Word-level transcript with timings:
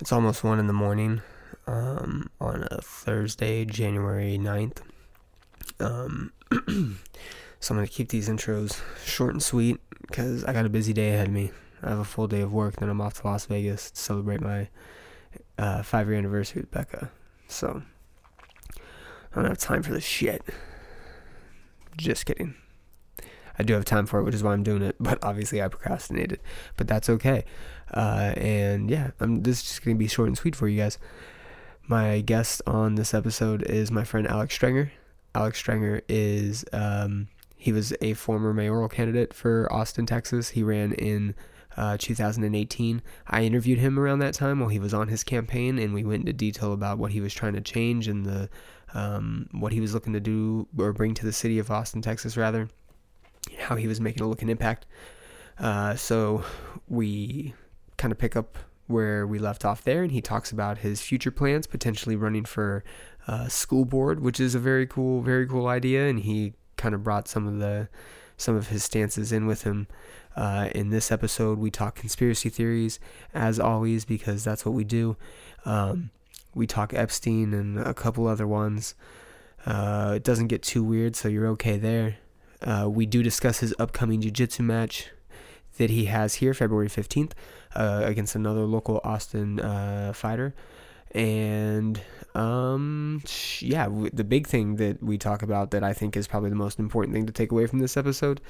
It's 0.00 0.12
almost 0.12 0.44
1 0.44 0.60
in 0.60 0.68
the 0.68 0.72
morning 0.72 1.22
um, 1.66 2.30
on 2.40 2.68
a 2.70 2.80
Thursday, 2.80 3.64
January 3.64 4.38
9th. 4.38 4.78
Um, 5.80 6.32
so 7.58 7.74
I'm 7.74 7.76
going 7.78 7.86
to 7.86 7.92
keep 7.92 8.10
these 8.10 8.28
intros 8.28 8.80
short 9.04 9.32
and 9.32 9.42
sweet 9.42 9.80
because 10.02 10.44
I 10.44 10.52
got 10.52 10.66
a 10.66 10.68
busy 10.68 10.92
day 10.92 11.14
ahead 11.14 11.26
of 11.26 11.32
me. 11.32 11.50
I 11.82 11.88
have 11.90 11.98
a 11.98 12.04
full 12.04 12.28
day 12.28 12.42
of 12.42 12.52
work, 12.52 12.76
then 12.76 12.88
I'm 12.88 13.00
off 13.00 13.20
to 13.20 13.26
Las 13.26 13.46
Vegas 13.46 13.90
to 13.90 14.00
celebrate 14.00 14.40
my 14.40 14.68
uh, 15.58 15.82
five 15.82 16.06
year 16.06 16.16
anniversary 16.16 16.62
with 16.62 16.70
Becca. 16.70 17.10
So 17.48 17.82
I 18.76 19.34
don't 19.34 19.46
have 19.46 19.58
time 19.58 19.82
for 19.82 19.92
this 19.92 20.04
shit. 20.04 20.42
Just 21.96 22.24
kidding. 22.24 22.54
I 23.58 23.62
do 23.62 23.74
have 23.74 23.84
time 23.84 24.06
for 24.06 24.20
it, 24.20 24.24
which 24.24 24.34
is 24.34 24.42
why 24.42 24.52
I'm 24.52 24.62
doing 24.62 24.82
it. 24.82 24.96
But 25.00 25.18
obviously, 25.22 25.62
I 25.62 25.68
procrastinated. 25.68 26.40
But 26.76 26.86
that's 26.88 27.08
okay. 27.08 27.44
Uh, 27.92 28.34
and 28.36 28.90
yeah, 28.90 29.10
I'm, 29.20 29.42
this 29.42 29.58
is 29.58 29.62
just 29.64 29.84
going 29.84 29.96
to 29.96 29.98
be 29.98 30.08
short 30.08 30.28
and 30.28 30.36
sweet 30.36 30.54
for 30.54 30.68
you 30.68 30.78
guys. 30.78 30.98
My 31.86 32.20
guest 32.20 32.60
on 32.66 32.96
this 32.96 33.14
episode 33.14 33.62
is 33.62 33.90
my 33.90 34.04
friend 34.04 34.26
Alex 34.26 34.56
Strenger. 34.56 34.90
Alex 35.34 35.62
Strenger 35.62 36.02
is, 36.08 36.64
um, 36.72 37.28
he 37.56 37.72
was 37.72 37.94
a 38.02 38.12
former 38.14 38.52
mayoral 38.52 38.88
candidate 38.88 39.32
for 39.32 39.72
Austin, 39.72 40.04
Texas. 40.04 40.50
He 40.50 40.62
ran 40.62 40.92
in 40.92 41.34
uh, 41.78 41.96
2018. 41.98 43.02
I 43.26 43.44
interviewed 43.44 43.78
him 43.78 43.98
around 43.98 44.18
that 44.18 44.34
time 44.34 44.60
while 44.60 44.68
he 44.68 44.78
was 44.78 44.92
on 44.92 45.08
his 45.08 45.24
campaign, 45.24 45.78
and 45.78 45.94
we 45.94 46.04
went 46.04 46.20
into 46.20 46.32
detail 46.32 46.72
about 46.72 46.98
what 46.98 47.12
he 47.12 47.20
was 47.20 47.32
trying 47.32 47.54
to 47.54 47.60
change 47.60 48.08
and 48.08 48.26
the 48.26 48.50
um, 48.94 49.48
what 49.52 49.72
he 49.72 49.80
was 49.80 49.94
looking 49.94 50.14
to 50.14 50.20
do 50.20 50.66
or 50.76 50.92
bring 50.92 51.14
to 51.14 51.24
the 51.24 51.32
city 51.32 51.58
of 51.58 51.70
Austin, 51.70 52.02
Texas, 52.02 52.36
rather, 52.36 52.68
how 53.58 53.76
he 53.76 53.86
was 53.86 54.00
making 54.00 54.22
a 54.22 54.28
look 54.28 54.42
and 54.42 54.50
impact. 54.50 54.86
Uh, 55.58 55.94
so 55.96 56.44
we 56.88 57.54
kind 57.96 58.12
of 58.12 58.18
pick 58.18 58.36
up 58.36 58.58
where 58.86 59.26
we 59.26 59.38
left 59.38 59.64
off 59.64 59.84
there, 59.84 60.02
and 60.02 60.12
he 60.12 60.20
talks 60.20 60.50
about 60.50 60.78
his 60.78 61.00
future 61.00 61.30
plans, 61.30 61.66
potentially 61.66 62.16
running 62.16 62.44
for 62.44 62.82
uh, 63.26 63.48
school 63.48 63.84
board, 63.84 64.20
which 64.20 64.40
is 64.40 64.54
a 64.54 64.58
very 64.58 64.86
cool, 64.86 65.20
very 65.20 65.46
cool 65.46 65.66
idea, 65.66 66.08
and 66.08 66.20
he 66.20 66.54
kind 66.76 66.94
of 66.94 67.02
brought 67.02 67.28
some 67.28 67.46
of 67.46 67.58
the 67.58 67.88
some 68.36 68.54
of 68.54 68.68
his 68.68 68.84
stances 68.84 69.32
in 69.32 69.46
with 69.46 69.64
him. 69.64 69.88
Uh, 70.36 70.68
in 70.72 70.90
this 70.90 71.10
episode, 71.10 71.58
we 71.58 71.70
talk 71.70 71.96
conspiracy 71.96 72.48
theories, 72.48 73.00
as 73.34 73.58
always, 73.58 74.04
because 74.04 74.44
that's 74.44 74.64
what 74.64 74.72
we 74.72 74.84
do. 74.84 75.16
Um, 75.64 76.10
we 76.54 76.66
talk 76.66 76.94
Epstein 76.94 77.52
and 77.52 77.78
a 77.78 77.92
couple 77.92 78.28
other 78.28 78.46
ones. 78.46 78.94
Uh, 79.66 80.12
it 80.16 80.22
doesn't 80.22 80.46
get 80.46 80.62
too 80.62 80.84
weird, 80.84 81.16
so 81.16 81.28
you're 81.28 81.48
okay 81.48 81.76
there. 81.76 82.18
Uh, 82.62 82.88
we 82.88 83.06
do 83.06 83.22
discuss 83.22 83.60
his 83.60 83.74
upcoming 83.78 84.20
jiu-jitsu 84.20 84.62
match 84.62 85.10
that 85.76 85.90
he 85.90 86.06
has 86.06 86.34
here, 86.34 86.52
February 86.54 86.88
15th, 86.88 87.32
uh, 87.74 88.02
against 88.04 88.34
another 88.34 88.62
local 88.62 89.00
Austin 89.04 89.60
uh, 89.60 90.12
fighter. 90.14 90.54
And 91.12 92.00
um, 92.34 93.22
yeah, 93.60 93.84
w- 93.84 94.10
the 94.12 94.24
big 94.24 94.46
thing 94.46 94.76
that 94.76 95.02
we 95.02 95.16
talk 95.16 95.42
about 95.42 95.70
that 95.70 95.82
I 95.82 95.92
think 95.94 96.16
is 96.16 96.28
probably 96.28 96.50
the 96.50 96.56
most 96.56 96.78
important 96.78 97.14
thing 97.14 97.26
to 97.26 97.32
take 97.32 97.50
away 97.50 97.66
from 97.66 97.78
this 97.78 97.96
episode 97.96 98.40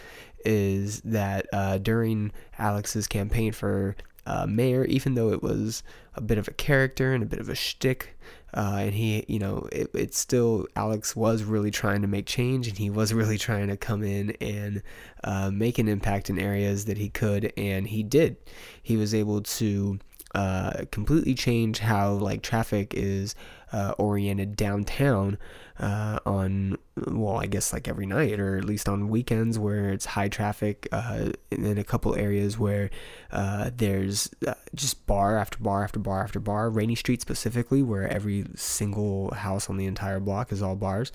is 0.45 1.01
that 1.03 1.47
uh, 1.53 1.79
during 1.79 2.33
Alex's 2.59 3.07
campaign 3.07 3.53
for 3.53 3.95
uh, 4.27 4.47
mayor, 4.47 4.85
even 4.85 5.15
though 5.15 5.31
it 5.31 5.43
was 5.43 5.83
a 6.15 6.21
bit 6.21 6.37
of 6.37 6.49
a 6.49 6.53
character 6.53 7.15
and 7.15 7.23
a 7.23 7.27
bit 7.27 7.39
of 7.39 7.49
a 7.49 7.55
shtick, 7.55 8.19
uh, 8.55 8.77
and 8.81 8.95
he, 8.95 9.25
you 9.29 9.39
know, 9.39 9.69
it, 9.71 9.91
it's 9.95 10.19
still 10.19 10.67
Alex 10.75 11.15
was 11.15 11.43
really 11.43 11.71
trying 11.71 12.03
to 12.03 12.09
make 12.09 12.27
change, 12.27 12.69
and 12.69 12.79
he 12.79 12.91
was 12.91 13.13
really 13.13 13.39
trying 13.39 13.69
to 13.69 13.77
come 13.77 14.03
in 14.03 14.31
and 14.41 14.83
uh, 15.25 15.51
make 15.51 15.79
an 15.79 15.89
impact 15.89 16.31
in 16.31 16.39
areas 16.39 16.87
that 16.87 16.99
he 16.99 17.09
could, 17.09 17.53
and 17.57 17.89
he 17.89 18.03
did. 18.03 18.37
He 18.83 18.97
was 18.97 19.15
able 19.15 19.43
to 19.43 19.99
uh, 20.35 20.85
completely 20.91 21.35
change 21.35 21.79
how 21.79 22.13
like 22.13 22.43
traffic 22.43 22.95
is 22.95 23.35
uh, 23.73 23.95
oriented 23.99 24.57
downtown 24.57 25.39
uh, 25.79 26.19
on 26.27 26.77
well 27.07 27.37
I 27.37 27.47
guess 27.47 27.73
like 27.73 27.87
every 27.87 28.07
night 28.07 28.41
or 28.41 28.57
at 28.57 28.65
least 28.65 28.89
on 28.89 29.09
weekends 29.09 29.59
where 29.59 29.91
it's 29.91 30.07
high 30.07 30.29
traffic 30.29 30.89
uh, 30.91 31.31
in 31.51 31.79
a 31.79 31.85
couple 31.85 32.15
areas 32.17 32.59
where 32.59 32.91
uh, 33.31 33.71
there's 33.75 34.31
uh, 34.47 34.55
just 34.75 35.07
bar 35.07 35.37
after 35.37 35.59
bar 35.59 35.85
after 35.85 35.99
bar 36.01 36.23
after 36.23 36.41
bar 36.41 36.71
Rainey 36.71 36.95
Street 36.95 37.21
specifically 37.21 37.83
where 37.83 38.09
every 38.09 38.47
single 38.55 39.33
house 39.33 39.69
on 39.69 39.77
the 39.77 39.87
entire 39.87 40.21
block 40.21 40.51
is 40.53 40.63
all 40.63 40.77
bars. 40.77 41.13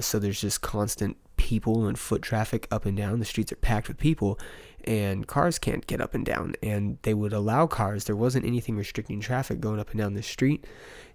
So 0.00 0.18
there's 0.18 0.40
just 0.40 0.62
constant 0.62 1.16
people 1.36 1.86
and 1.86 1.98
foot 1.98 2.22
traffic 2.22 2.66
up 2.70 2.84
and 2.86 2.96
down. 2.96 3.18
The 3.18 3.24
streets 3.24 3.50
are 3.52 3.56
packed 3.56 3.88
with 3.88 3.98
people 3.98 4.38
and 4.84 5.26
cars 5.26 5.58
can't 5.58 5.86
get 5.86 6.00
up 6.00 6.14
and 6.14 6.24
down. 6.24 6.54
And 6.62 6.98
they 7.02 7.14
would 7.14 7.32
allow 7.32 7.66
cars. 7.66 8.04
There 8.04 8.16
wasn't 8.16 8.46
anything 8.46 8.76
restricting 8.76 9.20
traffic 9.20 9.60
going 9.60 9.80
up 9.80 9.90
and 9.90 9.98
down 9.98 10.14
the 10.14 10.22
street 10.22 10.64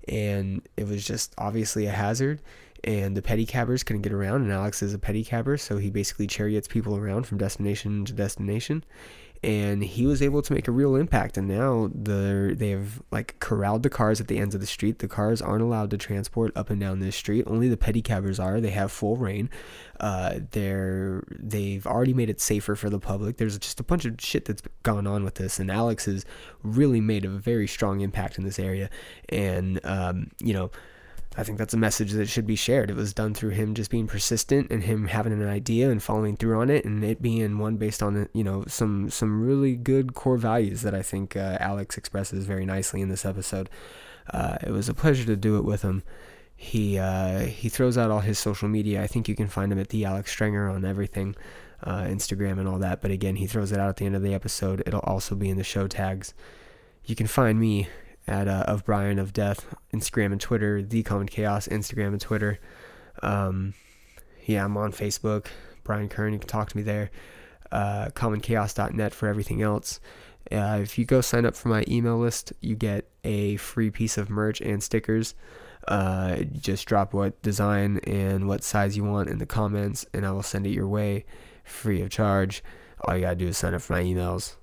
and 0.08 0.62
it 0.78 0.88
was 0.88 1.06
just 1.06 1.34
obviously 1.38 1.86
a 1.86 1.92
hazard 1.92 2.42
and 2.84 3.18
the 3.18 3.22
pedicabbers 3.22 3.86
couldn't 3.86 4.02
get 4.02 4.14
around 4.14 4.42
and 4.42 4.52
alex 4.52 4.82
is 4.84 4.94
a 4.94 5.00
pedicabber 5.00 5.58
so 5.58 5.78
he 5.78 5.90
basically 5.90 6.28
chariots 6.28 6.68
people 6.68 6.96
around 6.96 7.26
from 7.26 7.38
destination 7.38 8.06
to 8.06 8.14
destination 8.14 8.84
and 9.46 9.84
he 9.84 10.08
was 10.08 10.24
able 10.24 10.42
to 10.42 10.54
make 10.54 10.68
a 10.68 10.72
real 10.72 10.96
impact. 10.96 11.38
And 11.38 11.48
now 11.48 11.92
the 11.94 12.56
they 12.58 12.72
have 12.72 13.00
like 13.12 13.40
corralled 13.40 13.84
the 13.84 13.92
cars 13.92 14.20
at 14.20 14.28
the 14.28 14.40
ends 14.40 14.56
of 14.56 14.62
the 14.62 14.66
street. 14.68 15.00
The 15.00 15.08
cars 15.08 15.40
aren't 15.40 15.62
allowed 15.62 15.92
to 15.92 15.98
transport 15.98 16.52
up 16.56 16.72
and 16.72 16.80
down 16.82 17.00
this 17.00 17.16
street. 17.16 17.44
Only 17.46 17.70
the 17.70 17.78
pedicabbers 17.78 18.44
are. 18.44 18.60
They 18.60 18.72
have 18.72 18.92
full 18.92 19.18
reign. 19.18 19.52
Uh, 20.00 20.40
they're 20.50 21.24
they've 21.30 21.86
already 21.86 22.14
made 22.16 22.32
it 22.32 22.42
safer 22.42 22.76
for 22.76 22.90
the 22.90 22.98
public. 22.98 23.38
There's 23.38 23.60
just 23.60 23.80
a 23.80 23.84
bunch 23.84 24.06
of 24.06 24.16
shit 24.20 24.46
that's 24.46 24.64
gone 24.82 25.06
on 25.06 25.24
with 25.24 25.36
this. 25.36 25.60
And 25.60 25.70
alex 25.70 26.06
has 26.06 26.26
really 26.64 27.00
made 27.00 27.24
a 27.24 27.30
very 27.30 27.68
strong 27.68 28.02
impact 28.02 28.40
in 28.40 28.46
this 28.46 28.58
area. 28.58 28.90
And 29.30 29.80
um, 29.84 30.32
you 30.42 30.54
know 30.54 30.72
I 31.38 31.44
think 31.44 31.58
that's 31.58 31.74
a 31.74 31.78
message 31.78 32.14
that 32.14 32.30
should 32.30 32.48
be 32.48 32.56
shared. 32.56 32.90
It 32.90 32.96
was 32.96 33.14
done 33.14 33.34
through 33.34 33.50
him 33.50 33.74
just 33.74 33.92
being 33.92 34.08
persistent 34.08 34.72
and 34.72 34.84
him 34.84 35.08
having 35.08 35.34
an 35.34 35.48
idea 35.48 35.90
and 35.90 36.02
following 36.02 36.38
through 36.38 36.60
on 36.60 36.70
it, 36.70 36.86
and 36.86 37.04
it 37.04 37.22
being 37.22 37.58
one 37.58 37.76
based 37.76 38.02
on 38.02 38.30
you 38.34 38.44
know 38.44 38.64
some 38.68 39.10
some 39.10 39.42
really 39.46 39.76
good 39.76 40.14
core 40.14 40.38
values 40.38 40.82
that 40.84 40.96
I 40.96 41.02
think 41.02 41.36
uh, 41.36 41.58
Alex 41.60 41.98
expresses 41.98 42.46
very 42.46 42.66
nicely 42.66 43.02
in 43.02 43.10
this 43.10 43.26
episode. 43.26 43.70
Uh, 44.32 44.58
it 44.66 44.72
was 44.72 44.88
a 44.88 44.94
pleasure 44.94 45.26
to 45.26 45.36
do 45.36 45.58
it 45.58 45.66
with 45.66 45.82
him. 45.82 46.04
He 46.56 46.98
uh, 46.98 47.40
he 47.40 47.68
throws 47.68 47.98
out 47.98 48.12
all 48.12 48.22
his 48.22 48.40
social 48.40 48.70
media. 48.70 49.04
I 49.04 49.08
think 49.08 49.28
you 49.28 49.36
can 49.36 49.48
find 49.48 49.74
him 49.74 49.80
at 49.80 49.90
the 49.90 50.06
Alex 50.06 50.34
Strenger 50.34 50.74
on 50.74 50.86
everything, 50.86 51.36
uh, 51.84 52.04
Instagram 52.04 52.60
and 52.60 52.68
all 52.68 52.80
that. 52.80 53.02
But 53.02 53.12
again, 53.12 53.36
he 53.36 53.46
throws 53.46 53.74
it 53.74 53.80
out 53.80 53.90
at 53.90 53.98
the 53.98 54.06
end 54.06 54.16
of 54.16 54.22
the 54.22 54.34
episode. 54.34 54.84
It'll 54.86 55.02
also 55.02 55.36
be 55.36 55.50
in 55.50 55.58
the 55.58 55.66
show 55.66 55.88
tags. 55.90 56.34
You 57.04 57.16
can 57.16 57.28
find 57.28 57.60
me 57.60 57.90
at 58.28 58.48
uh, 58.48 58.64
of 58.68 58.86
Brian 58.86 59.20
of 59.20 59.34
Death, 59.34 59.74
Instagram 59.94 60.32
and 60.32 60.42
Twitter, 60.42 60.82
The 60.82 61.04
Common 61.04 61.28
Chaos, 61.28 61.68
Instagram 61.68 62.08
and 62.08 62.22
Twitter. 62.22 62.60
Um, 63.22 63.74
yeah, 64.46 64.64
I'm 64.64 64.78
on 64.78 64.92
Facebook, 64.92 65.48
Brian 65.84 66.10
Kern. 66.10 66.34
You 66.34 66.40
can 66.40 66.48
talk 66.48 66.70
to 66.70 66.78
me 66.78 66.84
there. 66.84 67.12
Uh, 67.72 68.10
commonchaos.net 68.10 69.14
for 69.14 69.28
everything 69.28 69.62
else. 69.62 70.00
Uh, 70.52 70.80
if 70.82 70.98
you 70.98 71.06
go 71.06 71.22
sign 71.22 71.46
up 71.46 71.56
for 71.56 71.70
my 71.70 71.84
email 71.88 72.18
list, 72.18 72.54
you 72.62 72.76
get 72.76 73.10
a 73.24 73.58
free 73.58 73.90
piece 73.90 74.18
of 74.18 74.30
merch 74.30 74.62
and 74.62 74.84
stickers. 74.84 75.34
Uh, 75.88 76.38
just 76.54 76.88
drop 76.88 77.14
what 77.14 77.40
design 77.42 78.00
and 78.06 78.48
what 78.48 78.64
size 78.64 78.96
you 78.96 79.04
want 79.04 79.30
in 79.30 79.40
the 79.40 79.46
comments, 79.46 80.06
and 80.14 80.26
I 80.26 80.32
will 80.32 80.44
send 80.44 80.66
it 80.66 80.72
your 80.72 80.88
way 80.88 81.26
free 81.64 82.02
of 82.02 82.10
charge. 82.10 82.64
All 83.02 83.16
you 83.16 83.22
gotta 83.22 83.36
do 83.36 83.48
is 83.48 83.58
sign 83.58 83.74
up 83.74 83.82
for 83.82 83.94
my 83.94 84.04
emails 84.04 84.56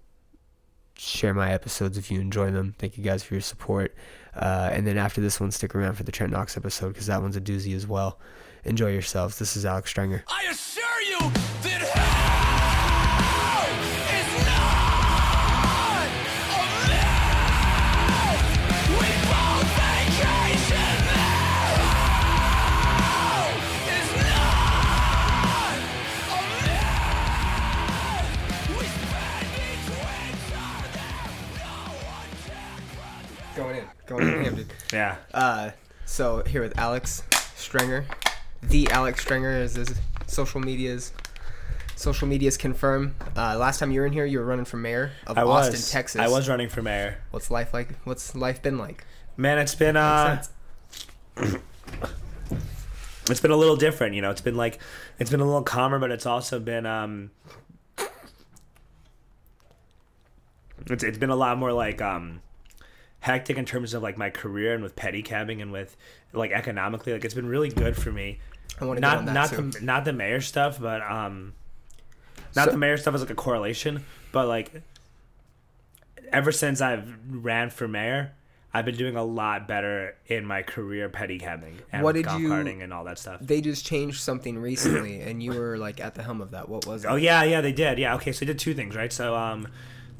share 0.97 1.35
my 1.35 1.53
episodes 1.53 1.99
if 1.99 2.11
you 2.11 2.21
enjoy 2.21 2.51
them. 2.51 2.75
Thank 2.79 2.97
you 2.97 3.05
guys 3.05 3.23
for 3.23 3.35
your 3.35 3.41
support. 3.41 3.95
Uh, 4.35 4.71
and 4.73 4.87
then 4.87 4.97
after 4.99 5.21
this 5.21 5.41
one, 5.41 5.51
stick 5.51 5.75
around 5.75 5.95
for 5.95 6.05
the 6.05 6.13
Trent 6.13 6.33
Knox 6.33 6.57
episode 6.57 6.89
because 6.89 7.07
that 7.07 7.21
one's 7.21 7.37
a 7.37 7.41
doozy 7.41 7.75
as 7.75 7.87
well. 7.87 8.19
Enjoy 8.65 8.91
yourselves. 8.91 9.39
This 9.39 9.57
is 9.57 9.67
Alex 9.67 9.93
Strenger. 9.93 10.23
I 10.29 10.45
assure 10.51 11.03
you 11.03 11.19
that 11.63 12.22
Going 34.06 34.22
in. 34.22 34.28
Going 34.32 34.44
ham, 34.44 34.54
dude. 34.56 34.72
Yeah. 34.93 35.16
Uh, 35.32 35.70
so 36.06 36.43
here 36.44 36.62
with 36.62 36.78
Alex 36.78 37.22
Strenger. 37.31 38.04
The 38.62 38.90
Alex 38.90 39.25
Strenger 39.25 39.60
is 39.60 39.75
his 39.75 39.94
social 40.26 40.60
medias. 40.60 41.12
Social 41.96 42.26
medias 42.26 42.56
confirm. 42.56 43.14
Uh, 43.37 43.56
last 43.58 43.78
time 43.78 43.93
you 43.93 44.00
were 44.00 44.06
in 44.06 44.12
here, 44.12 44.25
you 44.25 44.38
were 44.38 44.44
running 44.44 44.64
for 44.64 44.76
mayor 44.76 45.12
of 45.26 45.38
I 45.38 45.43
Austin, 45.43 45.72
was. 45.72 45.90
Texas. 45.90 46.20
I 46.20 46.28
was 46.28 46.49
running 46.49 46.69
for 46.69 46.82
mayor. 46.82 47.19
What's 47.31 47.50
life 47.50 47.72
like? 47.72 47.88
What's 48.04 48.34
life 48.34 48.62
been 48.62 48.78
like? 48.78 49.04
Man, 49.37 49.58
it's 49.58 49.75
been 49.75 49.96
uh, 49.96 50.43
it's 53.31 53.40
been 53.40 53.50
a 53.50 53.56
little 53.56 53.76
different. 53.76 54.14
You 54.14 54.22
know, 54.22 54.31
it's 54.31 54.40
been 54.40 54.56
like, 54.56 54.81
it's 55.19 55.31
been 55.31 55.40
a 55.40 55.44
little 55.44 55.62
calmer, 55.62 55.99
but 55.99 56.10
it's 56.10 56.26
also 56.26 56.58
been 56.58 56.87
um, 56.87 57.31
it's 60.87 61.04
it's 61.04 61.19
been 61.19 61.31
a 61.31 61.37
lot 61.37 61.58
more 61.58 61.72
like 61.72 62.02
um, 62.02 62.40
hectic 63.23 63.57
in 63.57 63.65
terms 63.65 63.95
of 63.95 64.03
like 64.03 64.19
my 64.19 64.29
career 64.31 64.75
and 64.75 64.83
with 64.83 64.95
pedicabbing 64.97 65.63
and 65.63 65.73
with 65.73 65.97
like 66.35 66.51
economically. 66.51 67.13
Like 67.15 67.25
it's 67.25 67.35
been 67.35 67.47
really 67.47 67.71
good 67.71 67.97
for 67.97 68.13
me. 68.13 68.39
I 68.81 68.85
want 68.85 68.99
to 68.99 69.01
Not 69.01 69.25
not 69.25 69.51
the 69.51 69.79
not 69.81 70.05
the 70.05 70.13
mayor 70.13 70.41
stuff, 70.41 70.79
but 70.81 71.01
um, 71.03 71.55
not 72.55 72.67
So- 72.67 72.71
the 72.73 72.79
mayor 72.79 72.97
stuff 72.99 73.15
is 73.15 73.21
like 73.23 73.31
a 73.31 73.35
correlation, 73.35 74.05
but 74.33 74.47
like 74.49 74.83
ever 76.33 76.53
since 76.53 76.81
I've 76.81 77.09
ran 77.31 77.71
for 77.71 77.89
mayor. 77.89 78.33
I've 78.75 78.87
been 78.87 78.97
doing 78.97 79.17
a 79.17 79.23
lot 79.23 79.69
better 79.69 80.17
in 80.29 80.47
my 80.47 80.63
career 80.63 81.11
pedicabbing 81.11 81.75
and 81.93 82.03
What 82.03 82.15
did 82.15 82.25
golf 82.25 82.41
you- 82.41 82.55
and 82.55 82.91
all 82.91 83.05
that 83.05 83.19
stuff. 83.19 83.41
They 83.43 83.61
just 83.61 83.85
changed 83.85 84.19
something 84.21 84.57
recently, 84.59 85.21
and 85.21 85.43
you 85.43 85.53
were 85.53 85.77
like 85.77 86.01
at 86.01 86.15
the 86.15 86.23
helm 86.23 86.41
of 86.41 86.53
that. 86.53 86.71
What 86.71 86.87
was 86.87 87.05
it? 87.05 87.09
Oh 87.09 87.17
yeah, 87.17 87.43
yeah, 87.43 87.61
they 87.61 87.73
did. 87.73 87.99
Yeah, 87.99 88.15
okay, 88.15 88.33
so 88.33 88.41
they 88.41 88.47
did 88.47 88.59
two 88.59 88.73
things, 88.73 88.97
right? 88.97 89.13
So 89.13 89.37
um, 89.37 89.69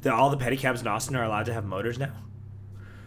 the, 0.03 0.13
all 0.13 0.29
the 0.29 0.37
pedicabs 0.37 0.81
in 0.81 0.87
Austin 0.87 1.15
are 1.15 1.23
allowed 1.23 1.47
to 1.47 1.53
have 1.53 1.65
motors 1.65 1.97
now. 1.97 2.11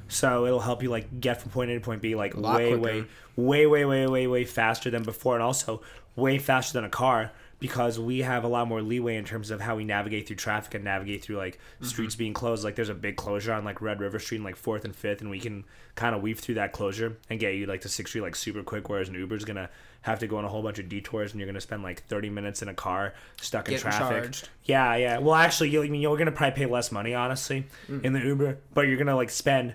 So 0.08 0.46
it'll 0.46 0.60
help 0.60 0.82
you 0.82 0.90
like 0.90 1.20
get 1.20 1.40
from 1.42 1.50
point 1.50 1.70
A 1.70 1.74
to 1.74 1.80
point 1.80 2.02
B 2.02 2.14
like 2.14 2.36
way, 2.36 2.70
quicker. 2.76 2.78
way, 2.78 3.04
way, 3.36 3.66
way, 3.66 3.84
way, 3.84 4.06
way, 4.06 4.26
way 4.26 4.44
faster 4.44 4.90
than 4.90 5.02
before, 5.02 5.34
and 5.34 5.42
also 5.42 5.82
way 6.14 6.38
faster 6.38 6.72
than 6.74 6.84
a 6.84 6.88
car 6.90 7.32
because 7.58 7.98
we 7.98 8.18
have 8.20 8.44
a 8.44 8.48
lot 8.48 8.68
more 8.68 8.82
leeway 8.82 9.16
in 9.16 9.24
terms 9.24 9.50
of 9.50 9.62
how 9.62 9.74
we 9.76 9.82
navigate 9.84 10.26
through 10.26 10.36
traffic 10.36 10.74
and 10.74 10.84
navigate 10.84 11.24
through 11.24 11.36
like 11.38 11.54
Mm-hmm. 11.76 11.86
streets 11.86 12.14
being 12.14 12.32
closed. 12.34 12.64
Like 12.64 12.74
there's 12.76 12.88
a 12.90 12.94
big 12.94 13.16
closure 13.16 13.52
on 13.52 13.64
like 13.64 13.80
Red 13.82 13.98
River 14.00 14.18
Street 14.18 14.36
and 14.38 14.44
like 14.44 14.56
Fourth 14.56 14.84
and 14.84 14.94
Fifth, 14.94 15.20
and 15.22 15.28
we 15.30 15.40
can 15.40 15.64
kind 15.94 16.14
of 16.14 16.22
weave 16.22 16.38
through 16.38 16.56
that 16.56 16.72
closure 16.72 17.16
and 17.30 17.40
get 17.40 17.54
you 17.54 17.66
like 17.66 17.80
to 17.82 17.88
Sixth 17.88 18.10
Street 18.10 18.20
like 18.22 18.36
super 18.36 18.62
quick. 18.62 18.88
Whereas 18.88 19.08
an 19.08 19.14
Uber's 19.14 19.44
gonna 19.44 19.68
have 20.02 20.18
to 20.20 20.26
go 20.26 20.36
on 20.36 20.44
a 20.44 20.48
whole 20.48 20.62
bunch 20.62 20.78
of 20.78 20.88
detours, 20.88 21.32
and 21.32 21.40
you're 21.40 21.46
gonna 21.48 21.60
spend 21.60 21.82
like 21.82 22.04
30 22.06 22.30
minutes 22.30 22.62
in 22.62 22.68
a 22.68 22.74
car 22.74 23.14
stuck 23.40 23.68
in 23.68 23.74
Getting 23.74 23.90
traffic. 23.90 24.22
charged. 24.22 24.48
Yeah, 24.64 24.94
yeah. 24.96 25.18
Well, 25.18 25.34
actually, 25.34 25.70
you, 25.70 25.82
I 25.82 25.88
mean, 25.88 26.00
you're 26.02 26.16
gonna 26.16 26.32
probably 26.32 26.56
pay 26.56 26.66
less 26.66 26.92
money, 26.92 27.14
honestly, 27.14 27.66
Mm. 27.90 28.04
in 28.04 28.12
the 28.12 28.20
Uber, 28.20 28.58
but 28.74 28.82
you're 28.82 28.98
gonna 28.98 29.16
like 29.16 29.30
spend 29.30 29.74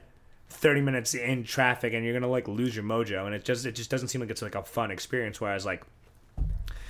30 0.51 0.81
minutes 0.81 1.13
in 1.15 1.43
traffic, 1.43 1.93
and 1.93 2.03
you're 2.03 2.13
gonna 2.13 2.27
like 2.31 2.47
lose 2.47 2.75
your 2.75 2.85
mojo, 2.85 3.25
and 3.25 3.33
it 3.35 3.43
just 3.43 3.65
it 3.65 3.73
just 3.75 3.89
doesn't 3.89 4.09
seem 4.09 4.21
like 4.21 4.29
it's 4.29 4.41
like 4.41 4.55
a 4.55 4.63
fun 4.63 4.91
experience. 4.91 5.39
Whereas 5.41 5.65
like, 5.65 5.83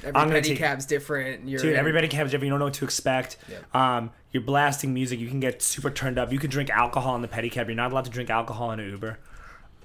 Every 0.04 0.20
I'm 0.20 0.28
gonna 0.30 0.42
pedicab's 0.42 0.86
take- 0.86 0.90
different. 1.00 1.48
You're 1.48 1.62
dude, 1.62 1.76
everybody 1.76 2.08
cabs 2.08 2.32
different. 2.32 2.46
You 2.48 2.52
don't 2.52 2.60
know 2.60 2.66
what 2.66 2.74
to 2.76 2.86
expect. 2.86 3.38
Um, 3.74 4.12
you're 4.32 4.44
blasting 4.44 4.94
music. 4.94 5.20
You 5.20 5.28
can 5.28 5.40
get 5.40 5.62
super 5.62 5.92
turned 5.92 6.18
up. 6.18 6.32
You 6.32 6.40
can 6.40 6.50
drink 6.50 6.70
alcohol 6.70 7.16
in 7.16 7.22
the 7.22 7.28
pedicab. 7.28 7.68
You're 7.68 7.76
not 7.76 7.92
allowed 7.92 8.06
to 8.06 8.12
drink 8.12 8.30
alcohol 8.30 8.72
in 8.72 8.80
an 8.80 8.90
Uber. 8.90 9.20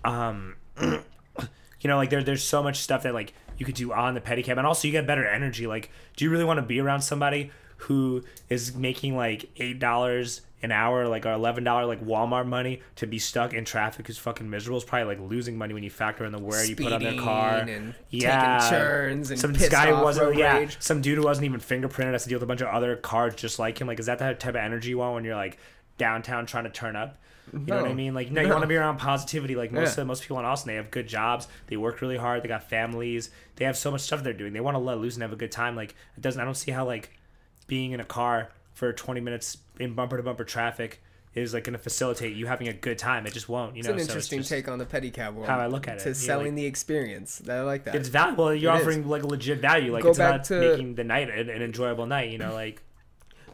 Um, 0.05 0.57
you 0.81 1.03
know, 1.85 1.97
like 1.97 2.11
there, 2.11 2.23
there's 2.23 2.43
so 2.45 2.63
much 2.63 2.79
stuff 2.79 3.03
that 3.03 3.13
like 3.15 3.35
you 3.59 3.67
could 3.67 3.75
do 3.75 3.93
on 3.93 4.15
the 4.15 4.21
pedicab, 4.21 4.57
and 4.57 4.67
also 4.67 4.89
you 4.89 4.93
get 4.93 5.07
better 5.07 5.27
energy. 5.27 5.67
Like, 5.67 5.91
do 6.17 6.25
you 6.25 6.31
really 6.31 6.45
want 6.45 6.59
to 6.59 6.63
be 6.63 6.81
around 6.81 7.03
somebody 7.03 7.51
who 7.79 8.25
is 8.49 8.75
making 8.75 9.17
like 9.17 9.49
eight 9.57 9.79
dollars 9.79 10.41
an 10.63 10.73
hour, 10.73 11.07
like 11.07 11.27
or 11.27 11.33
eleven 11.33 11.63
dollar 11.65 11.85
like 11.85 12.03
Walmart 12.05 12.47
money 12.47 12.81
to 12.97 13.07
be 13.07 13.19
stuck 13.19 13.53
in 13.53 13.65
traffic 13.65 14.09
is 14.09 14.17
fucking 14.19 14.49
miserable? 14.49 14.79
Is 14.79 14.85
probably 14.85 15.17
like 15.17 15.31
losing 15.31 15.57
money 15.59 15.75
when 15.75 15.83
you 15.83 15.91
factor 15.91 16.25
in 16.25 16.33
the 16.33 16.39
wear 16.39 16.65
you 16.65 16.75
put 16.75 16.93
on 16.93 17.03
their 17.03 17.21
car. 17.21 17.59
And 17.59 17.95
yeah, 18.11 18.59
taking 18.61 18.79
turns 18.79 19.31
and 19.31 19.39
some 19.39 19.53
guy 19.53 19.93
wasn't. 20.03 20.37
Yeah, 20.37 20.57
rage. 20.59 20.77
some 20.81 21.03
dude 21.03 21.19
who 21.19 21.25
wasn't 21.25 21.45
even 21.45 21.61
fingerprinted 21.61 22.13
has 22.13 22.23
to 22.25 22.29
deal 22.31 22.37
with 22.37 22.43
a 22.45 22.47
bunch 22.47 22.63
of 22.63 22.69
other 22.69 22.97
cars 22.97 23.35
just 23.35 23.59
like 23.59 23.79
him. 23.81 23.87
Like, 23.87 24.01
is 24.01 24.07
that 24.07 24.19
the 24.19 24.35
type 24.35 24.51
of 24.51 24.57
energy 24.57 24.91
you 24.91 24.99
want 24.99 25.15
when 25.15 25.25
you're 25.25 25.37
like 25.37 25.59
downtown 25.99 26.47
trying 26.47 26.65
to 26.65 26.71
turn 26.71 26.97
up? 26.97 27.19
You 27.53 27.61
know 27.61 27.83
what 27.83 27.91
I 27.91 27.95
mean? 27.95 28.13
Like, 28.13 28.33
no, 28.33 28.41
you 28.41 28.49
want 28.49 28.63
to 28.63 28.67
be 28.67 28.75
around 28.75 28.97
positivity. 28.97 29.55
Like 29.55 29.71
most 29.71 29.97
Yeah. 29.97 30.01
of 30.03 30.07
most 30.09 30.23
people 30.23 30.39
in 30.41 30.45
Austin, 30.45 30.69
they 30.69 30.75
have 30.77 30.91
good 30.91 31.07
jobs. 31.07 31.47
They 31.69 31.77
work 31.77 32.01
really 32.01 32.17
hard. 32.17 32.43
They 32.43 32.49
got 32.49 32.69
families. 32.69 33.31
They 33.55 33.65
have 33.67 33.77
so 33.77 33.93
much 33.93 34.01
stuff 34.01 34.25
they're 34.25 34.33
doing. 34.33 34.53
They 34.53 34.59
want 34.61 34.75
to 34.75 34.81
let 34.81 34.99
loose 34.99 35.15
and 35.15 35.23
have 35.23 35.33
a 35.33 35.37
good 35.37 35.53
time. 35.53 35.77
Like, 35.77 35.95
it 36.17 36.23
doesn't. 36.23 36.41
I 36.41 36.45
don't 36.45 36.57
see 36.57 36.73
how 36.73 36.85
like 36.85 37.16
being 37.67 37.93
in 37.93 38.01
a 38.01 38.05
car 38.05 38.51
for 38.73 38.93
20 38.93 39.21
minutes 39.21 39.59
in 39.81 39.95
bumper 39.95 40.17
to 40.17 40.23
bumper 40.23 40.45
traffic 40.45 41.03
is 41.35 41.53
like 41.53 41.65
going 41.65 41.73
to 41.75 41.79
facilitate 41.79 42.35
you 42.35 42.47
having 42.47 42.67
a 42.69 42.73
good 42.73 42.99
time. 42.99 43.27
It 43.27 43.33
just 43.35 43.49
won't. 43.49 43.77
You 43.77 43.83
know, 43.83 43.91
It's 43.91 43.97
know. 43.99 44.03
an 44.03 44.07
So 44.09 44.13
interesting 44.13 44.43
take 44.43 44.69
on 44.69 44.79
the 44.79 44.87
pedicab 44.87 45.35
world. 45.35 45.47
how 45.49 45.59
I 45.59 45.67
look 45.67 45.87
at 45.87 45.99
it. 45.99 46.03
To 46.05 46.15
selling 46.15 46.47
like- 46.49 46.55
the 46.57 46.65
experience. 46.67 47.43
I 47.49 47.61
like 47.61 47.85
that. 47.85 47.95
It's 47.95 48.09
valuable. 48.09 48.55
You're 48.55 48.73
It 48.73 48.77
is. 48.77 48.81
offering 48.83 49.09
like 49.09 49.23
legit 49.23 49.61
value. 49.61 49.93
Like 49.93 50.03
Go 50.03 50.11
it's 50.11 50.19
back 50.19 50.35
about 50.37 50.45
to- 50.47 50.61
making 50.61 50.95
the 50.95 51.05
night 51.05 51.29
an, 51.29 51.51
an 51.51 51.61
enjoyable 51.63 52.07
night. 52.07 52.31
You 52.31 52.39
know, 52.39 52.55
like 52.55 52.83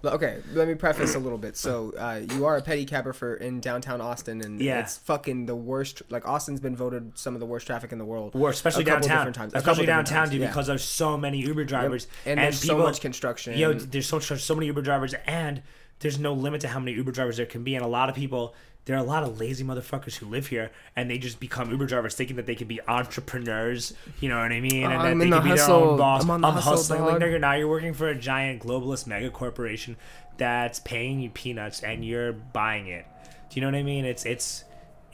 Okay, 0.04 0.38
let 0.52 0.66
me 0.68 0.74
preface 0.74 1.14
a 1.14 1.18
little 1.18 1.38
bit. 1.38 1.56
So, 1.56 1.92
uh, 1.96 2.22
you 2.34 2.44
are 2.44 2.56
a 2.56 2.62
pedicabber 2.62 3.12
for 3.12 3.34
in 3.34 3.60
downtown 3.60 4.00
Austin, 4.00 4.40
and 4.42 4.60
Yeah. 4.60 4.80
it's 4.80 4.98
fucking 4.98 5.46
the 5.46 5.54
worst. 5.54 6.02
Like 6.10 6.26
Austin's 6.26 6.60
been 6.60 6.76
voted 6.76 7.12
some 7.14 7.34
of 7.34 7.40
the 7.40 7.46
worst 7.46 7.66
traffic 7.66 7.92
in 7.92 7.98
the 7.98 8.04
world. 8.04 8.32
Or 8.34 8.50
especially 8.50 8.84
downtown, 8.84 9.18
different 9.18 9.36
times. 9.36 9.52
Especially 9.54 9.86
downtown, 9.86 10.18
times, 10.18 10.30
dude, 10.30 10.40
yeah. 10.40 10.48
because 10.48 10.66
there's 10.66 10.84
so 10.84 11.16
many 11.16 11.38
Uber 11.38 11.64
drivers 11.64 12.06
and, 12.26 12.40
there's 12.40 12.60
so 12.60 12.78
much 12.78 13.00
construction. 13.00 13.56
Yo, 13.56 13.72
there's 13.74 14.06
so 14.06 14.18
so 14.18 14.54
many 14.54 14.66
Uber 14.66 14.82
drivers, 14.82 15.14
and 15.26 15.62
there's 16.00 16.18
no 16.18 16.32
limit 16.32 16.60
to 16.62 16.68
how 16.68 16.80
many 16.80 16.92
Uber 16.92 17.12
drivers 17.12 17.36
there 17.36 17.46
can 17.46 17.62
be, 17.62 17.74
and 17.74 17.84
a 17.84 17.88
lot 17.88 18.08
of 18.08 18.14
people. 18.14 18.54
There 18.84 18.96
are 18.96 18.98
a 18.98 19.04
lot 19.04 19.22
of 19.22 19.38
lazy 19.38 19.62
motherfuckers 19.64 20.16
who 20.16 20.26
live 20.26 20.48
here, 20.48 20.72
and 20.96 21.08
they 21.08 21.16
just 21.18 21.38
become 21.38 21.70
Uber 21.70 21.86
drivers, 21.86 22.14
thinking 22.16 22.34
that 22.36 22.46
they 22.46 22.56
can 22.56 22.66
be 22.66 22.80
entrepreneurs. 22.88 23.94
You 24.20 24.28
know 24.28 24.38
what 24.40 24.50
I 24.52 24.60
mean? 24.60 24.84
And 24.84 24.92
I'm 24.94 25.18
that 25.18 25.24
they 25.24 25.30
the 25.30 25.36
can 25.36 25.44
be 25.44 25.48
their 25.50 25.58
hustle. 25.58 25.74
own 25.90 25.98
boss. 25.98 26.22
I'm 26.24 26.30
on 26.30 26.40
the 26.40 26.50
hustle, 26.50 26.72
hustling. 26.72 27.02
Like, 27.04 27.18
no, 27.20 27.26
you're 27.26 27.38
not. 27.38 27.58
You're 27.58 27.68
working 27.68 27.94
for 27.94 28.08
a 28.08 28.14
giant 28.14 28.62
globalist 28.62 29.06
mega 29.06 29.30
corporation 29.30 29.96
that's 30.36 30.80
paying 30.80 31.20
you 31.20 31.30
peanuts, 31.30 31.82
and 31.82 32.04
you're 32.04 32.32
buying 32.32 32.88
it. 32.88 33.06
Do 33.50 33.54
you 33.54 33.60
know 33.60 33.68
what 33.68 33.76
I 33.78 33.82
mean? 33.84 34.04
It's 34.04 34.24
it's 34.24 34.64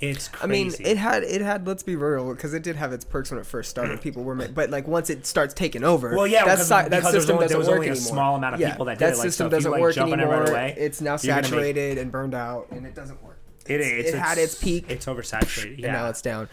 it's 0.00 0.30
I 0.40 0.46
mean, 0.46 0.72
it 0.80 0.96
had 0.96 1.24
it 1.24 1.40
had. 1.42 1.66
Let's 1.66 1.82
be 1.82 1.96
real, 1.96 2.32
because 2.32 2.54
it 2.54 2.62
did 2.62 2.76
have 2.76 2.92
its 2.92 3.04
perks 3.04 3.30
when 3.30 3.38
it 3.40 3.44
first 3.46 3.68
started. 3.68 4.00
People 4.02 4.22
were, 4.24 4.34
ma- 4.34 4.46
but 4.46 4.70
like 4.70 4.86
once 4.88 5.10
it 5.10 5.26
starts 5.26 5.52
taking 5.52 5.84
over, 5.84 6.14
Well, 6.16 6.26
yeah, 6.26 6.44
that, 6.46 6.54
because- 6.54 6.68
si- 6.68 6.74
that 6.74 6.90
because 6.90 7.12
system 7.12 7.34
only- 7.34 7.44
doesn't 7.46 7.58
was 7.58 7.66
work 7.68 7.74
only 7.76 7.88
a 7.88 7.90
anymore. 7.90 8.08
small 8.08 8.36
amount 8.36 8.54
of 8.54 8.60
yeah, 8.60 8.70
people 8.70 8.86
that 8.86 8.98
that 9.00 9.06
did 9.10 9.14
it, 9.14 9.18
like, 9.18 9.24
so 9.24 9.28
system 9.28 9.46
you, 9.48 9.50
doesn't 9.50 9.72
like, 9.72 9.80
work 9.82 9.94
jump 9.94 10.12
on 10.12 10.20
it 10.20 10.22
anymore. 10.22 10.40
right 10.44 10.48
away, 10.48 10.74
it's 10.78 11.00
now 11.02 11.18
you're 11.20 11.34
make- 11.34 11.44
saturated 11.44 11.98
and 11.98 12.10
burned 12.12 12.34
out, 12.34 12.68
and 12.70 12.86
it 12.86 12.94
doesn't 12.94 13.22
work. 13.22 13.27
It 13.68 13.80
is. 13.80 14.14
it 14.14 14.18
had 14.18 14.38
its 14.38 14.54
peak. 14.62 14.86
It's 14.88 15.06
oversaturated. 15.06 15.70
and 15.74 15.78
Yeah. 15.80 15.92
now 15.92 16.08
it's 16.08 16.22
down. 16.22 16.48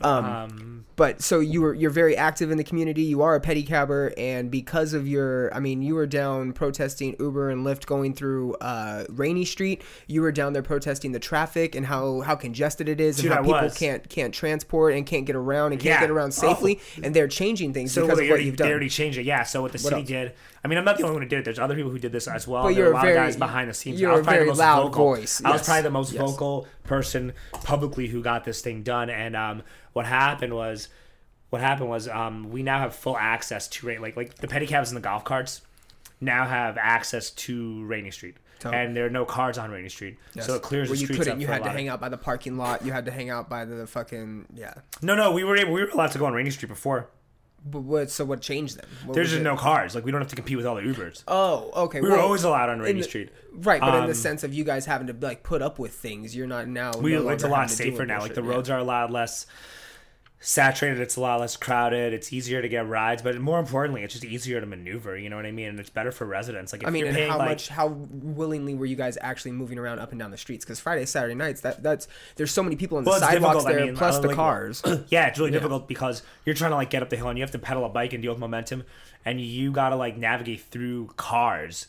Um, 0.00 0.24
um, 0.24 0.84
but 1.02 1.20
so 1.20 1.40
you 1.40 1.60
were 1.60 1.74
you're 1.74 1.90
very 1.90 2.16
active 2.16 2.52
in 2.52 2.58
the 2.58 2.62
community. 2.62 3.02
You 3.02 3.22
are 3.22 3.34
a 3.34 3.40
pedicabber, 3.40 4.12
and 4.16 4.52
because 4.52 4.94
of 4.94 5.08
your, 5.08 5.52
I 5.52 5.58
mean, 5.58 5.82
you 5.82 5.96
were 5.96 6.06
down 6.06 6.52
protesting 6.52 7.16
Uber 7.18 7.50
and 7.50 7.66
Lyft 7.66 7.86
going 7.86 8.14
through 8.14 8.54
uh, 8.60 9.04
Rainey 9.08 9.44
Street. 9.44 9.82
You 10.06 10.22
were 10.22 10.30
down 10.30 10.52
there 10.52 10.62
protesting 10.62 11.10
the 11.10 11.18
traffic 11.18 11.74
and 11.74 11.86
how 11.86 12.20
how 12.20 12.36
congested 12.36 12.88
it 12.88 13.00
is, 13.00 13.16
Dude, 13.16 13.24
and 13.26 13.34
how 13.34 13.40
I 13.40 13.42
people 13.44 13.62
was. 13.62 13.76
can't 13.76 14.08
can't 14.08 14.32
transport 14.32 14.94
and 14.94 15.04
can't 15.04 15.26
get 15.26 15.34
around 15.34 15.72
and 15.72 15.80
can't 15.80 15.94
Yeah. 15.96 16.00
get 16.02 16.10
around 16.10 16.30
safely. 16.32 16.78
And 17.02 17.12
they're 17.16 17.26
changing 17.26 17.72
things 17.74 17.90
so 17.90 18.02
because 18.02 18.18
they 18.18 18.26
of 18.26 18.28
what 18.28 18.34
already, 18.34 18.44
you've 18.44 18.56
done. 18.56 18.68
they 18.68 18.70
already 18.72 18.88
changed 18.88 19.18
it. 19.18 19.26
Yeah. 19.26 19.42
So 19.42 19.60
what 19.62 19.72
the 19.72 19.78
What 19.78 19.90
city 19.94 20.02
else? 20.02 20.08
did. 20.08 20.32
I 20.64 20.68
mean, 20.68 20.78
I'm 20.78 20.84
not 20.84 20.98
the 20.98 21.02
only 21.02 21.14
one 21.14 21.22
who 21.22 21.28
did 21.28 21.40
it. 21.40 21.44
There's 21.46 21.58
other 21.58 21.74
people 21.74 21.90
who 21.90 21.98
did 21.98 22.12
this 22.12 22.28
as 22.28 22.46
well. 22.46 22.62
But 22.62 22.76
there 22.76 22.86
are 22.86 22.92
a 22.92 22.94
lot 22.94 23.02
very- 23.02 23.16
of 23.16 23.24
guys 23.24 23.36
behind 23.36 23.68
the 23.68 23.74
scenes. 23.74 24.00
you're 24.00 24.10
I 24.12 24.12
was 24.12 24.20
a 24.20 24.22
probably 24.22 24.36
very 24.38 24.46
the 24.46 24.50
most 24.52 24.58
loud 24.60 24.82
vocal. 24.84 25.04
voice. 25.16 25.42
I 25.44 25.50
was 25.50 25.64
probably 25.64 25.82
the 25.82 25.90
most 25.90 26.12
Yes. 26.12 26.22
vocal 26.22 26.68
person 26.84 27.32
publicly 27.64 28.06
who 28.06 28.22
got 28.22 28.44
this 28.44 28.60
thing 28.60 28.84
done. 28.84 29.10
And 29.10 29.34
um, 29.34 29.62
what 29.92 30.06
happened 30.06 30.54
was, 30.54 30.88
what 31.52 31.60
happened 31.60 31.90
was, 31.90 32.08
um, 32.08 32.50
we 32.50 32.62
now 32.62 32.78
have 32.78 32.94
full 32.94 33.16
access 33.18 33.68
to 33.68 33.86
Ra- 33.86 34.00
like 34.00 34.16
like 34.16 34.36
the 34.36 34.48
pedicabs 34.48 34.88
and 34.88 34.96
the 34.96 35.02
golf 35.02 35.22
carts 35.22 35.60
now 36.18 36.46
have 36.46 36.78
access 36.78 37.30
to 37.30 37.84
Rainey 37.84 38.10
Street. 38.10 38.36
Dope. 38.60 38.72
And 38.72 38.96
there 38.96 39.04
are 39.04 39.10
no 39.10 39.24
cars 39.24 39.58
on 39.58 39.70
Rainey 39.70 39.88
Street, 39.90 40.16
so 40.40 40.54
it 40.54 40.62
clears 40.62 40.88
Where 40.88 40.94
the 40.96 41.00
you 41.00 41.06
streets 41.08 41.18
couldn't, 41.18 41.32
up 41.34 41.40
you 41.40 41.46
for 41.46 41.52
a 41.52 41.54
had 41.56 41.58
to 41.58 41.64
lot 41.64 41.70
of- 41.72 41.76
hang 41.76 41.88
out 41.88 42.00
by 42.00 42.08
the 42.08 42.16
parking 42.16 42.56
lot. 42.56 42.84
You 42.86 42.92
had 42.92 43.04
to 43.04 43.10
hang 43.10 43.28
out 43.28 43.50
by 43.50 43.64
the 43.66 43.86
fucking 43.86 44.46
yeah. 44.54 44.72
No, 45.02 45.14
no, 45.14 45.30
we 45.32 45.44
were 45.44 45.56
able, 45.56 45.72
we 45.72 45.82
were 45.82 45.88
allowed 45.90 46.12
to 46.12 46.18
go 46.18 46.24
on 46.26 46.32
Rainey 46.32 46.50
Street 46.50 46.68
before. 46.68 47.08
But 47.64 47.80
what? 47.82 48.10
So 48.10 48.24
what 48.24 48.40
changed 48.40 48.76
then? 48.78 48.86
What 49.04 49.14
There's 49.14 49.28
just 49.30 49.40
it? 49.40 49.44
no 49.44 49.56
cars. 49.56 49.94
Like 49.94 50.04
we 50.04 50.10
don't 50.10 50.20
have 50.20 50.30
to 50.30 50.36
compete 50.36 50.56
with 50.56 50.66
all 50.66 50.74
the 50.76 50.82
Ubers. 50.82 51.22
Oh, 51.28 51.70
okay. 51.84 52.00
We 52.00 52.08
were 52.08 52.18
always 52.18 52.42
allowed 52.44 52.70
on 52.70 52.76
in 52.78 52.82
Rainy 52.82 53.00
the- 53.00 53.04
Street. 53.08 53.30
Right, 53.52 53.80
but 53.80 53.94
in 53.94 54.02
the 54.04 54.08
Um, 54.08 54.14
sense 54.14 54.42
of 54.42 54.54
you 54.54 54.64
guys 54.64 54.86
having 54.86 55.06
to 55.08 55.14
like 55.20 55.42
put 55.42 55.60
up 55.60 55.78
with 55.78 55.92
things, 55.94 56.34
you're 56.34 56.46
not 56.46 56.66
now. 56.66 56.92
We, 56.96 57.12
no 57.12 57.28
it's 57.28 57.44
a 57.44 57.48
lot 57.48 57.62
having 57.62 57.76
to 57.76 57.82
deal 57.82 57.92
safer 57.92 57.98
with 58.02 58.08
now. 58.08 58.14
Like 58.14 58.20
bullshit, 58.30 58.34
the 58.36 58.42
yeah. 58.42 58.56
roads 58.56 58.70
are 58.70 58.78
a 58.78 58.84
lot 58.84 59.10
less 59.12 59.46
saturated. 60.42 61.00
It's 61.00 61.16
a 61.16 61.20
lot 61.20 61.40
less 61.40 61.56
crowded. 61.56 62.12
It's 62.12 62.32
easier 62.32 62.60
to 62.60 62.68
get 62.68 62.86
rides, 62.86 63.22
but 63.22 63.40
more 63.40 63.58
importantly, 63.60 64.02
it's 64.02 64.12
just 64.12 64.24
easier 64.24 64.60
to 64.60 64.66
maneuver. 64.66 65.16
You 65.16 65.30
know 65.30 65.36
what 65.36 65.46
I 65.46 65.52
mean? 65.52 65.68
And 65.68 65.80
it's 65.80 65.88
better 65.88 66.10
for 66.10 66.26
residents. 66.26 66.72
Like 66.72 66.82
if 66.82 66.88
I 66.88 66.90
mean, 66.90 67.00
you're 67.00 67.08
and 67.08 67.16
paying 67.16 67.30
how 67.30 67.38
like 67.38 67.48
much, 67.48 67.68
how 67.68 67.86
willingly 67.86 68.74
were 68.74 68.84
you 68.84 68.96
guys 68.96 69.16
actually 69.20 69.52
moving 69.52 69.78
around 69.78 70.00
up 70.00 70.10
and 70.10 70.18
down 70.18 70.30
the 70.32 70.36
streets? 70.36 70.64
Because 70.64 70.80
Friday, 70.80 71.06
Saturday 71.06 71.34
nights, 71.36 71.60
that 71.62 71.82
that's 71.82 72.08
there's 72.36 72.50
so 72.50 72.62
many 72.62 72.76
people 72.76 72.98
on 72.98 73.04
the 73.04 73.10
Well, 73.10 73.20
sidewalks 73.20 73.64
difficult. 73.64 73.66
I 73.66 73.72
there, 73.76 73.86
mean, 73.86 73.96
plus 73.96 74.16
uh, 74.16 74.20
the 74.20 74.28
like- 74.28 74.36
cars. 74.36 74.82
yeah, 75.08 75.28
it's 75.28 75.38
really 75.38 75.52
difficult 75.52 75.86
because 75.88 76.22
you're 76.44 76.54
trying 76.56 76.72
to 76.72 76.76
like 76.76 76.90
get 76.90 77.02
up 77.02 77.08
the 77.08 77.16
hill 77.16 77.28
and 77.28 77.38
you 77.38 77.42
have 77.44 77.52
to 77.52 77.58
pedal 77.58 77.84
a 77.84 77.88
bike 77.88 78.12
and 78.12 78.20
deal 78.22 78.32
with 78.32 78.40
momentum, 78.40 78.82
and 79.24 79.40
you 79.40 79.70
got 79.70 79.90
to 79.90 79.96
like 79.96 80.16
navigate 80.16 80.60
through 80.60 81.06
cars. 81.16 81.86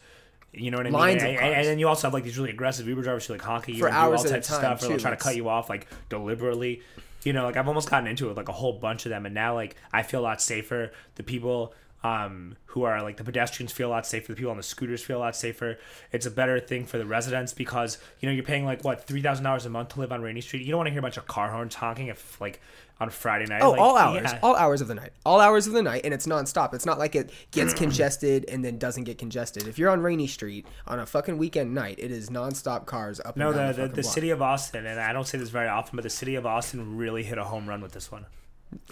You 0.55 0.69
know 0.69 0.77
what 0.77 0.85
I 0.85 0.91
mean? 0.91 0.99
Lines 0.99 1.23
of 1.23 1.29
and, 1.29 1.39
cars. 1.39 1.53
and 1.57 1.65
then 1.65 1.79
you 1.79 1.87
also 1.87 2.05
have 2.05 2.13
like 2.13 2.23
these 2.23 2.37
really 2.37 2.51
aggressive 2.51 2.87
Uber 2.87 3.01
drivers 3.01 3.25
who 3.25 3.33
like 3.33 3.41
honk 3.41 3.63
at 3.63 3.69
you 3.73 3.79
For 3.79 3.87
and 3.87 3.95
hours 3.95 4.21
do 4.21 4.27
all 4.27 4.33
types 4.35 4.49
of 4.51 4.55
stuff, 4.57 4.83
or 4.83 4.87
they'll 4.89 4.99
try 4.99 5.09
to 5.09 5.17
cut 5.17 5.35
you 5.35 5.49
off 5.49 5.67
like 5.67 5.87
deliberately. 6.09 6.83
You 7.25 7.33
know, 7.33 7.43
like 7.45 7.57
I've 7.57 7.67
almost 7.67 7.89
gotten 7.89 8.07
into 8.07 8.29
it, 8.29 8.37
like 8.37 8.49
a 8.49 8.53
whole 8.53 8.73
bunch 8.73 9.05
of 9.05 9.09
them, 9.09 9.25
and 9.25 9.33
now 9.35 9.55
like 9.55 9.75
I 9.91 10.03
feel 10.03 10.21
a 10.21 10.23
lot 10.23 10.41
safer. 10.41 10.91
The 11.15 11.23
people 11.23 11.73
um, 12.03 12.57
who 12.65 12.83
are 12.83 13.01
like 13.01 13.17
the 13.17 13.23
pedestrians 13.23 13.71
feel 13.71 13.89
a 13.89 13.91
lot 13.91 14.05
safer, 14.05 14.33
the 14.33 14.35
people 14.35 14.51
on 14.51 14.57
the 14.57 14.63
scooters 14.63 15.01
feel 15.01 15.17
a 15.17 15.19
lot 15.19 15.35
safer. 15.35 15.77
It's 16.11 16.25
a 16.25 16.31
better 16.31 16.59
thing 16.59 16.85
for 16.85 16.97
the 16.97 17.05
residents 17.05 17.53
because 17.53 17.97
you 18.19 18.27
know 18.27 18.33
you're 18.33 18.43
paying 18.43 18.65
like 18.65 18.83
what 18.83 19.05
three 19.07 19.21
thousand 19.21 19.45
dollars 19.45 19.65
a 19.65 19.69
month 19.69 19.89
to 19.89 19.99
live 19.99 20.11
on 20.11 20.21
Rainey 20.21 20.41
Street. 20.41 20.63
You 20.63 20.71
don't 20.71 20.79
want 20.79 20.87
to 20.87 20.91
hear 20.91 20.99
a 20.99 21.01
bunch 21.01 21.17
of 21.17 21.27
car 21.27 21.51
horns 21.51 21.75
honking 21.75 22.07
if 22.07 22.41
like 22.41 22.59
on 22.99 23.09
Friday 23.09 23.45
night. 23.45 23.61
Oh, 23.61 23.71
like, 23.71 23.79
all 23.79 23.97
hours, 23.97 24.21
yeah. 24.23 24.39
all 24.43 24.55
hours 24.55 24.81
of 24.81 24.87
the 24.87 24.95
night, 24.95 25.11
all 25.25 25.39
hours 25.39 25.65
of 25.65 25.73
the 25.73 25.81
night, 25.81 26.01
and 26.03 26.13
it's 26.13 26.27
nonstop. 26.27 26.73
It's 26.73 26.85
not 26.85 26.99
like 26.99 27.15
it 27.15 27.31
gets 27.51 27.73
congested 27.73 28.45
and 28.49 28.63
then 28.63 28.77
doesn't 28.77 29.05
get 29.05 29.17
congested. 29.17 29.67
If 29.67 29.79
you're 29.79 29.89
on 29.89 30.01
Rainey 30.01 30.27
Street 30.27 30.65
on 30.87 30.99
a 30.99 31.05
fucking 31.05 31.37
weekend 31.37 31.73
night, 31.73 31.99
it 31.99 32.11
is 32.11 32.29
nonstop 32.29 32.85
cars 32.85 33.21
up. 33.23 33.37
No, 33.37 33.47
and 33.47 33.57
down 33.57 33.67
the, 33.67 33.81
the, 33.83 33.87
the, 33.87 33.95
the 33.95 34.03
city 34.03 34.29
of 34.29 34.41
Austin, 34.41 34.85
and 34.85 34.99
I 34.99 35.13
don't 35.13 35.27
say 35.27 35.37
this 35.37 35.49
very 35.49 35.69
often, 35.69 35.95
but 35.95 36.03
the 36.03 36.09
city 36.09 36.35
of 36.35 36.45
Austin 36.45 36.97
really 36.97 37.23
hit 37.23 37.37
a 37.37 37.45
home 37.45 37.67
run 37.67 37.81
with 37.81 37.93
this 37.93 38.11
one. 38.11 38.25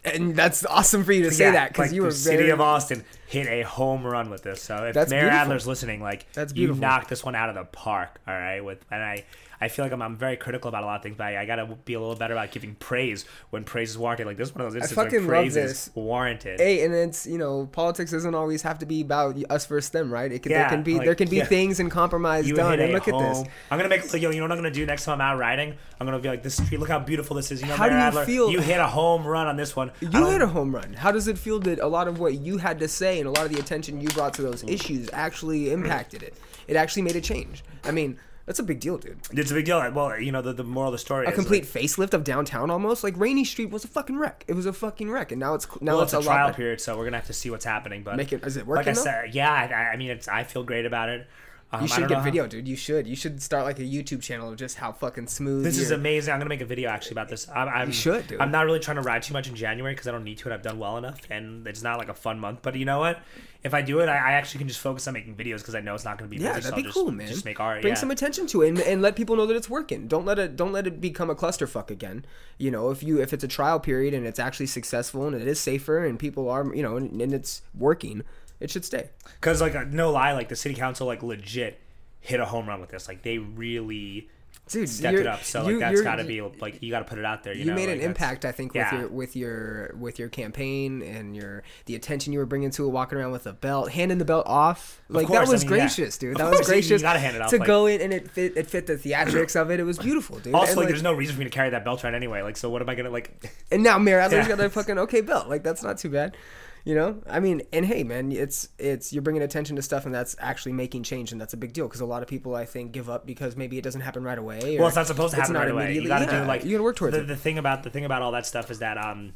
And 0.06 0.36
that's 0.36 0.66
awesome 0.66 1.04
for 1.04 1.12
you 1.12 1.24
to 1.24 1.32
say 1.32 1.46
Yeah, 1.46 1.52
that 1.52 1.70
because 1.70 1.88
like, 1.90 1.96
you 1.96 2.02
the 2.02 2.08
were 2.08 2.12
city 2.12 2.38
very. 2.38 2.50
of 2.52 2.62
Austin 2.62 3.04
hit 3.28 3.48
a 3.48 3.62
home 3.64 4.06
run 4.06 4.30
with 4.30 4.44
this. 4.44 4.62
So 4.62 4.86
if 4.86 4.94
That's 4.94 5.12
Mayor 5.12 5.22
beautiful. 5.22 5.40
Adler's 5.40 5.68
listening, 5.68 6.02
like 6.02 6.32
That's 6.34 6.54
you 6.56 6.74
knocked 6.74 7.10
this 7.10 7.24
one 7.24 7.36
out 7.36 7.50
of 7.50 7.56
the 7.56 7.66
park. 7.66 8.20
All 8.28 8.34
right, 8.34 8.62
with 8.64 8.84
and 8.92 9.02
I. 9.04 9.26
I 9.62 9.68
feel 9.68 9.86
like 9.86 9.92
I'm, 9.92 10.02
I'm 10.02 10.18
very 10.18 10.38
critical 10.38 10.70
about 10.70 10.84
a 10.84 10.88
lot 10.88 10.96
of 10.98 11.04
things, 11.04 11.16
but 11.18 11.28
I, 11.28 11.42
I 11.42 11.46
gotta 11.46 11.66
be 11.86 11.94
a 11.94 12.00
little 12.00 12.16
better 12.16 12.34
about 12.34 12.52
giving 12.52 12.74
praise 12.76 13.26
when 13.52 13.64
praise 13.64 13.92
is 13.92 13.98
warranted. 13.98 14.26
Like 14.26 14.38
this 14.38 14.50
is 14.50 14.56
one 14.56 14.66
of 14.66 14.74
those 14.74 14.82
instances 14.82 15.12
where 15.22 15.28
praise 15.28 15.54
this. 15.54 15.88
is 15.88 15.92
warranted. 15.96 16.60
Hey, 16.60 16.84
and 16.84 16.94
it's 16.94 17.28
you 17.28 17.38
know 17.38 17.68
politics 17.72 18.12
doesn't 18.12 18.34
always 18.34 18.64
have 18.64 18.80
to 18.80 18.86
be 18.86 19.02
about 19.02 19.38
us 19.52 19.66
versus 19.68 19.92
them, 19.92 20.12
right? 20.12 20.32
It 20.32 20.44
can, 20.44 20.52
Yeah, 20.52 20.62
there 20.62 20.70
can 20.70 20.84
be 20.84 20.96
like, 20.96 21.06
there 21.06 21.16
can 21.16 21.30
be 21.30 21.38
yeah. 21.38 21.46
things 21.46 21.80
and 21.80 21.92
compromise 21.92 22.48
you 22.48 22.56
done. 22.56 22.80
And 22.80 22.92
look 22.92 23.08
at 23.08 23.18
this. 23.18 23.44
I'm 23.70 23.78
gonna 23.78 23.90
make 23.90 24.12
like, 24.12 24.22
yo. 24.22 24.32
You 24.32 24.38
know 24.40 24.46
what 24.46 24.52
I'm 24.52 24.58
gonna 24.58 24.72
do 24.72 24.86
next 24.86 25.06
time 25.06 25.22
I'm 25.22 25.34
out 25.34 25.38
riding? 25.38 25.76
I'm 26.00 26.08
gonna 26.08 26.20
be 26.20 26.30
like, 26.30 26.42
this 26.42 26.56
street. 26.58 26.80
Look 26.80 26.90
how 26.90 27.00
beautiful 27.00 27.36
this 27.36 27.52
is. 27.52 27.62
You 27.62 27.68
know, 27.68 27.76
How 27.76 27.86
do 27.86 27.92
Mayor 27.92 28.00
you 28.00 28.06
Adler, 28.08 28.26
feel- 28.26 28.50
You 28.52 28.62
hit 28.62 28.80
a 28.80 28.88
home 28.88 29.26
run 29.28 29.46
on 29.48 29.58
this 29.58 29.76
one. 29.76 29.92
You 30.02 30.26
hit 30.28 30.42
a 30.42 30.48
home 30.48 30.74
run. 30.74 30.94
How 30.94 31.12
does 31.12 31.28
it 31.28 31.38
feel 31.38 31.60
that 31.60 31.80
a 31.80 31.88
lot 31.88 32.08
of 32.08 32.20
what 32.20 32.34
you 32.36 32.58
had 32.58 32.80
to 32.80 32.88
say 32.88 33.20
and 33.20 33.28
a 33.28 33.32
lot 33.32 33.46
of 33.46 33.52
the 33.54 33.60
attention 33.60 34.02
you 34.02 34.08
brought 34.10 34.34
to 34.36 34.42
those 34.42 34.64
issues 34.64 35.10
actually 35.14 35.72
impacted 35.72 36.24
it? 36.24 36.36
It 36.68 36.76
actually 36.76 37.04
made 37.04 37.16
a 37.16 37.22
change. 37.22 37.64
I 37.84 37.92
mean, 37.92 38.18
that's 38.52 38.60
a 38.60 38.64
big 38.64 38.82
deal, 38.82 38.98
dude. 38.98 39.18
It's 39.32 39.50
a 39.50 39.54
big 39.54 39.64
deal. 39.64 39.90
Well, 39.92 40.20
you 40.20 40.30
know, 40.34 40.42
the, 40.42 40.52
the 40.52 40.66
moral 40.66 40.90
of 40.90 40.92
the 40.92 40.98
story 40.98 41.26
A 41.26 41.32
complete 41.32 41.64
like, 41.74 41.84
facelift 41.86 42.14
of 42.14 42.26
downtown, 42.26 42.70
almost 42.70 43.02
like 43.02 43.16
Rainey 43.16 43.46
Street 43.46 43.70
was 43.70 43.86
a 43.86 43.88
fucking 43.88 44.18
wreck. 44.18 44.44
It 44.46 44.56
was 44.56 44.66
a 44.66 44.74
fucking 44.74 45.10
wreck, 45.10 45.32
and 45.32 45.40
now 45.40 45.54
it's 45.54 45.66
now 45.80 45.94
well, 45.94 46.02
it's, 46.02 46.12
it's 46.14 46.26
a 46.26 46.28
trial 46.28 46.54
period, 46.54 46.82
so 46.82 46.98
we're 46.98 47.06
gonna 47.06 47.16
have 47.16 47.28
to 47.28 47.34
see 47.34 47.50
what's 47.50 47.64
happening. 47.64 48.04
But 48.04 48.18
Make 48.18 48.34
it- 48.34 48.46
is 48.46 48.58
it 48.58 48.68
working? 48.68 48.88
Like 48.88 48.88
I 48.90 48.94
though? 48.94 49.04
said, 49.06 49.34
yeah. 49.34 49.54
I, 49.54 49.94
I 49.94 49.96
mean, 49.96 50.10
it's. 50.12 50.28
I 50.28 50.44
feel 50.44 50.64
great 50.64 50.86
about 50.86 51.08
it. 51.08 51.28
Um, 51.72 51.84
You 51.84 51.88
should 51.88 52.00
get 52.02 52.10
know 52.10 52.16
how- 52.18 52.24
video, 52.26 52.48
dude. 52.48 52.68
You 52.68 52.76
should. 52.76 53.08
You 53.08 53.16
should 53.16 53.42
start 53.42 53.64
like 53.64 53.80
a 53.80 53.84
YouTube 53.84 54.22
channel 54.22 54.50
of 54.50 54.58
just 54.58 54.76
how 54.76 54.92
fucking 54.92 55.28
smooth. 55.28 55.64
This 55.64 55.78
is 55.78 55.92
amazing. 55.92 56.34
I'm 56.34 56.40
gonna 56.42 56.50
make 56.50 56.60
a 56.60 56.66
video 56.66 56.90
actually 56.90 57.14
about 57.14 57.30
this. 57.30 57.48
I'm, 57.48 57.70
I'm, 57.70 57.88
You 57.88 57.94
should, 57.94 58.28
dude. 58.28 58.42
I'm 58.42 58.52
not 58.52 58.66
really 58.66 58.80
trying 58.80 58.98
to 58.98 59.02
ride 59.04 59.24
too 59.24 59.32
much 59.34 59.48
in 59.48 59.56
January 59.56 59.94
because 59.94 60.10
I 60.10 60.12
don't 60.12 60.26
need 60.26 60.40
to, 60.40 60.46
and 60.46 60.54
I've 60.54 60.62
done 60.64 60.78
well 60.78 60.98
enough, 60.98 61.20
and 61.30 61.66
it's 61.66 61.82
not 61.82 61.98
like 62.00 62.10
a 62.10 62.14
fun 62.14 62.38
month. 62.38 62.60
But 62.62 62.76
you 62.76 62.84
know 62.84 63.00
what? 63.00 63.20
If 63.64 63.76
I 63.76 63.84
do 63.84 64.00
it, 64.00 64.10
I, 64.10 64.16
I 64.16 64.32
actually 64.34 64.60
can 64.60 64.68
just 64.68 64.80
focus 64.80 65.08
on 65.08 65.14
making 65.14 65.36
videos 65.36 65.60
because 65.60 65.76
I 65.76 65.82
know 65.82 65.94
it's 65.94 66.04
not 66.04 66.18
gonna 66.18 66.30
be. 66.30 66.38
Yeah, 66.38 66.56
busy, 66.56 66.62
that'd 66.62 66.74
I'll 66.74 66.78
be 66.78 66.84
just, 66.84 66.96
cool, 66.96 67.12
man. 67.12 67.28
Just 67.28 67.46
make 67.46 67.60
art. 67.60 67.82
Bring 67.82 67.94
yeah. 67.94 68.00
some 68.00 68.10
attention 68.10 68.48
to 68.48 68.64
it 68.64 68.70
and, 68.70 68.80
and 68.80 69.02
let 69.02 69.16
people 69.16 69.36
know 69.36 69.46
that 69.46 69.56
it's 69.56 69.70
working. 69.70 70.08
Don't 70.08 70.26
let 70.26 70.40
it 70.40 70.56
don't 70.56 70.72
let 70.72 70.88
it 70.88 71.00
become 71.00 71.30
a 71.30 71.36
clusterfuck 71.36 71.92
again. 71.92 72.26
You 72.58 72.72
know, 72.72 72.90
if 72.90 73.04
you 73.04 73.22
if 73.22 73.34
it's 73.34 73.44
a 73.44 73.48
trial 73.48 73.80
period 73.80 74.14
and 74.14 74.26
it's 74.26 74.40
actually 74.40 74.66
successful 74.66 75.28
and 75.28 75.36
it 75.36 75.48
is 75.48 75.60
safer 75.60 76.04
and 76.04 76.18
people 76.18 76.50
are 76.50 76.74
you 76.74 76.82
know 76.82 76.98
and, 76.98 77.22
and 77.22 77.34
it's 77.34 77.62
working, 77.76 78.24
it 78.60 78.72
should 78.72 78.86
stay. 78.86 79.10
Because 79.40 79.62
like 79.62 79.76
uh, 79.76 79.86
no 79.90 80.12
lie, 80.12 80.34
like 80.34 80.50
the 80.50 80.56
city 80.56 80.74
council 80.74 81.06
like 81.06 81.22
legit 81.22 81.80
hit 82.20 82.40
a 82.40 82.46
home 82.46 82.68
run 82.68 82.82
with 82.82 82.90
this. 82.90 83.08
Like 83.08 83.22
they 83.22 83.38
really 83.38 84.30
Dude, 84.72 84.90
stepped 84.90 85.18
it 85.18 85.28
up. 85.28 85.44
So 85.44 85.68
you- 85.68 85.80
like 85.80 85.90
that's 85.92 86.02
got 86.02 86.16
to 86.16 86.24
be 86.24 86.42
like 86.42 86.82
you 86.82 86.90
got 86.92 87.00
to 87.00 87.06
put 87.06 87.18
it 87.18 87.26
out 87.26 87.44
there. 87.44 87.54
You, 87.54 87.60
You, 87.62 87.66
know? 87.66 87.76
made 87.76 87.90
like, 87.90 87.98
an 87.98 88.02
impact, 88.04 88.46
I 88.46 88.52
think, 88.52 88.74
with 88.74 88.82
yeah. 88.92 89.00
your 89.00 89.08
with 89.10 89.36
your 89.36 89.96
with 90.00 90.20
your 90.20 90.30
campaign 90.30 91.02
and 91.02 91.36
your 91.36 91.64
the 91.86 91.96
attention 91.96 92.34
you 92.34 92.40
were 92.40 92.46
bringing 92.46 92.72
to 92.72 92.86
it, 92.86 92.90
walking 92.90 93.18
around 93.18 93.32
with 93.32 93.48
a 93.48 93.54
belt, 93.54 93.92
handing 93.92 94.18
the 94.18 94.26
belt 94.26 94.46
off. 94.48 95.02
Like 95.10 95.28
course, 95.28 95.40
that 95.40 95.48
I 95.48 95.52
was 95.52 95.64
mean, 95.66 95.74
yeah. 95.74 95.78
gracious, 95.86 96.18
dude. 96.18 96.32
Of 96.34 96.38
That 96.38 96.44
was 96.50 96.56
course, 96.60 96.68
you- 96.68 96.74
gracious. 96.74 97.02
gotta 97.02 97.20
hand 97.20 97.36
it 97.36 97.42
off, 97.42 97.50
to 97.52 97.58
like- 97.58 97.68
go 97.68 97.86
in 97.88 98.02
and 98.02 98.14
it 98.14 98.32
fit 98.32 98.58
it 98.58 98.68
fit 98.68 98.88
the 98.88 98.96
theatrics 98.96 99.60
of 99.60 99.72
it. 99.72 99.80
It 99.80 99.84
was 99.84 99.98
beautiful, 100.00 100.40
dude. 100.40 100.54
Also, 100.54 100.72
and, 100.72 100.78
like, 100.78 100.88
there's 100.88 101.04
no 101.04 101.14
reason 101.14 101.36
for 101.36 101.40
me 101.40 101.46
to 101.46 101.52
carry 101.52 101.70
that 101.72 101.84
belt 101.86 102.04
around 102.04 102.16
anyway. 102.16 102.42
Like, 102.42 102.58
so 102.58 102.70
what 102.70 102.82
am 102.82 102.90
I 102.90 102.96
gonna 102.96 103.10
like? 103.10 103.52
And 103.72 103.84
now 103.84 103.98
Mayor 103.98 104.20
Adler's 104.20 104.48
Yeah. 104.48 104.56
got 104.56 104.66
a 104.66 104.70
fucking 104.70 104.98
okay 105.00 105.22
belt. 105.22 105.48
Like 105.50 105.64
that's 105.64 105.84
not 105.84 105.98
too 105.98 106.10
bad. 106.10 106.36
You 106.84 106.96
know, 106.96 107.22
I 107.30 107.40
mean, 107.40 107.62
and 107.72 107.86
hey, 107.86 108.04
man, 108.04 108.32
it's 108.32 108.70
it's 108.80 109.14
you're 109.14 109.22
bringing 109.22 109.44
attention 109.44 109.76
to 109.76 109.84
stuff, 109.84 110.06
and 110.06 110.16
that's 110.16 110.36
actually 110.40 110.74
making 110.74 111.04
change, 111.04 111.32
and 111.32 111.40
that's 111.40 111.54
a 111.54 111.58
big 111.58 111.74
deal 111.74 111.88
because 111.88 112.02
a 112.02 112.06
lot 112.06 112.24
of 112.24 112.28
people, 112.28 112.56
I 112.56 112.66
think, 112.66 112.92
give 112.92 113.08
up 113.08 113.26
because 113.28 113.56
maybe 113.56 113.78
it 113.78 113.84
doesn't 113.84 114.02
happen 114.02 114.24
right 114.24 114.38
away. 114.38 114.78
Or 114.78 114.80
Well, 114.80 114.88
it's 114.88 114.96
not 114.96 115.06
supposed 115.06 115.36
to 115.36 115.42
happen 115.42 115.56
right 115.56 115.70
away. 115.70 115.94
You 115.94 116.02
immediately- 116.02 116.08
gotta 116.10 116.26
yeah, 116.26 116.42
do 116.42 116.48
like 116.48 116.66
you 116.66 116.72
gotta 116.72 116.84
work 116.84 116.96
towards 116.96 117.16
the, 117.16 117.22
it. 117.22 117.28
The 117.28 117.36
thing 117.36 117.60
about 117.60 117.84
the 117.84 117.92
thing 117.92 118.04
about 118.04 118.24
all 118.24 118.32
that 118.32 118.48
stuff 118.48 118.72
is 118.72 118.80
that 118.80 118.98
um, 118.98 119.34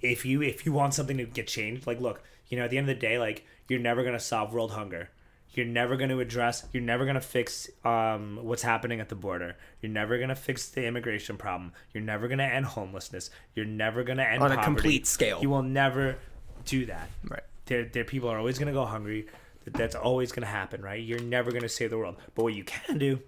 if 0.00 0.24
you 0.24 0.40
if 0.42 0.64
you 0.64 0.72
want 0.72 0.94
something 0.94 1.16
to 1.16 1.24
get 1.24 1.48
changed, 1.48 1.86
like 1.86 2.00
look, 2.00 2.22
you 2.48 2.56
know, 2.56 2.64
at 2.64 2.70
the 2.70 2.78
end 2.78 2.88
of 2.88 2.94
the 2.94 3.00
day, 3.00 3.18
like 3.18 3.44
you're 3.68 3.80
never 3.80 4.04
gonna 4.04 4.20
solve 4.20 4.52
world 4.52 4.72
hunger. 4.72 5.10
You're 5.52 5.66
never 5.66 5.96
going 5.96 6.10
to 6.10 6.20
address. 6.20 6.64
You're 6.72 6.82
never 6.82 7.04
going 7.04 7.16
to 7.16 7.20
fix 7.20 7.68
um, 7.84 8.38
what's 8.42 8.62
happening 8.62 9.00
at 9.00 9.08
the 9.08 9.16
border. 9.16 9.56
You're 9.80 9.90
never 9.90 10.16
going 10.16 10.28
to 10.28 10.36
fix 10.36 10.68
the 10.68 10.86
immigration 10.86 11.36
problem. 11.36 11.72
You're 11.92 12.04
never 12.04 12.28
going 12.28 12.38
to 12.38 12.44
end 12.44 12.66
homelessness. 12.66 13.30
You're 13.54 13.64
never 13.64 14.04
going 14.04 14.18
to 14.18 14.28
end 14.28 14.40
poverty. 14.40 14.58
On 14.58 14.60
a 14.60 14.64
complete 14.64 15.06
scale. 15.06 15.40
You 15.42 15.50
will 15.50 15.62
never 15.62 16.18
do 16.64 16.86
that. 16.86 17.08
Right. 17.28 17.42
There, 17.66 17.84
there 17.84 18.04
people 18.04 18.28
are 18.28 18.38
always 18.38 18.58
going 18.58 18.68
to 18.68 18.72
go 18.72 18.84
hungry. 18.84 19.26
That's 19.64 19.94
always 19.94 20.32
going 20.32 20.42
to 20.42 20.48
happen, 20.48 20.82
right? 20.82 21.02
You're 21.02 21.20
never 21.20 21.50
going 21.50 21.62
to 21.62 21.68
save 21.68 21.90
the 21.90 21.98
world. 21.98 22.16
But 22.34 22.44
what 22.44 22.54
you 22.54 22.64
can 22.64 22.98
do 22.98 23.20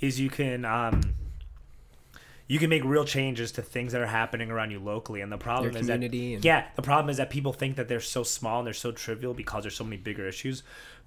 is 0.00 0.18
you 0.18 0.30
can 0.30 0.64
um, 0.64 1.14
you 2.46 2.58
can 2.58 2.70
make 2.70 2.84
real 2.84 3.04
changes 3.04 3.52
to 3.52 3.62
things 3.62 3.92
that 3.92 4.00
are 4.00 4.06
happening 4.06 4.50
around 4.50 4.70
you 4.70 4.78
locally. 4.78 5.20
And 5.20 5.30
the 5.30 5.36
problem 5.36 5.72
Your 5.72 5.80
is 5.80 5.86
that 5.88 6.44
yeah, 6.44 6.66
the 6.76 6.82
problem 6.82 7.10
is 7.10 7.18
that 7.18 7.30
people 7.30 7.52
think 7.52 7.76
that 7.76 7.88
they're 7.88 8.00
so 8.00 8.22
small 8.22 8.60
and 8.60 8.66
they're 8.66 8.74
so 8.74 8.90
trivial 8.90 9.34
because 9.34 9.64
there's 9.64 9.76
so 9.76 9.84
many 9.84 9.98
bigger 9.98 10.26
issues. 10.26 10.62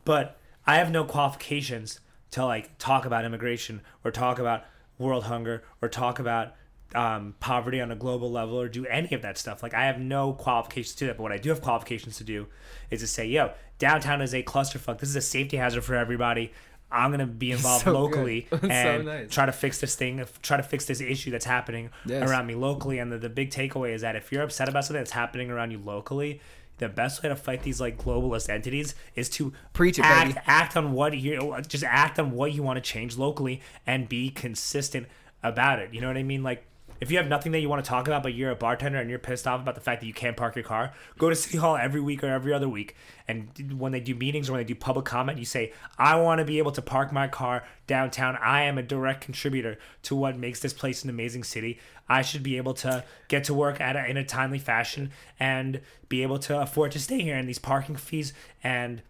But 0.06 0.38
I 0.66 0.76
have 0.78 0.92
no 0.92 1.04
qualifications 1.04 2.00
to 2.32 2.46
like 2.46 2.78
talk 2.78 3.06
about 3.06 3.26
immigration 3.26 3.82
or 4.04 4.12
talk 4.12 4.40
about 4.40 4.64
world 4.98 5.26
hunger 5.26 5.64
or 5.82 5.90
talk 5.90 6.20
about 6.20 6.54
um, 6.94 7.36
poverty 7.40 7.80
on 7.82 7.92
a 7.92 7.96
global 7.96 8.30
level 8.32 8.60
or 8.60 8.68
do 8.68 8.86
any 8.86 9.14
of 9.14 9.22
that 9.22 9.38
stuff. 9.38 9.64
Like 9.64 9.74
I 9.74 9.86
have 9.86 10.00
no 10.00 10.34
qualifications 10.34 10.94
to 10.96 11.00
do 11.00 11.08
that. 11.08 11.18
But 11.18 11.24
what 11.24 11.32
I 11.32 11.38
do 11.38 11.50
have 11.50 11.62
qualifications 11.62 12.18
to 12.18 12.24
do 12.24 12.48
is 12.90 13.00
to 13.02 13.08
say, 13.08 13.26
yo, 13.26 13.52
downtown 13.80 14.22
is 14.22 14.34
a 14.34 14.44
clusterfuck. 14.44 15.00
This 15.00 15.10
is 15.10 15.16
a 15.16 15.22
safety 15.22 15.58
hazard 15.58 15.84
for 15.84 15.96
everybody. 15.96 16.52
I'm 16.94 17.10
gonna 17.12 17.26
be 17.26 17.52
involved 17.54 17.86
So 17.86 17.94
locally 17.94 18.48
That's 18.52 18.62
so 18.62 18.68
and 18.68 19.06
nice. 19.06 19.30
try 19.34 19.46
to 19.46 19.54
fix 19.54 19.80
this 19.80 19.96
thing, 19.96 20.22
try 20.42 20.58
to 20.58 20.64
fix 20.64 20.86
this 20.86 21.00
issue 21.00 21.32
that's 21.32 21.46
happening 21.46 21.90
Yes. 22.06 22.30
around 22.30 22.48
me 22.48 22.56
locally. 22.56 23.00
And 23.00 23.10
the, 23.10 23.18
the 23.18 23.30
big 23.30 23.50
takeaway 23.50 23.94
is 23.94 24.02
that 24.02 24.18
if 24.18 24.30
you're 24.32 24.44
upset 24.44 24.68
about 24.68 24.84
something 24.84 25.00
that's 25.00 25.12
happening 25.12 25.50
around 25.50 25.72
you 25.72 25.78
locally, 25.78 26.42
the 26.82 26.90
best 26.90 27.24
way 27.24 27.30
to 27.30 27.36
fight 27.36 27.64
these 27.64 27.80
like 27.80 27.98
globalist 27.98 28.50
entities 28.50 28.94
is 29.16 29.30
to 29.30 29.54
Preach 29.72 29.98
it, 30.00 30.04
act, 30.04 30.36
baby. 30.36 30.40
act 30.48 30.76
on 30.76 30.92
what 30.92 31.18
you 31.18 31.56
just 31.68 31.86
act 31.86 32.20
on 32.20 32.32
what 32.32 32.52
you 32.52 32.64
want 32.64 32.76
to 32.76 32.82
change 32.82 33.18
locally 33.18 33.62
and 33.88 34.10
be 34.10 34.30
consistent 34.30 35.08
about 35.44 35.80
it. 35.80 35.94
You 35.94 36.02
know 36.02 36.08
what 36.08 36.18
I 36.18 36.24
mean? 36.24 36.44
Like 36.44 36.66
if 37.02 37.10
you 37.10 37.18
have 37.18 37.28
nothing 37.28 37.52
that 37.52 37.60
you 37.60 37.68
want 37.68 37.84
to 37.84 37.90
talk 37.90 38.08
about, 38.08 38.22
but 38.22 38.36
you're 38.36 38.52
a 38.52 38.56
bartender 38.56 39.00
and 39.00 39.10
you're 39.10 39.18
pissed 39.18 39.48
off 39.48 39.60
about 39.60 39.74
the 39.74 39.82
fact 39.82 40.02
that 40.02 40.08
you 40.08 40.14
can't 40.14 40.38
park 40.38 40.56
your 40.56 40.64
car, 40.64 40.94
go 41.18 41.30
to 41.30 41.36
City 41.36 41.58
Hall 41.58 41.76
every 41.76 42.00
week 42.00 42.24
or 42.24 42.28
every 42.28 42.54
other 42.54 42.70
week. 42.70 42.96
And 43.28 43.50
when 43.80 43.92
they 43.92 44.00
do 44.00 44.14
meetings 44.14 44.48
or 44.48 44.54
when 44.54 44.60
they 44.60 44.66
do 44.66 44.76
public 44.76 45.06
comment, 45.06 45.40
you 45.40 45.46
say, 45.46 45.74
I 45.98 46.16
want 46.18 46.40
to 46.40 46.46
be 46.46 46.60
able 46.60 46.72
to 46.74 46.82
park 46.82 47.12
my 47.12 47.28
car 47.28 47.64
downtown. 47.88 48.38
I 48.38 48.64
am 48.64 48.78
a 48.78 48.84
direct 48.84 49.22
contributor 49.22 49.80
to 50.04 50.16
what 50.16 50.38
makes 50.38 50.60
this 50.60 50.74
place 50.74 51.04
an 51.04 51.10
amazing 51.10 51.44
city. 51.44 51.80
I 52.08 52.22
should 52.22 52.44
be 52.44 52.58
able 52.58 52.76
to 52.76 53.04
get 53.30 53.46
to 53.46 53.54
work 53.56 53.82
at 53.82 53.96
a, 53.96 54.08
in 54.08 54.18
a 54.18 54.24
timely 54.24 54.60
fashion 54.60 55.12
and 55.40 55.82
be 56.08 56.22
able 56.22 56.38
to 56.40 56.62
afford 56.62 56.92
to 56.92 57.00
stay 57.00 57.22
here. 57.22 57.36
And 57.36 57.50
these 57.50 57.58
parking 57.58 57.96
fees 57.96 58.32
and 58.64 59.02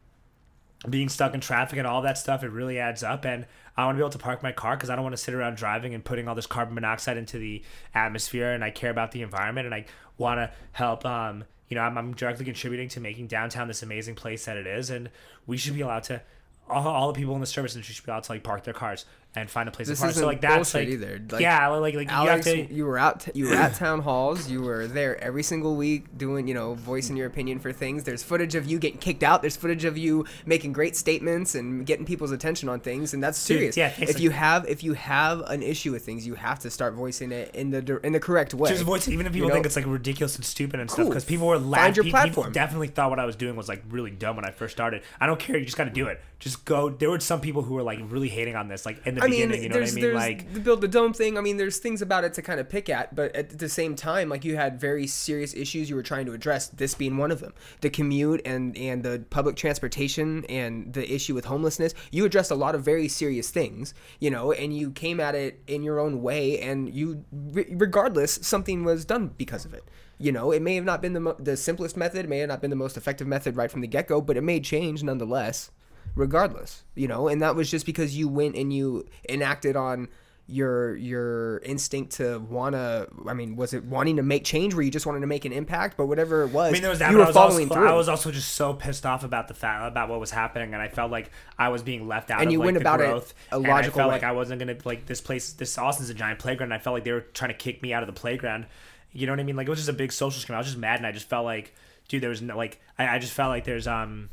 being 0.89 1.09
stuck 1.09 1.33
in 1.33 1.41
traffic 1.41 1.77
and 1.77 1.87
all 1.87 2.01
that 2.01 2.17
stuff, 2.17 2.43
it 2.43 2.49
really 2.49 2.79
adds 2.79 3.03
up. 3.03 3.25
And 3.25 3.45
I 3.77 3.85
want 3.85 3.95
to 3.95 3.97
be 3.99 4.03
able 4.03 4.11
to 4.11 4.17
park 4.17 4.41
my 4.41 4.51
car 4.51 4.75
because 4.75 4.89
I 4.89 4.95
don't 4.95 5.03
want 5.03 5.15
to 5.15 5.21
sit 5.21 5.33
around 5.33 5.57
driving 5.57 5.93
and 5.93 6.03
putting 6.03 6.27
all 6.27 6.35
this 6.35 6.47
carbon 6.47 6.73
monoxide 6.73 7.17
into 7.17 7.37
the 7.37 7.61
atmosphere. 7.93 8.51
And 8.51 8.63
I 8.63 8.71
care 8.71 8.89
about 8.89 9.11
the 9.11 9.21
environment 9.21 9.65
and 9.65 9.75
I 9.75 9.85
want 10.17 10.39
to 10.39 10.51
help. 10.71 11.05
Um, 11.05 11.43
you 11.69 11.75
know, 11.75 11.81
I'm, 11.81 11.97
I'm 11.97 12.13
directly 12.13 12.45
contributing 12.45 12.89
to 12.89 12.99
making 12.99 13.27
downtown 13.27 13.67
this 13.67 13.83
amazing 13.83 14.15
place 14.15 14.45
that 14.45 14.57
it 14.57 14.67
is. 14.67 14.89
And 14.89 15.09
we 15.45 15.57
should 15.57 15.75
be 15.75 15.81
allowed 15.81 16.03
to. 16.03 16.21
All, 16.69 16.87
all 16.87 17.11
the 17.11 17.19
people 17.19 17.35
in 17.35 17.41
the 17.41 17.47
service 17.47 17.75
industry 17.75 17.95
should 17.95 18.05
be 18.05 18.11
allowed 18.11 18.23
to 18.23 18.31
like 18.31 18.43
park 18.43 18.63
their 18.63 18.73
cars 18.73 19.05
and 19.33 19.49
find 19.49 19.69
a 19.69 19.71
place 19.71 19.87
This 19.87 19.99
to 19.99 20.05
park. 20.07 20.15
So 20.15 20.25
like 20.25 20.41
that's 20.41 20.73
like 20.73 20.89
either. 20.89 21.21
Like, 21.31 21.41
yeah, 21.41 21.65
like 21.67 21.95
like 21.95 22.11
Alex, 22.11 22.45
you 22.47 22.65
to. 22.67 22.73
you 22.73 22.85
were 22.85 22.97
out. 22.97 23.27
you 23.33 23.47
were 23.47 23.55
at 23.55 23.75
town 23.75 24.01
halls. 24.01 24.49
You 24.49 24.61
were 24.61 24.87
there 24.87 25.21
every 25.23 25.41
single 25.43 25.75
week, 25.77 26.17
doing 26.17 26.47
you 26.49 26.53
know, 26.53 26.73
voicing 26.73 27.15
your 27.15 27.27
opinion 27.27 27.59
for 27.59 27.71
things. 27.71 28.03
There's 28.03 28.23
footage 28.23 28.55
of 28.55 28.65
you 28.65 28.77
getting 28.77 28.99
kicked 28.99 29.23
out. 29.23 29.41
There's 29.41 29.55
footage 29.55 29.85
of 29.85 29.97
you 29.97 30.25
making 30.45 30.73
great 30.73 30.97
statements 30.97 31.55
and 31.55 31.85
getting 31.85 32.05
people's 32.05 32.31
attention 32.31 32.67
on 32.67 32.81
things, 32.81 33.13
and 33.13 33.23
that's 33.23 33.37
Dude, 33.45 33.57
serious. 33.57 33.77
yeah, 33.77 33.93
if 33.99 34.09
like- 34.09 34.19
you 34.19 34.31
have 34.31 34.67
if 34.67 34.83
you 34.83 34.93
have 34.93 35.41
an 35.47 35.63
issue 35.63 35.91
with 35.93 36.03
things, 36.05 36.27
you 36.27 36.35
have 36.35 36.59
to 36.59 36.69
start 36.69 36.93
voicing 36.93 37.31
it 37.31 37.55
in 37.55 37.69
the 37.71 37.99
in 38.05 38.11
the 38.11 38.19
correct 38.19 38.53
way. 38.53 38.69
Just 38.69 38.83
voice, 38.83 39.07
even 39.07 39.25
if 39.25 39.31
people 39.31 39.47
know? 39.47 39.53
think 39.53 39.65
it's 39.65 39.77
like 39.77 39.85
ridiculous 39.87 40.35
and 40.35 40.43
stupid 40.43 40.79
and 40.81 40.91
stuff, 40.91 41.07
because 41.07 41.23
people 41.23 41.47
were 41.47 41.55
Find 41.57 41.69
laughing. 41.69 41.95
your 41.95 42.03
People 42.03 42.19
platform. 42.19 42.51
definitely 42.51 42.87
thought 42.89 43.09
what 43.09 43.19
I 43.19 43.25
was 43.25 43.37
doing 43.37 43.55
was 43.55 43.69
like 43.69 43.81
really 43.89 44.11
dumb 44.11 44.35
when 44.35 44.43
I 44.45 44.51
first 44.51 44.75
started. 44.75 45.03
I 45.21 45.25
don't 45.25 45.39
care. 45.39 45.57
You 45.57 45.63
just 45.63 45.77
got 45.77 45.85
to 45.85 45.89
do 45.89 46.07
it. 46.07 46.19
Just 46.39 46.65
go. 46.65 46.89
There 46.89 47.09
were 47.09 47.19
some 47.19 47.39
people 47.39 47.61
who 47.61 47.75
were 47.75 47.83
like 47.83 47.99
really 48.09 48.27
hating 48.29 48.55
on 48.57 48.67
this, 48.67 48.85
like 48.85 49.05
in 49.05 49.15
the 49.15 49.20
the 49.21 49.43
I 49.43 49.45
mean, 49.45 49.63
you 49.63 49.69
know 49.69 49.73
there's 49.73 49.93
what 49.93 50.01
I 50.01 50.01
mean? 50.01 50.01
there's 50.01 50.15
Like 50.15 50.53
the 50.53 50.59
build 50.59 50.81
the 50.81 50.87
dome 50.87 51.13
thing. 51.13 51.37
I 51.37 51.41
mean, 51.41 51.57
there's 51.57 51.77
things 51.77 52.01
about 52.01 52.23
it 52.23 52.33
to 52.35 52.41
kind 52.41 52.59
of 52.59 52.69
pick 52.69 52.89
at, 52.89 53.15
but 53.15 53.35
at 53.35 53.57
the 53.57 53.69
same 53.69 53.95
time, 53.95 54.29
like 54.29 54.43
you 54.43 54.55
had 54.55 54.79
very 54.79 55.07
serious 55.07 55.53
issues 55.53 55.89
you 55.89 55.95
were 55.95 56.03
trying 56.03 56.25
to 56.25 56.33
address. 56.33 56.67
This 56.67 56.95
being 56.95 57.17
one 57.17 57.31
of 57.31 57.39
them, 57.39 57.53
the 57.81 57.89
commute 57.89 58.41
and 58.45 58.77
and 58.77 59.03
the 59.03 59.23
public 59.29 59.55
transportation 59.55 60.45
and 60.45 60.93
the 60.93 61.11
issue 61.13 61.33
with 61.33 61.45
homelessness. 61.45 61.93
You 62.11 62.25
addressed 62.25 62.51
a 62.51 62.55
lot 62.55 62.75
of 62.75 62.83
very 62.83 63.07
serious 63.07 63.49
things, 63.49 63.93
you 64.19 64.29
know, 64.29 64.51
and 64.51 64.75
you 64.75 64.91
came 64.91 65.19
at 65.19 65.35
it 65.35 65.61
in 65.67 65.83
your 65.83 65.99
own 65.99 66.21
way, 66.21 66.59
and 66.59 66.93
you, 66.93 67.25
re- 67.31 67.67
regardless, 67.71 68.39
something 68.41 68.83
was 68.83 69.05
done 69.05 69.31
because 69.37 69.65
of 69.65 69.73
it. 69.73 69.83
You 70.17 70.31
know, 70.31 70.51
it 70.51 70.61
may 70.61 70.75
have 70.75 70.85
not 70.85 71.01
been 71.01 71.13
the 71.13 71.19
mo- 71.19 71.35
the 71.39 71.57
simplest 71.57 71.97
method, 71.97 72.25
it 72.25 72.29
may 72.29 72.39
have 72.39 72.49
not 72.49 72.61
been 72.61 72.69
the 72.69 72.75
most 72.75 72.97
effective 72.97 73.27
method 73.27 73.55
right 73.55 73.71
from 73.71 73.81
the 73.81 73.87
get 73.87 74.07
go, 74.07 74.21
but 74.21 74.37
it 74.37 74.41
made 74.41 74.63
change 74.63 75.03
nonetheless 75.03 75.71
regardless 76.15 76.83
you 76.95 77.07
know 77.07 77.27
and 77.27 77.41
that 77.41 77.55
was 77.55 77.69
just 77.69 77.85
because 77.85 78.17
you 78.17 78.27
went 78.27 78.55
and 78.55 78.73
you 78.73 79.05
enacted 79.29 79.75
on 79.75 80.07
your 80.47 80.95
your 80.97 81.59
instinct 81.59 82.13
to 82.13 82.39
wanna 82.49 83.07
i 83.27 83.33
mean 83.33 83.55
was 83.55 83.73
it 83.73 83.85
wanting 83.85 84.17
to 84.17 84.23
make 84.23 84.43
change 84.43 84.73
where 84.73 84.83
you 84.83 84.91
just 84.91 85.05
wanted 85.05 85.21
to 85.21 85.27
make 85.27 85.45
an 85.45 85.53
impact 85.53 85.95
but 85.95 86.07
whatever 86.07 86.43
it 86.43 86.49
was 86.49 86.69
I 86.69 86.71
mean, 86.73 86.81
there 86.81 86.89
was 86.89 86.99
that. 86.99 87.11
you 87.11 87.17
I 87.17 87.19
were 87.21 87.25
was 87.27 87.35
following 87.35 87.69
also, 87.69 87.75
through 87.75 87.87
I 87.87 87.93
was 87.93 88.09
also 88.09 88.31
just 88.31 88.53
so 88.53 88.73
pissed 88.73 89.05
off 89.05 89.23
about 89.23 89.47
the 89.47 89.53
fact 89.53 89.87
about 89.87 90.09
what 90.09 90.19
was 90.19 90.31
happening, 90.31 90.73
and 90.73 90.81
I 90.81 90.87
felt 90.87 91.11
like 91.11 91.31
I 91.57 91.69
was 91.69 91.83
being 91.83 92.07
left 92.07 92.31
out. 92.31 92.41
And 92.41 92.47
of, 92.47 92.53
you 92.53 92.59
like, 92.59 92.65
went 92.65 92.75
the 92.75 92.81
about 92.81 93.01
it 93.01 93.05
growth, 93.05 93.33
a 93.51 93.55
and 93.55 93.63
logical 93.67 93.99
I 93.99 94.03
felt 94.03 94.09
way. 94.09 94.15
like 94.15 94.23
I 94.23 94.31
wasn't 94.31 94.59
gonna 94.59 94.77
like 94.83 95.05
this 95.05 95.21
place. 95.21 95.53
This 95.53 95.77
Austin's 95.77 96.09
a 96.09 96.13
giant 96.13 96.39
playground. 96.39 96.71
And 96.71 96.79
I 96.79 96.83
felt 96.83 96.93
like 96.95 97.03
they 97.03 97.11
were 97.11 97.21
trying 97.21 97.51
to 97.51 97.57
kick 97.57 97.81
me 97.81 97.93
out 97.93 98.03
of 98.03 98.07
the 98.07 98.19
playground. 98.19 98.65
You 99.13 99.25
know 99.25 99.33
what 99.33 99.39
I 99.39 99.43
mean? 99.43 99.55
Like 99.55 99.67
it 99.67 99.69
was 99.69 99.79
just 99.79 99.89
a 99.89 99.93
big 99.93 100.11
social 100.11 100.39
scream. 100.41 100.55
I 100.55 100.59
was 100.59 100.67
just 100.67 100.77
mad, 100.77 100.97
and 100.97 101.07
I 101.07 101.11
just 101.11 101.29
felt 101.29 101.45
like, 101.45 101.73
dude, 102.07 102.23
there 102.23 102.29
was 102.29 102.41
no 102.41 102.57
like. 102.57 102.81
I, 102.97 103.15
I 103.15 103.19
just 103.19 103.33
felt 103.33 103.49
like 103.49 103.63
there's 103.63 103.87
um. 103.87 104.29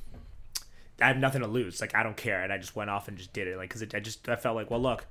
I 1.00 1.08
have 1.08 1.16
nothing 1.16 1.42
to 1.42 1.46
lose. 1.46 1.80
Like 1.80 1.94
I 1.94 2.02
don't 2.02 2.16
care, 2.16 2.42
and 2.42 2.52
I 2.52 2.58
just 2.58 2.74
went 2.74 2.90
off 2.90 3.08
and 3.08 3.16
just 3.16 3.32
did 3.32 3.48
it. 3.48 3.56
Like 3.56 3.68
because 3.68 3.82
I 3.94 4.00
just 4.00 4.28
I 4.28 4.36
felt 4.36 4.56
like, 4.56 4.70
well, 4.70 4.80
look, 4.80 5.06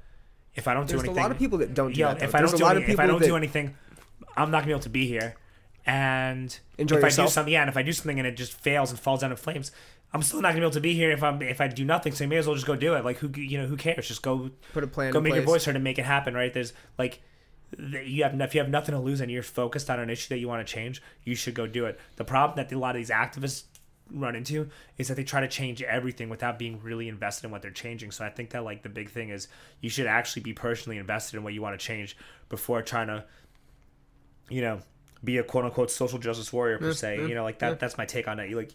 if 0.56 0.68
I 0.68 0.74
don't 0.74 0.88
there's 0.88 1.02
do 1.02 1.06
anything, 1.06 1.20
a 1.20 1.22
lot 1.22 1.32
of 1.32 1.38
people 1.38 1.60
that 1.60 1.74
don't 1.74 1.94
do 1.94 2.00
yo, 2.00 2.08
that 2.08 2.20
though. 2.20 2.26
if 2.26 2.36
I 2.36 2.40
there's 2.40 2.52
don't 2.52 2.60
do 2.60 2.66
any, 2.66 2.92
if 2.92 3.00
I 3.00 3.08
don't 3.08 3.20
that, 3.20 3.28
do 3.28 3.36
anything, 3.36 3.76
I'm 4.36 4.52
not 4.52 4.60
gonna 4.60 4.68
be 4.68 4.72
able 4.72 4.82
to 4.82 4.90
be 4.90 5.08
here. 5.08 5.36
And 5.86 6.58
Enjoy 6.78 6.98
if 6.98 7.04
I 7.06 7.10
do 7.10 7.30
something, 7.30 7.54
yeah, 7.54 7.62
and 7.62 7.70
if 7.70 7.78
I 7.78 7.82
do 7.82 7.94
something 7.94 8.20
and 8.20 8.28
it 8.28 8.36
just 8.36 8.54
fails 8.54 8.92
and 8.92 9.00
falls 9.00 9.22
down 9.22 9.32
in 9.32 9.38
flames, 9.38 9.72
I'm 10.14 10.22
still 10.22 10.42
not 10.42 10.50
gonna 10.50 10.60
be 10.60 10.66
able 10.66 10.72
to 10.72 10.82
be 10.82 10.94
here 10.94 11.12
if 11.12 11.24
I'm 11.24 11.42
if 11.42 11.62
I 11.62 11.68
do 11.68 11.86
nothing. 11.86 12.14
So 12.14 12.26
you 12.26 12.30
may 12.30 12.38
as 12.38 12.48
well 12.48 12.56
just 12.56 12.68
go 12.68 12.76
do 12.76 12.96
it. 12.96 13.06
Like 13.06 13.18
who 13.18 13.30
you 13.40 13.58
know 13.58 13.68
who 13.68 13.78
cares? 13.78 14.08
Just 14.08 14.22
go 14.22 14.52
put 14.74 14.84
a 14.84 14.88
plan 14.88 15.12
go 15.12 15.22
make 15.22 15.34
your 15.34 15.44
voice 15.44 15.66
heard 15.66 15.76
and 15.76 15.84
make 15.84 16.00
it 16.00 16.06
happen. 16.06 16.34
Right? 16.34 16.54
There's 16.54 16.74
like 16.98 17.22
you 17.78 18.24
have 18.24 18.40
if 18.40 18.56
you 18.56 18.62
have 18.62 18.70
nothing 18.70 18.94
to 18.94 19.00
lose 19.00 19.22
and 19.22 19.30
you're 19.30 19.44
focused 19.44 19.90
on 19.90 20.00
an 20.00 20.10
issue 20.10 20.30
that 20.30 20.40
you 20.40 20.48
want 20.48 20.66
to 20.66 20.74
change, 20.74 21.02
you 21.24 21.36
should 21.36 21.54
go 21.54 21.68
do 21.68 21.86
it. 21.86 22.00
The 22.16 22.24
problem 22.24 22.56
that 22.58 22.74
a 22.74 22.80
lot 22.80 22.96
of 22.96 23.00
these 23.00 23.10
activists 23.10 23.64
run 24.12 24.36
into 24.36 24.70
is 24.98 25.08
that 25.08 25.16
they 25.16 25.24
try 25.24 25.42
to 25.42 25.48
change 25.48 25.82
everything 25.82 26.30
without 26.30 26.58
being 26.58 26.80
really 26.82 27.08
invested 27.08 27.46
in 27.46 27.52
what 27.52 27.62
they're 27.62 27.72
changing. 27.72 28.12
So 28.12 28.26
I 28.26 28.30
think 28.30 28.52
that 28.52 28.64
like 28.64 28.84
the 28.84 28.90
big 28.90 29.10
thing 29.10 29.30
is 29.30 29.48
you 29.82 29.90
should 29.90 30.08
actually 30.08 30.44
be 30.44 30.54
personally 30.54 30.98
invested 30.98 31.38
in 31.38 31.44
what 31.44 31.54
you 31.54 31.62
want 31.62 31.80
to 31.80 31.86
change 31.86 32.18
before 32.50 32.82
trying 32.82 33.08
to, 33.08 33.24
you 34.50 34.62
know, 34.62 34.80
be 35.24 35.38
a 35.38 35.44
quote 35.44 35.66
unquote 35.66 35.92
social 35.92 36.20
justice 36.20 36.54
warrior 36.54 36.78
per 36.78 36.94
se. 36.94 37.28
You 37.28 37.36
know, 37.36 37.44
like 37.44 37.60
that. 37.60 37.80
That's 37.80 37.98
my 37.98 38.06
take 38.06 38.28
on 38.28 38.40
it. 38.40 38.50
You 38.50 38.56
like 38.56 38.74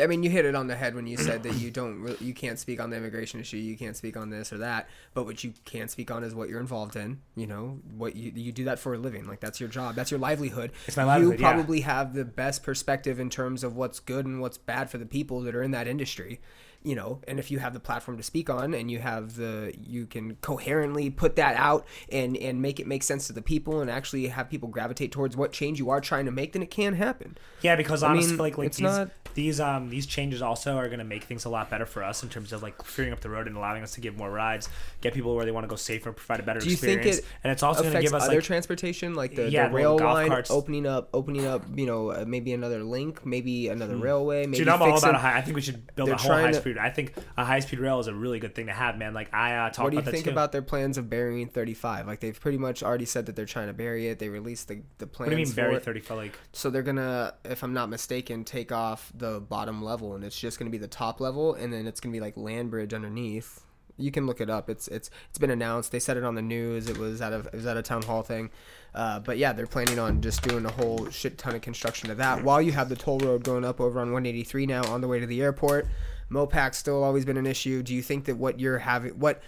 I 0.00 0.06
mean, 0.06 0.22
you 0.22 0.30
hit 0.30 0.44
it 0.46 0.54
on 0.54 0.68
the 0.68 0.76
head 0.76 0.94
when 0.94 1.06
you 1.06 1.16
said 1.18 1.42
that 1.42 1.54
you 1.56 1.70
don't, 1.70 2.00
re- 2.00 2.16
you 2.20 2.32
can't 2.32 2.58
speak 2.58 2.80
on 2.80 2.90
the 2.90 2.96
immigration 2.96 3.40
issue, 3.40 3.58
you 3.58 3.76
can't 3.76 3.96
speak 3.96 4.16
on 4.16 4.30
this 4.30 4.52
or 4.52 4.58
that, 4.58 4.88
but 5.12 5.24
what 5.24 5.44
you 5.44 5.52
can 5.64 5.88
speak 5.88 6.10
on 6.10 6.24
is 6.24 6.34
what 6.34 6.48
you're 6.48 6.60
involved 6.60 6.96
in. 6.96 7.20
You 7.36 7.46
know, 7.46 7.78
what 7.96 8.16
you 8.16 8.32
you 8.34 8.52
do 8.52 8.64
that 8.64 8.78
for 8.78 8.94
a 8.94 8.98
living, 8.98 9.26
like 9.26 9.40
that's 9.40 9.60
your 9.60 9.68
job, 9.68 9.94
that's 9.94 10.10
your 10.10 10.20
livelihood. 10.20 10.72
It's 10.86 10.96
my 10.96 11.04
livelihood, 11.04 11.40
You 11.40 11.44
yeah. 11.44 11.52
probably 11.52 11.80
have 11.82 12.14
the 12.14 12.24
best 12.24 12.62
perspective 12.62 13.20
in 13.20 13.28
terms 13.28 13.62
of 13.62 13.76
what's 13.76 14.00
good 14.00 14.24
and 14.24 14.40
what's 14.40 14.56
bad 14.58 14.88
for 14.90 14.98
the 14.98 15.06
people 15.06 15.40
that 15.42 15.54
are 15.54 15.62
in 15.62 15.72
that 15.72 15.86
industry. 15.86 16.40
You 16.84 16.96
know, 16.96 17.20
and 17.28 17.38
if 17.38 17.50
you 17.50 17.58
have 17.60 17.74
the 17.74 17.80
platform 17.80 18.16
to 18.16 18.22
speak 18.22 18.50
on, 18.50 18.74
and 18.74 18.90
you 18.90 18.98
have 18.98 19.36
the, 19.36 19.72
you 19.80 20.06
can 20.06 20.36
coherently 20.36 21.10
put 21.10 21.36
that 21.36 21.56
out 21.56 21.86
and 22.10 22.36
and 22.36 22.60
make 22.60 22.80
it 22.80 22.86
make 22.86 23.02
sense 23.02 23.26
to 23.28 23.32
the 23.32 23.42
people, 23.42 23.80
and 23.80 23.90
actually 23.90 24.26
have 24.28 24.50
people 24.50 24.68
gravitate 24.68 25.12
towards 25.12 25.36
what 25.36 25.52
change 25.52 25.78
you 25.78 25.90
are 25.90 26.00
trying 26.00 26.24
to 26.26 26.32
make, 26.32 26.52
then 26.54 26.62
it 26.62 26.70
can 26.70 26.94
happen. 26.94 27.36
Yeah, 27.60 27.76
because 27.76 28.02
I 28.02 28.10
honestly, 28.10 28.30
mean, 28.32 28.38
like 28.38 28.58
like 28.58 28.66
it's 28.68 28.76
these 28.78 28.82
not- 28.84 29.10
these 29.34 29.60
um 29.60 29.88
these 29.88 30.04
changes 30.04 30.42
also 30.42 30.76
are 30.76 30.88
gonna 30.90 31.04
make 31.04 31.24
things 31.24 31.46
a 31.46 31.48
lot 31.48 31.70
better 31.70 31.86
for 31.86 32.02
us 32.02 32.22
in 32.22 32.28
terms 32.28 32.52
of 32.52 32.62
like 32.62 32.76
clearing 32.76 33.14
up 33.14 33.20
the 33.20 33.30
road 33.30 33.46
and 33.46 33.56
allowing 33.56 33.82
us 33.82 33.92
to 33.94 34.00
give 34.02 34.14
more 34.16 34.30
rides, 34.30 34.68
get 35.00 35.14
people 35.14 35.34
where 35.34 35.44
they 35.46 35.50
want 35.52 35.64
to 35.64 35.68
go 35.68 35.76
safer, 35.76 36.12
provide 36.12 36.40
a 36.40 36.42
better 36.42 36.60
Do 36.60 36.68
you 36.68 36.76
think 36.76 36.98
experience, 36.98 37.18
it 37.20 37.24
and 37.44 37.50
it's 37.52 37.62
also 37.62 37.80
gonna 37.82 37.90
affects 37.90 38.10
give 38.10 38.14
us 38.14 38.24
other 38.24 38.34
like 38.34 38.44
transportation 38.44 39.14
like 39.14 39.34
the, 39.34 39.48
Yeah, 39.48 39.68
the 39.68 39.74
rail 39.74 39.96
golf 39.98 40.14
line 40.14 40.28
carts. 40.28 40.50
opening 40.50 40.86
up 40.86 41.08
opening 41.14 41.46
up 41.46 41.64
you 41.74 41.86
know 41.86 42.10
uh, 42.10 42.24
maybe 42.26 42.52
another 42.52 42.82
link 42.82 43.24
maybe 43.24 43.68
another 43.68 43.96
railway 43.96 44.44
maybe. 44.46 44.58
Dude, 44.58 44.68
I'm 44.68 44.82
all 44.82 44.98
about 44.98 45.14
a 45.14 45.18
high. 45.18 45.38
I 45.38 45.40
think 45.40 45.54
we 45.54 45.62
should 45.62 45.94
build 45.94 46.08
they're 46.08 46.16
a 46.16 46.18
whole 46.18 46.32
high 46.32 46.50
to- 46.52 46.71
speed. 46.72 46.82
I 46.82 46.90
think 46.90 47.14
a 47.36 47.44
high 47.44 47.60
speed 47.60 47.78
rail 47.78 48.00
is 48.00 48.06
a 48.06 48.14
really 48.14 48.38
good 48.38 48.54
thing 48.54 48.66
to 48.66 48.72
have, 48.72 48.98
man. 48.98 49.14
Like 49.14 49.32
I 49.32 49.56
uh, 49.56 49.70
talk 49.70 49.84
what 49.84 49.90
do 49.90 49.96
you 49.96 50.00
about 50.00 50.12
think 50.12 50.24
too. 50.24 50.30
about 50.30 50.52
their 50.52 50.62
plans 50.62 50.98
of 50.98 51.08
burying 51.08 51.48
35 51.48 52.06
like 52.06 52.20
they've 52.20 52.38
pretty 52.38 52.58
much 52.58 52.82
already 52.82 53.04
said 53.04 53.26
that 53.26 53.36
they're 53.36 53.44
trying 53.44 53.66
to 53.66 53.72
bury 53.72 54.08
it 54.08 54.18
they 54.18 54.28
released 54.28 54.68
the, 54.68 54.82
the 54.98 55.06
plans 55.06 55.28
what 55.28 55.36
do 55.36 55.40
you 55.40 55.46
mean 55.46 55.54
bury 55.54 55.76
it. 55.76 55.82
thirty 55.82 56.00
for 56.00 56.14
like? 56.14 56.38
so 56.52 56.70
they're 56.70 56.82
gonna 56.82 57.34
if 57.44 57.62
i'm 57.62 57.72
not 57.72 57.88
mistaken 57.88 58.44
take 58.44 58.72
off 58.72 59.12
the 59.14 59.40
bottom 59.40 59.82
level 59.82 60.14
and 60.14 60.24
it's 60.24 60.38
just 60.38 60.58
gonna 60.58 60.70
be 60.70 60.78
the 60.78 60.88
top 60.88 61.20
level 61.20 61.54
and 61.54 61.72
then 61.72 61.86
it's 61.86 62.00
gonna 62.00 62.12
be 62.12 62.20
like 62.20 62.36
land 62.36 62.70
bridge 62.70 62.94
underneath 62.94 63.64
you 63.98 64.10
can 64.10 64.26
look 64.26 64.40
it 64.40 64.48
up 64.48 64.70
it's 64.70 64.88
it's 64.88 65.10
it's 65.28 65.38
been 65.38 65.50
announced 65.50 65.92
they 65.92 65.98
said 66.00 66.16
it 66.16 66.24
on 66.24 66.34
the 66.34 66.42
news 66.42 66.88
it 66.88 66.98
was 66.98 67.20
at 67.20 67.32
a 67.32 67.38
it 67.38 67.54
was 67.54 67.66
at 67.66 67.76
a 67.76 67.82
town 67.82 68.02
hall 68.02 68.22
thing 68.22 68.50
uh, 68.94 69.18
but 69.20 69.38
yeah 69.38 69.52
they're 69.52 69.66
planning 69.66 69.98
on 69.98 70.20
just 70.20 70.42
doing 70.42 70.64
a 70.64 70.72
whole 70.72 71.08
shit 71.10 71.38
ton 71.38 71.54
of 71.54 71.60
construction 71.60 72.10
of 72.10 72.16
that 72.16 72.42
while 72.42 72.60
you 72.60 72.72
have 72.72 72.88
the 72.88 72.96
toll 72.96 73.18
road 73.18 73.44
going 73.44 73.64
up 73.64 73.80
over 73.80 74.00
on 74.00 74.12
183 74.12 74.66
now 74.66 74.82
on 74.84 75.00
the 75.00 75.08
way 75.08 75.20
to 75.20 75.26
the 75.26 75.42
airport 75.42 75.86
mopac's 76.32 76.78
still 76.78 77.04
always 77.04 77.24
been 77.24 77.36
an 77.36 77.46
issue. 77.46 77.82
Do 77.82 77.94
you 77.94 78.02
think 78.02 78.24
that 78.26 78.36
what 78.36 78.58
you're 78.58 78.78
having 78.78 79.12
what 79.18 79.42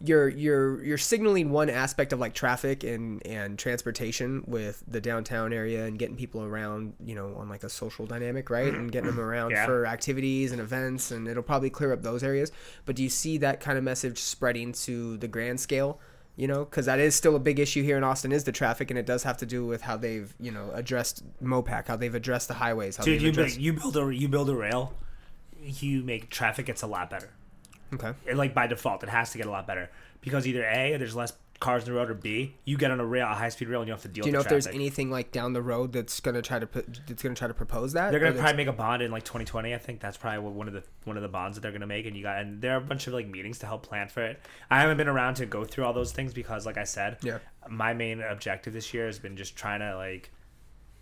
you're 0.00 0.28
you're 0.28 0.84
you're 0.84 0.96
signaling 0.98 1.50
one 1.50 1.68
aspect 1.68 2.12
of 2.12 2.20
like 2.20 2.32
traffic 2.32 2.84
and 2.84 3.20
and 3.26 3.58
transportation 3.58 4.44
with 4.46 4.84
the 4.86 5.00
downtown 5.00 5.52
area 5.52 5.86
and 5.86 5.98
getting 5.98 6.14
people 6.14 6.44
around 6.44 6.92
you 7.04 7.16
know 7.16 7.34
on 7.36 7.48
like 7.48 7.64
a 7.64 7.68
social 7.68 8.06
dynamic 8.06 8.48
right? 8.48 8.72
And 8.72 8.92
getting 8.92 9.10
them 9.10 9.18
around 9.28 9.50
Yeah. 9.50 9.66
for 9.66 9.86
activities 9.86 10.52
and 10.52 10.60
events 10.60 11.10
and 11.10 11.26
it'll 11.26 11.42
probably 11.42 11.68
clear 11.70 11.92
up 11.92 12.02
those 12.04 12.22
areas. 12.22 12.52
But 12.86 12.94
do 12.94 13.02
you 13.02 13.08
see 13.10 13.38
that 13.38 13.58
kind 13.58 13.76
of 13.76 13.82
message 13.82 14.18
spreading 14.20 14.72
to 14.84 15.16
the 15.16 15.26
grand 15.26 15.58
scale? 15.58 15.98
You 16.36 16.46
know 16.46 16.64
because 16.64 16.86
that 16.86 17.00
is 17.00 17.16
still 17.16 17.34
a 17.34 17.40
big 17.40 17.58
issue 17.58 17.82
here 17.82 17.96
in 17.96 18.04
austin 18.04 18.30
is 18.30 18.44
the 18.44 18.52
traffic 18.52 18.92
and 18.92 18.98
it 18.98 19.06
does 19.06 19.24
have 19.24 19.38
to 19.38 19.46
do 19.46 19.66
with 19.66 19.82
how 19.82 19.96
they've 19.96 20.32
you 20.38 20.52
know 20.52 20.70
addressed 20.72 21.24
mopac 21.42 21.88
how 21.88 21.96
they've 21.96 22.14
addressed 22.14 22.46
the 22.46 22.54
highways 22.54 22.96
how 22.96 23.02
Dude, 23.02 23.14
they've 23.14 23.22
you 23.22 23.28
addressed 23.30 23.56
build, 23.56 23.64
you 23.64 23.72
build 23.72 23.96
a 23.96 24.14
you 24.14 24.28
build 24.28 24.48
a 24.48 24.54
rail, 24.54 24.92
you 25.62 26.02
make 26.02 26.30
traffic 26.30 26.66
gets 26.66 26.82
a 26.82 26.86
lot 26.86 27.10
better. 27.10 27.30
okay 27.94 28.12
It, 28.26 28.36
like 28.36 28.54
by 28.54 28.66
default, 28.66 29.02
it 29.02 29.08
has 29.08 29.30
to 29.32 29.38
get 29.38 29.46
a 29.46 29.50
lot 29.50 29.66
better 29.66 29.90
because 30.20 30.46
either 30.46 30.64
a 30.64 30.96
there's 30.96 31.14
less 31.16 31.32
cars 31.60 31.82
in 31.84 31.92
the 31.92 31.98
road, 31.98 32.08
or 32.08 32.14
b 32.14 32.54
you 32.64 32.76
get 32.78 32.92
on 32.92 33.00
a 33.00 33.04
rail, 33.04 33.26
a 33.26 33.34
high 33.34 33.48
speed 33.48 33.66
rail, 33.66 33.80
and 33.80 33.88
you 33.88 33.92
have 33.92 34.02
to 34.02 34.06
deal. 34.06 34.22
do 34.22 34.28
you 34.28 34.32
know 34.32 34.38
with 34.38 34.46
if 34.46 34.48
the 34.50 34.54
there's 34.54 34.66
anything 34.68 35.10
like 35.10 35.32
down 35.32 35.52
the 35.54 35.60
road 35.62 35.92
that's 35.92 36.20
gonna 36.20 36.40
try 36.40 36.56
to 36.56 36.66
put 36.68 37.00
that's 37.08 37.20
gonna 37.20 37.34
try 37.34 37.48
to 37.48 37.54
propose 37.54 37.94
that 37.94 38.12
They're 38.12 38.20
gonna 38.20 38.34
probably 38.38 38.56
make 38.58 38.68
a 38.68 38.72
bond 38.72 39.02
in 39.02 39.10
like 39.10 39.24
2020. 39.24 39.74
I 39.74 39.78
think 39.78 39.98
that's 39.98 40.16
probably 40.16 40.38
what- 40.38 40.52
one 40.52 40.68
of 40.68 40.74
the 40.74 40.84
one 41.04 41.16
of 41.16 41.22
the 41.24 41.28
bonds 41.28 41.56
that 41.56 41.62
they're 41.62 41.72
gonna 41.72 41.86
make. 41.88 42.06
And 42.06 42.16
you 42.16 42.22
got 42.22 42.38
and 42.40 42.62
there 42.62 42.74
are 42.74 42.76
a 42.76 42.80
bunch 42.80 43.08
of 43.08 43.12
like 43.12 43.26
meetings 43.26 43.58
to 43.60 43.66
help 43.66 43.82
plan 43.82 44.06
for 44.08 44.22
it. 44.22 44.40
I 44.70 44.80
haven't 44.80 44.98
been 44.98 45.08
around 45.08 45.34
to 45.36 45.46
go 45.46 45.64
through 45.64 45.84
all 45.84 45.92
those 45.92 46.12
things 46.12 46.32
because, 46.32 46.64
like 46.64 46.78
I 46.78 46.84
said, 46.84 47.18
Yeah. 47.22 47.38
my 47.68 47.92
main 47.92 48.20
objective 48.20 48.72
this 48.72 48.94
year 48.94 49.06
has 49.06 49.18
been 49.18 49.36
just 49.36 49.56
trying 49.56 49.80
to 49.80 49.96
like 49.96 50.30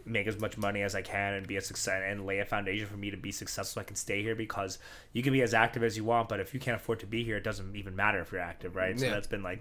make 0.06 0.26
as 0.26 0.38
much 0.40 0.56
money 0.56 0.82
as 0.82 0.94
I 0.94 1.02
can 1.02 1.34
and 1.34 1.46
be 1.46 1.56
a 1.56 1.60
success 1.60 2.02
and 2.06 2.24
lay 2.24 2.38
a 2.38 2.44
foundation 2.44 2.86
for 2.86 2.96
me 2.96 3.10
to 3.10 3.16
be 3.16 3.32
successful. 3.32 3.74
So 3.74 3.80
I 3.80 3.84
can 3.84 3.96
stay 3.96 4.22
here 4.22 4.34
because 4.36 4.78
you 5.12 5.22
can 5.22 5.32
be 5.32 5.42
as 5.42 5.52
active 5.52 5.82
as 5.82 5.96
you 5.96 6.04
want, 6.04 6.28
but 6.28 6.40
if 6.40 6.54
you 6.54 6.60
can't 6.60 6.76
afford 6.76 7.00
to 7.00 7.06
be 7.06 7.24
here, 7.24 7.36
it 7.36 7.44
doesn't 7.44 7.74
even 7.76 7.94
matter 7.96 8.20
if 8.20 8.30
you're 8.32 8.40
active, 8.40 8.76
right? 8.76 8.98
So 8.98 9.10
that's 9.10 9.26
been 9.26 9.42
like 9.42 9.60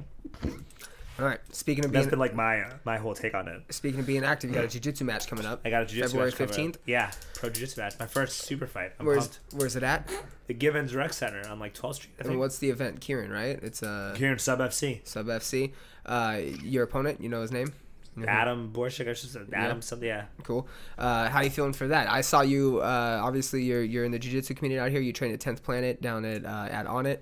All 1.17 1.25
right. 1.25 1.39
Speaking 1.53 1.85
of 1.85 1.91
that's 1.93 2.05
being 2.05 2.09
been 2.11 2.19
like 2.19 2.35
my 2.35 2.65
my 2.83 2.97
whole 2.97 3.15
take 3.15 3.33
on 3.33 3.47
it. 3.47 3.61
speaking 3.73 4.01
of 4.01 4.05
being 4.05 4.23
active, 4.25 4.49
you 4.49 4.55
got 4.55 4.65
a 4.65 4.67
jiu-jitsu 4.67 5.05
match 5.05 5.27
coming 5.27 5.45
up. 5.45 5.61
I 5.63 5.69
got 5.69 5.83
a 5.83 5.85
jiu-jitsu 5.85 6.09
February 6.09 6.31
match 6.31 6.37
coming 6.37 6.69
up. 6.69 6.75
15th? 6.75 6.77
Yeah, 6.85 7.11
pro 7.35 7.49
jiu-jitsu 7.49 7.79
match. 7.81 7.93
My 7.99 8.05
first 8.05 8.39
super 8.41 8.67
fight. 8.67 8.91
I'm 8.99 9.05
Where's 9.05 9.27
pumped. 9.29 9.39
where's 9.53 9.75
it 9.77 9.83
at? 9.83 10.09
The 10.47 10.53
Givens 10.53 10.93
Rec 10.93 11.13
Center 11.13 11.47
on 11.47 11.57
like 11.57 11.73
12th 11.73 11.95
Street. 11.95 12.11
I 12.17 12.19
And 12.19 12.27
think. 12.27 12.39
what's 12.39 12.57
the 12.59 12.69
event? 12.69 12.99
Kieran, 12.99 13.31
right? 13.31 13.57
It's 13.63 13.81
uh 13.81 14.13
Kieran 14.17 14.39
Sub 14.39 14.59
FC. 14.59 15.07
sub 15.07 15.27
FC. 15.27 15.71
Uh, 16.05 16.39
your 16.61 16.83
opponent, 16.83 17.19
you 17.21 17.29
know 17.29 17.41
his 17.41 17.51
name? 17.51 17.73
Who- 18.15 18.25
Adam 18.25 18.71
Borshik, 18.73 19.09
I 19.09 19.13
should 19.13 19.29
say. 19.29 19.41
Adam 19.53 19.81
something, 19.81 20.07
yeah. 20.07 20.25
Cool. 20.43 20.67
Uh, 20.97 21.29
how 21.29 21.41
you 21.41 21.49
feeling 21.49 21.73
for 21.73 21.87
that? 21.89 22.09
I 22.09 22.21
saw 22.21 22.41
you. 22.41 22.79
Uh, 22.79 23.19
obviously, 23.23 23.63
you're 23.63 23.83
you're 23.83 24.05
in 24.05 24.11
the 24.11 24.19
jiu-jitsu 24.19 24.53
community 24.53 24.79
out 24.79 24.89
here. 24.91 25.01
You 25.01 25.11
train 25.13 25.33
at 25.33 25.39
Tenth 25.39 25.61
Planet 25.63 26.01
down 26.01 26.23
at 26.25 26.45
uh, 26.45 26.67
at 26.71 26.85
Onnit. 26.85 27.19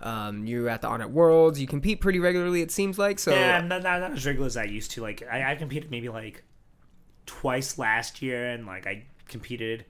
Um, 0.00 0.46
you're 0.46 0.68
at 0.68 0.82
the 0.82 0.88
Onnit 0.88 1.10
Worlds. 1.10 1.58
You 1.60 1.66
compete 1.66 2.00
pretty 2.00 2.20
regularly. 2.20 2.60
It 2.62 2.70
seems 2.70 2.98
like 2.98 3.18
so. 3.18 3.30
yeah, 3.32 3.56
I'm 3.58 3.66
not, 3.66 3.82
not, 3.82 4.00
not 4.00 4.12
as 4.12 4.24
regular 4.26 4.46
as 4.46 4.56
I 4.56 4.64
used 4.64 4.90
to. 4.92 5.00
Like, 5.00 5.22
I, 5.30 5.52
I 5.52 5.54
competed 5.56 5.90
maybe 5.90 6.08
like 6.10 6.44
twice 7.24 7.78
last 7.78 8.22
year, 8.22 8.50
and 8.50 8.66
like 8.66 8.86
I 8.86 9.04
competed. 9.28 9.84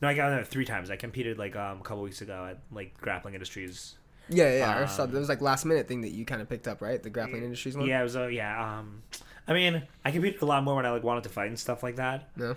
No, 0.00 0.08
I 0.08 0.14
got 0.14 0.30
there 0.30 0.44
three 0.44 0.64
times. 0.64 0.90
I 0.90 0.96
competed 0.96 1.38
like 1.38 1.56
um, 1.56 1.80
a 1.80 1.82
couple 1.82 2.02
weeks 2.02 2.20
ago 2.22 2.46
at 2.50 2.60
like 2.70 2.96
Grappling 3.00 3.34
Industries. 3.34 3.96
yeah, 4.28 4.56
yeah. 4.58 4.78
I 4.82 4.86
saw 4.86 5.02
Um, 5.04 5.10
there 5.10 5.20
was 5.20 5.28
like 5.28 5.40
last 5.40 5.64
minute 5.64 5.88
thing 5.88 6.02
that 6.02 6.10
you 6.10 6.24
kind 6.24 6.40
of 6.40 6.48
picked 6.48 6.68
up, 6.68 6.80
right? 6.80 7.02
The 7.02 7.10
grappling 7.10 7.42
industries 7.42 7.76
one. 7.76 7.86
Yeah, 7.86 8.00
it 8.00 8.04
was. 8.04 8.16
Uh, 8.16 8.28
yeah. 8.28 8.78
Um, 8.78 9.02
I 9.48 9.54
mean, 9.54 9.82
I 10.04 10.10
competed 10.10 10.42
a 10.42 10.44
lot 10.44 10.62
more 10.62 10.76
when 10.76 10.84
I 10.86 10.90
like 10.90 11.02
wanted 11.02 11.22
to 11.24 11.30
fight 11.30 11.48
and 11.48 11.58
stuff 11.58 11.82
like 11.82 11.96
that. 11.96 12.28
No. 12.36 12.54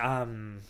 um 0.00 0.60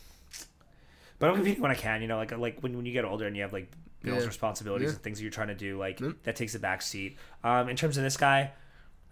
but 1.18 1.28
I'm 1.30 1.34
competing 1.36 1.60
when 1.62 1.70
I 1.72 1.74
can, 1.74 2.00
you 2.00 2.08
know, 2.08 2.16
like 2.16 2.36
like 2.36 2.60
when, 2.60 2.76
when 2.76 2.86
you 2.86 2.92
get 2.92 3.04
older 3.04 3.26
and 3.26 3.36
you 3.36 3.42
have 3.42 3.52
like 3.52 3.70
bills, 4.02 4.22
Yeah. 4.22 4.26
responsibilities, 4.28 4.86
Yeah. 4.90 4.92
and 4.94 5.02
things 5.02 5.18
that 5.18 5.22
you're 5.24 5.32
trying 5.32 5.48
to 5.48 5.54
do. 5.54 5.76
Like 5.78 5.98
Mm. 5.98 6.14
that 6.24 6.36
takes 6.36 6.54
a 6.54 6.58
back 6.60 6.80
seat. 6.82 7.16
Um, 7.42 7.68
in 7.68 7.76
terms 7.76 7.96
of 7.96 8.04
this 8.04 8.16
guy, 8.16 8.52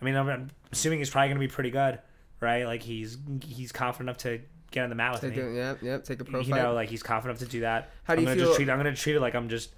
I 0.01 0.05
mean, 0.05 0.15
I'm, 0.15 0.29
I'm 0.29 0.51
assuming 0.73 1.01
he's 1.01 1.11
probably 1.11 1.29
going 1.29 1.41
to 1.41 1.47
be 1.47 1.53
pretty 1.53 1.71
good, 1.71 1.99
right? 2.41 2.65
Like 2.65 2.83
he's 2.83 3.19
he's 3.43 3.73
confident 3.73 4.09
enough 4.09 4.19
to 4.19 4.41
get 4.71 4.85
on 4.85 4.89
the 4.91 4.95
mat 4.95 5.13
with 5.13 5.21
Take 5.23 5.37
me. 5.37 5.43
a, 5.43 5.53
yeah, 5.55 5.75
yeah. 5.83 5.99
Take 5.99 6.21
a 6.21 6.25
pro 6.25 6.41
you 6.41 6.55
know, 6.55 6.73
like 6.75 6.89
he's 6.89 7.03
confident 7.03 7.39
enough 7.41 7.49
to 7.51 7.53
do 7.53 7.61
that. 7.63 7.91
How 8.05 8.15
do 8.15 8.19
I'm 8.21 8.23
you 8.23 8.27
gonna 8.27 8.37
feel- 8.37 8.47
Just 8.47 8.57
treat, 8.57 8.71
I'm 8.71 8.79
gonna 8.79 8.95
treat 8.95 9.17
it 9.17 9.21
like 9.21 9.35
I'm 9.35 9.49
just. 9.49 9.71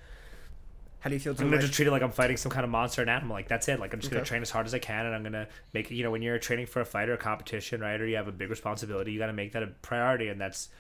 How 1.01 1.11
do 1.11 1.15
you 1.15 1.21
feel? 1.21 1.33
I'm 1.39 1.49
gonna 1.49 1.61
just 1.61 1.75
treat 1.75 1.87
it 1.87 1.93
like 1.93 2.03
I'm 2.03 2.11
fighting 2.11 2.37
some 2.37 2.51
kind 2.51 2.65
of 2.65 2.71
monster 2.71 3.01
and 3.01 3.11
animal. 3.11 3.35
Like 3.35 3.49
that's 3.49 3.69
it. 3.69 3.79
Like 3.79 3.95
I'm 3.95 4.01
just 4.01 4.11
gonna 4.11 4.25
train 4.25 4.43
as 4.43 4.51
hard 4.51 4.67
as 4.67 4.75
I 4.75 4.81
can, 4.81 5.07
and 5.07 5.15
I'm 5.15 5.23
gonna 5.23 5.47
make 5.73 5.91
it. 5.91 5.95
You 5.95 6.03
know, 6.03 6.11
when 6.11 6.23
you're 6.23 6.39
training 6.39 6.67
for 6.67 6.81
a 6.81 6.85
fight 6.85 7.09
or 7.09 7.15
a 7.15 7.19
competition, 7.19 7.81
right, 7.81 8.01
or 8.01 8.07
you 8.07 8.17
have 8.17 8.27
a 8.27 8.33
big 8.33 8.51
responsibility, 8.51 9.13
you 9.13 9.19
got 9.19 9.27
to 9.27 9.33
make 9.33 9.53
that 9.53 9.63
a 9.63 9.69
priority, 9.83 10.29
and 10.29 10.41
that's 10.41 10.71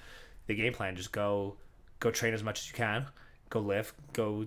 the 0.46 0.54
game 0.54 0.72
plan. 0.72 0.96
Just 0.96 1.12
go, 1.12 1.56
go 2.00 2.10
train 2.10 2.34
as 2.34 2.42
much 2.42 2.60
as 2.60 2.68
you 2.68 2.74
can. 2.74 3.06
Go 3.50 3.60
lift. 3.60 3.94
Go 4.12 4.46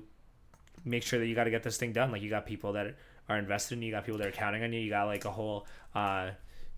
make 0.84 1.03
sure 1.03 1.19
that 1.19 1.27
you 1.27 1.36
got 1.36 1.45
to 1.45 1.51
get 1.51 1.63
this 1.63 1.77
thing 1.77 1.93
done. 1.93 2.12
Like 2.12 2.21
you 2.21 2.29
got 2.29 2.45
people 2.45 2.73
that 2.73 2.95
are 3.29 3.38
invested 3.38 3.75
in 3.75 3.81
you. 3.81 3.88
You 3.88 3.93
got 3.93 4.05
people 4.05 4.17
that 4.19 4.27
are 4.27 4.31
counting 4.31 4.63
on 4.63 4.73
you. 4.73 4.79
You 4.81 4.89
got 4.89 5.05
like 5.05 5.25
a 5.25 5.31
whole, 5.31 5.67
uh, 5.95 6.31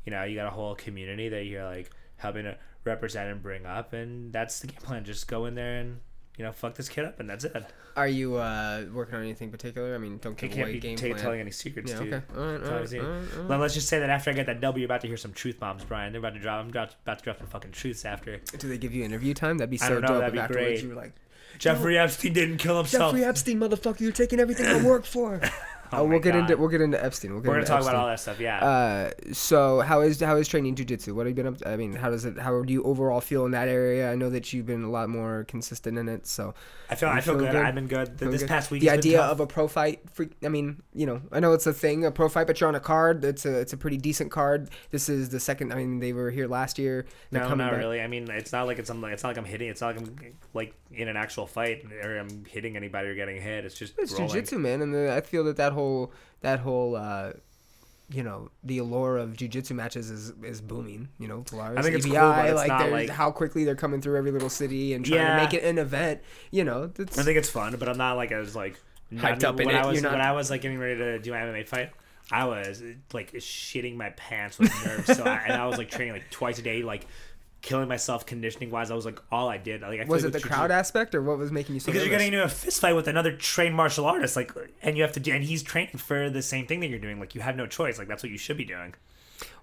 you 0.05 0.11
know, 0.11 0.23
you 0.23 0.35
got 0.35 0.47
a 0.47 0.51
whole 0.51 0.75
community 0.75 1.29
that 1.29 1.45
you're 1.45 1.65
like 1.65 1.89
helping 2.17 2.43
to 2.43 2.57
represent 2.83 3.29
and 3.29 3.41
bring 3.41 3.65
up, 3.65 3.93
and 3.93 4.31
that's 4.31 4.59
the 4.59 4.67
game 4.67 4.81
plan. 4.81 5.03
Just 5.03 5.27
go 5.27 5.45
in 5.45 5.55
there 5.55 5.79
and 5.79 5.99
you 6.37 6.43
know 6.43 6.51
fuck 6.51 6.75
this 6.75 6.89
kid 6.89 7.05
up, 7.05 7.19
and 7.19 7.29
that's 7.29 7.43
it. 7.43 7.65
Are 7.95 8.07
you 8.07 8.35
uh, 8.37 8.85
working 8.93 9.15
on 9.15 9.21
anything 9.21 9.51
particular? 9.51 9.93
I 9.93 9.97
mean, 9.99 10.17
don't 10.17 10.33
I 10.33 10.47
give 10.47 10.51
can't 10.51 10.63
away 10.63 10.73
be 10.73 10.79
game 10.79 10.97
plan. 10.97 11.15
telling 11.15 11.39
any 11.39 11.51
secrets, 11.51 11.91
yeah. 11.91 11.99
dude. 11.99 12.13
Okay. 12.13 12.23
All 12.35 12.43
right. 12.43 12.63
All 12.63 12.69
I 12.69 12.79
right, 12.79 12.93
all 12.93 12.99
right, 13.01 13.23
all 13.37 13.43
right. 13.43 13.59
Let's 13.59 13.73
just 13.75 13.87
say 13.87 13.99
that 13.99 14.09
after 14.09 14.31
I 14.31 14.33
get 14.33 14.47
that 14.47 14.59
W, 14.61 14.81
you're 14.81 14.87
about 14.87 15.01
to 15.01 15.07
hear 15.07 15.17
some 15.17 15.33
truth 15.33 15.59
bombs, 15.59 15.83
Brian. 15.83 16.11
They're 16.11 16.19
about 16.19 16.33
to 16.33 16.39
drop. 16.39 16.59
I'm 16.63 16.69
about, 16.69 16.95
to 17.05 17.15
drop 17.23 17.37
some 17.37 17.47
fucking 17.47 17.71
truths 17.71 18.03
after. 18.05 18.37
Do 18.57 18.67
they 18.67 18.77
give 18.77 18.93
you 18.93 19.03
interview 19.03 19.33
time? 19.33 19.57
That'd 19.59 19.69
be 19.69 19.79
I 19.81 19.87
so 19.87 19.93
don't 19.93 20.01
know, 20.01 20.07
dope. 20.07 20.19
that'd 20.19 20.33
be 20.33 20.39
afterwards 20.39 20.65
great. 20.65 20.83
You 20.83 20.89
were 20.89 20.95
like, 20.95 21.13
Jeffrey 21.59 21.97
Epstein 21.99 22.33
didn't 22.33 22.57
kill 22.57 22.77
himself. 22.77 23.11
Jeffrey 23.11 23.25
Epstein, 23.25 23.59
motherfucker, 23.59 23.99
you're 23.99 24.11
taking 24.11 24.39
everything 24.39 24.65
I 24.65 24.81
work 24.83 25.05
for. 25.05 25.39
Oh 25.99 26.05
we'll 26.05 26.19
get 26.19 26.33
God. 26.33 26.39
into 26.41 26.57
we'll 26.57 26.69
get 26.69 26.81
into 26.81 27.03
Epstein. 27.03 27.31
We'll 27.33 27.41
get 27.41 27.47
We're 27.49 27.53
gonna 27.55 27.61
into 27.61 27.69
talk 27.69 27.77
Epstein. 27.79 27.93
about 27.95 28.01
all 28.01 28.07
that 28.09 28.19
stuff. 28.19 28.39
Yeah. 28.39 28.63
Uh, 28.65 29.11
so 29.33 29.81
how 29.81 30.01
is 30.01 30.19
how 30.19 30.35
is 30.37 30.47
training 30.47 30.75
jujitsu? 30.75 31.13
What 31.13 31.25
have 31.25 31.31
you 31.37 31.43
been 31.43 31.47
up? 31.53 31.57
To? 31.59 31.69
I 31.69 31.75
mean, 31.77 31.93
how 31.93 32.09
does 32.09 32.25
it? 32.25 32.37
How 32.37 32.61
do 32.63 32.71
you 32.73 32.83
overall 32.83 33.21
feel 33.21 33.45
in 33.45 33.51
that 33.51 33.67
area? 33.67 34.11
I 34.11 34.15
know 34.15 34.29
that 34.29 34.53
you've 34.53 34.65
been 34.65 34.83
a 34.83 34.89
lot 34.89 35.09
more 35.09 35.45
consistent 35.47 35.97
in 35.97 36.09
it. 36.09 36.27
So 36.27 36.53
I 36.89 36.95
feel. 36.95 37.09
I 37.09 37.21
feel 37.21 37.35
good. 37.35 37.51
good? 37.51 37.61
I've 37.63 37.75
been 37.75 37.87
good. 37.87 38.17
Feeling 38.19 38.31
this 38.31 38.41
good? 38.41 38.49
past 38.49 38.71
week. 38.71 38.81
the 38.81 38.89
idea 38.89 39.21
of 39.21 39.39
a 39.39 39.47
pro 39.47 39.67
fight. 39.67 40.01
Freak, 40.13 40.31
I 40.43 40.49
mean, 40.49 40.81
you 40.93 41.05
know, 41.05 41.21
I 41.31 41.39
know 41.39 41.53
it's 41.53 41.67
a 41.67 41.73
thing, 41.73 42.05
a 42.05 42.11
pro 42.11 42.29
fight, 42.29 42.47
but 42.47 42.59
you're 42.59 42.67
on 42.67 42.75
a 42.75 42.79
card. 42.79 43.23
It's 43.23 43.45
a 43.45 43.59
it's 43.59 43.73
a 43.73 43.77
pretty 43.77 43.97
decent 43.97 44.31
card. 44.31 44.69
This 44.91 45.09
is 45.09 45.29
the 45.29 45.39
second. 45.39 45.71
I 45.71 45.75
mean, 45.75 45.99
they 45.99 46.13
were 46.13 46.29
here 46.31 46.47
last 46.47 46.77
year. 46.79 47.05
They're 47.31 47.41
No, 47.41 47.49
not 47.55 47.71
back. 47.71 47.77
really. 47.77 48.01
I 48.01 48.07
mean, 48.07 48.29
it's 48.29 48.51
not 48.51 48.67
like 48.67 48.79
it's 48.79 48.89
I'm, 48.89 49.03
it's 49.05 49.23
not 49.23 49.29
like 49.29 49.37
I'm 49.37 49.45
hitting. 49.45 49.69
It's 49.69 49.81
not 49.81 49.95
like 49.95 50.05
I'm 50.07 50.35
like 50.53 50.73
in 50.91 51.07
an 51.07 51.17
actual 51.17 51.47
fight 51.47 51.85
or 52.03 52.17
I'm 52.19 52.45
hitting 52.45 52.77
anybody 52.77 53.07
or 53.07 53.15
getting 53.15 53.41
hit. 53.41 53.65
It's 53.65 53.73
just 53.75 53.93
It's 53.97 54.11
rolling. 54.13 54.29
jujitsu, 54.29 54.59
man, 54.59 54.81
and 54.83 54.93
the, 54.93 55.11
I 55.11 55.21
feel 55.21 55.43
that 55.45 55.57
that 55.57 55.73
whole 55.73 55.82
that 56.41 56.59
whole. 56.59 56.95
Uh, 56.95 57.33
you 58.09 58.21
know 58.21 58.51
the 58.63 58.77
allure 58.79 59.17
of 59.17 59.29
jujitsu 59.31 59.71
matches 59.71 60.11
is 60.11 60.33
is 60.43 60.61
booming. 60.61 61.07
You 61.19 61.27
know, 61.29 61.41
Polaris, 61.41 61.79
I 61.79 61.81
think 61.81 61.95
it's 61.95 62.05
EBI, 62.05 62.19
cool, 62.19 62.29
but 62.33 62.45
it's 62.47 62.55
like 62.57 62.67
not 62.67 62.91
like- 62.91 63.09
how 63.09 63.31
quickly 63.31 63.63
they're 63.63 63.77
coming 63.77 64.01
through 64.01 64.17
every 64.17 64.29
little 64.29 64.49
city 64.49 64.93
and 64.93 65.03
trying 65.05 65.19
Yeah. 65.21 65.35
to 65.37 65.41
make 65.43 65.53
it 65.53 65.63
an 65.63 65.77
event. 65.79 66.21
You 66.51 66.63
know, 66.65 66.87
that's, 66.87 67.17
I 67.17 67.23
think 67.23 67.37
it's 67.37 67.49
fun, 67.49 67.75
but 67.79 67.87
I'm 67.89 67.97
not 67.97 68.13
like 68.17 68.31
as 68.31 68.55
like 68.55 68.79
Hyped 69.11 69.43
up 69.45 69.59
in 69.59 69.67
when 69.67 69.75
it, 69.75 69.79
I 69.79 69.85
was 69.87 69.95
you're 69.95 70.03
not- 70.03 70.11
when 70.17 70.21
I 70.21 70.33
was 70.33 70.51
like 70.51 70.61
getting 70.61 70.77
ready 70.79 70.97
to 70.97 71.17
do 71.19 71.31
my 71.31 71.37
MMA 71.37 71.65
fight. 71.67 71.91
I 72.31 72.45
was 72.45 72.83
like 73.13 73.31
shitting 73.33 73.95
my 73.95 74.09
pants 74.11 74.59
with 74.59 74.71
nerves. 74.85 75.17
so 75.17 75.23
I, 75.23 75.37
and 75.47 75.53
I 75.53 75.65
was 75.65 75.77
like 75.77 75.89
training 75.89 76.13
like 76.13 76.29
twice 76.29 76.59
a 76.59 76.61
day, 76.61 76.83
like 76.83 77.07
killing 77.63 77.87
myself 77.87 78.25
conditioning 78.27 78.69
wise. 78.69 78.91
I 78.91 78.93
was 78.93 79.05
like 79.05 79.19
all 79.31 79.49
I 79.49 79.57
did. 79.57 79.81
Like 79.81 80.01
I 80.01 80.03
was 80.03 80.23
it 80.23 80.33
the 80.33 80.39
crowd 80.39 80.69
aspect 80.69 81.15
or 81.15 81.23
what 81.23 81.39
was 81.39 81.51
making 81.51 81.73
you 81.73 81.79
so 81.79 81.87
Because 81.87 82.03
you're 82.03 82.11
nervous? 82.11 82.25
getting 82.25 82.33
into 82.33 82.45
a 82.45 82.49
fist 82.49 82.79
fight 82.79 82.93
with 82.93 83.07
another 83.07 83.35
trained 83.35 83.73
martial 83.73 84.05
artist, 84.05 84.35
like, 84.35 84.51
and 84.83 84.95
you 84.95 85.01
have 85.01 85.13
to 85.13 85.19
do, 85.19 85.31
and 85.31 85.43
he's 85.43 85.63
training 85.63 85.97
for 85.97 86.29
the 86.29 86.41
same 86.43 86.67
thing 86.67 86.81
that 86.81 86.87
you're 86.89 86.99
doing. 86.99 87.19
Like, 87.19 87.33
you 87.33 87.41
have 87.41 87.55
no 87.55 87.65
choice. 87.65 87.97
Like, 87.97 88.07
that's 88.07 88.21
what 88.21 88.31
you 88.31 88.37
should 88.37 88.57
be 88.57 88.65
doing. 88.65 88.93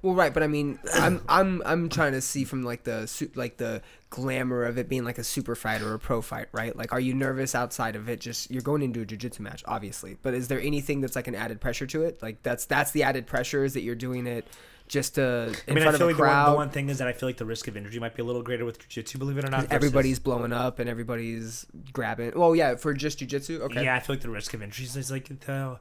Well, 0.03 0.15
right, 0.15 0.33
but 0.33 0.43
I 0.43 0.47
mean, 0.47 0.79
I'm 0.95 1.21
I'm 1.29 1.63
I'm 1.67 1.89
trying 1.91 2.13
to 2.13 2.23
see 2.23 2.45
from 2.45 2.63
like 2.63 2.85
the 2.85 3.31
like 3.35 3.59
the 3.59 3.83
glamour 4.09 4.65
of 4.65 4.79
it 4.79 4.89
being 4.89 5.05
like 5.05 5.19
a 5.19 5.25
super 5.25 5.55
fight 5.55 5.83
or 5.83 5.93
a 5.93 5.99
pro 5.99 6.23
fight, 6.23 6.49
right? 6.53 6.75
Like, 6.75 6.93
are 6.93 7.01
you 7.01 7.13
nervous 7.15 7.55
outside 7.55 7.97
of 7.97 8.09
it? 8.09 8.19
Just 8.19 8.51
you're 8.51 8.63
going 8.63 8.81
into 8.83 9.03
a 9.03 9.05
jujitsu 9.05 9.41
match, 9.41 9.63
obviously, 9.67 10.17
but 10.23 10.33
is 10.33 10.49
there 10.49 10.61
anything 10.61 11.03
that's 11.03 11.17
like 11.17 11.29
an 11.29 11.35
added 11.35 11.61
pressure 11.61 11.87
to 11.89 12.03
it? 12.03 12.23
Like 12.23 12.43
that's 12.43 12.65
that's 12.65 12.93
the 12.93 13.03
added 13.03 13.27
pressure 13.27 13.63
is 13.63 13.75
that 13.75 13.83
you're 13.83 13.95
doing 13.95 14.27
it 14.27 14.47
just 14.91 15.19
uh, 15.19 15.23
to 15.23 15.47
in 15.47 15.55
I 15.69 15.73
mean, 15.73 15.83
front 15.85 15.95
I 15.95 15.99
feel 15.99 16.01
of 16.01 16.01
a 16.01 16.05
like 16.07 16.17
the 16.17 16.23
one, 16.23 16.29
crowd. 16.29 16.51
the 16.53 16.57
one 16.57 16.71
thing 16.71 16.89
is 16.91 16.99
that 16.99 17.07
I 17.09 17.13
feel 17.13 17.29
like 17.29 17.37
the 17.37 17.45
risk 17.47 17.69
of 17.69 17.77
injury 17.77 18.01
might 18.01 18.15
be 18.15 18.23
a 18.23 18.25
little 18.25 18.43
greater 18.43 18.65
with 18.65 18.81
jiu-jitsu, 18.81 19.19
believe 19.19 19.39
it 19.39 19.45
or 19.45 19.51
not. 19.51 19.61
versus- 19.61 19.73
everybody's 19.73 20.19
blowing 20.19 20.53
up 20.53 20.81
and 20.81 20.91
everybody's 20.91 21.65
grabbing. 21.93 22.33
Well, 22.35 22.57
yeah, 22.57 22.75
for 22.75 22.93
just 22.93 23.21
jujitsu, 23.21 23.61
okay, 23.61 23.85
Yeah, 23.85 23.95
I 23.95 24.01
feel 24.01 24.17
like 24.17 24.23
the 24.23 24.31
risk 24.31 24.53
of 24.53 24.63
injuries 24.63 24.97
is 24.97 25.11
like 25.11 25.29
the 25.29 25.79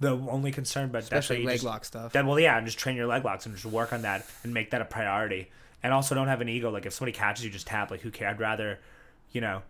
the 0.00 0.10
only 0.10 0.52
concern, 0.52 0.90
but 0.90 1.02
especially 1.02 1.44
leg 1.44 1.54
just, 1.56 1.64
lock 1.64 1.84
stuff. 1.84 2.12
Then, 2.12 2.26
well, 2.26 2.38
yeah, 2.38 2.56
and 2.56 2.66
just 2.66 2.78
train 2.78 2.96
your 2.96 3.06
leg 3.06 3.24
locks 3.24 3.46
and 3.46 3.54
just 3.54 3.66
work 3.66 3.92
on 3.92 4.02
that 4.02 4.26
and 4.42 4.52
make 4.52 4.70
that 4.70 4.80
a 4.80 4.84
priority. 4.84 5.50
And 5.82 5.92
also, 5.92 6.14
don't 6.14 6.28
have 6.28 6.40
an 6.40 6.48
ego. 6.48 6.70
Like, 6.70 6.86
if 6.86 6.92
somebody 6.92 7.16
catches 7.16 7.44
you, 7.44 7.50
just 7.50 7.66
tap. 7.68 7.90
Like, 7.90 8.00
who 8.00 8.10
cares? 8.10 8.34
I'd 8.34 8.40
rather, 8.40 8.80
you 9.30 9.40
know, 9.40 9.62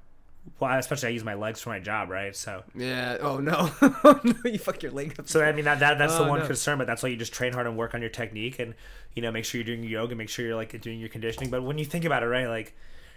well, 0.58 0.78
especially 0.78 1.08
I 1.08 1.12
use 1.12 1.24
my 1.24 1.34
legs 1.34 1.60
for 1.60 1.70
my 1.70 1.78
job, 1.78 2.10
right? 2.10 2.34
So, 2.34 2.62
yeah. 2.74 3.16
Oh 3.20 3.38
no, 3.38 3.70
Oh, 3.82 4.20
no, 4.24 4.34
you 4.44 4.58
fuck 4.58 4.82
your 4.82 4.92
leg 4.92 5.14
up. 5.18 5.28
so 5.28 5.42
I 5.42 5.52
mean, 5.52 5.64
that, 5.64 5.80
that 5.80 5.98
that's 5.98 6.16
the 6.16 6.24
oh, 6.24 6.28
one 6.28 6.40
no. 6.40 6.46
concern. 6.46 6.78
But 6.78 6.86
that's 6.86 7.02
why 7.02 7.08
you 7.08 7.16
just 7.16 7.32
train 7.32 7.52
hard 7.52 7.66
and 7.66 7.76
work 7.76 7.94
on 7.94 8.00
your 8.00 8.10
technique, 8.10 8.58
and 8.58 8.74
you 9.14 9.22
know, 9.22 9.30
make 9.30 9.44
sure 9.44 9.60
you're 9.60 9.66
doing 9.66 9.82
your 9.82 10.00
yoga, 10.02 10.14
make 10.14 10.28
sure 10.28 10.46
you're 10.46 10.56
like 10.56 10.80
doing 10.80 11.00
your 11.00 11.08
conditioning. 11.08 11.50
But 11.50 11.62
when 11.62 11.78
you 11.78 11.84
think 11.84 12.04
about 12.04 12.22
it, 12.22 12.26
right, 12.26 12.46
like 12.46 12.74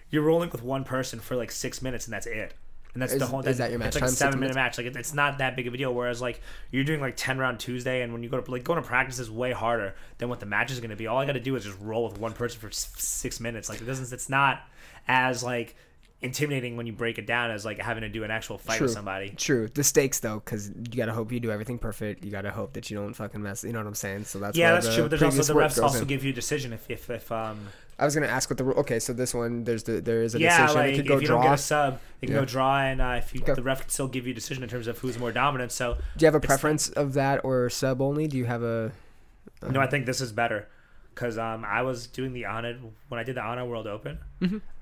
you're 0.10 0.24
rolling 0.24 0.50
with 0.50 0.64
one 0.64 0.84
person 0.84 1.20
for 1.20 1.36
like 1.36 1.52
six 1.52 1.82
minutes, 1.82 2.06
and 2.06 2.14
that's 2.14 2.28
it. 2.28 2.54
And 2.94 3.02
that's 3.02 3.14
Is- 3.14 3.20
the 3.20 3.26
whole. 3.26 3.40
is 3.40 3.58
that 3.60 3.70
your 3.70 3.80
match 3.80 3.90
It's 3.90 3.96
like 4.02 4.04
a 4.04 4.10
seven 4.10 4.40
minute 4.42 4.54
match. 4.56 4.78
Like 4.78 4.88
it, 4.88 4.98
it's 4.98 5.14
not 5.14 5.38
that 5.38 5.56
big 5.56 5.66
of 5.68 5.74
a 5.74 5.78
deal. 5.78 5.94
Whereas 5.94 6.22
like 6.22 6.42
you're 6.72 6.84
doing 6.84 7.00
like 7.00 7.14
ten 7.16 7.38
round 7.38 7.60
Tuesday, 7.60 8.02
and 8.02 8.12
when 8.12 8.22
you 8.22 8.28
go 8.30 8.42
to 8.42 8.52
like 8.52 8.66
going 8.66 8.82
to 8.82 8.86
practice 8.88 9.18
is 9.20 9.32
way 9.32 9.54
harder 9.54 9.96
than 10.18 10.28
what 10.28 10.42
the 10.42 10.46
match 10.46 10.72
is 10.72 10.80
going 10.82 10.90
to 10.90 10.98
be. 10.98 11.08
All 11.08 11.18
I 11.18 11.26
got 11.26 11.34
to 11.34 11.40
do 11.40 11.56
is 11.56 11.64
just 11.64 11.80
roll 11.80 12.10
with 12.10 12.20
one 12.20 12.34
person 12.34 12.60
for 12.60 12.70
six 12.72 13.40
minutes. 13.40 13.70
Like 13.70 13.82
it 13.82 13.86
doesn't. 13.86 14.12
It's 14.14 14.28
not 14.28 14.64
as 15.08 15.42
like 15.42 15.76
intimidating 16.22 16.78
when 16.78 16.86
you 16.86 16.94
break 16.94 17.18
it 17.18 17.26
down 17.26 17.50
as 17.50 17.66
like 17.66 17.80
having 17.80 18.02
to 18.02 18.10
do 18.10 18.24
an 18.24 18.30
actual 18.32 18.58
fight 18.58 18.80
with 18.80 18.92
somebody. 18.92 19.30
True. 19.32 19.68
The 19.68 19.84
stakes 19.84 20.20
though, 20.20 20.36
because 20.44 20.70
you 20.70 20.98
gotta 20.98 21.14
hope 21.14 21.32
you 21.32 21.40
do 21.40 21.50
everything 21.52 21.80
perfect. 21.80 22.24
You 22.24 22.32
gotta 22.32 22.52
hope 22.52 22.74
that 22.74 22.90
you 22.92 22.98
don't 22.98 23.14
fucking 23.14 23.42
mess. 23.42 23.64
You 23.64 23.74
know 23.74 23.80
what 23.80 23.88
I'm 23.88 23.96
saying? 23.96 24.26
So 24.26 24.40
that's 24.40 24.56
Yeah, 24.58 24.74
that's 24.74 24.88
the 24.88 24.94
true. 24.94 25.04
But 25.10 25.20
there's 25.20 25.24
also 25.40 25.54
the 25.54 25.60
refs 25.60 25.82
also 25.82 26.02
in. 26.02 26.08
give 26.08 26.24
you 26.24 26.32
a 26.32 26.34
decision 26.36 26.74
if 26.74 26.90
if, 26.90 27.10
if 27.10 27.32
um 27.32 27.60
I 27.98 28.06
was 28.06 28.14
gonna 28.16 28.28
ask 28.28 28.50
what 28.50 28.58
the 28.58 28.66
okay. 28.66 29.00
So 29.00 29.14
this 29.14 29.34
one, 29.34 29.64
there's 29.64 29.84
the 29.84 30.00
there 30.02 30.22
is 30.24 30.36
a 30.36 30.40
yeah 30.40 30.62
decision. 30.62 30.82
like 30.82 30.92
it 30.92 30.96
could 30.98 31.06
if 31.06 31.08
go 31.08 31.20
you 31.20 31.26
draw. 31.28 31.36
don't 31.38 31.46
get 31.46 31.54
a 31.54 31.58
sub, 31.58 32.00
it 32.22 32.26
can 32.28 32.36
Yeah. 32.36 32.42
go 32.42 32.46
draw, 32.46 32.80
and 32.80 33.02
uh, 33.02 33.16
if 33.18 33.34
you 33.34 33.42
Okay. 33.42 33.54
the 33.54 33.64
ref 33.64 33.82
can 33.82 33.90
still 33.90 34.08
give 34.08 34.26
you 34.28 34.32
a 34.32 34.36
decision 34.36 34.64
in 34.64 34.70
terms 34.70 34.88
of 34.88 34.98
who's 35.00 35.18
more 35.20 35.32
dominant. 35.32 35.72
So 35.72 35.96
do 36.18 36.24
you 36.24 36.28
have 36.28 36.36
a 36.36 36.40
preference 36.40 36.90
of 36.90 37.14
that 37.14 37.44
or 37.44 37.70
sub 37.70 38.02
only? 38.02 38.28
Do 38.28 38.38
you 38.38 38.46
have 38.46 38.64
a? 38.64 38.92
No, 39.68 39.80
I 39.80 39.88
think 39.88 40.06
this 40.06 40.22
is 40.22 40.32
better 40.32 40.68
because 41.14 41.38
um, 41.38 41.64
I 41.66 41.82
was 41.82 42.08
doing 42.08 42.34
the 42.34 42.46
Honor 42.46 42.78
when 43.10 43.20
I 43.20 43.24
did 43.24 43.36
the 43.36 43.42
Honor 43.42 43.66
World 43.66 43.88
Open. 43.88 44.18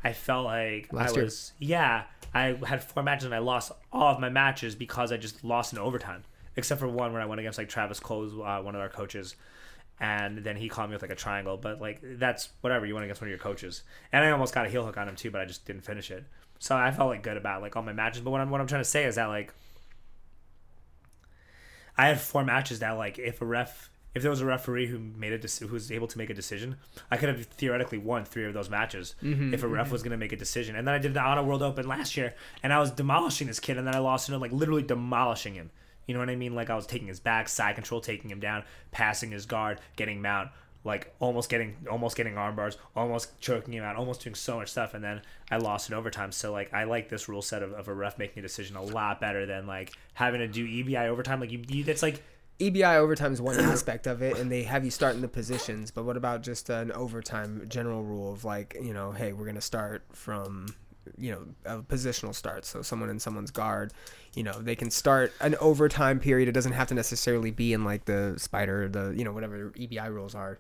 I 0.04 0.14
felt 0.14 0.46
like 0.46 0.88
Mm-hmm. 0.88 0.96
Last 0.98 1.12
I 1.12 1.14
year. 1.16 1.24
was 1.24 1.54
yeah. 1.60 2.04
I 2.34 2.58
had 2.66 2.84
four 2.84 3.02
matches 3.04 3.26
and 3.26 3.34
I 3.36 3.40
lost 3.40 3.72
all 3.92 4.14
of 4.14 4.20
my 4.20 4.30
matches 4.30 4.76
because 4.76 5.12
I 5.12 5.18
just 5.18 5.44
lost 5.44 5.74
in 5.74 5.80
overtime, 5.80 6.24
except 6.56 6.80
for 6.80 6.88
one 6.88 7.12
where 7.12 7.22
I 7.22 7.26
went 7.26 7.40
against 7.40 7.58
like 7.58 7.70
Travis 7.70 8.00
Cole, 8.00 8.44
uh, 8.44 8.62
one 8.62 8.76
of 8.76 8.82
our 8.82 8.90
coaches, 8.90 9.36
and 10.00 10.38
then 10.40 10.56
he 10.56 10.70
called 10.70 10.90
me 10.92 10.96
with 10.96 11.02
like 11.02 11.12
a 11.12 11.16
triangle. 11.16 11.58
But 11.58 11.82
like 11.82 12.00
that's 12.04 12.50
whatever 12.62 12.86
you 12.86 12.94
went 12.94 13.06
against 13.06 13.22
one 13.22 13.28
of 13.28 13.32
your 13.32 13.40
coaches, 13.40 13.82
and 14.12 14.24
I 14.24 14.30
almost 14.32 14.54
got 14.54 14.66
a 14.68 14.70
heel 14.70 14.86
hook 14.86 14.98
on 14.98 15.10
him 15.10 15.16
too, 15.16 15.32
but 15.32 15.42
I 15.42 15.46
just 15.46 15.66
didn't 15.66 15.82
finish 15.84 16.12
it. 16.12 16.24
So 16.60 16.76
I 16.76 16.92
felt 16.92 17.10
like 17.10 17.24
good 17.24 17.38
about 17.38 17.62
like 17.64 17.76
all 17.76 17.82
my 17.84 17.94
matches. 17.94 18.22
But 18.22 18.30
what 18.32 18.42
I'm 18.42 18.50
what 18.52 18.62
I'm 18.62 18.68
trying 18.68 18.82
to 18.82 18.90
say 18.90 19.06
is 19.06 19.16
that 19.16 19.26
like 19.26 19.54
I 21.98 22.08
had 22.08 22.20
four 22.22 22.44
matches 22.44 22.80
that 22.80 22.92
like 22.92 23.20
if 23.20 23.42
a 23.42 23.46
ref 23.46 23.90
if 24.20 24.24
there 24.24 24.30
was 24.30 24.42
a 24.42 24.46
referee 24.46 24.88
who 24.88 25.00
made 25.00 25.32
a 25.32 25.40
deci- 25.40 25.66
who 25.66 25.74
was 25.74 25.92
able 25.92 26.08
to 26.08 26.18
make 26.18 26.30
a 26.30 26.34
decision, 26.34 26.76
I 27.10 27.18
could 27.18 27.30
have 27.30 27.46
theoretically 27.46 27.98
won 27.98 28.26
three 28.26 28.46
of 28.46 28.54
those 28.54 28.70
matches 28.70 29.16
mm-hmm, 29.24 29.54
if 29.54 29.64
a 29.64 29.68
ref 29.68 29.86
mm-hmm. 29.86 29.94
was 29.94 30.04
going 30.04 30.12
to 30.12 30.18
make 30.18 30.34
a 30.34 30.38
decision. 30.38 30.76
And 30.76 30.86
then 30.86 30.94
I 30.94 30.98
did 30.98 31.14
the 31.14 31.22
Honor 31.22 31.44
World 31.44 31.64
Open 31.64 31.88
last 31.88 32.18
year, 32.18 32.36
and 32.62 32.74
I 32.74 32.80
was 32.80 32.92
demolishing 32.92 33.48
this 33.48 33.60
kid, 33.60 33.78
and 33.78 33.88
then 33.88 33.96
I 33.96 34.00
lost 34.00 34.28
to 34.28 34.34
him, 34.34 34.42
like 34.42 34.52
literally 34.52 34.84
demolishing 34.84 35.54
him. 35.54 35.72
You 36.06 36.14
know 36.14 36.20
what 36.20 36.30
I 36.30 36.36
mean? 36.36 36.54
Like 36.54 36.70
I 36.70 36.76
was 36.76 36.86
taking 36.86 37.08
his 37.08 37.20
back, 37.20 37.48
side 37.48 37.76
control, 37.76 38.02
taking 38.02 38.30
him 38.30 38.40
down, 38.40 38.64
passing 38.92 39.32
his 39.32 39.46
guard, 39.46 39.80
getting 39.96 40.22
mount, 40.22 40.50
like 40.84 41.14
almost 41.20 41.50
getting 41.50 41.76
almost 41.90 42.18
getting 42.18 42.38
arm 42.38 42.56
bars, 42.56 42.78
almost 42.96 43.40
choking 43.40 43.74
him 43.74 43.84
out, 43.84 43.96
almost 43.96 44.24
doing 44.24 44.36
so 44.36 44.58
much 44.58 44.70
stuff, 44.70 44.94
and 44.94 45.04
then 45.04 45.22
I 45.52 45.58
lost 45.58 45.90
in 45.90 45.96
overtime. 45.96 46.32
So 46.32 46.52
like 46.52 46.74
I 46.74 46.86
like 46.86 47.10
this 47.10 47.30
rule 47.30 47.42
set 47.42 47.64
of, 47.64 47.74
of 47.74 47.88
a 47.88 47.94
ref 47.94 48.18
making 48.18 48.40
a 48.40 48.42
decision 48.42 48.76
a 48.76 48.82
lot 48.82 49.22
better 49.22 49.46
than 49.46 49.68
like 49.68 49.94
having 50.14 50.40
to 50.40 50.48
do 50.48 50.66
EBI 50.66 51.08
overtime. 51.08 51.40
Like 51.40 51.52
you, 51.52 51.64
you 51.68 51.86
it's 51.88 52.04
like 52.04 52.24
EBI 52.60 52.96
overtime 52.96 53.34
is 53.34 53.42
one 53.42 53.60
aspect 53.60 54.08
of 54.08 54.22
it, 54.22 54.38
and 54.38 54.52
they 54.52 54.64
have 54.64 54.86
you 54.86 54.92
start 54.92 55.16
in 55.16 55.22
the 55.22 55.28
positions. 55.28 55.92
But 55.92 56.06
what 56.06 56.18
about 56.18 56.42
just 56.42 56.70
an 56.70 56.92
overtime 56.92 57.66
general 57.68 58.04
rule 58.04 58.34
of 58.34 58.44
like, 58.46 58.76
you 58.82 58.94
know, 58.94 59.12
hey, 59.12 59.34
we're 59.34 59.46
gonna 59.46 59.62
start 59.62 60.04
from, 60.12 60.68
you 61.18 61.32
know, 61.32 61.46
a 61.66 61.82
positional 61.82 62.36
start. 62.36 62.66
So 62.66 62.82
someone 62.82 63.10
in 63.10 63.20
someone's 63.20 63.52
guard, 63.52 63.94
you 64.36 64.44
know, 64.44 64.54
they 64.54 64.76
can 64.76 64.92
start 64.92 65.34
an 65.40 65.56
overtime 65.60 66.20
period. 66.20 66.50
It 66.50 66.54
doesn't 66.54 66.74
have 66.74 66.88
to 66.90 66.94
necessarily 66.94 67.52
be 67.52 67.74
in 67.74 67.84
like 67.84 68.06
the 68.06 68.36
spider, 68.38 68.90
the 68.90 69.14
you 69.16 69.24
know, 69.24 69.32
whatever 69.32 69.72
EBI 69.72 70.10
rules 70.10 70.36
are. 70.36 70.60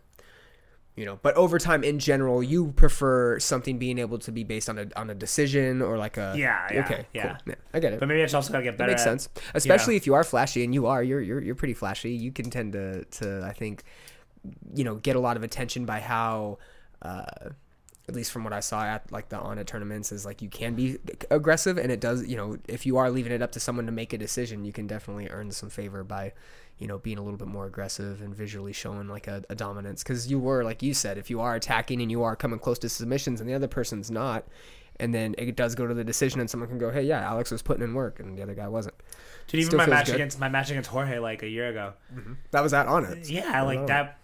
You 0.99 1.05
know, 1.05 1.17
but 1.21 1.33
over 1.35 1.57
time 1.59 1.83
in 1.83 1.97
general, 1.99 2.43
you 2.43 2.71
prefer 2.73 3.39
something 3.39 3.77
being 3.79 3.97
able 3.99 4.19
to 4.19 4.31
be 4.31 4.43
based 4.43 4.69
on 4.69 4.77
a 4.77 4.85
on 4.95 5.09
a 5.09 5.15
decision 5.15 5.81
or 5.81 5.97
like 5.97 6.17
a 6.17 6.33
Yeah, 6.37 6.67
yeah, 6.73 6.79
okay, 6.85 7.05
yeah. 7.13 7.37
cool. 7.45 7.55
I 7.73 7.79
get 7.79 7.93
it. 7.93 7.99
But 7.99 8.07
maybe 8.09 8.21
I 8.21 8.25
just 8.25 8.35
also 8.35 8.51
gotta 8.51 8.63
get 8.65 8.71
That 8.77 8.79
better. 8.79 8.91
makes 8.91 9.01
at- 9.01 9.21
sense, 9.21 9.29
especially 9.55 9.95
if 9.95 10.05
you 10.05 10.13
are 10.13 10.23
flashy, 10.23 10.63
and 10.65 10.73
you 10.73 10.87
are. 10.87 11.01
You're 11.01 11.21
you're 11.21 11.41
you're 11.41 11.55
pretty 11.55 11.73
flashy. 11.73 12.11
You 12.11 12.31
can 12.31 12.49
tend 12.49 12.73
to 12.73 13.05
to 13.05 13.43
I 13.45 13.53
think, 13.53 13.83
you 14.75 14.83
know, 14.83 14.95
get 14.95 15.15
a 15.15 15.19
lot 15.19 15.37
of 15.37 15.43
attention 15.43 15.85
by 15.85 15.99
how, 16.01 16.57
uh, 17.01 17.25
at 18.09 18.15
least 18.15 18.31
from 18.31 18.43
what 18.43 18.53
I 18.53 18.59
saw 18.59 18.83
at 18.83 19.11
like 19.11 19.29
the 19.29 19.39
on 19.39 19.63
tournaments, 19.65 20.11
is 20.11 20.25
like 20.25 20.41
you 20.41 20.49
can 20.49 20.73
be 20.75 20.97
aggressive, 21.31 21.77
and 21.77 21.91
it 21.91 22.01
does. 22.01 22.27
You 22.27 22.37
know, 22.37 22.57
if 22.67 22.85
you 22.85 22.97
are 22.97 23.09
leaving 23.09 23.31
it 23.31 23.41
up 23.41 23.51
to 23.53 23.59
someone 23.59 23.85
to 23.85 23.91
make 23.91 24.11
a 24.13 24.17
decision, 24.17 24.65
you 24.65 24.73
can 24.73 24.87
definitely 24.87 25.27
earn 25.29 25.51
some 25.51 25.69
favor 25.69 26.03
by, 26.03 26.33
you 26.79 26.87
know, 26.87 26.97
being 26.97 27.17
a 27.17 27.21
little 27.21 27.37
bit 27.37 27.47
more 27.47 27.65
aggressive 27.65 28.21
and 28.21 28.33
visually 28.33 28.73
showing 28.73 29.07
like 29.07 29.27
a, 29.27 29.43
a 29.49 29.55
dominance. 29.55 30.01
Because 30.01 30.31
you 30.31 30.39
were, 30.39 30.63
like 30.63 30.81
you 30.81 30.93
said, 30.93 31.17
if 31.17 31.29
you 31.29 31.41
are 31.41 31.55
attacking 31.55 32.01
and 32.01 32.09
you 32.09 32.23
are 32.23 32.35
coming 32.35 32.57
close 32.57 32.79
to 32.79 32.89
submissions, 32.89 33.41
and 33.41 33.49
the 33.49 33.53
other 33.53 33.67
person's 33.67 34.09
not. 34.09 34.45
And 35.01 35.13
then 35.13 35.33
it 35.37 35.55
does 35.55 35.75
go 35.75 35.87
to 35.87 35.93
the 35.93 36.03
decision, 36.03 36.41
and 36.41 36.49
someone 36.49 36.67
can 36.67 36.77
go, 36.77 36.91
"Hey, 36.91 37.03
yeah, 37.03 37.21
Alex 37.21 37.51
was 37.51 37.61
putting 37.61 37.83
in 37.83 37.93
work, 37.93 38.19
and 38.19 38.37
the 38.37 38.43
other 38.43 38.53
guy 38.53 38.67
wasn't." 38.67 38.95
Dude, 39.47 39.61
even 39.61 39.69
Still 39.69 39.77
my 39.77 39.85
match 39.85 40.07
good. 40.07 40.15
against 40.15 40.39
my 40.39 40.49
match 40.49 40.71
against 40.71 40.89
Jorge 40.89 41.19
like 41.19 41.41
a 41.41 41.47
year 41.47 41.69
ago. 41.69 41.93
Mm-hmm. 42.13 42.33
That 42.51 42.63
was 42.63 42.73
that 42.73 42.87
on 42.87 43.05
it. 43.05 43.29
Yeah, 43.29 43.61
like 43.63 43.87
that. 43.87 44.18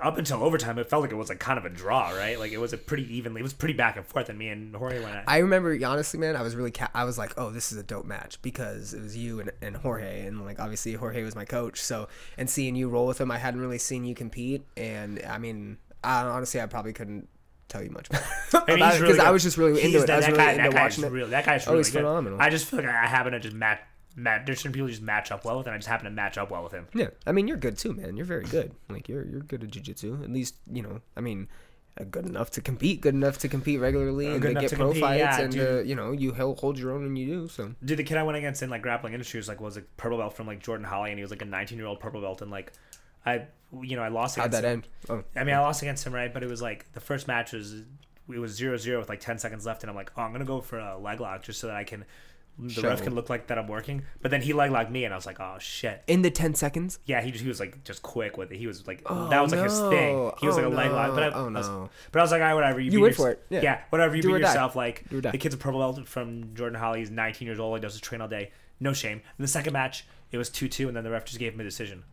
Up 0.00 0.18
until 0.18 0.42
overtime, 0.44 0.78
it 0.78 0.88
felt 0.88 1.02
like 1.02 1.10
it 1.10 1.16
was 1.16 1.28
like 1.28 1.40
kind 1.40 1.58
of 1.58 1.64
a 1.64 1.68
draw, 1.68 2.10
right? 2.10 2.38
Like 2.38 2.52
it 2.52 2.58
was 2.58 2.72
a 2.72 2.76
pretty 2.78 3.12
evenly. 3.16 3.40
It 3.40 3.42
was 3.42 3.52
pretty 3.52 3.74
back 3.74 3.96
and 3.96 4.06
forth, 4.06 4.28
and 4.28 4.38
me 4.38 4.48
and 4.48 4.74
Jorge 4.76 5.00
went 5.02 5.16
at. 5.16 5.24
I 5.26 5.38
remember 5.38 5.76
honestly, 5.84 6.20
man, 6.20 6.36
I 6.36 6.42
was 6.42 6.54
really 6.54 6.70
ca- 6.70 6.90
I 6.94 7.04
was 7.04 7.18
like, 7.18 7.32
oh, 7.36 7.50
this 7.50 7.72
is 7.72 7.78
a 7.78 7.82
dope 7.82 8.04
match 8.06 8.40
because 8.42 8.94
it 8.94 9.02
was 9.02 9.16
you 9.16 9.40
and, 9.40 9.50
and 9.60 9.76
Jorge, 9.76 10.26
and 10.26 10.44
like 10.44 10.60
obviously 10.60 10.92
Jorge 10.94 11.24
was 11.24 11.34
my 11.34 11.44
coach, 11.44 11.80
so 11.80 12.06
and 12.38 12.48
seeing 12.48 12.76
you 12.76 12.88
roll 12.88 13.06
with 13.06 13.20
him, 13.20 13.30
I 13.32 13.38
hadn't 13.38 13.60
really 13.60 13.78
seen 13.78 14.04
you 14.04 14.14
compete, 14.14 14.64
and 14.76 15.20
I 15.28 15.38
mean, 15.38 15.78
I, 16.04 16.22
honestly, 16.22 16.60
I 16.60 16.66
probably 16.66 16.92
couldn't 16.92 17.28
tell 17.68 17.82
you 17.82 17.90
much 17.90 18.08
about 18.10 18.22
I 18.22 18.58
mean, 18.74 18.78
it 18.78 18.92
because 18.92 19.00
really 19.00 19.20
I 19.20 19.30
was 19.30 19.42
just 19.42 19.56
really 19.56 19.80
He's 19.80 19.86
into 19.94 20.02
it. 20.02 20.06
that- 20.06 20.12
I 20.12 20.16
was 20.16 20.24
that 20.26 20.32
really 20.32 20.44
guy- 20.44 20.50
into 20.52 20.62
that 20.62 20.72
guy's 20.72 20.82
watching 20.98 21.04
it. 21.04 21.12
Really, 21.12 21.30
that 21.30 21.44
guy's 21.46 21.66
Oh, 21.66 21.70
really 21.72 21.80
he's 21.80 21.90
good. 21.92 21.98
phenomenal. 21.98 22.40
I 22.40 22.48
just 22.50 22.66
feel 22.66 22.78
like 22.80 22.88
I 22.88 23.06
happen 23.06 23.32
to 23.32 23.40
just 23.40 23.56
match. 23.56 23.80
There's 24.16 24.58
certain 24.58 24.72
people 24.72 24.86
who 24.86 24.92
just 24.92 25.02
match 25.02 25.30
up 25.30 25.44
well 25.44 25.58
with, 25.58 25.66
and 25.66 25.74
I 25.74 25.78
just 25.78 25.88
happen 25.88 26.04
to 26.04 26.10
match 26.10 26.36
up 26.38 26.50
well 26.50 26.62
with 26.64 26.72
him. 26.72 26.86
Yeah, 26.94 27.08
I 27.26 27.32
mean, 27.32 27.46
you're 27.48 27.56
good 27.56 27.78
too, 27.78 27.92
man. 27.92 28.16
You're 28.16 28.26
very 28.26 28.44
good. 28.44 28.72
Like 28.88 29.08
you're 29.08 29.24
you're 29.26 29.40
good 29.40 29.62
at 29.64 29.70
jujitsu. 29.70 30.22
At 30.22 30.30
least 30.30 30.56
you 30.70 30.82
know. 30.82 31.00
I 31.16 31.20
mean, 31.20 31.48
uh, 32.00 32.04
good 32.04 32.26
enough 32.26 32.50
to 32.52 32.60
compete. 32.60 33.00
Good 33.00 33.14
enough 33.14 33.38
to 33.38 33.48
compete 33.48 33.78
regularly 33.80 34.26
Uh, 34.28 34.32
and 34.34 34.42
to 34.42 34.54
get 34.54 34.68
to 34.70 34.76
pro 34.76 34.86
compete, 34.86 35.02
fights. 35.02 35.18
yeah, 35.20 35.40
and 35.40 35.58
uh, 35.58 35.80
you 35.82 35.94
know, 35.94 36.12
you 36.12 36.32
hold 36.34 36.78
your 36.78 36.92
own 36.92 37.04
and 37.04 37.16
you 37.18 37.26
do. 37.26 37.48
So 37.48 37.74
Dude, 37.84 37.98
the 37.98 38.04
kid 38.04 38.16
I 38.16 38.22
went 38.24 38.36
against 38.38 38.62
in 38.62 38.70
like 38.70 38.82
grappling 38.82 39.12
industry 39.12 39.38
was 39.38 39.48
like 39.48 39.60
was 39.60 39.76
a 39.76 39.82
purple 39.96 40.18
belt 40.18 40.34
from 40.34 40.46
like 40.46 40.60
Jordan 40.60 40.84
Holly, 40.86 41.10
and 41.10 41.18
he 41.18 41.22
was 41.22 41.30
like 41.30 41.42
a 41.42 41.46
19 41.46 41.78
year 41.78 41.86
old 41.86 42.00
purple 42.00 42.20
belt, 42.20 42.42
and 42.42 42.50
like 42.50 42.72
I, 43.24 43.46
you 43.82 43.96
know, 43.96 44.02
I 44.02 44.08
lost. 44.08 44.36
how'd 44.36 44.46
against 44.46 44.62
that 44.62 44.68
him. 44.68 44.82
end? 45.10 45.24
Oh, 45.36 45.40
I 45.40 45.44
mean, 45.44 45.54
I 45.54 45.60
lost 45.60 45.82
against 45.82 46.06
him, 46.06 46.12
right? 46.14 46.32
But 46.32 46.42
it 46.42 46.48
was 46.48 46.60
like 46.62 46.90
the 46.92 47.00
first 47.00 47.28
match 47.28 47.52
was 47.52 47.82
it 48.32 48.38
was 48.38 48.60
0-0 48.60 48.98
with 48.98 49.08
like 49.08 49.20
ten 49.20 49.38
seconds 49.38 49.66
left, 49.66 49.82
and 49.82 49.90
I'm 49.90 49.96
like, 49.96 50.12
oh, 50.16 50.22
I'm 50.22 50.32
gonna 50.32 50.44
go 50.44 50.60
for 50.60 50.78
a 50.78 50.98
leg 50.98 51.20
lock 51.20 51.42
just 51.42 51.60
so 51.60 51.66
that 51.68 51.76
I 51.76 51.84
can. 51.84 52.04
The 52.62 52.82
ref 52.82 53.02
can 53.02 53.14
look 53.14 53.30
like 53.30 53.46
that 53.46 53.56
I'm 53.58 53.66
working, 53.68 54.02
but 54.20 54.30
then 54.30 54.42
he 54.42 54.52
leg 54.52 54.70
locked 54.70 54.90
me, 54.90 55.04
and 55.04 55.14
I 55.14 55.16
was 55.16 55.24
like, 55.24 55.40
"Oh 55.40 55.56
shit!" 55.58 56.02
in 56.06 56.20
the 56.22 56.30
ten 56.30 56.54
seconds. 56.54 56.98
Yeah, 57.06 57.22
he, 57.22 57.30
he 57.30 57.48
was 57.48 57.58
like 57.58 57.82
just 57.84 58.02
quick 58.02 58.36
with 58.36 58.52
it. 58.52 58.58
He 58.58 58.66
was 58.66 58.86
like 58.86 59.02
Oh, 59.06 59.28
that 59.30 59.40
was 59.40 59.52
like 59.52 59.62
his 59.64 59.78
thing. 59.78 60.30
He 60.40 60.46
was 60.46 60.56
like 60.56 60.66
Oh, 60.66 60.68
a 60.68 60.74
leg 60.74 60.90
lock, 60.92 61.14
but 61.14 61.22
I, 61.22 61.28
no. 61.30 61.34
Oh, 61.36 61.46
I 61.48 61.50
was, 61.58 61.68
no. 61.68 61.90
but 62.12 62.18
I 62.18 62.22
was 62.22 62.30
like, 62.32 62.40
"All 62.42 62.48
right, 62.48 62.54
whatever." 62.54 62.78
You, 62.80 62.86
You 62.86 62.90
beat 62.90 63.02
went 63.02 63.10
yours- 63.12 63.16
for 63.16 63.30
it. 63.30 63.46
Yeah. 63.62 63.80
whatever. 63.90 64.14
You 64.14 64.22
Do 64.22 64.32
beat 64.34 64.40
yourself. 64.42 64.76
Like 64.76 65.04
the 65.08 65.38
kid's 65.38 65.54
a 65.54 65.58
purple 65.58 65.80
belt 65.80 66.06
from 66.06 66.54
Jordan 66.54 66.78
Holly. 66.78 66.98
He's 67.00 67.10
19 67.10 67.46
years 67.46 67.58
old. 67.58 67.76
He 67.78 67.80
does 67.80 67.92
his 67.94 68.00
train 68.02 68.20
all 68.20 68.28
day. 68.28 68.50
No 68.78 68.92
shame. 68.92 69.18
In 69.38 69.42
the 69.42 69.48
second 69.48 69.72
match, 69.72 70.06
it 70.32 70.38
was 70.38 70.48
2-2, 70.50 70.88
and 70.88 70.96
then 70.96 71.04
the 71.04 71.10
ref 71.10 71.24
just 71.26 71.38
gave 71.38 71.52
him 71.54 71.60
a 71.60 71.64
decision. 71.64 72.04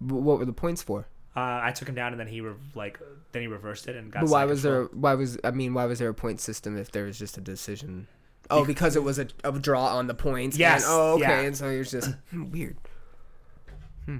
But 0.00 0.16
what 0.20 0.38
were 0.38 0.44
the 0.44 0.52
points 0.52 0.82
for? 0.82 1.06
Uh, 1.36 1.60
I 1.62 1.70
took 1.72 1.88
him 1.88 1.94
down, 1.94 2.12
and 2.12 2.18
then 2.20 2.26
he 2.26 2.40
re- 2.40 2.54
like 2.74 2.98
then 3.32 3.42
he 3.42 3.48
reversed 3.48 3.86
it 3.88 3.94
and 3.96 4.10
got. 4.10 4.22
But 4.22 4.30
why 4.30 4.44
was 4.44 4.62
control. 4.62 4.88
there? 4.88 4.98
Why 4.98 5.14
was 5.14 5.38
I 5.44 5.52
mean? 5.52 5.74
Why 5.74 5.84
was 5.86 5.98
there 6.00 6.08
a 6.08 6.14
point 6.14 6.40
system 6.40 6.76
if 6.76 6.90
there 6.90 7.04
was 7.04 7.18
just 7.18 7.38
a 7.38 7.40
decision? 7.40 8.08
Oh, 8.52 8.64
because 8.64 8.96
it 8.96 9.04
was 9.04 9.20
a, 9.20 9.28
a 9.44 9.52
draw 9.52 9.96
on 9.96 10.08
the 10.08 10.14
points. 10.14 10.58
Yes, 10.58 10.82
And, 10.82 10.92
oh, 10.92 11.12
okay. 11.14 11.22
yeah. 11.22 11.40
And 11.42 11.56
so 11.56 11.70
you're 11.70 11.84
just 11.84 12.16
weird. 12.32 12.76
Hmm. 14.06 14.18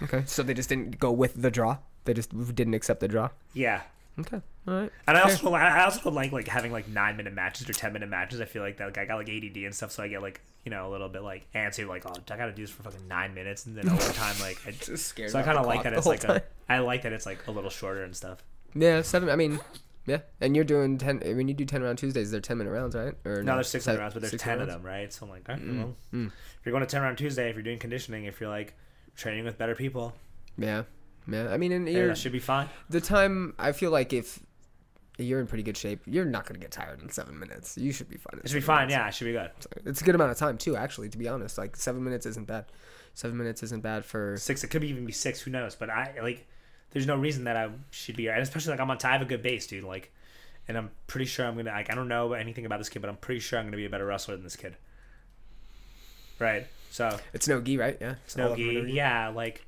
Okay. 0.00 0.22
So 0.26 0.44
they 0.44 0.54
just 0.54 0.68
didn't 0.68 1.00
go 1.00 1.10
with 1.10 1.42
the 1.42 1.50
draw. 1.50 1.78
They 2.04 2.14
just 2.14 2.30
didn't 2.54 2.74
accept 2.74 3.00
the 3.00 3.08
draw. 3.08 3.30
Yeah. 3.52 3.80
Okay. 4.18 4.40
All 4.68 4.74
right. 4.74 4.92
And 5.06 5.18
I 5.18 5.22
also 5.22 5.52
I 5.52 5.84
also 5.84 6.10
like 6.10 6.30
like 6.32 6.46
having 6.46 6.70
like 6.70 6.88
nine 6.88 7.16
minute 7.16 7.34
matches 7.34 7.68
or 7.68 7.72
ten 7.72 7.92
minute 7.92 8.08
matches. 8.08 8.40
I 8.40 8.44
feel 8.44 8.62
like 8.62 8.76
that 8.76 8.86
like, 8.86 8.98
I 8.98 9.04
got 9.06 9.16
like 9.16 9.28
ADD 9.28 9.56
and 9.56 9.74
stuff, 9.74 9.90
so 9.90 10.02
I 10.02 10.08
get 10.08 10.22
like 10.22 10.40
you 10.64 10.70
know 10.70 10.88
a 10.88 10.90
little 10.90 11.08
bit 11.08 11.22
like 11.22 11.50
antsy, 11.52 11.86
like 11.86 12.06
oh 12.06 12.12
I 12.30 12.36
gotta 12.36 12.52
do 12.52 12.62
this 12.62 12.70
for 12.70 12.84
fucking 12.84 13.08
nine 13.08 13.34
minutes, 13.34 13.66
and 13.66 13.76
then 13.76 13.88
overtime 13.88 14.36
like 14.40 14.58
I, 14.66 14.70
Just 14.80 15.08
scared. 15.08 15.30
so 15.30 15.38
I 15.38 15.42
kind 15.42 15.58
of 15.58 15.66
like 15.66 15.82
that 15.82 15.92
it's 15.92 16.06
like 16.06 16.20
time. 16.20 16.42
a 16.68 16.72
I 16.72 16.78
like 16.78 17.02
that 17.02 17.12
it's 17.12 17.26
like 17.26 17.46
a 17.48 17.50
little 17.50 17.70
shorter 17.70 18.04
and 18.04 18.14
stuff. 18.14 18.44
Yeah, 18.74 19.02
seven. 19.02 19.28
I 19.30 19.36
mean, 19.36 19.58
yeah. 20.06 20.20
And 20.40 20.54
you're 20.54 20.64
doing 20.64 20.96
ten. 20.96 21.18
When 21.18 21.48
you 21.48 21.54
do 21.54 21.64
ten 21.64 21.82
round 21.82 21.98
Tuesdays, 21.98 22.30
they're 22.30 22.40
ten 22.40 22.58
minute 22.58 22.70
rounds, 22.70 22.94
right? 22.94 23.14
Or 23.24 23.42
No, 23.42 23.54
there's 23.54 23.68
six 23.68 23.86
minute 23.86 23.98
rounds, 23.98 24.14
but 24.14 24.20
there's 24.22 24.40
ten 24.40 24.60
of 24.60 24.68
rounds? 24.68 24.74
them, 24.74 24.82
right? 24.86 25.12
So 25.12 25.26
I'm 25.26 25.30
like, 25.30 25.48
all 25.48 25.56
right, 25.56 25.64
well, 25.66 25.96
mm. 26.12 26.26
if 26.28 26.60
you're 26.64 26.72
going 26.72 26.86
to 26.86 26.90
ten 26.90 27.02
round 27.02 27.18
Tuesday, 27.18 27.50
if 27.50 27.56
you're 27.56 27.62
doing 27.62 27.78
conditioning, 27.78 28.24
if 28.24 28.40
you're 28.40 28.50
like 28.50 28.74
training 29.16 29.44
with 29.44 29.58
better 29.58 29.74
people, 29.74 30.12
Yeah. 30.56 30.84
Yeah. 31.26 31.48
I 31.48 31.56
mean, 31.56 31.72
and 31.72 31.86
yeah, 31.88 31.94
you're, 31.98 32.08
that 32.08 32.18
should 32.18 32.32
be 32.32 32.38
fine. 32.38 32.68
the 32.90 33.00
time. 33.00 33.54
I 33.58 33.72
feel 33.72 33.90
like 33.90 34.12
if 34.12 34.40
you're 35.18 35.40
in 35.40 35.46
pretty 35.46 35.62
good 35.62 35.76
shape, 35.76 36.00
you're 36.06 36.24
not 36.24 36.44
gonna 36.46 36.58
get 36.58 36.70
tired 36.70 37.00
in 37.02 37.08
seven 37.10 37.38
minutes. 37.38 37.78
You 37.78 37.92
should 37.92 38.08
be 38.08 38.16
fine. 38.16 38.38
in 38.40 38.44
It 38.44 38.48
should 38.48 38.56
be 38.56 38.60
fine. 38.60 38.88
minutes. 38.88 38.94
Yeah, 38.94 39.08
it 39.08 39.14
should 39.14 39.24
be 39.26 39.32
good. 39.32 39.50
It's 39.86 40.00
a 40.00 40.04
good 40.04 40.14
amount 40.14 40.32
of 40.32 40.36
time 40.38 40.58
too, 40.58 40.76
actually. 40.76 41.08
To 41.10 41.18
be 41.18 41.28
honest, 41.28 41.56
like 41.58 41.76
seven 41.76 42.02
minutes 42.04 42.26
isn't 42.26 42.46
bad. 42.46 42.66
Seven 43.14 43.36
minutes 43.36 43.62
isn't 43.62 43.82
bad 43.82 44.04
for. 44.04 44.36
Six. 44.36 44.64
It 44.64 44.68
could 44.68 44.82
even 44.84 45.06
be 45.06 45.12
six. 45.12 45.40
Who 45.42 45.50
knows? 45.50 45.74
But 45.76 45.90
I 45.90 46.14
like. 46.22 46.46
There's 46.90 47.06
no 47.06 47.16
reason 47.16 47.44
that 47.44 47.56
I 47.56 47.70
should 47.90 48.16
be, 48.16 48.28
and 48.28 48.40
especially 48.40 48.70
like 48.72 48.80
I'm 48.80 48.90
on. 48.90 48.98
I 49.04 49.12
have 49.12 49.22
a 49.22 49.24
good 49.24 49.42
base, 49.42 49.66
dude. 49.66 49.82
Like, 49.84 50.12
and 50.68 50.76
I'm 50.76 50.90
pretty 51.06 51.26
sure 51.26 51.46
I'm 51.46 51.56
gonna. 51.56 51.70
Like, 51.70 51.90
I 51.90 51.94
don't 51.94 52.08
know 52.08 52.32
anything 52.34 52.66
about 52.66 52.78
this 52.78 52.88
kid, 52.88 53.00
but 53.02 53.08
I'm 53.08 53.16
pretty 53.16 53.40
sure 53.40 53.58
I'm 53.58 53.64
gonna 53.66 53.76
be 53.76 53.84
a 53.86 53.90
better 53.90 54.06
wrestler 54.06 54.34
than 54.36 54.44
this 54.44 54.56
kid. 54.56 54.76
Right. 56.38 56.66
So 56.90 57.18
It's 57.32 57.48
no 57.48 57.60
gi, 57.60 57.76
right? 57.78 57.96
Yeah. 58.00 58.10
All 58.10 58.16
Snow 58.26 58.52
of 58.52 58.58
them 58.58 58.68
are 58.68 58.72
no 58.72 58.84
gi. 58.86 58.92
yeah, 58.92 59.28
like 59.28 59.64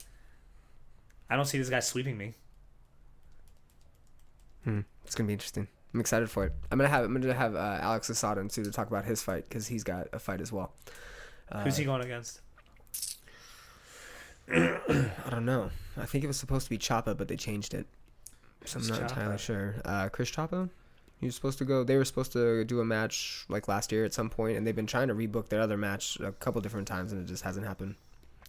I 1.28 1.36
don't 1.36 1.44
see 1.44 1.58
this 1.58 1.68
guy 1.68 1.80
sweeping 1.80 2.16
me. 2.16 2.34
Hmm. 4.64 4.80
It's 5.04 5.14
gonna 5.14 5.26
be 5.26 5.32
interesting. 5.32 5.68
I'm 5.94 6.00
excited 6.00 6.30
for 6.30 6.44
it. 6.44 6.52
I'm 6.70 6.78
gonna 6.78 6.90
have 6.90 7.04
I'm 7.04 7.20
gonna 7.20 7.34
have 7.34 7.54
uh, 7.54 7.78
Alex 7.80 8.10
Asada 8.10 8.52
too 8.52 8.64
to 8.64 8.70
talk 8.70 8.88
about 8.88 9.04
his 9.04 9.22
fight 9.22 9.48
because 9.48 9.66
he's 9.66 9.84
got 9.84 10.08
a 10.12 10.18
fight 10.18 10.40
as 10.40 10.52
well. 10.52 10.72
Uh, 11.50 11.62
Who's 11.62 11.76
he 11.76 11.84
going 11.84 12.02
against? 12.02 12.40
I 14.52 15.30
don't 15.30 15.44
know. 15.44 15.70
I 15.96 16.04
think 16.04 16.22
it 16.22 16.26
was 16.26 16.36
supposed 16.36 16.64
to 16.64 16.70
be 16.70 16.78
Choppa, 16.78 17.16
but 17.16 17.28
they 17.28 17.36
changed 17.36 17.74
it. 17.74 17.86
So 18.64 18.80
I'm 18.80 18.86
not 18.86 19.00
entirely 19.02 19.38
sure. 19.38 19.76
Uh, 19.84 20.08
Chris 20.08 20.30
Choppa. 20.30 20.68
He 21.18 21.26
was 21.26 21.34
supposed 21.34 21.58
to 21.58 21.64
go. 21.64 21.82
They 21.82 21.96
were 21.96 22.04
supposed 22.04 22.32
to 22.32 22.64
do 22.64 22.80
a 22.80 22.84
match 22.84 23.46
like 23.48 23.68
last 23.68 23.90
year 23.90 24.04
at 24.04 24.12
some 24.12 24.28
point, 24.28 24.58
and 24.58 24.66
they've 24.66 24.76
been 24.76 24.86
trying 24.86 25.08
to 25.08 25.14
rebook 25.14 25.48
their 25.48 25.60
other 25.60 25.76
match 25.76 26.18
a 26.20 26.32
couple 26.32 26.60
different 26.60 26.86
times, 26.86 27.12
and 27.12 27.22
it 27.22 27.26
just 27.26 27.42
hasn't 27.42 27.66
happened. 27.66 27.94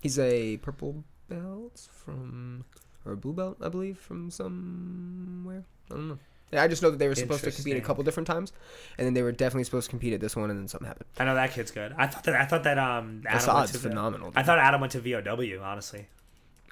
He's 0.02 0.20
a 0.20 0.58
purple 0.58 1.04
belt 1.30 1.88
from, 1.92 2.66
or 3.06 3.14
a 3.14 3.18
blue 3.18 3.34
belt, 3.34 3.58
I 3.62 3.70
believe, 3.70 3.98
from 3.98 4.30
somewhere. 4.32 5.64
I 5.92 5.94
don't 5.94 6.10
know. 6.10 6.20
Yeah, 6.52 6.64
I 6.64 6.68
just 6.70 6.82
know 6.82 6.90
that 6.92 6.98
they 6.98 7.10
were 7.10 7.16
supposed 7.16 7.44
to 7.44 7.52
compete 7.52 7.76
a 7.76 7.82
couple 7.82 8.04
different 8.06 8.26
times, 8.28 8.54
and 8.98 9.06
then 9.06 9.14
they 9.14 9.22
were 9.22 9.34
definitely 9.34 9.66
supposed 9.66 9.88
to 9.88 9.90
compete 9.90 10.14
at 10.14 10.22
this 10.22 10.34
one, 10.36 10.50
and 10.50 10.58
then 10.58 10.68
something 10.70 10.88
happened. 10.88 11.10
I 11.20 11.26
know 11.26 11.36
that 11.36 11.52
kid's 11.52 11.72
good. 11.72 11.94
I 11.98 12.08
thought 12.08 12.24
that 12.24 12.36
I 12.36 12.46
thought 12.46 12.64
that 12.64 12.78
um 12.78 13.24
Adam 13.26 13.32
went 13.32 13.36
Assad's 13.36 13.72
to 13.74 13.78
the- 13.80 13.90
phenomenal. 13.90 14.32
I 14.34 14.44
thought 14.44 14.58
Adam 14.60 14.80
went 14.80 14.94
to 14.94 15.02
VOW, 15.02 15.62
honestly. 15.62 16.08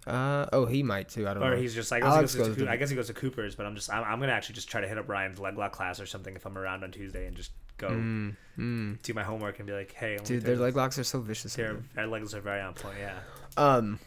Uh 0.07 0.45
oh, 0.53 0.65
he 0.65 0.81
might 0.83 1.09
too. 1.09 1.27
I 1.27 1.33
don't 1.33 1.43
Or 1.43 1.47
know. 1.49 1.55
Or 1.55 1.57
he's 1.57 1.73
just 1.73 1.91
like 1.91 2.03
I 2.03 2.07
guess, 2.07 2.15
Alex 2.15 2.33
he 2.33 2.37
goes 2.37 2.47
goes 2.49 2.57
to, 2.57 2.65
to- 2.65 2.71
I 2.71 2.77
guess 2.77 2.89
he 2.89 2.95
goes 2.95 3.07
to 3.07 3.13
Cooper's, 3.13 3.55
but 3.55 3.65
I'm 3.65 3.75
just 3.75 3.91
I'm, 3.91 4.03
I'm 4.05 4.19
gonna 4.21 4.31
actually 4.31 4.55
just 4.55 4.69
try 4.69 4.79
to 4.79 4.87
hit 4.87 4.97
up 4.97 5.09
Ryan's 5.09 5.39
leg 5.39 5.57
lock 5.57 5.73
class 5.73 5.99
or 5.99 6.05
something 6.05 6.35
if 6.35 6.45
I'm 6.45 6.57
around 6.57 6.83
on 6.85 6.91
Tuesday 6.91 7.25
and 7.27 7.35
just 7.35 7.51
go 7.77 7.89
Mm, 7.89 8.35
mm. 8.57 9.01
do 9.01 9.13
my 9.13 9.23
homework 9.23 9.57
and 9.59 9.67
be 9.67 9.73
like, 9.73 9.91
hey, 9.93 10.17
Dude, 10.23 10.43
their 10.43 10.55
leg 10.55 10.75
locks 10.77 10.97
are 10.99 11.03
so 11.03 11.19
vicious. 11.19 11.55
their 11.55 11.77
their 11.95 12.07
legs 12.07 12.33
are 12.33 12.39
very 12.39 12.61
on 12.61 12.75
point. 12.75 12.95
Yeah. 12.99 13.17
Um, 13.57 13.99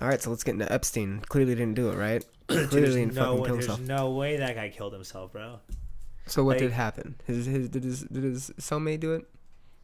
all 0.00 0.08
right, 0.08 0.20
so 0.20 0.30
let's 0.30 0.44
get 0.44 0.52
into 0.52 0.70
Epstein. 0.72 1.22
Clearly 1.28 1.54
didn't 1.54 1.74
do 1.74 1.90
it, 1.90 1.96
right? 1.96 2.24
Clearly 2.48 2.66
there's 2.66 2.94
didn't 2.94 3.14
no 3.14 3.22
fucking 3.22 3.40
way, 3.40 3.46
kill 3.46 3.54
there's 3.56 3.66
himself. 3.66 3.80
no 3.80 4.10
way 4.10 4.36
that 4.36 4.54
guy 4.54 4.68
killed 4.68 4.92
himself, 4.92 5.32
bro. 5.32 5.60
So 6.26 6.42
what 6.44 6.52
like- 6.52 6.58
did 6.60 6.72
happen? 6.72 7.16
His 7.26 7.46
his 7.46 7.68
did 7.68 7.84
his 7.84 8.02
did 8.02 8.24
his 8.24 8.50
cellmate 8.58 9.00
do 9.00 9.14
it? 9.14 9.26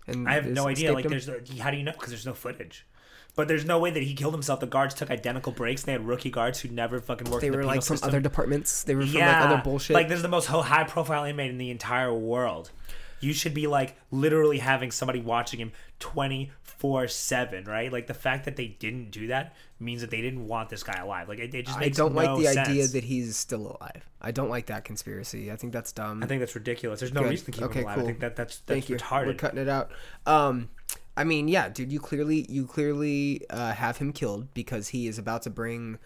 And 0.06 0.28
I 0.28 0.34
have 0.34 0.46
no 0.46 0.66
idea. 0.66 0.92
Like, 0.92 1.04
him? 1.04 1.12
there's 1.12 1.28
uh, 1.28 1.38
how 1.60 1.70
do 1.70 1.76
you 1.76 1.84
know? 1.84 1.92
Because 1.92 2.08
there's 2.08 2.26
no 2.26 2.34
footage. 2.34 2.86
But 3.34 3.48
there's 3.48 3.64
no 3.64 3.78
way 3.78 3.90
that 3.90 4.02
he 4.02 4.12
killed 4.12 4.34
himself. 4.34 4.60
The 4.60 4.66
guards 4.66 4.94
took 4.94 5.10
identical 5.10 5.52
breaks. 5.52 5.84
They 5.84 5.92
had 5.92 6.06
rookie 6.06 6.30
guards 6.30 6.60
who 6.60 6.68
never 6.68 7.00
fucking 7.00 7.30
worked. 7.30 7.40
they 7.40 7.46
in 7.46 7.52
the 7.52 7.58
were 7.58 7.62
penal 7.62 7.76
like 7.76 7.84
from 7.84 7.96
system. 7.96 8.08
other 8.08 8.20
departments. 8.20 8.82
They 8.82 8.94
were 8.94 9.06
from 9.06 9.12
yeah, 9.16 9.40
like 9.40 9.50
other 9.50 9.62
bullshit. 9.62 9.94
Like 9.94 10.08
this 10.08 10.16
is 10.16 10.22
the 10.22 10.28
most 10.28 10.46
high 10.46 10.84
profile 10.84 11.24
inmate 11.24 11.50
in 11.50 11.56
the 11.58 11.70
entire 11.70 12.12
world. 12.12 12.70
You 13.20 13.32
should 13.32 13.54
be 13.54 13.68
like 13.68 13.96
literally 14.10 14.58
having 14.58 14.90
somebody 14.90 15.20
watching 15.20 15.60
him 15.60 15.72
twenty 16.00 16.50
four 16.82 17.06
seven, 17.06 17.64
right? 17.64 17.92
Like 17.92 18.08
the 18.08 18.14
fact 18.14 18.44
that 18.46 18.56
they 18.56 18.66
didn't 18.66 19.12
do 19.12 19.28
that 19.28 19.54
means 19.78 20.00
that 20.00 20.10
they 20.10 20.20
didn't 20.20 20.48
want 20.48 20.68
this 20.68 20.82
guy 20.82 21.00
alive. 21.00 21.28
Like 21.28 21.38
it, 21.38 21.54
it 21.54 21.66
just 21.66 21.78
I 21.78 21.90
don't 21.90 22.12
like 22.12 22.26
no 22.26 22.40
the 22.40 22.48
idea 22.48 22.88
that 22.88 23.04
he's 23.04 23.36
still 23.36 23.76
alive. 23.80 24.04
I 24.20 24.32
don't 24.32 24.48
like 24.48 24.66
that 24.66 24.84
conspiracy. 24.84 25.52
I 25.52 25.54
think 25.54 25.72
that's 25.72 25.92
dumb. 25.92 26.24
I 26.24 26.26
think 26.26 26.40
that's 26.40 26.56
ridiculous. 26.56 26.98
There's 26.98 27.14
no 27.14 27.22
Good. 27.22 27.30
reason 27.30 27.46
to 27.46 27.52
keep 27.52 27.62
Okay, 27.66 27.78
him 27.78 27.84
alive. 27.84 27.94
cool. 27.94 28.02
I 28.02 28.06
think 28.08 28.18
that 28.18 28.34
that's 28.34 28.56
that's 28.58 28.66
Thank 28.66 28.88
you. 28.88 28.98
We're 29.12 29.34
cutting 29.34 29.60
it 29.60 29.68
out. 29.68 29.92
Um, 30.26 30.70
I 31.16 31.22
mean, 31.22 31.46
yeah, 31.46 31.68
dude, 31.68 31.92
you 31.92 32.00
clearly 32.00 32.46
you 32.48 32.66
clearly 32.66 33.42
uh, 33.48 33.74
have 33.74 33.98
him 33.98 34.12
killed 34.12 34.52
because 34.52 34.88
he 34.88 35.06
is 35.06 35.18
about 35.18 35.42
to 35.42 35.50
bring 35.50 36.00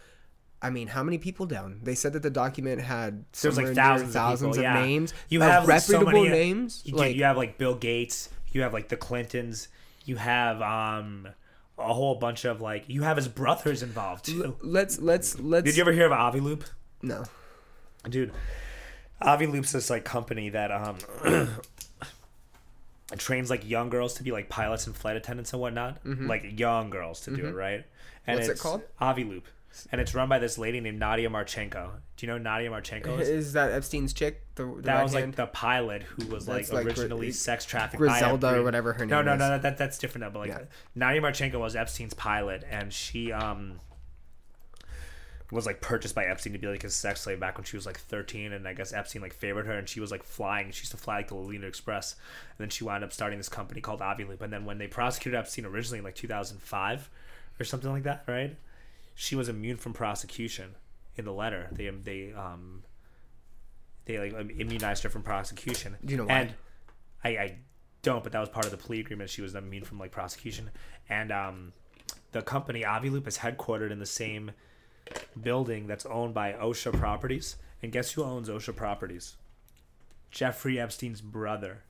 I 0.61 0.69
mean, 0.69 0.89
how 0.89 1.03
many 1.03 1.17
people 1.17 1.47
down? 1.47 1.81
They 1.83 1.95
said 1.95 2.13
that 2.13 2.23
the 2.23 2.31
document 2.31 2.83
had 2.83 3.25
There's 3.41 3.57
like 3.57 3.75
thousands, 3.75 4.13
thousands 4.13 4.57
of, 4.57 4.63
people, 4.63 4.75
yeah. 4.75 4.85
names. 4.85 5.15
You 5.31 5.41
have 5.41 5.67
like, 5.67 5.81
so 5.81 6.01
reputable 6.01 6.25
many, 6.25 6.35
names. 6.35 6.83
You, 6.85 6.97
like 6.97 7.17
you 7.17 7.25
have 7.25 7.37
like 7.37 7.57
Bill 7.57 7.75
Gates. 7.75 8.29
You 8.53 8.63
have 8.63 8.73
like 8.75 8.89
the 8.89 8.97
Clintons. 8.97 9.69
You 10.07 10.17
have 10.17 10.63
um 10.63 11.29
a 11.79 11.93
whole 11.93 12.15
bunch 12.15 12.45
of 12.47 12.61
like 12.63 12.85
you 12.89 13.03
have 13.03 13.17
his 13.19 13.29
brothers 13.29 13.83
involved 13.83 14.25
too. 14.25 14.57
let's 14.63 14.99
let's 14.99 15.39
let's. 15.39 15.65
Did 15.67 15.77
you 15.77 15.83
ever 15.83 15.93
hear 15.93 16.07
of 16.07 16.13
Avi 16.13 16.41
Loop? 16.41 16.65
no. 17.03 17.25
dude 18.09 18.33
avi 19.21 19.47
loop's 19.47 19.73
this 19.73 19.91
like 19.91 20.05
company 20.05 20.49
that 20.51 20.71
um 20.71 20.97
trains 23.19 23.51
like 23.51 23.69
young 23.69 23.89
girls 23.91 24.15
to 24.15 24.23
be 24.23 24.31
like 24.33 24.49
pilots 24.49 24.87
and 24.87 24.97
flight 24.97 25.17
attendants 25.17 25.53
and 25.53 25.61
whatnot 25.63 25.99
like 26.05 26.59
young 26.59 26.91
girls 26.91 27.21
to 27.21 27.35
do 27.35 27.47
it 27.47 27.53
right 27.55 27.85
and 28.27 28.39
Mm-hmm. 28.39 28.39
What's 28.39 28.49
it 28.49 28.53
it's 28.53 28.61
called? 28.63 28.83
avi 29.01 29.25
loop 29.25 29.47
and 29.93 30.01
it's 30.01 30.15
run 30.15 30.29
by 30.29 30.39
this 30.39 30.57
lady 30.59 30.81
named 30.81 30.99
nadia 30.99 31.29
marchenko 31.29 31.91
do 32.17 32.27
you 32.27 32.33
know 32.33 32.39
nadia 32.39 32.71
marchenko 32.71 33.21
is? 33.21 33.29
Is 33.29 33.53
that 33.53 33.71
Epstein's 33.73 34.13
chick? 34.13 34.43
The, 34.55 34.65
the 34.65 34.83
that 34.83 34.95
right 34.95 35.03
was 35.03 35.13
hand? 35.13 35.27
like 35.27 35.37
the 35.37 35.47
pilot 35.47 36.03
who 36.03 36.27
was 36.27 36.49
like 36.49 36.73
like 36.73 36.87
originally 36.87 37.31
sex 37.33 37.65
trafficked 37.65 37.99
Griselda 37.99 38.57
or 38.59 38.63
whatever 38.63 38.93
her 38.95 39.05
name 39.05 39.25
no 39.25 39.33
is. 39.35 39.39
no 39.39 39.59
that, 39.59 39.77
that's 39.77 39.99
different 39.99 40.23
now 40.25 40.31
but 40.31 40.41
like 40.41 40.49
Yeah. 40.49 40.61
nadia 40.95 41.21
marchenko 41.21 41.59
was 41.61 41.77
epstein's 41.77 42.15
pilot 42.15 42.65
and 42.71 42.93
she 42.93 43.33
um 43.33 43.81
was 45.53 45.65
like 45.65 45.81
purchased 45.81 46.15
by 46.15 46.25
Epstein 46.25 46.53
to 46.55 46.59
be 46.59 46.67
like 46.67 46.83
his 46.83 46.95
sex 46.95 47.21
slave 47.21 47.39
back 47.39 47.57
when 47.57 47.65
she 47.65 47.77
was 47.77 47.87
like 47.87 47.99
13 47.99 48.53
and 48.53 48.67
I 48.67 48.73
guess 48.75 48.93
Epstein 48.93 49.23
like 49.23 49.33
favored 49.33 49.67
her 49.67 49.75
and 49.75 49.89
she 49.89 50.01
was 50.01 50.11
like 50.11 50.25
flying 50.25 50.73
she 50.73 50.81
used 50.83 50.91
to 50.91 50.97
fly 50.97 51.19
like 51.19 51.29
the 51.29 51.37
Lolita 51.37 51.67
Express 51.67 52.15
and 52.15 52.65
then 52.65 52.69
she 52.69 52.83
wound 52.83 53.05
up 53.05 53.13
starting 53.13 53.39
this 53.39 53.49
company 53.49 53.81
called 53.81 54.03
Avi 54.03 54.25
Loop 54.25 54.43
and 54.43 54.53
then 54.53 54.65
when 54.65 54.79
they 54.79 54.89
prosecuted 54.89 55.39
Epstein 55.39 55.65
originally 55.65 55.99
in 55.99 56.05
like 56.05 56.17
2005 56.17 57.11
or 57.61 57.65
something 57.65 57.91
like 57.93 58.03
that 58.03 58.25
right 58.27 58.57
she 59.17 59.35
was 59.35 59.49
immune 59.49 59.77
from 59.77 59.93
prosecution 59.93 60.77
in 61.17 61.25
the 61.25 61.33
letter 61.33 61.69
they 61.73 61.89
they 61.89 62.33
um 62.33 62.85
they 64.05 64.31
like 64.31 64.53
immunized 64.59 65.03
her 65.03 65.09
from 65.09 65.23
prosecution 65.23 65.97
Do 66.05 66.13
you 66.13 66.19
know 66.19 66.27
why? 66.27 66.35
and 66.35 66.55
I, 67.25 67.29
I 67.31 67.59
don't 68.03 68.23
but 68.23 68.31
that 68.33 68.39
was 68.41 68.51
part 68.51 68.67
of 68.67 68.71
the 68.71 68.77
plea 68.77 69.01
agreement 69.01 69.31
she 69.31 69.43
was 69.43 69.57
immune 69.57 69.83
from 69.83 69.99
like 69.99 70.13
prosecution 70.13 70.71
and 71.09 71.33
um 71.33 71.73
the 72.33 72.43
company 72.43 72.85
Avi 72.85 73.11
Loop 73.11 73.27
is 73.27 73.39
headquartered 73.39 73.91
in 73.91 73.99
the 73.99 74.07
same 74.07 74.53
building 75.41 75.87
that's 75.87 76.07
owned 76.07 76.35
by 76.35 76.55
Ossa 76.55 76.93
Properties. 76.93 77.57
And 77.83 77.93
guess 77.93 78.13
who 78.13 78.23
owns 78.23 78.51
Ossa 78.51 78.73
Properties? 78.73 79.37
Jeffrey 80.31 80.79
Epstein's 80.79 81.21
brother, 81.21 81.83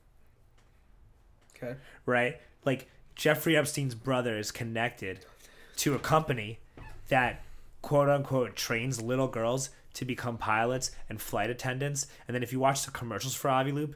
okay. 1.55 1.75
right? 2.05 2.39
Like 2.63 2.87
Jeffrey 3.15 3.57
Epstein's 3.57 3.95
brother 3.95 4.37
is 4.37 4.51
connected 4.51 5.25
to 5.77 5.95
a 5.95 5.99
company 5.99 6.59
that 7.09 7.43
quote 7.81 8.09
unquote 8.09 8.55
trains 8.55 9.01
little 9.01 9.27
girls 9.27 9.69
to 9.93 10.05
become 10.05 10.37
pilots 10.37 10.91
and 11.09 11.21
flight 11.21 11.49
attendants. 11.49 12.07
And 12.27 12.35
then 12.35 12.43
if 12.43 12.51
you 12.51 12.59
watch 12.59 12.85
the 12.85 12.91
commercials 12.91 13.33
for 13.33 13.49
Avi 13.49 13.71
Loop, 13.71 13.95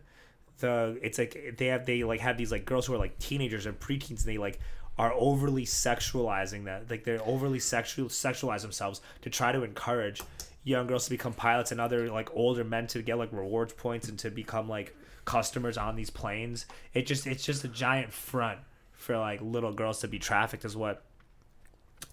the 0.59 0.97
it's 1.01 1.17
like 1.17 1.55
they 1.57 1.67
have 1.67 1.85
they 1.85 2.03
like 2.03 2.19
have 2.21 2.37
these 2.37 2.51
like 2.51 2.65
girls 2.65 2.85
who 2.85 2.93
are 2.93 2.97
like 2.97 3.17
teenagers 3.19 3.65
and 3.65 3.79
preteens 3.79 4.09
and 4.09 4.25
they 4.25 4.37
like 4.37 4.59
are 4.97 5.13
overly 5.13 5.65
sexualizing 5.65 6.65
that 6.65 6.89
like 6.89 7.03
they're 7.03 7.21
overly 7.25 7.59
sexual 7.59 8.07
sexualize 8.07 8.61
themselves 8.61 9.01
to 9.21 9.29
try 9.29 9.51
to 9.51 9.63
encourage 9.63 10.21
young 10.63 10.85
girls 10.85 11.05
to 11.05 11.09
become 11.09 11.33
pilots 11.33 11.71
and 11.71 11.81
other 11.81 12.09
like 12.09 12.29
older 12.33 12.63
men 12.63 12.87
to 12.87 13.01
get 13.01 13.17
like 13.17 13.31
rewards 13.31 13.73
points 13.73 14.07
and 14.09 14.19
to 14.19 14.29
become 14.29 14.69
like 14.69 14.95
customers 15.25 15.77
on 15.77 15.95
these 15.95 16.09
planes 16.09 16.65
it 16.93 17.05
just 17.05 17.25
it's 17.25 17.43
just 17.43 17.63
a 17.63 17.67
giant 17.67 18.11
front 18.11 18.59
for 18.93 19.17
like 19.17 19.41
little 19.41 19.73
girls 19.73 19.99
to 19.99 20.07
be 20.07 20.19
trafficked 20.19 20.65
is 20.65 20.75
what 20.75 21.03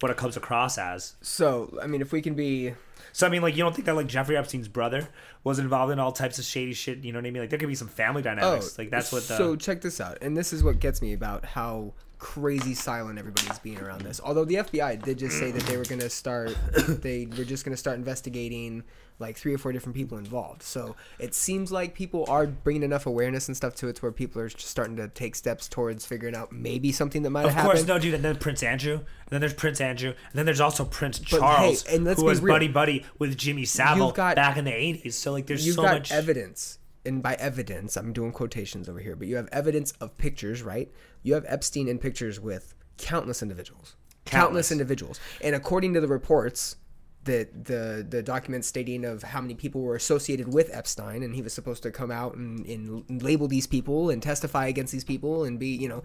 what 0.01 0.11
it 0.11 0.17
comes 0.17 0.37
across 0.37 0.79
as 0.79 1.15
So 1.23 1.79
I 1.83 1.87
mean, 1.87 2.01
if 2.01 2.13
we 2.13 2.23
can 2.23 2.35
be 2.35 2.75
so 3.13 3.27
I 3.27 3.31
mean, 3.31 3.43
like, 3.43 3.57
you 3.57 3.65
don't 3.65 3.75
think 3.75 3.87
that 3.87 3.97
like 3.97 4.07
Jeffrey 4.07 4.37
Epstein's 4.37 4.69
brother 4.69 5.09
was 5.45 5.59
involved 5.59 5.93
in 5.93 5.99
all 5.99 6.13
types 6.13 6.39
of 6.39 6.45
shady 6.45 6.75
shit? 6.75 6.99
You 6.99 7.13
know 7.13 7.19
what 7.19 7.27
I 7.27 7.31
mean? 7.31 7.43
Like, 7.43 7.51
there 7.51 7.59
could 7.59 7.69
be 7.69 7.75
some 7.75 7.89
family 7.89 8.23
dynamics. 8.23 8.77
Oh, 8.79 8.83
like, 8.83 8.91
that's 8.91 9.13
what 9.13 9.27
the 9.27 9.37
So 9.37 9.57
check 9.57 9.81
this 9.81 10.01
out, 10.01 10.19
and 10.21 10.37
this 10.37 10.53
is 10.53 10.63
what 10.63 10.79
gets 10.79 11.03
me 11.03 11.13
about 11.13 11.45
how 11.45 11.95
crazy 12.19 12.75
silent 12.75 13.19
everybody's 13.19 13.59
being 13.61 13.79
around 13.81 14.03
this. 14.03 14.21
Although 14.23 14.45
the 14.45 14.57
FBI 14.57 15.03
did 15.03 15.19
just 15.19 15.39
say 15.39 15.51
that 15.51 15.63
they 15.65 15.77
were 15.77 15.85
going 15.85 16.01
to 16.01 16.11
start, 16.11 16.57
they 16.89 17.27
were 17.27 17.45
just 17.45 17.65
going 17.65 17.73
to 17.73 17.77
start 17.77 17.97
investigating 17.97 18.85
like 19.21 19.37
three 19.37 19.53
or 19.53 19.59
four 19.59 19.73
different 19.73 19.97
people 19.97 20.17
involved. 20.17 20.63
So 20.63 20.95
it 21.19 21.35
seems 21.35 21.73
like 21.73 21.95
people 21.95 22.25
are 22.29 22.47
bringing 22.47 22.85
enough 22.85 23.05
awareness 23.07 23.49
and 23.49 23.57
stuff 23.57 23.75
to 23.77 23.89
it 23.89 23.97
to 23.97 24.03
where 24.03 24.13
people 24.13 24.41
are 24.41 24.49
just 24.49 24.69
starting 24.69 24.97
to 24.97 25.09
take 25.09 25.35
steps 25.35 25.67
towards 25.69 26.07
figuring 26.07 26.37
out 26.37 26.53
maybe 26.53 26.93
something 26.93 27.23
that 27.23 27.31
might 27.31 27.43
have 27.43 27.55
happened. 27.55 27.71
Of 27.73 27.77
course, 27.79 27.89
no, 27.89 27.99
dude. 27.99 28.15
And 28.15 28.25
then 28.25 28.37
Prince 28.37 28.63
Andrew, 28.63 28.95
and 28.95 29.05
then 29.31 29.41
there's 29.41 29.55
Prince 29.55 29.81
Andrew, 29.81 30.11
and 30.11 30.35
then 30.35 30.47
there's 30.47 30.61
also 30.61 30.85
Prince 30.85 31.19
hey, 31.19 31.39
Charles, 31.39 31.85
and 31.87 32.05
let's 32.05 32.21
who 32.21 32.27
was 32.27 32.41
real. 32.41 32.55
buddy 32.55 32.69
buddy 32.69 33.05
with 33.19 33.37
Jimmy 33.37 33.65
Savile 33.65 34.13
got- 34.13 34.37
back 34.37 34.57
in 34.57 34.65
the 34.65 34.71
'80s. 34.73 35.15
So 35.15 35.33
like, 35.33 35.47
there's 35.47 35.67
You've 35.67 35.77
so 35.77 35.83
got 35.83 35.95
much. 35.95 36.13
evidence, 36.13 36.79
and 37.05 37.21
by 37.23 37.35
evidence, 37.35 37.97
I'm 37.97 38.13
doing 38.13 38.31
quotations 38.33 38.89
over 38.89 39.01
here, 39.01 39.17
but 39.17 39.27
you 39.27 39.35
have 39.37 39.49
evidence 39.51 39.93
of 40.01 40.17
pictures, 40.17 40.63
right? 40.63 40.91
You 41.25 41.35
have 41.35 41.45
Epstein 41.49 41.89
in 41.89 41.99
pictures 41.99 42.39
with 42.39 42.75
countless 42.99 43.43
individuals, 43.43 43.97
countless, 44.25 44.31
Countless. 44.69 44.73
individuals, 44.73 45.21
and 45.41 45.57
according 45.57 45.95
to 45.95 46.01
the 46.01 46.07
reports, 46.09 46.77
the 47.25 47.49
the 47.65 48.07
the 48.09 48.23
document 48.23 48.65
stating 48.65 49.05
of 49.05 49.23
how 49.23 49.41
many 49.41 49.55
people 49.55 49.83
were 49.83 49.97
associated 49.97 50.53
with 50.53 50.71
Epstein, 50.73 51.23
and 51.23 51.35
he 51.35 51.43
was 51.43 51.53
supposed 51.53 51.83
to 51.83 51.91
come 51.91 52.11
out 52.11 52.35
and, 52.37 52.65
and 52.67 53.23
label 53.23 53.49
these 53.49 53.67
people 53.67 54.11
and 54.11 54.23
testify 54.23 54.67
against 54.67 54.93
these 54.93 55.05
people 55.05 55.45
and 55.45 55.59
be, 55.59 55.69
you 55.69 55.89
know, 55.89 56.03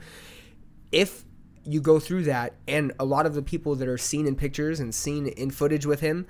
if 0.91 1.23
you 1.65 1.80
go 1.80 1.99
through 1.99 2.23
that 2.23 2.56
and 2.67 2.91
a 2.99 3.06
lot 3.06 3.26
of 3.26 3.36
the 3.36 3.41
people 3.41 3.76
that 3.76 3.88
are 3.88 3.97
seen 3.97 4.28
in 4.28 4.36
pictures 4.36 4.80
and 4.80 4.93
seen 4.93 5.28
in 5.28 5.49
footage 5.49 5.86
with 5.86 6.02
him 6.02 6.26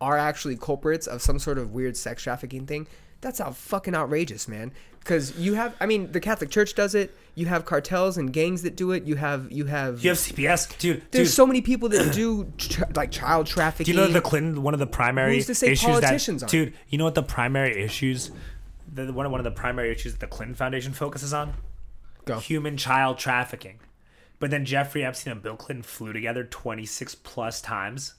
are 0.00 0.16
actually 0.16 0.56
culprits 0.56 1.06
of 1.06 1.20
some 1.20 1.38
sort 1.38 1.58
of 1.58 1.72
weird 1.72 1.96
sex 1.96 2.22
trafficking 2.22 2.66
thing 2.66 2.86
that's 3.20 3.38
how 3.38 3.50
fucking 3.50 3.94
outrageous 3.94 4.48
man 4.48 4.72
because 5.00 5.36
you 5.38 5.54
have 5.54 5.74
i 5.80 5.86
mean 5.86 6.10
the 6.12 6.20
catholic 6.20 6.50
church 6.50 6.74
does 6.74 6.94
it 6.94 7.14
you 7.34 7.46
have 7.46 7.64
cartels 7.64 8.16
and 8.18 8.32
gangs 8.32 8.62
that 8.62 8.76
do 8.76 8.92
it 8.92 9.04
you 9.04 9.16
have 9.16 9.50
you 9.50 9.64
have 9.66 10.02
you 10.02 10.10
have 10.10 10.18
CPS, 10.18 10.76
dude. 10.78 11.02
there's 11.10 11.28
dude, 11.28 11.34
so 11.34 11.46
many 11.46 11.60
people 11.60 11.88
that 11.90 12.12
do 12.14 12.52
like 12.94 13.10
child 13.10 13.46
do 13.46 13.52
trafficking 13.52 13.94
you 13.94 14.00
know 14.00 14.06
the 14.08 14.20
Clinton? 14.20 14.62
One 14.62 14.74
of 14.74 14.80
the 14.80 14.86
primary 14.86 15.36
Who's 15.36 15.46
to 15.46 15.54
say 15.54 15.68
issues 15.72 15.84
politicians 15.88 16.40
that, 16.40 16.46
aren't? 16.46 16.70
dude. 16.72 16.74
You 16.88 16.98
know 16.98 17.04
what 17.04 17.14
the 17.14 17.22
primary 17.22 17.82
issues? 17.82 18.30
The, 18.92 19.12
one 19.12 19.24
of 19.26 19.32
one 19.32 19.40
of 19.40 19.44
the 19.44 19.50
primary 19.52 19.90
issues 19.92 20.12
that 20.12 20.20
the 20.20 20.26
Clinton 20.26 20.54
Foundation 20.54 20.92
focuses 20.92 21.32
on? 21.32 21.54
Go. 22.24 22.38
human 22.40 22.76
child 22.76 23.18
trafficking. 23.18 23.78
But 24.38 24.50
then 24.50 24.64
Jeffrey 24.64 25.04
Epstein 25.04 25.32
and 25.32 25.42
Bill 25.42 25.56
Clinton 25.56 25.82
flew 25.82 26.12
together 26.12 26.44
26 26.44 27.14
plus 27.16 27.60
times. 27.60 28.14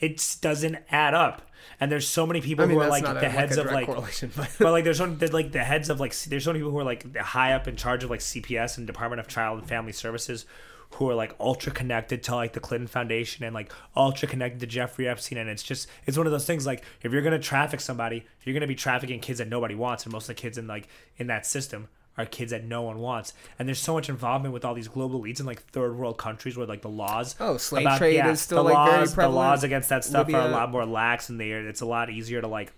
It 0.00 0.14
s- 0.18 0.36
doesn't 0.36 0.76
add 0.90 1.14
up. 1.14 1.50
And 1.80 1.90
there's 1.90 2.06
so 2.06 2.26
many 2.26 2.40
people 2.40 2.64
I 2.64 2.68
mean, 2.68 2.76
who 2.76 2.82
are 2.82 2.88
like 2.88 3.04
the 3.04 3.14
like 3.14 3.22
heads 3.22 3.56
a 3.56 3.62
of 3.64 3.72
like, 3.72 3.86
correlation, 3.86 4.30
but- 4.36 4.50
but 4.58 4.72
like 4.72 4.84
there's 4.84 4.98
so 4.98 5.06
there's 5.06 5.32
like 5.32 5.52
the 5.52 5.64
heads 5.64 5.90
of 5.90 6.00
like 6.00 6.14
there's 6.14 6.44
so 6.44 6.50
many 6.52 6.60
people 6.60 6.72
who 6.72 6.78
are 6.78 6.84
like 6.84 7.16
high 7.16 7.52
up 7.52 7.68
in 7.68 7.76
charge 7.76 8.04
of 8.04 8.10
like 8.10 8.20
CPS 8.20 8.78
and 8.78 8.86
Department 8.86 9.20
of 9.20 9.28
Child 9.28 9.60
and 9.60 9.68
Family 9.68 9.92
Services 9.92 10.46
who 10.92 11.10
are 11.10 11.14
like 11.14 11.34
ultra 11.40 11.72
connected 11.72 12.22
to 12.22 12.34
like 12.36 12.52
the 12.52 12.60
Clinton 12.60 12.86
Foundation 12.86 13.44
and 13.44 13.52
like 13.52 13.72
ultra 13.96 14.28
connected 14.28 14.60
to 14.60 14.66
Jeffrey 14.66 15.08
Epstein. 15.08 15.38
And 15.38 15.50
it's 15.50 15.62
just 15.62 15.88
it's 16.06 16.16
one 16.16 16.26
of 16.26 16.32
those 16.32 16.46
things 16.46 16.66
like 16.66 16.84
if 17.02 17.12
you're 17.12 17.22
gonna 17.22 17.38
traffic 17.38 17.80
somebody 17.80 18.24
you're 18.44 18.54
gonna 18.54 18.66
be 18.68 18.76
trafficking 18.76 19.18
kids 19.20 19.38
that 19.38 19.48
nobody 19.48 19.74
wants 19.74 20.04
and 20.04 20.12
most 20.12 20.24
of 20.24 20.36
the 20.36 20.40
kids 20.40 20.56
in 20.56 20.66
like 20.66 20.88
in 21.16 21.26
that 21.26 21.46
system 21.46 21.88
are 22.16 22.24
kids 22.26 22.50
that 22.52 22.64
no 22.64 22.82
one 22.82 22.98
wants 22.98 23.32
and 23.58 23.66
there's 23.68 23.78
so 23.80 23.94
much 23.94 24.08
involvement 24.08 24.52
with 24.54 24.64
all 24.64 24.74
these 24.74 24.86
global 24.88 25.20
elites 25.22 25.40
in 25.40 25.46
like 25.46 25.60
third 25.62 25.96
world 25.96 26.16
countries 26.16 26.56
where 26.56 26.66
like 26.66 26.82
the 26.82 26.88
laws 26.88 27.34
Oh, 27.40 27.56
slave 27.56 27.88
trade 27.98 28.24
is 28.26 28.40
still, 28.40 28.58
the 28.64 28.72
like, 28.72 28.90
very 28.90 29.06
prevalent. 29.06 29.16
the 29.16 29.28
laws 29.36 29.64
against 29.64 29.88
that 29.88 30.04
stuff 30.04 30.28
are 30.32 30.40
a 30.48 30.48
lot 30.48 30.70
more 30.70 30.86
lax 30.86 31.28
and 31.28 31.40
they 31.40 31.50
it's 31.50 31.80
a 31.80 31.86
lot 31.86 32.10
easier 32.10 32.40
to 32.40 32.46
like 32.48 32.72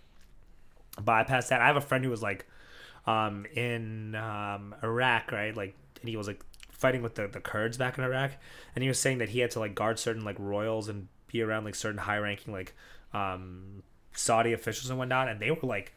bypass 1.03 1.49
that. 1.51 1.61
I 1.61 1.66
have 1.66 1.77
a 1.77 1.81
friend 1.81 2.05
who 2.05 2.11
was 2.11 2.22
like 2.22 2.46
um, 3.07 3.46
in 3.55 4.14
um, 4.14 4.75
Iraq, 4.83 5.31
right? 5.33 5.57
Like, 5.57 5.77
and 6.01 6.09
he 6.09 6.16
was 6.16 6.27
like 6.27 6.42
fighting 6.72 7.03
with 7.03 7.14
the, 7.14 7.29
the 7.29 7.40
Kurds 7.40 7.77
back 7.77 7.99
in 7.99 8.05
Iraq, 8.05 8.33
and 8.75 8.83
he 8.83 8.88
was 8.88 8.99
saying 8.99 9.18
that 9.18 9.29
he 9.31 9.40
had 9.40 9.51
to 9.53 9.61
like 9.61 9.75
guard 9.75 9.99
certain 9.99 10.25
like 10.25 10.37
royals 10.38 10.88
and 10.88 11.09
be 11.29 11.42
around 11.42 11.64
like 11.64 11.75
certain 11.75 11.99
high 11.99 12.18
ranking 12.18 12.53
like 12.53 12.75
um, 13.12 13.83
Saudi 14.12 14.53
officials 14.53 14.90
and 14.90 14.99
whatnot, 14.99 15.29
and 15.29 15.40
they 15.40 15.51
were 15.51 15.59
like 15.62 15.92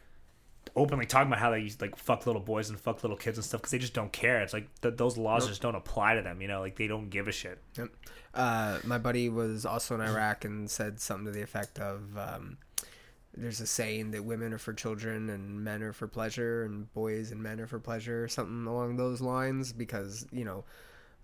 openly 0.75 1.05
talking 1.05 1.27
about 1.27 1.39
how 1.39 1.51
they 1.51 1.71
like 1.79 1.95
fuck 1.95 2.25
little 2.25 2.41
boys 2.41 2.69
and 2.69 2.79
fuck 2.79 3.03
little 3.03 3.17
kids 3.17 3.37
and 3.37 3.45
stuff 3.45 3.61
because 3.61 3.71
they 3.71 3.77
just 3.77 3.93
don't 3.93 4.11
care. 4.11 4.41
It's 4.41 4.53
like 4.53 4.67
th- 4.81 4.95
those 4.97 5.17
laws 5.17 5.47
just 5.47 5.61
don't 5.61 5.75
apply 5.75 6.15
to 6.15 6.21
them, 6.21 6.41
you 6.41 6.47
know? 6.47 6.59
Like 6.59 6.75
they 6.75 6.87
don't 6.87 7.09
give 7.09 7.27
a 7.27 7.31
shit. 7.31 7.59
Yep. 7.77 7.89
Uh, 8.33 8.79
my 8.83 8.97
buddy 8.97 9.29
was 9.29 9.65
also 9.65 9.95
in 9.95 10.01
Iraq 10.01 10.45
and 10.45 10.69
said 10.69 10.99
something 10.99 11.25
to 11.25 11.31
the 11.31 11.41
effect 11.41 11.79
of 11.79 12.17
um, 12.17 12.57
there's 13.35 13.61
a 13.61 13.67
saying 13.67 14.11
that 14.11 14.23
women 14.23 14.53
are 14.53 14.57
for 14.57 14.73
children 14.73 15.29
and 15.29 15.63
men 15.63 15.81
are 15.83 15.93
for 15.93 16.07
pleasure 16.07 16.63
and 16.63 16.91
boys 16.93 17.31
and 17.31 17.41
men 17.41 17.59
are 17.59 17.67
for 17.67 17.79
pleasure, 17.79 18.27
something 18.27 18.65
along 18.65 18.97
those 18.97 19.21
lines, 19.21 19.71
because, 19.71 20.27
you 20.31 20.43
know, 20.43 20.63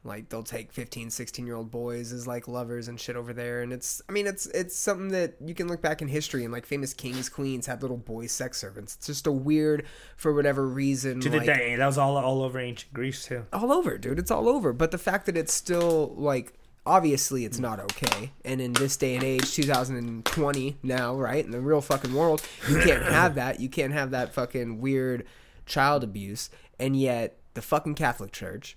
like 0.05 0.29
they'll 0.29 0.43
take 0.43 0.71
15 0.71 1.09
16 1.09 1.45
year 1.45 1.55
old 1.55 1.71
boys 1.71 2.11
as 2.13 2.27
like 2.27 2.47
lovers 2.47 2.87
and 2.87 2.99
shit 2.99 3.15
over 3.15 3.33
there 3.33 3.61
and 3.61 3.73
it's 3.73 4.01
i 4.07 4.11
mean 4.11 4.27
it's 4.27 4.45
it's 4.47 4.75
something 4.75 5.09
that 5.09 5.35
you 5.43 5.53
can 5.55 5.67
look 5.67 5.81
back 5.81 6.01
in 6.01 6.07
history 6.07 6.43
and 6.43 6.53
like 6.53 6.65
famous 6.65 6.93
kings 6.93 7.27
queens 7.27 7.65
had 7.65 7.81
little 7.81 7.97
boy 7.97 8.27
sex 8.27 8.59
servants 8.59 8.95
it's 8.95 9.07
just 9.07 9.25
a 9.25 9.31
weird 9.31 9.83
for 10.15 10.33
whatever 10.33 10.67
reason 10.67 11.19
To 11.19 11.29
like, 11.29 11.41
the 11.41 11.45
day, 11.53 11.75
that 11.75 11.85
was 11.85 11.97
all 11.97 12.17
all 12.17 12.43
over 12.43 12.59
ancient 12.59 12.93
Greece 12.93 13.25
too. 13.25 13.45
all 13.51 13.71
over, 13.71 13.97
dude. 13.97 14.19
It's 14.19 14.31
all 14.31 14.47
over. 14.47 14.73
But 14.73 14.91
the 14.91 14.97
fact 14.97 15.25
that 15.25 15.35
it's 15.37 15.53
still 15.53 16.13
like 16.15 16.53
obviously 16.85 17.45
it's 17.45 17.59
not 17.59 17.79
okay. 17.79 18.31
And 18.43 18.61
in 18.61 18.73
this 18.73 18.95
day 18.97 19.15
and 19.15 19.23
age, 19.23 19.53
2020 19.53 20.77
now, 20.83 21.15
right, 21.15 21.43
in 21.43 21.51
the 21.51 21.59
real 21.59 21.81
fucking 21.81 22.13
world, 22.13 22.41
you 22.69 22.79
can't 22.79 23.03
have 23.19 23.35
that. 23.35 23.59
You 23.59 23.69
can't 23.69 23.93
have 23.93 24.11
that 24.11 24.33
fucking 24.33 24.79
weird 24.79 25.25
child 25.65 26.03
abuse. 26.03 26.49
And 26.79 26.95
yet, 26.95 27.37
the 27.53 27.61
fucking 27.61 27.95
Catholic 27.95 28.31
Church, 28.31 28.75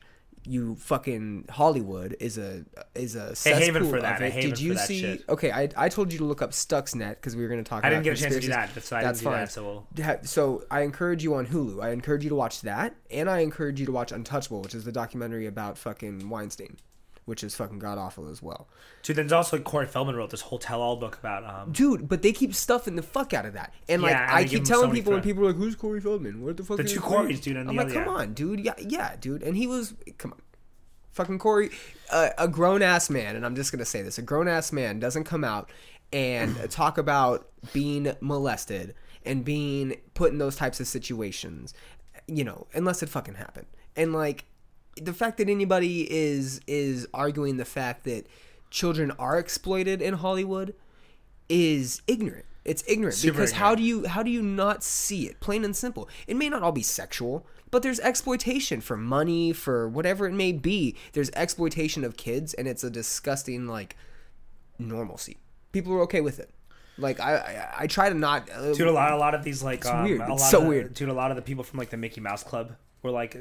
you 0.49 0.77
fucking 0.77 1.47
Hollywood 1.51 2.17
is 2.21 2.39
a 2.39 2.65
is 2.95 3.15
a 3.15 3.37
cesspool 3.37 3.61
haven 3.61 3.91
for 3.91 4.01
that, 4.01 4.21
a 4.23 4.31
haven 4.31 4.51
Did 4.51 4.59
for 4.59 4.65
you 4.65 4.75
that 4.75 4.87
see? 4.87 5.01
shit. 5.01 5.25
Okay, 5.29 5.51
I, 5.51 5.69
I 5.77 5.89
told 5.89 6.13
you 6.13 6.19
to 6.19 6.25
look 6.25 6.43
up 6.43 6.53
Stuxnet 6.53 7.11
because 7.17 7.37
we 7.37 7.43
were 7.43 7.49
going 7.49 7.63
to 7.63 7.69
talk. 7.69 7.85
I 7.85 7.89
about 7.89 8.03
didn't 8.03 8.05
get 8.05 8.19
a 8.19 8.23
chance 8.23 8.35
to 8.35 8.41
do 8.41 8.49
that, 8.49 8.75
that's 8.75 8.91
why 8.91 8.99
I 8.99 9.03
That's 9.03 9.21
fine. 9.23 9.33
that. 9.35 9.53
So 9.53 9.87
we'll, 9.97 10.19
so 10.25 10.65
I 10.71 10.81
encourage 10.83 11.23
you 11.23 11.35
on 11.35 11.47
Hulu. 11.47 11.83
I 11.83 11.91
encourage 11.91 12.25
you 12.25 12.31
to 12.31 12.37
watch 12.37 12.63
that, 12.63 12.95
and 13.11 13.29
I 13.29 13.41
encourage 13.41 13.79
you 13.81 13.87
to 13.87 13.93
watch 13.93 14.11
Untouchable, 14.13 14.63
which 14.63 14.75
is 14.75 14.85
the 14.85 14.93
documentary 14.93 15.47
about 15.47 15.79
fucking 15.79 16.29
Weinstein, 16.29 16.77
which 17.29 17.45
is 17.45 17.55
fucking 17.55 17.79
god 17.79 17.99
awful 17.99 18.27
as 18.29 18.43
well, 18.43 18.69
dude. 19.03 19.17
There's 19.17 19.33
also 19.33 19.59
Corey 19.59 19.87
Feldman 19.87 20.17
wrote 20.17 20.31
this 20.31 20.41
whole 20.41 20.59
tell-all 20.59 20.97
book 20.97 21.19
about 21.19 21.45
um. 21.45 21.73
dude. 21.73 22.09
But 22.09 22.23
they 22.23 22.33
keep 22.33 22.55
stuffing 22.55 22.97
the 22.97 23.03
fuck 23.03 23.35
out 23.35 23.45
of 23.45 23.53
that, 23.53 23.75
and 23.89 24.01
like 24.01 24.13
Yeah, 24.13 24.27
I 24.31 24.45
keep 24.45 24.61
him 24.61 24.65
so 24.65 24.75
telling 24.75 24.93
people, 24.93 25.13
and 25.13 25.23
people 25.23 25.45
are 25.45 25.49
like, 25.49 25.57
"Who's 25.57 25.77
Corey 25.77 26.01
Feldman? 26.01 26.43
What 26.43 26.57
the 26.57 26.65
fuck?" 26.65 26.79
The 26.79 26.85
is 26.85 26.93
two 26.93 27.01
Corey?" 27.01 27.35
Corys, 27.35 27.43
dude, 27.43 27.57
and 27.59 27.69
I'm 27.69 27.77
the 27.77 27.83
like, 27.83 27.93
other- 27.95 28.05
come 28.05 28.15
on, 28.15 28.33
dude. 28.33 28.61
Yeah, 28.61 28.73
yeah, 28.79 29.17
dude. 29.21 29.43
And 29.43 29.57
he 29.57 29.67
was, 29.67 29.95
come 30.17 30.33
on, 30.33 30.41
fucking 31.13 31.39
Corey, 31.39 31.71
uh, 32.11 32.31
a 32.39 32.49
grown 32.49 32.81
ass 32.81 33.11
man, 33.11 33.37
and 33.37 33.45
I'm 33.45 33.55
just 33.55 33.71
gonna 33.71 33.85
say 33.85 34.01
this: 34.01 34.17
a 34.17 34.23
grown 34.23 34.49
ass 34.49 34.73
man 34.73 34.99
doesn't 34.99 35.25
come 35.25 35.45
out 35.45 35.71
and 36.13 36.57
talk 36.71 36.97
about 36.97 37.49
being 37.75 38.15
molested 38.21 38.95
and 39.27 39.45
being 39.45 39.97
put 40.15 40.33
in 40.33 40.39
those 40.39 40.57
types 40.57 40.81
of 40.81 40.87
situations, 40.87 41.75
you 42.27 42.43
know, 42.45 42.67
unless 42.73 43.03
it 43.03 43.11
fucking 43.11 43.35
happened. 43.35 43.67
And 43.97 44.15
like 44.15 44.47
the 45.01 45.13
fact 45.13 45.39
that 45.39 45.49
anybody 45.49 46.07
is 46.11 46.61
is 46.67 47.07
arguing 47.15 47.57
the 47.57 47.65
fact 47.65 48.05
that 48.05 48.27
children 48.71 49.11
are 49.19 49.39
exploited 49.39 50.03
in 50.03 50.15
Hollywood 50.15 50.75
is 51.49 52.03
ignorant. 52.07 52.45
It's 52.65 52.85
ignorant 52.87 53.17
Super 53.17 53.35
because 53.35 53.53
how 53.53 53.75
do 53.75 53.83
you 53.83 54.07
how 54.07 54.23
do 54.23 54.31
you 54.31 54.43
not 54.43 54.83
see 54.83 55.27
it? 55.27 55.41
Plain 55.41 55.65
and 55.65 55.75
simple. 55.75 56.09
It 56.27 56.37
may 56.37 56.49
not 56.51 56.63
all 56.63 56.73
be 56.73 56.83
sexual, 56.83 57.47
but 57.71 57.83
there's 57.83 57.99
exploitation 58.01 58.81
for 58.81 58.97
money, 58.97 59.53
for 59.53 59.89
whatever 59.89 60.27
it 60.27 60.33
may 60.33 60.53
be. 60.53 60.95
There's 61.15 61.31
exploitation 61.31 62.05
of 62.05 62.17
kids, 62.17 62.53
and 62.55 62.69
it's 62.69 62.85
a 62.85 62.91
disgusting 62.91 63.67
like 63.67 63.97
normalcy. 64.79 65.39
People 65.73 65.95
are 65.95 66.03
okay 66.03 66.21
with 66.21 66.39
it. 66.39 66.51
Like 66.99 67.21
I 67.21 67.37
I, 67.37 67.83
I 67.85 67.87
try 67.87 68.11
to 68.11 68.15
not. 68.15 68.51
Uh, 68.51 68.75
Dude, 68.75 68.89
a 68.89 68.93
lot, 68.93 69.13
a 69.13 69.17
lot 69.17 69.35
of 69.35 69.45
these 69.45 69.63
like, 69.63 69.87
um, 69.87 70.05
weird. 70.05 70.21
A 70.21 70.33
It's 70.35 70.51
so 70.51 70.61
of 70.61 70.69
weird. 70.69 70.95
Dude, 70.95 71.09
a 71.09 71.15
lot 71.15 71.31
of 71.31 71.37
the 71.37 71.43
people 71.43 71.65
from 71.65 71.79
like 71.79 71.91
the 71.91 71.97
Mickey 71.97 72.21
Mouse 72.21 72.43
Club 72.43 72.73
were 73.03 73.11
like 73.11 73.37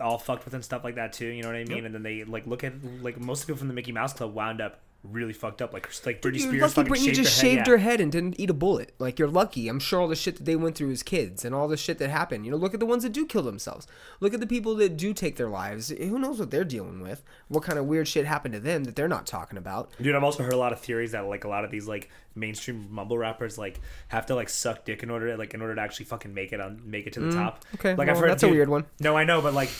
all 0.00 0.18
fucked 0.18 0.44
with 0.44 0.54
and 0.54 0.64
stuff 0.64 0.84
like 0.84 0.96
that 0.96 1.12
too. 1.12 1.26
You 1.26 1.42
know 1.42 1.48
what 1.48 1.56
I 1.56 1.64
mean? 1.64 1.84
And 1.84 1.94
then 1.94 2.02
they 2.02 2.24
like 2.24 2.46
look 2.46 2.64
at 2.64 2.72
like 3.02 3.18
most 3.18 3.46
people 3.46 3.58
from 3.58 3.68
the 3.68 3.74
Mickey 3.74 3.92
Mouse 3.92 4.12
Club 4.12 4.34
wound 4.34 4.60
up 4.60 4.80
really 5.10 5.32
fucked 5.32 5.62
up. 5.62 5.72
Like 5.72 5.88
like 6.04 6.22
Britney 6.22 6.40
Spears 6.40 6.62
lucky 6.62 6.74
fucking 6.74 6.92
Britney 6.92 7.14
just 7.14 7.40
her 7.40 7.46
shaved 7.46 7.66
yeah. 7.66 7.72
her 7.72 7.78
head 7.78 8.00
and 8.00 8.10
didn't 8.10 8.38
eat 8.38 8.50
a 8.50 8.54
bullet. 8.54 8.94
Like 8.98 9.18
you're 9.18 9.28
lucky. 9.28 9.68
I'm 9.68 9.78
sure 9.78 10.00
all 10.00 10.08
the 10.08 10.16
shit 10.16 10.36
that 10.36 10.44
they 10.44 10.56
went 10.56 10.76
through 10.76 10.90
as 10.90 11.02
kids 11.02 11.44
and 11.44 11.54
all 11.54 11.68
the 11.68 11.76
shit 11.76 11.98
that 11.98 12.10
happened. 12.10 12.44
You 12.44 12.50
know, 12.50 12.56
look 12.56 12.74
at 12.74 12.80
the 12.80 12.86
ones 12.86 13.02
that 13.02 13.12
do 13.12 13.26
kill 13.26 13.42
themselves. 13.42 13.86
Look 14.20 14.34
at 14.34 14.40
the 14.40 14.46
people 14.46 14.74
that 14.76 14.96
do 14.96 15.12
take 15.12 15.36
their 15.36 15.48
lives. 15.48 15.88
Who 15.88 16.18
knows 16.18 16.38
what 16.38 16.50
they're 16.50 16.64
dealing 16.64 17.00
with? 17.00 17.22
What 17.48 17.62
kind 17.62 17.78
of 17.78 17.86
weird 17.86 18.08
shit 18.08 18.26
happened 18.26 18.54
to 18.54 18.60
them 18.60 18.84
that 18.84 18.96
they're 18.96 19.08
not 19.08 19.26
talking 19.26 19.58
about? 19.58 19.90
Dude, 20.00 20.14
I've 20.14 20.24
also 20.24 20.42
heard 20.42 20.52
a 20.52 20.58
lot 20.58 20.72
of 20.72 20.80
theories 20.80 21.12
that 21.12 21.26
like 21.26 21.44
a 21.44 21.48
lot 21.48 21.64
of 21.64 21.70
these 21.70 21.86
like 21.86 22.10
mainstream 22.36 22.88
mumble 22.90 23.18
rappers 23.18 23.58
like 23.58 23.80
have 24.08 24.26
to 24.26 24.34
like 24.34 24.48
suck 24.48 24.84
dick 24.84 25.02
in 25.02 25.10
order 25.10 25.32
to 25.32 25.36
like 25.36 25.54
in 25.54 25.62
order 25.62 25.74
to 25.74 25.80
actually 25.80 26.06
fucking 26.06 26.32
make 26.32 26.52
it 26.52 26.60
on 26.60 26.80
make 26.84 27.06
it 27.06 27.14
to 27.14 27.20
the 27.20 27.32
top. 27.32 27.64
Mm, 27.64 27.74
okay, 27.74 27.94
like 27.94 28.08
well, 28.08 28.20
that's 28.20 28.42
a 28.42 28.48
weird 28.48 28.68
one. 28.68 28.84
No, 29.00 29.16
I 29.16 29.24
know, 29.24 29.40
but 29.40 29.54
like, 29.54 29.70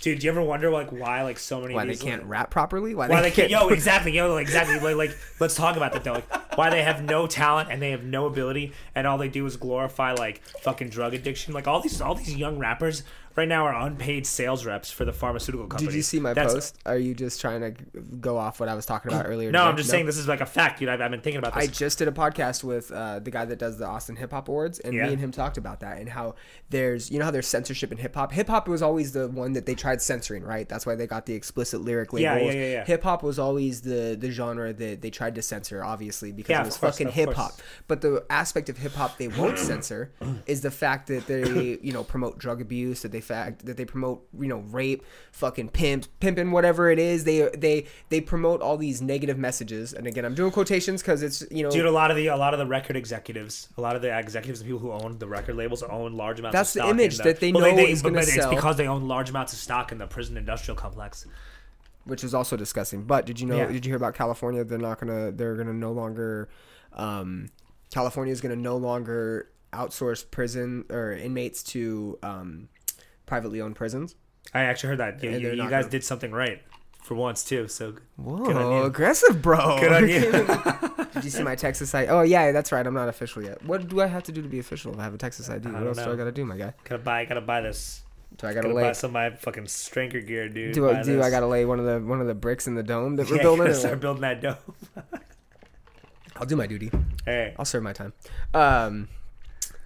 dude, 0.00 0.18
do 0.18 0.26
you 0.26 0.30
ever 0.32 0.42
wonder 0.42 0.70
like 0.70 0.90
why 0.90 1.22
like 1.22 1.38
so 1.38 1.60
many 1.60 1.74
Why 1.74 1.82
of 1.84 1.88
they 1.88 1.96
can't 1.96 2.22
like, 2.22 2.30
rap 2.30 2.50
properly? 2.50 2.94
Why, 2.94 3.08
why 3.08 3.22
they 3.22 3.30
can't 3.30 3.50
yo 3.50 3.68
exactly 3.68 4.12
yo 4.12 4.34
like, 4.34 4.42
exactly 4.46 4.78
like, 4.80 4.96
like 4.96 5.18
let's 5.38 5.54
talk 5.54 5.76
about 5.76 5.92
that 5.92 6.04
though 6.04 6.14
like 6.14 6.56
why 6.56 6.70
they 6.70 6.82
have 6.82 7.02
no 7.02 7.26
talent 7.26 7.70
and 7.70 7.80
they 7.80 7.90
have 7.92 8.04
no 8.04 8.26
ability 8.26 8.72
and 8.94 9.06
all 9.06 9.18
they 9.18 9.28
do 9.28 9.46
is 9.46 9.56
glorify 9.56 10.12
like 10.12 10.42
fucking 10.62 10.88
drug 10.88 11.14
addiction 11.14 11.54
like 11.54 11.68
all 11.68 11.80
these 11.80 12.00
all 12.00 12.14
these 12.14 12.34
young 12.34 12.58
rappers 12.58 13.02
right 13.40 13.48
now 13.48 13.66
are 13.66 13.74
unpaid 13.86 14.26
sales 14.26 14.64
reps 14.64 14.90
for 14.90 15.04
the 15.04 15.12
pharmaceutical 15.12 15.66
companies 15.66 15.92
Did 15.92 15.96
you 15.96 16.02
see 16.02 16.20
my 16.20 16.32
That's- 16.32 16.54
post? 16.54 16.78
Are 16.86 16.96
you 16.98 17.14
just 17.14 17.40
trying 17.40 17.60
to 17.60 17.72
go 18.20 18.38
off 18.38 18.60
what 18.60 18.68
I 18.68 18.74
was 18.74 18.86
talking 18.86 19.10
about 19.12 19.26
earlier? 19.28 19.50
no 19.50 19.58
today? 19.60 19.68
i'm 19.70 19.76
just 19.76 19.90
saying 19.90 20.06
this 20.06 20.16
is 20.18 20.28
like 20.28 20.40
a 20.40 20.46
fact 20.46 20.78
dude 20.78 20.88
i've, 20.88 21.00
I've 21.00 21.10
been 21.10 21.20
thinking 21.20 21.38
about 21.38 21.54
this. 21.54 21.64
I 21.64 21.66
just 21.66 21.98
did 21.98 22.08
a 22.08 22.12
podcast 22.12 22.62
with 22.62 22.90
uh, 22.92 23.18
the 23.18 23.30
guy 23.30 23.44
that 23.44 23.58
does 23.58 23.78
the 23.78 23.86
Austin 23.86 24.16
Hip 24.16 24.30
Hop 24.32 24.48
Awards, 24.48 24.78
and 24.78 24.94
Yeah. 24.94 25.06
me 25.06 25.12
and 25.14 25.20
him 25.20 25.30
talked 25.32 25.56
about 25.58 25.80
that 25.80 25.98
and 25.98 26.08
how 26.08 26.34
there's, 26.70 27.10
you 27.10 27.18
know, 27.18 27.24
how 27.24 27.30
there's 27.30 27.46
censorship 27.48 27.90
in 27.90 27.98
hip 27.98 28.14
hop. 28.14 28.32
Hip 28.32 28.48
hop 28.48 28.68
was 28.68 28.82
always 28.82 29.12
the 29.12 29.28
one 29.28 29.54
that 29.54 29.66
they 29.66 29.74
tried 29.74 30.00
censoring, 30.02 30.42
right? 30.44 30.68
That's 30.68 30.86
why 30.86 30.94
they 30.94 31.06
got 31.06 31.26
the 31.26 31.34
explicit 31.34 31.80
lyric 31.80 32.10
Yeah, 32.12 32.34
labels. 32.34 32.54
yeah, 32.54 32.60
yeah, 32.60 32.70
yeah. 32.72 32.84
Hip 32.84 33.02
hop 33.02 33.22
was 33.22 33.38
always 33.38 33.80
the 33.80 34.16
the 34.18 34.30
genre 34.30 34.72
that 34.72 35.00
they 35.00 35.10
tried 35.10 35.34
to 35.36 35.42
censor, 35.42 35.82
obviously, 35.82 36.32
because 36.32 36.50
Yeah, 36.50 36.62
it 36.62 36.66
was 36.66 36.76
course, 36.76 36.98
fucking 36.98 37.12
hip 37.12 37.32
hop. 37.32 37.52
But 37.88 38.00
the 38.02 38.24
aspect 38.30 38.68
of 38.68 38.76
hip 38.78 38.92
hop 38.92 39.16
they 39.18 39.28
won't 39.28 39.58
censor 39.58 40.12
is 40.46 40.60
the 40.60 40.70
fact 40.70 41.06
that 41.08 41.26
they, 41.26 41.78
you 41.82 41.92
know, 41.92 42.04
promote 42.04 42.38
drug 42.38 42.60
abuse, 42.60 43.02
that 43.02 43.12
they 43.12 43.20
fact 43.30 43.64
that 43.66 43.76
they 43.76 43.84
promote, 43.84 44.26
you 44.38 44.48
know, 44.48 44.58
rape, 44.58 45.04
fucking 45.32 45.68
pimp, 45.68 46.06
pimping, 46.18 46.50
whatever 46.50 46.90
it 46.90 46.98
is. 46.98 47.24
They 47.24 47.48
they 47.56 47.86
they 48.08 48.20
promote 48.20 48.60
all 48.60 48.76
these 48.76 49.00
negative 49.00 49.38
messages. 49.38 49.92
And 49.92 50.06
again, 50.06 50.24
I'm 50.24 50.34
doing 50.34 50.50
quotations 50.50 51.00
because 51.00 51.22
it's 51.22 51.44
you 51.50 51.62
know 51.62 51.70
Dude, 51.70 51.86
a 51.86 51.90
lot 51.90 52.10
of 52.10 52.16
the 52.16 52.26
a 52.26 52.36
lot 52.36 52.52
of 52.54 52.58
the 52.58 52.66
record 52.66 52.96
executives, 52.96 53.68
a 53.78 53.80
lot 53.80 53.96
of 53.96 54.02
the 54.02 54.16
executives 54.16 54.60
and 54.60 54.68
people 54.68 54.80
who 54.80 54.92
own 54.92 55.18
the 55.18 55.28
record 55.28 55.56
labels 55.56 55.82
own 55.82 56.14
large 56.14 56.40
amounts. 56.40 56.54
That's 56.54 56.76
of 56.76 56.82
the 56.82 56.90
image 56.90 57.18
in 57.18 57.24
that 57.24 57.40
they 57.40 57.52
well, 57.52 57.74
know 57.74 57.82
is 57.82 58.02
gonna 58.02 58.16
but 58.16 58.24
sell. 58.24 58.50
It's 58.50 58.56
because 58.56 58.76
they 58.76 58.88
own 58.88 59.06
large 59.06 59.30
amounts 59.30 59.52
of 59.52 59.58
stock 59.58 59.92
in 59.92 59.98
the 59.98 60.06
prison 60.06 60.36
industrial 60.36 60.76
complex. 60.76 61.26
which 62.04 62.24
is 62.24 62.34
also 62.34 62.56
disgusting. 62.56 63.04
But 63.04 63.26
did 63.26 63.40
you 63.40 63.46
know? 63.46 63.56
Yeah. 63.56 63.66
Did 63.66 63.84
you 63.84 63.90
hear 63.90 63.96
about 63.96 64.14
California? 64.14 64.64
They're 64.64 64.78
not 64.78 64.98
gonna. 65.00 65.30
They're 65.30 65.56
gonna 65.56 65.72
no 65.72 65.92
longer. 65.92 66.48
Um, 66.92 67.50
California 67.92 68.32
is 68.32 68.40
gonna 68.40 68.56
no 68.56 68.76
longer 68.76 69.50
outsource 69.72 70.28
prison 70.28 70.84
or 70.90 71.12
inmates 71.12 71.62
to 71.62 72.18
um, 72.22 72.68
privately 73.30 73.60
owned 73.60 73.76
prisons. 73.76 74.16
I 74.52 74.62
actually 74.62 74.88
heard 74.88 74.98
that. 74.98 75.22
Yeah, 75.22 75.36
you, 75.36 75.50
you 75.50 75.56
guys 75.70 75.84
gonna- 75.84 75.88
did 75.90 76.02
something 76.04 76.32
right 76.32 76.60
for 77.04 77.14
once 77.14 77.44
too. 77.44 77.68
So 77.68 77.94
Whoa, 78.16 78.78
you. 78.78 78.82
aggressive, 78.84 79.40
bro! 79.40 79.78
good 79.78 79.92
on 79.92 80.08
you. 80.08 80.20
Did 81.14 81.24
you 81.24 81.30
see 81.30 81.42
my 81.44 81.54
Texas 81.54 81.94
ID? 81.94 82.08
Oh 82.10 82.22
yeah, 82.22 82.50
that's 82.52 82.72
right. 82.72 82.84
I'm 82.86 82.94
not 82.94 83.08
official 83.08 83.42
yet. 83.42 83.64
What 83.64 83.88
do 83.88 84.00
I 84.00 84.06
have 84.06 84.22
to 84.24 84.32
do 84.32 84.42
to 84.42 84.48
be 84.48 84.58
official? 84.58 84.92
If 84.92 84.98
I 84.98 85.04
have 85.04 85.14
a 85.14 85.18
Texas 85.18 85.48
ID. 85.48 85.68
What 85.70 85.86
else 85.86 85.98
do. 85.98 86.12
I 86.12 86.16
gotta 86.16 86.32
do, 86.32 86.44
my 86.44 86.56
guy? 86.56 86.72
gotta 86.84 87.02
buy, 87.02 87.24
gotta 87.24 87.40
buy 87.40 87.60
this. 87.60 88.02
Do 88.36 88.46
I 88.46 88.52
gotta 88.54 88.68
Gotta 88.68 88.74
lay? 88.74 88.82
buy 88.82 88.92
some 88.92 89.10
of 89.10 89.12
my 89.14 89.30
fucking 89.30 89.64
Stranker 89.64 90.24
gear, 90.26 90.48
dude. 90.48 90.72
Do 90.74 90.88
I 90.90 91.02
do? 91.02 91.22
I 91.22 91.30
gotta 91.30 91.46
lay 91.46 91.64
one 91.64 91.78
of 91.80 91.84
the 91.86 92.00
one 92.00 92.20
of 92.20 92.26
the 92.26 92.34
bricks 92.34 92.66
in 92.66 92.74
the 92.74 92.82
dome 92.82 93.16
that 93.16 93.28
we're 93.30 93.36
Yeah, 93.36 93.42
building. 93.42 93.74
start 93.74 94.00
building 94.00 94.22
that 94.22 94.40
dome. 94.40 94.56
I'll 96.36 96.46
do 96.46 96.56
my 96.56 96.66
duty. 96.66 96.90
Hey, 97.24 97.54
I'll 97.58 97.64
serve 97.64 97.82
my 97.82 97.92
time. 97.92 98.12
Um, 98.54 99.08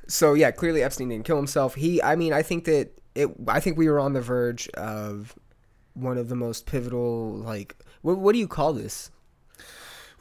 so 0.07 0.35
yeah, 0.35 0.51
clearly 0.51 0.83
Epstein 0.83 1.09
didn't 1.09 1.25
kill 1.25 1.37
himself. 1.37 1.75
He, 1.75 2.03
I 2.03 2.17
mean, 2.17 2.33
I 2.33 2.43
think 2.43 2.65
that 2.67 2.91
it. 3.15 3.31
I 3.49 3.61
think 3.61 3.77
we 3.79 3.89
were 3.89 4.01
on 4.01 4.13
the 4.13 4.21
verge 4.21 4.69
of 4.71 5.35
one 5.95 6.19
of 6.19 6.29
the 6.29 6.37
most 6.37 6.67
pivotal. 6.67 7.33
Like, 7.35 7.77
what, 8.03 8.19
what 8.19 8.33
do 8.33 8.39
you 8.39 8.49
call 8.49 8.73
this? 8.73 9.11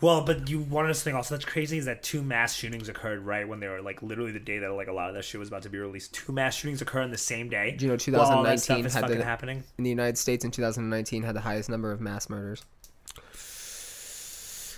well, 0.02 0.22
but 0.26 0.50
you 0.50 0.60
wanted 0.60 0.92
us 0.92 0.98
to 1.00 1.04
think 1.06 1.16
also 1.16 1.34
that's 1.34 1.46
crazy 1.46 1.78
is 1.78 1.86
that 1.86 2.04
two 2.04 2.22
mass 2.22 2.54
shootings 2.54 2.90
occurred 2.90 3.22
right 3.22 3.48
when 3.48 3.62
they 3.62 3.70
were 3.70 3.82
like 3.82 4.02
literally 4.02 4.32
the 4.34 4.40
day 4.40 4.60
that 4.60 4.70
like 4.74 4.90
a 4.90 4.92
lot 4.92 5.08
of 5.08 5.16
that 5.16 5.24
shit 5.24 5.40
was 5.40 5.48
about 5.48 5.64
to 5.64 5.70
be 5.70 5.78
released. 5.78 6.14
Two 6.14 6.34
mass 6.34 6.56
shootings 6.56 6.82
occur 6.82 7.02
on 7.02 7.10
the 7.10 7.18
same 7.18 7.48
day. 7.48 7.72
Do 7.72 7.86
you 7.86 7.92
know 7.92 8.20
while 8.20 8.22
all 8.40 8.44
2019 8.44 8.86
is 8.86 8.94
had 8.94 9.08
the- 9.08 9.24
happening? 9.24 9.64
In 9.78 9.86
the 9.86 9.90
United 9.90 10.18
States 10.18 10.44
in 10.44 10.52
2019, 10.52 11.24
had 11.24 11.34
the 11.36 11.40
highest 11.42 11.70
number 11.70 11.90
of 11.92 12.02
mass 12.02 12.30
murders. 12.30 12.66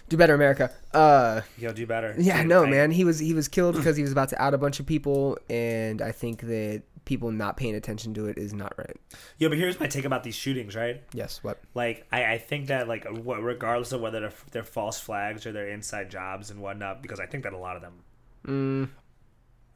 Do 0.07 0.17
better, 0.17 0.35
America. 0.35 0.71
Uh, 0.93 1.41
Yo, 1.57 1.73
do 1.73 1.87
better. 1.87 2.13
yeah, 2.19 2.43
no, 2.43 2.67
man. 2.67 2.91
He 2.91 3.03
was 3.03 3.17
he 3.17 3.33
was 3.33 3.47
killed 3.47 3.75
because 3.75 3.97
he 3.97 4.03
was 4.03 4.11
about 4.11 4.29
to 4.29 4.39
out 4.39 4.53
a 4.53 4.59
bunch 4.59 4.79
of 4.79 4.85
people, 4.85 5.39
and 5.49 6.03
I 6.03 6.11
think 6.11 6.41
that 6.41 6.83
people 7.05 7.31
not 7.31 7.55
paying 7.57 7.75
attention 7.75 8.13
to 8.15 8.25
it 8.27 8.37
is 8.37 8.53
not 8.53 8.73
right. 8.77 8.97
Yo, 9.37 9.47
but 9.49 9.57
here's 9.57 9.79
my 9.79 9.87
take 9.87 10.05
about 10.05 10.23
these 10.23 10.35
shootings, 10.35 10.75
right? 10.75 11.03
Yes. 11.13 11.39
What? 11.43 11.59
Like, 11.73 12.05
I, 12.11 12.33
I 12.33 12.37
think 12.37 12.67
that 12.67 12.87
like 12.87 13.05
regardless 13.09 13.91
of 13.91 14.01
whether 14.01 14.19
they're, 14.19 14.33
they're 14.51 14.63
false 14.63 14.99
flags 14.99 15.45
or 15.45 15.51
they're 15.51 15.69
inside 15.69 16.09
jobs 16.09 16.49
and 16.51 16.59
whatnot, 16.61 17.01
because 17.01 17.19
I 17.19 17.25
think 17.25 17.43
that 17.43 17.53
a 17.53 17.57
lot 17.57 17.75
of 17.75 17.81
them 17.81 17.93
Mm, 18.47 18.89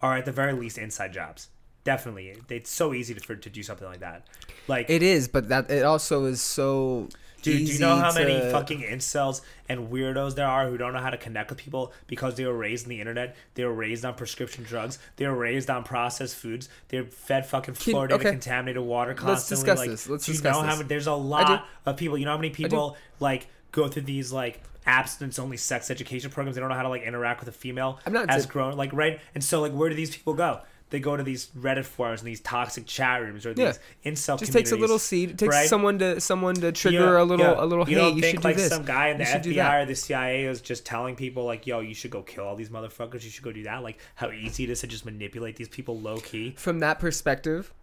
are 0.02 0.18
at 0.18 0.26
the 0.26 0.32
very 0.32 0.54
least 0.54 0.78
inside 0.78 1.12
jobs. 1.12 1.50
Definitely, 1.84 2.36
it's 2.50 2.70
so 2.70 2.94
easy 2.94 3.14
to, 3.16 3.20
for 3.20 3.36
to 3.36 3.50
do 3.50 3.64
something 3.64 3.88
like 3.88 4.02
that. 4.02 4.28
Like, 4.68 4.90
It 4.90 5.02
is, 5.02 5.28
but 5.28 5.50
that 5.50 5.72
it 5.72 5.84
also 5.84 6.26
is 6.26 6.42
so. 6.42 7.08
Dude, 7.42 7.66
do 7.66 7.74
you 7.74 7.80
know 7.80 7.96
how 7.96 8.14
many 8.14 8.40
fucking 8.52 8.82
incels 8.82 9.42
and 9.68 9.90
weirdos 9.90 10.36
there 10.36 10.48
are 10.48 10.68
who 10.68 10.78
don't 10.78 10.94
know 10.94 11.00
how 11.00 11.10
to 11.10 11.18
connect 11.18 11.50
with 11.50 11.60
people 11.60 11.94
because 12.08 12.36
they 12.36 12.46
were 12.46 12.58
raised 12.58 12.86
in 12.86 12.90
the 12.90 13.00
internet? 13.00 13.36
They 13.56 13.64
were 13.64 13.74
raised 13.74 14.06
on 14.06 14.16
prescription 14.16 14.64
drugs. 14.64 15.00
They 15.16 15.28
were 15.28 15.36
raised 15.36 15.70
on 15.70 15.84
processed 15.84 16.36
foods. 16.36 16.70
They're 16.90 17.06
fed 17.06 17.46
fucking 17.46 17.76
fluoridated, 17.76 18.12
okay. 18.14 18.32
contaminated 18.32 18.82
water 18.82 19.14
constantly. 19.14 19.32
Let's 19.32 19.50
discuss 19.50 19.78
like, 19.80 19.90
this. 19.90 20.10
Let's 20.10 20.26
do 20.26 20.32
you 20.32 20.38
discuss 20.38 20.56
know 20.56 20.62
how 20.62 20.72
this. 20.72 20.78
many, 20.80 20.88
there's 20.90 21.08
a 21.08 21.14
lot 21.14 21.66
of 21.86 21.98
people. 21.98 22.18
You 22.18 22.26
know 22.26 22.32
how 22.32 22.38
many 22.38 22.50
people 22.50 22.98
like 23.20 23.48
go 23.72 23.88
through 23.88 24.04
these 24.04 24.32
like 24.32 24.62
abstinence 24.86 25.40
only 25.40 25.58
sex 25.58 25.90
education 25.90 26.32
programs? 26.32 26.56
They 26.56 26.62
don't 26.62 26.70
know 26.70 26.76
how 26.76 26.84
to 26.84 26.90
like 26.90 27.04
interact 27.04 27.40
with 27.40 27.50
a 27.50 27.58
female 27.58 28.00
I'm 28.06 28.14
not 28.14 28.30
as 28.30 28.46
grown 28.46 28.76
like 28.76 28.92
right. 28.94 29.20
And 29.34 29.44
so 29.44 29.62
like 29.62 29.72
where 29.72 29.90
do 29.90 29.96
these 29.96 30.16
people 30.16 30.34
go? 30.34 30.62
They 30.92 31.00
go 31.00 31.16
to 31.16 31.24
these 31.24 31.48
Reddit 31.58 31.86
forums 31.86 32.22
and 32.22 32.28
these 32.28 32.40
toxic 32.42 32.86
chat 32.86 33.22
rooms 33.22 33.46
or 33.46 33.52
Yeah. 33.52 33.74
these 33.74 33.80
incel 34.06 34.40
just 34.40 34.52
takes 34.54 34.72
a 34.72 34.76
little 34.76 35.00
seed. 35.00 35.32
It 35.32 35.38
takes 35.38 35.56
right? 35.56 35.70
someone 35.70 36.00
to 36.00 36.20
someone 36.20 36.56
to 36.56 36.72
trigger 36.72 37.00
know- 37.00 37.22
a 37.22 37.26
little 37.26 37.46
yeah. 37.46 37.64
a 37.64 37.66
little. 37.66 37.88
You 37.88 37.96
hey, 37.98 38.02
don't 38.02 38.16
you 38.16 38.22
think 38.22 38.38
should 38.38 38.44
like 38.44 38.56
do 38.56 38.62
this. 38.64 38.72
some 38.72 38.86
guy 38.86 39.10
in 39.10 39.18
the 39.18 39.24
You 39.26 39.30
should 39.30 39.42
do 39.44 39.54
FBI 39.54 39.82
or 39.84 39.86
the 39.86 39.96
CIA 39.96 40.46
is 40.46 40.62
just 40.62 40.86
telling 40.86 41.16
people 41.16 41.46
like, 41.46 41.68
"Yo, 41.68 41.80
you 41.80 41.94
should 41.94 42.12
go 42.12 42.22
kill 42.24 42.46
all 42.46 42.56
these 42.56 42.70
motherfuckers. 42.70 43.24
You 43.24 43.30
should 43.30 43.44
go 43.44 43.52
do 43.52 43.64
that." 43.64 43.84
Like 43.84 44.00
how 44.16 44.32
easy 44.32 44.64
it 44.64 44.70
is 44.70 44.82
to 44.82 44.88
just 44.88 45.06
manipulate 45.06 45.56
these 45.56 45.70
people 45.70 46.00
low 46.00 46.18
key. 46.18 46.56
From 46.58 46.80
that 46.80 47.00
perspective, 47.00 47.74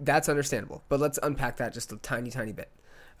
that's 0.00 0.28
understandable. 0.28 0.82
But 0.88 1.00
let's 1.00 1.18
unpack 1.22 1.56
that 1.58 1.72
just 1.74 1.92
a 1.92 1.96
tiny, 1.98 2.30
tiny 2.30 2.52
bit. 2.52 2.70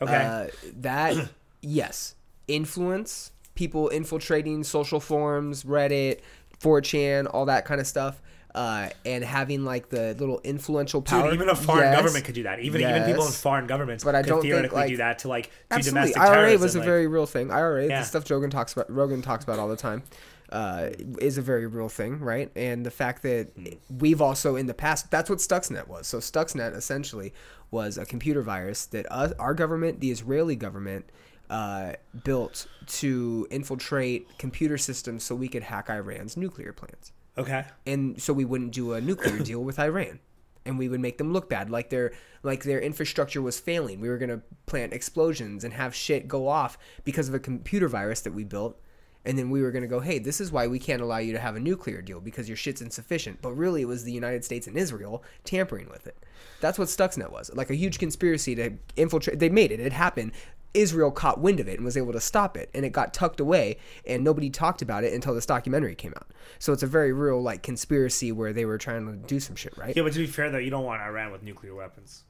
Okay. 0.02 0.14
Uh, 0.14 0.46
that 0.80 1.30
yes, 1.60 2.14
influence 2.48 3.32
people 3.54 3.88
infiltrating 3.88 4.62
social 4.62 5.00
forums, 5.00 5.64
Reddit, 5.64 6.20
4chan, 6.60 7.26
all 7.32 7.46
that 7.46 7.64
kind 7.64 7.80
of 7.80 7.86
stuff. 7.86 8.20
Uh, 8.56 8.88
and 9.04 9.22
having 9.22 9.64
like 9.66 9.90
the 9.90 10.16
little 10.18 10.40
influential 10.42 11.02
power. 11.02 11.24
Dude, 11.24 11.34
even 11.34 11.50
a 11.50 11.54
foreign 11.54 11.82
Yes. 11.92 11.96
government 12.00 12.24
could 12.24 12.34
do 12.34 12.44
that. 12.44 12.58
Even 12.60 12.80
even 12.80 13.04
people 13.04 13.26
in 13.26 13.32
foreign 13.32 13.66
governments 13.66 14.02
But 14.02 14.14
I 14.14 14.22
could 14.22 14.28
don't 14.30 14.40
think, 14.40 14.50
theoretically 14.50 14.80
like- 14.80 14.88
do 14.88 14.96
that 14.96 15.18
to 15.20 15.28
like 15.28 15.50
Absolutely, 15.70 15.90
domestic 16.14 16.22
IRA 16.22 16.34
terrorism. 16.36 16.62
was 16.62 16.74
a 16.74 16.78
like- 16.78 16.86
very 16.86 17.06
real 17.06 17.26
thing. 17.26 17.50
IRA, 17.50 17.86
Yeah. 17.86 18.00
the 18.00 18.06
stuff 18.06 18.30
Rogan 18.30 18.48
talks 18.48 18.72
about, 18.72 18.90
Rogan 18.90 19.20
talks 19.20 19.44
about 19.44 19.58
all 19.58 19.68
the 19.68 19.76
time, 19.76 20.04
uh, 20.50 20.88
is 21.20 21.36
a 21.36 21.42
very 21.42 21.66
real 21.66 21.90
thing, 21.90 22.18
right? 22.20 22.50
And 22.56 22.86
the 22.86 22.90
fact 22.90 23.22
that 23.24 23.48
we've 23.90 24.22
also 24.22 24.56
in 24.56 24.64
the 24.64 24.72
past, 24.74 25.10
that's 25.10 25.28
what 25.28 25.40
Stuxnet 25.40 25.86
was. 25.86 26.06
So 26.06 26.16
Stuxnet 26.18 26.74
essentially 26.74 27.34
was 27.70 27.98
a 27.98 28.06
computer 28.06 28.40
virus 28.40 28.86
that 28.86 29.04
us, 29.12 29.32
our 29.38 29.52
government, 29.52 30.00
the 30.00 30.10
Israeli 30.10 30.56
government, 30.56 31.04
uh, 31.50 31.92
built 32.24 32.66
to 32.86 33.46
infiltrate 33.50 34.38
computer 34.38 34.78
systems 34.78 35.24
so 35.24 35.34
we 35.34 35.46
could 35.48 35.64
hack 35.64 35.90
Iran's 35.90 36.38
nuclear 36.38 36.72
plants 36.72 37.12
okay. 37.38 37.64
and 37.86 38.20
so 38.20 38.32
we 38.32 38.44
wouldn't 38.44 38.72
do 38.72 38.92
a 38.92 39.00
nuclear 39.00 39.38
deal 39.38 39.62
with 39.62 39.78
Iran, 39.78 40.20
and 40.64 40.78
we 40.78 40.88
would 40.88 41.00
make 41.00 41.18
them 41.18 41.32
look 41.32 41.48
bad, 41.48 41.70
like 41.70 41.90
their 41.90 42.12
like 42.42 42.62
their 42.62 42.80
infrastructure 42.80 43.42
was 43.42 43.58
failing. 43.58 44.00
We 44.00 44.08
were 44.08 44.18
gonna 44.18 44.42
plant 44.66 44.92
explosions 44.92 45.64
and 45.64 45.72
have 45.74 45.94
shit 45.94 46.28
go 46.28 46.48
off 46.48 46.78
because 47.04 47.28
of 47.28 47.34
a 47.34 47.38
computer 47.38 47.88
virus 47.88 48.20
that 48.22 48.32
we 48.32 48.44
built, 48.44 48.80
and 49.24 49.38
then 49.38 49.50
we 49.50 49.60
were 49.62 49.72
gonna 49.72 49.86
go, 49.88 50.00
hey, 50.00 50.18
this 50.18 50.40
is 50.40 50.52
why 50.52 50.66
we 50.66 50.78
can't 50.78 51.02
allow 51.02 51.18
you 51.18 51.32
to 51.32 51.40
have 51.40 51.56
a 51.56 51.60
nuclear 51.60 52.00
deal 52.00 52.20
because 52.20 52.48
your 52.48 52.56
shit's 52.56 52.80
insufficient. 52.80 53.42
But 53.42 53.52
really, 53.52 53.82
it 53.82 53.86
was 53.86 54.04
the 54.04 54.12
United 54.12 54.44
States 54.44 54.66
and 54.66 54.76
Israel 54.76 55.24
tampering 55.44 55.88
with 55.88 56.06
it. 56.06 56.16
That's 56.60 56.78
what 56.78 56.88
Stuxnet 56.88 57.32
was, 57.32 57.50
like 57.54 57.70
a 57.70 57.74
huge 57.74 57.98
conspiracy 57.98 58.54
to 58.54 58.72
infiltrate. 58.96 59.38
They 59.38 59.48
made 59.48 59.72
it. 59.72 59.80
It 59.80 59.92
happened. 59.92 60.32
Israel 60.76 61.10
caught 61.10 61.40
wind 61.40 61.58
of 61.58 61.68
it 61.68 61.76
and 61.78 61.84
was 61.84 61.96
able 61.96 62.12
to 62.12 62.20
stop 62.20 62.56
it, 62.56 62.70
and 62.74 62.84
it 62.84 62.90
got 62.90 63.14
tucked 63.14 63.40
away, 63.40 63.78
and 64.06 64.22
nobody 64.22 64.50
talked 64.50 64.82
about 64.82 65.02
it 65.04 65.12
until 65.12 65.34
this 65.34 65.46
documentary 65.46 65.94
came 65.94 66.12
out. 66.16 66.30
So 66.58 66.72
it's 66.72 66.82
a 66.82 66.86
very 66.86 67.12
real 67.12 67.42
like 67.42 67.62
conspiracy 67.62 68.30
where 68.32 68.52
they 68.52 68.64
were 68.64 68.78
trying 68.78 69.06
to 69.06 69.16
do 69.26 69.40
some 69.40 69.56
shit, 69.56 69.76
right? 69.78 69.96
Yeah, 69.96 70.02
but 70.02 70.12
to 70.12 70.18
be 70.18 70.26
fair 70.26 70.50
though, 70.50 70.58
you 70.58 70.70
don't 70.70 70.84
want 70.84 71.00
Iran 71.02 71.32
with 71.32 71.42
nuclear 71.42 71.74
weapons. 71.74 72.24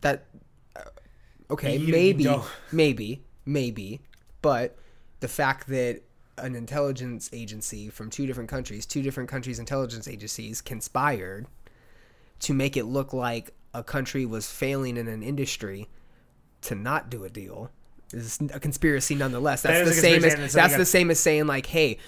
That 0.00 0.26
uh, 0.74 0.80
okay, 1.50 1.76
You- 1.76 1.86
you 1.86 1.92
maybe, 1.92 2.24
don't- 2.24 2.44
maybe, 2.72 3.22
maybe, 3.44 4.00
but 4.42 4.76
the 5.20 5.28
fact 5.28 5.68
that 5.68 6.02
an 6.38 6.54
intelligence 6.54 7.30
agency 7.32 7.88
from 7.88 8.10
two 8.10 8.26
different 8.26 8.50
countries, 8.50 8.84
two 8.84 9.02
different 9.02 9.28
countries' 9.28 9.58
intelligence 9.58 10.06
agencies 10.06 10.60
conspired 10.60 11.46
to 12.40 12.52
make 12.52 12.76
it 12.76 12.84
look 12.84 13.12
like 13.14 13.52
a 13.72 13.82
country 13.82 14.26
was 14.26 14.50
failing 14.50 14.96
in 14.98 15.08
an 15.08 15.22
industry 15.22 15.88
to 16.62 16.74
not 16.74 17.10
do 17.10 17.24
a 17.24 17.28
deal 17.28 17.70
is 18.12 18.38
a 18.52 18.60
conspiracy 18.60 19.14
nonetheless. 19.14 19.62
That's 19.62 19.88
is 19.88 19.96
the 19.96 20.02
same 20.02 20.24
as 20.24 20.52
that's 20.52 20.76
the 20.76 20.84
same 20.84 21.10
as 21.10 21.20
saying 21.20 21.46
like, 21.46 21.66
hey, 21.66 21.98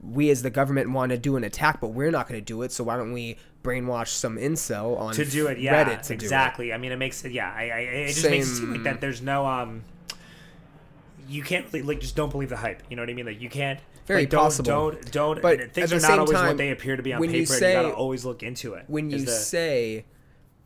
we 0.00 0.30
as 0.30 0.42
the 0.42 0.50
government 0.50 0.90
want 0.90 1.10
to 1.10 1.18
do 1.18 1.36
an 1.36 1.44
attack, 1.44 1.80
but 1.80 1.88
we're 1.88 2.10
not 2.10 2.28
going 2.28 2.40
to 2.40 2.44
do 2.44 2.62
it. 2.62 2.72
So 2.72 2.84
why 2.84 2.96
don't 2.96 3.12
we 3.12 3.36
brainwash 3.62 4.08
some 4.08 4.36
incel 4.36 4.98
on 4.98 5.14
to 5.14 5.24
do 5.24 5.48
it. 5.48 5.58
Yeah, 5.58 5.84
Reddit 5.84 6.02
to 6.02 6.14
exactly. 6.14 6.72
I 6.72 6.78
mean, 6.78 6.92
it 6.92 6.96
makes 6.96 7.24
it. 7.24 7.32
Yeah, 7.32 7.52
I, 7.52 7.62
I, 7.62 7.78
it 7.78 8.06
just 8.08 8.28
makes 8.28 8.48
it 8.48 8.56
seem 8.56 8.72
like 8.72 8.82
that. 8.84 9.00
There's 9.00 9.22
no 9.22 9.46
um. 9.46 9.84
You 11.28 11.42
can't 11.42 11.66
really, 11.66 11.82
like 11.82 12.00
just 12.00 12.16
don't 12.16 12.30
believe 12.30 12.48
the 12.48 12.56
hype. 12.56 12.82
You 12.88 12.96
know 12.96 13.02
what 13.02 13.10
I 13.10 13.14
mean? 13.14 13.26
Like 13.26 13.40
you 13.40 13.50
can't. 13.50 13.80
Very 14.06 14.22
like, 14.22 14.30
don't, 14.30 14.40
possible. 14.40 14.90
Don't 14.92 15.12
don't. 15.12 15.42
But 15.42 15.72
things 15.72 15.92
are 15.92 16.00
not 16.00 16.18
always 16.18 16.38
time, 16.38 16.46
what 16.46 16.56
they 16.56 16.70
appear 16.70 16.96
to 16.96 17.02
be 17.02 17.12
on 17.12 17.20
when 17.20 17.30
you 17.30 17.42
paper. 17.42 17.52
and 17.52 17.60
say- 17.60 17.76
you 17.76 17.82
gotta 17.82 17.94
always 17.94 18.24
look 18.24 18.42
into 18.42 18.74
it. 18.74 18.84
When 18.86 19.10
you 19.10 19.24
the- 19.24 19.30
say 19.30 20.06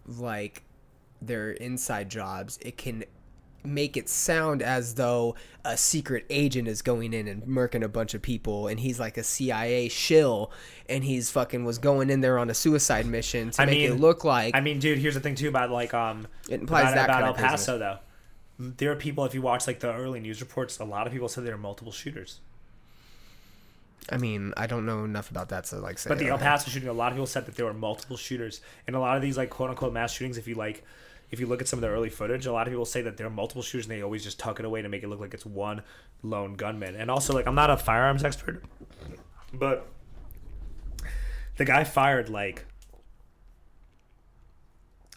like 0.07 0.63
they're 1.21 1.53
inside 1.53 2.11
jobs, 2.11 2.59
it 2.63 2.77
can 2.77 3.05
make 3.65 3.97
it 3.97 4.09
sound 4.09 4.63
as 4.63 4.95
though 4.95 5.35
a 5.65 5.77
secret 5.77 6.25
agent 6.31 6.67
is 6.67 6.83
going 6.83 7.13
in 7.13 7.29
and 7.29 7.45
murking 7.45 7.85
a 7.85 7.89
bunch 7.89 8.15
of 8.15 8.21
people 8.23 8.67
and 8.67 8.81
he's 8.81 8.99
like 8.99 9.17
a 9.17 9.23
CIA 9.23 9.89
shill 9.89 10.51
and 10.89 11.05
he's 11.05 11.31
fucking 11.31 11.65
was 11.65 11.79
going 11.79 12.11
in 12.11 12.21
there 12.21 12.39
on 12.39 12.51
a 12.51 12.55
suicide 12.55 13.07
mission 13.07 13.51
to 13.53 13.63
I 13.63 13.67
make 13.67 13.79
mean- 13.79 13.93
it 13.93 14.01
look 14.01 14.25
like 14.25 14.57
I 14.57 14.61
mean, 14.61 14.79
dude, 14.81 14.99
here's 14.99 15.15
the 15.15 15.21
thing 15.21 15.35
too 15.37 15.49
about 15.49 15.71
like 15.71 15.95
um 15.95 16.27
It 16.49 16.61
implies 16.61 16.93
about, 16.93 17.07
that 17.07 17.21
about 17.21 17.23
El. 17.25 17.35
Paso 17.35 17.79
though. 17.79 17.99
There 18.59 18.91
are 18.93 18.97
people 18.97 19.25
if 19.25 19.35
you 19.35 19.43
watch 19.43 19.67
like 19.67 19.81
the 19.81 19.93
early 19.93 20.21
news 20.21 20.41
reports, 20.41 20.79
a 20.79 20.85
lot 20.85 21.07
of 21.07 21.13
people 21.13 21.29
said 21.29 21.45
there 21.45 21.55
are 21.55 21.59
multiple 21.59 21.93
shooters. 21.93 22.41
I 24.11 24.17
mean, 24.17 24.53
I 24.57 24.67
don't 24.67 24.85
know 24.85 25.05
enough 25.05 25.31
about 25.31 25.51
that 25.51 25.65
to 25.67 25.77
like 25.77 25.99
say 25.99 26.09
But 26.09 26.19
the 26.19 26.29
El. 26.29 26.39
Paso 26.39 26.71
shooting, 26.71 26.89
a 26.89 26.93
lot 26.93 27.13
of 27.13 27.17
people 27.17 27.27
said 27.27 27.47
that 27.47 27.55
there 27.55 27.67
were 27.67 27.75
multiple 27.75 28.17
shooters, 28.17 28.61
and 28.87 28.97
a 28.97 28.99
lot 28.99 29.17
of 29.17 29.23
these 29.23 29.37
like 29.37 29.51
quote 29.51 29.71
unquote 29.71 29.93
mass 29.93 30.13
shootings. 30.13 30.39
If 30.39 30.49
you 30.49 30.57
like, 30.57 30.85
if 31.33 31.41
you 31.41 31.47
look 31.47 31.61
at 31.63 31.67
some 31.67 31.79
of 31.79 31.81
the 31.81 31.89
early 31.89 32.11
footage, 32.11 32.47
a 32.47 32.53
lot 32.53 32.69
of 32.69 32.73
people 32.73 32.85
say 32.85 33.03
that 33.03 33.17
there 33.17 33.27
are 33.27 33.31
multiple 33.31 33.63
shooters, 33.63 33.87
and 33.87 33.97
they 33.97 34.03
always 34.03 34.23
just 34.23 34.39
tuck 34.39 34.61
it 34.61 34.67
away 34.67 34.83
to 34.83 34.89
make 34.89 35.03
it 35.03 35.09
look 35.09 35.19
like 35.19 35.33
it's 35.35 35.47
one 35.47 35.83
lone 36.23 36.55
gunman. 36.55 36.95
And 36.95 37.11
also, 37.11 37.33
like, 37.33 37.47
I'm 37.47 37.55
not 37.55 37.71
a 37.71 37.77
firearms 37.79 38.23
expert, 38.23 38.63
but 39.53 39.89
the 41.57 41.65
guy 41.65 41.85
fired 41.85 42.29
like 42.29 42.67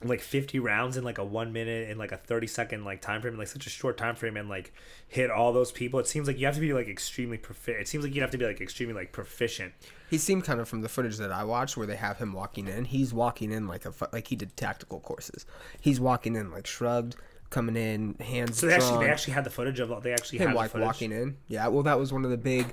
like 0.07 0.21
50 0.21 0.59
rounds 0.59 0.97
in 0.97 1.03
like 1.03 1.17
a 1.17 1.23
one 1.23 1.53
minute 1.53 1.89
and 1.89 1.97
like 1.99 2.11
a 2.11 2.17
30 2.17 2.47
second 2.47 2.85
like 2.85 3.01
time 3.01 3.21
frame 3.21 3.37
like 3.37 3.47
such 3.47 3.65
a 3.65 3.69
short 3.69 3.97
time 3.97 4.15
frame 4.15 4.37
and 4.37 4.49
like 4.49 4.73
hit 5.07 5.29
all 5.29 5.53
those 5.53 5.71
people 5.71 5.99
it 5.99 6.07
seems 6.07 6.27
like 6.27 6.39
you 6.39 6.45
have 6.45 6.55
to 6.55 6.61
be 6.61 6.73
like 6.73 6.87
extremely 6.87 7.37
proficient 7.37 7.81
it 7.81 7.87
seems 7.87 8.03
like 8.03 8.13
you 8.13 8.21
have 8.21 8.31
to 8.31 8.37
be 8.37 8.45
like 8.45 8.61
extremely 8.61 8.93
like 8.93 9.11
proficient 9.11 9.73
He 10.09 10.17
seemed 10.17 10.43
kind 10.43 10.59
of 10.59 10.67
from 10.69 10.81
the 10.81 10.89
footage 10.89 11.17
that 11.17 11.31
I 11.31 11.43
watched 11.43 11.77
where 11.77 11.87
they 11.87 11.95
have 11.95 12.17
him 12.17 12.33
walking 12.33 12.67
in. 12.67 12.85
He's 12.85 13.13
walking 13.13 13.51
in 13.51 13.67
like 13.67 13.85
a 13.85 13.93
like 14.11 14.27
he 14.27 14.35
did 14.35 14.55
tactical 14.55 14.99
courses. 14.99 15.45
He's 15.81 15.99
walking 15.99 16.35
in 16.35 16.51
like 16.51 16.67
shrugged, 16.67 17.15
coming 17.49 17.75
in 17.75 18.15
hands. 18.19 18.59
So 18.59 18.67
they 18.67 18.73
actually 18.73 19.05
they 19.05 19.11
actually 19.11 19.33
had 19.33 19.43
the 19.43 19.49
footage 19.49 19.79
of 19.79 20.03
they 20.03 20.13
actually 20.13 20.39
him 20.39 20.49
had 20.49 20.55
the 20.55 20.59
like 20.59 20.75
walking 20.75 21.11
in. 21.11 21.37
Yeah, 21.47 21.67
well, 21.67 21.83
that 21.83 21.97
was 21.97 22.11
one 22.13 22.25
of 22.25 22.31
the 22.31 22.37
big. 22.37 22.67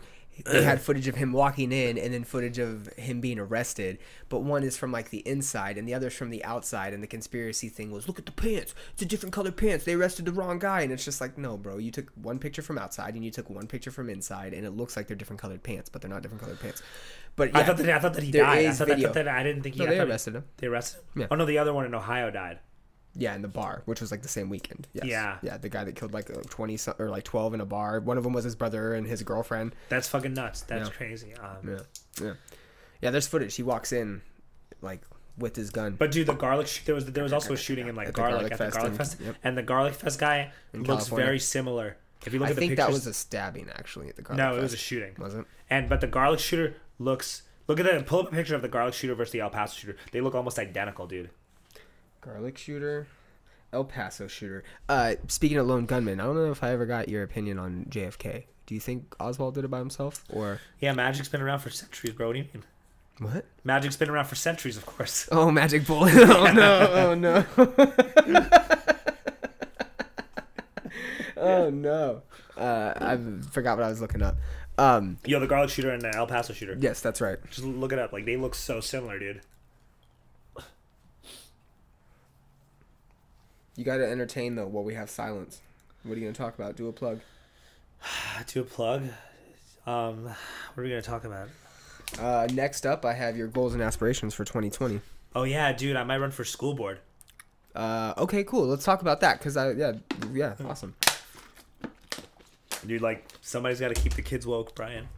They 0.47 0.63
had 0.63 0.81
footage 0.81 1.09
of 1.09 1.17
him 1.17 1.33
walking 1.33 1.73
in, 1.73 1.99
and 1.99 2.15
then 2.15 2.25
footage 2.25 2.59
of 2.59 2.87
him 2.95 3.21
being 3.21 3.39
arrested. 3.39 3.99
But 4.29 4.41
one 4.41 4.63
is 4.65 4.77
from 4.77 4.91
like 4.91 5.11
the 5.11 5.19
inside, 5.29 5.77
and 5.77 5.87
the 5.87 5.95
other's 5.95 6.15
from 6.15 6.31
the 6.31 6.45
outside. 6.45 6.95
And 6.95 7.03
the 7.03 7.07
conspiracy 7.07 7.69
thing 7.69 7.93
was, 7.93 8.09
look 8.09 8.19
at 8.19 8.27
the 8.27 8.33
pants. 8.33 8.75
It's 8.95 9.03
a 9.03 9.07
different 9.07 9.33
color 9.35 9.53
pants. 9.53 9.85
They 9.85 9.93
arrested 9.93 10.25
the 10.25 10.33
wrong 10.33 10.59
guy, 10.59 10.81
and 10.81 10.93
it's 10.93 11.05
just 11.05 11.21
like, 11.21 11.37
no, 11.37 11.57
bro. 11.57 11.79
You 11.79 11.91
took 11.91 12.11
one 12.15 12.39
picture 12.39 12.63
from 12.63 12.79
outside, 12.79 13.15
and 13.15 13.25
you 13.25 13.31
took 13.31 13.51
one 13.51 13.67
picture 13.67 13.91
from 13.91 14.09
inside, 14.09 14.55
and 14.55 14.65
it 14.67 14.71
looks 14.71 14.97
like 14.97 15.07
they're 15.07 15.17
different 15.17 15.41
colored 15.41 15.63
pants, 15.63 15.89
but 15.91 16.01
they're 16.01 16.11
not 16.11 16.23
different 16.23 16.43
colored 16.43 16.61
pants. 16.61 16.83
But 17.37 17.53
yeah, 17.53 17.59
I 17.59 17.65
thought 17.65 17.77
that 17.77 17.91
I 17.91 17.99
thought 17.99 18.15
that 18.15 18.23
he 18.23 18.31
died. 18.31 18.67
I 18.67 18.73
thought, 18.73 18.89
that, 18.89 18.99
I 18.99 19.03
thought 19.03 19.15
that 19.15 19.29
I 19.29 19.43
didn't 19.43 19.63
think 19.63 19.77
he. 19.77 19.85
No, 19.85 19.91
they 19.91 20.01
arrested 20.01 20.37
him. 20.37 20.45
They 20.57 20.67
arrested 20.67 20.99
him. 20.99 21.23
Yeah. 21.23 21.27
Oh 21.31 21.35
no, 21.35 21.45
the 21.47 21.59
other 21.59 21.73
one 21.73 21.87
in 21.87 21.95
Ohio 21.95 22.31
died. 22.31 22.59
Yeah, 23.15 23.35
in 23.35 23.43
the 23.43 23.49
bar, 23.49 23.83
which 23.85 24.01
was 24.01 24.11
like 24.11 24.23
the 24.23 24.29
same 24.29 24.49
weekend. 24.49 24.89
Yes. 24.95 25.05
Yeah. 25.05 25.37
yeah, 25.43 25.59
the 25.59 25.69
guy 25.69 25.85
that 25.85 25.97
killed 25.97 26.15
like 26.15 26.31
uh, 26.31 26.41
twenty 26.49 26.79
or 26.99 27.11
like 27.11 27.25
twelve 27.25 27.53
in 27.55 27.61
a 27.61 27.67
bar. 27.67 28.01
One 28.01 28.17
of 28.17 28.25
them 28.25 28.33
was 28.33 28.45
his 28.45 28.57
brother 28.57 28.95
and 28.95 29.07
his 29.07 29.23
girlfriend. 29.23 29.75
That's 29.91 30.09
fucking 30.09 30.33
nuts. 30.35 30.63
That's 30.63 30.89
Yeah. 30.89 30.95
crazy. 30.97 31.35
Um, 31.35 31.69
Yeah, 31.69 31.79
yeah, 32.23 32.33
yeah. 33.03 33.11
There's 33.11 33.27
footage. 33.27 33.55
He 33.55 33.63
walks 33.63 33.93
in, 33.93 34.23
like 34.81 35.03
with 35.37 35.57
his 35.57 35.69
gun. 35.71 35.97
But 35.99 36.11
dude, 36.11 36.27
the 36.27 36.33
garlic 36.35 36.67
sh- 36.67 36.85
there 36.87 36.95
was 36.95 37.05
there 37.07 37.23
was 37.23 37.33
also 37.35 37.53
a 37.53 37.57
shooting 37.57 37.89
in 37.89 37.95
like 37.97 38.09
At 38.09 38.15
garlic, 38.15 38.35
Garlic 38.35 38.53
at 38.53 38.59
the 38.59 38.71
garlic 38.71 38.93
in- 38.93 38.97
fest, 38.99 39.17
yep. 39.21 39.37
and 39.45 39.59
the 39.59 39.63
garlic 39.63 39.95
fest 39.95 40.19
guy 40.19 40.51
In 40.73 40.81
looks 40.81 40.89
California. 41.05 41.27
very 41.27 41.39
similar. 41.39 41.97
If 42.25 42.33
you 42.33 42.39
look 42.39 42.49
I 42.49 42.51
at 42.53 42.57
the 42.57 42.61
I 42.61 42.69
think 42.69 42.71
pictures, 42.79 42.87
that 42.87 42.93
was 42.93 43.07
a 43.07 43.13
stabbing 43.15 43.69
actually 43.75 44.09
at 44.09 44.17
the 44.17 44.23
garlic. 44.23 44.39
no, 44.39 44.57
it 44.57 44.63
was 44.63 44.73
a 44.73 44.77
shooting. 44.79 45.15
Was 45.19 45.35
it? 45.35 45.45
And 45.69 45.89
but 45.89 46.01
the 46.01 46.07
garlic 46.07 46.41
shooter 46.41 46.77
looks. 46.99 47.43
Look 47.69 47.79
at 47.79 47.85
that. 47.87 48.07
Pull 48.07 48.21
up 48.21 48.29
a 48.33 48.35
picture 48.35 48.55
of 48.55 48.63
the 48.63 48.69
garlic 48.69 48.95
shooter 48.95 49.15
versus 49.15 49.33
the 49.33 49.41
El 49.41 49.51
Paso 49.51 49.75
shooter. 49.77 49.97
They 50.13 50.21
look 50.21 50.35
almost 50.35 50.59
identical, 50.59 51.07
dude. 51.07 51.31
Garlic 52.23 52.57
shooter, 52.57 53.07
El 53.73 53.85
Paso 53.85 54.27
shooter. 54.29 54.63
Uh, 54.89 55.15
speaking 55.29 55.59
of 55.59 55.67
lone 55.67 55.87
gunman, 55.87 56.21
I 56.21 56.25
don't 56.25 56.37
know 56.37 56.51
if 56.53 56.63
I 56.63 56.71
ever 56.71 56.87
got 56.87 57.09
your 57.09 57.23
opinion 57.25 57.59
on 57.59 57.87
JFK. 57.91 58.45
Do 58.67 58.75
you 58.75 58.81
think 58.81 59.15
Oswald 59.19 59.55
did 59.55 59.65
it 59.65 59.69
by 59.69 59.79
himself 59.81 60.25
or 60.33 60.61
Yeah, 60.81 60.93
magic's 60.93 61.29
been 61.29 61.43
around 61.43 61.59
for 61.59 61.71
centuries, 61.71 62.15
bro. 62.15 62.29
What 62.29 62.35
do 62.35 62.39
you 62.39 62.45
mean? 62.55 62.63
what? 63.19 63.45
Magic's 63.65 63.97
been 63.97 64.09
around 64.09 64.27
for 64.27 64.37
centuries, 64.37 64.77
of 64.77 64.87
course. 64.87 65.29
Oh, 65.33 65.51
magic 65.51 65.85
bullet! 65.87 66.15
oh 66.17 66.53
no! 66.53 66.89
Oh 66.93 67.15
no! 67.15 67.45
oh 71.37 71.71
no! 71.71 72.23
Uh, 72.57 72.93
I 72.97 73.19
forgot 73.51 73.79
what 73.79 73.85
I 73.85 73.89
was 73.89 74.01
looking 74.01 74.23
up. 74.23 74.37
Um, 74.79 75.19
Yo, 75.27 75.41
the 75.41 75.47
garlic 75.49 75.71
shooter 75.71 75.91
and 75.91 76.01
the 76.03 76.15
El 76.15 76.27
Paso 76.29 76.53
shooter. 76.53 76.77
yes, 76.81 77.01
that's 77.01 77.21
right. 77.21 77.39
Just 77.51 77.65
look 77.67 77.93
it 77.93 77.99
up. 77.99 78.13
Like 78.13 78.25
they 78.27 78.37
look 78.37 78.55
so 78.55 78.81
similar, 78.81 79.19
dude. 79.19 79.41
You 83.77 83.85
got 83.85 83.99
to 83.99 84.09
entertain 84.09 84.55
though 84.55 84.67
while 84.67 84.85
we 84.85 84.95
have 84.95 85.09
silence. 85.09 85.61
What 86.03 86.17
are 86.17 86.21
you 86.21 86.27
gonna 86.27 86.35
talk 86.35 86.59
about? 86.59 86.77
Do 86.77 86.89
a 86.89 86.93
plug. 86.93 87.21
To 88.49 88.61
a 88.61 88.65
plug. 88.65 89.05
Um, 89.87 90.25
what 90.25 90.79
are 90.79 90.83
we 90.83 90.89
gonna 90.89 91.03
talk 91.03 91.25
about? 91.25 91.49
Uh, 92.19 92.47
next 92.53 92.85
up, 92.87 93.05
I 93.05 93.15
have 93.15 93.37
your 93.37 93.47
goals 93.47 93.73
and 93.73 93.83
aspirations 93.83 94.35
for 94.35 94.45
2020. 94.45 95.01
Oh 95.35 95.45
yeah, 95.45 95.73
dude, 95.73 95.97
I 95.97 96.05
might 96.05 96.19
run 96.19 96.31
for 96.31 96.45
school 96.45 96.75
board. 96.75 96.99
Uh, 97.75 98.13
okay, 98.19 98.45
cool. 98.45 98.67
Let's 98.67 98.85
talk 98.85 99.01
about 99.01 99.21
that 99.21 99.39
because 99.39 99.57
I 99.57 99.71
yeah 99.73 99.93
yeah 100.33 100.55
awesome. 100.65 100.95
Dude, 102.87 103.01
like 103.01 103.25
somebody's 103.41 103.81
got 103.81 103.95
to 103.95 104.01
keep 104.01 104.15
the 104.15 104.23
kids 104.23 104.47
woke, 104.47 104.75
Brian. 104.75 105.09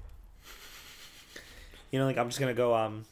You 1.90 1.98
know, 1.98 2.06
like 2.06 2.18
I'm 2.18 2.28
just 2.28 2.38
gonna 2.38 2.54
go. 2.54 2.74
Um, 2.74 3.04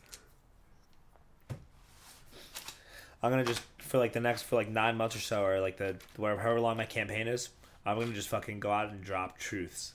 I'm 3.22 3.30
gonna 3.30 3.44
just 3.44 3.62
for 3.92 3.98
like 3.98 4.14
the 4.14 4.20
next 4.20 4.44
for 4.44 4.56
like 4.56 4.70
nine 4.70 4.96
months 4.96 5.14
or 5.14 5.18
so, 5.18 5.44
or 5.44 5.60
like 5.60 5.76
the 5.76 5.94
whatever 6.16 6.40
however 6.40 6.60
long 6.60 6.78
my 6.78 6.86
campaign 6.86 7.28
is. 7.28 7.50
I'm 7.84 7.98
gonna 7.98 8.14
just 8.14 8.30
fucking 8.30 8.58
go 8.58 8.72
out 8.72 8.88
and 8.88 9.04
drop 9.04 9.36
truths, 9.36 9.92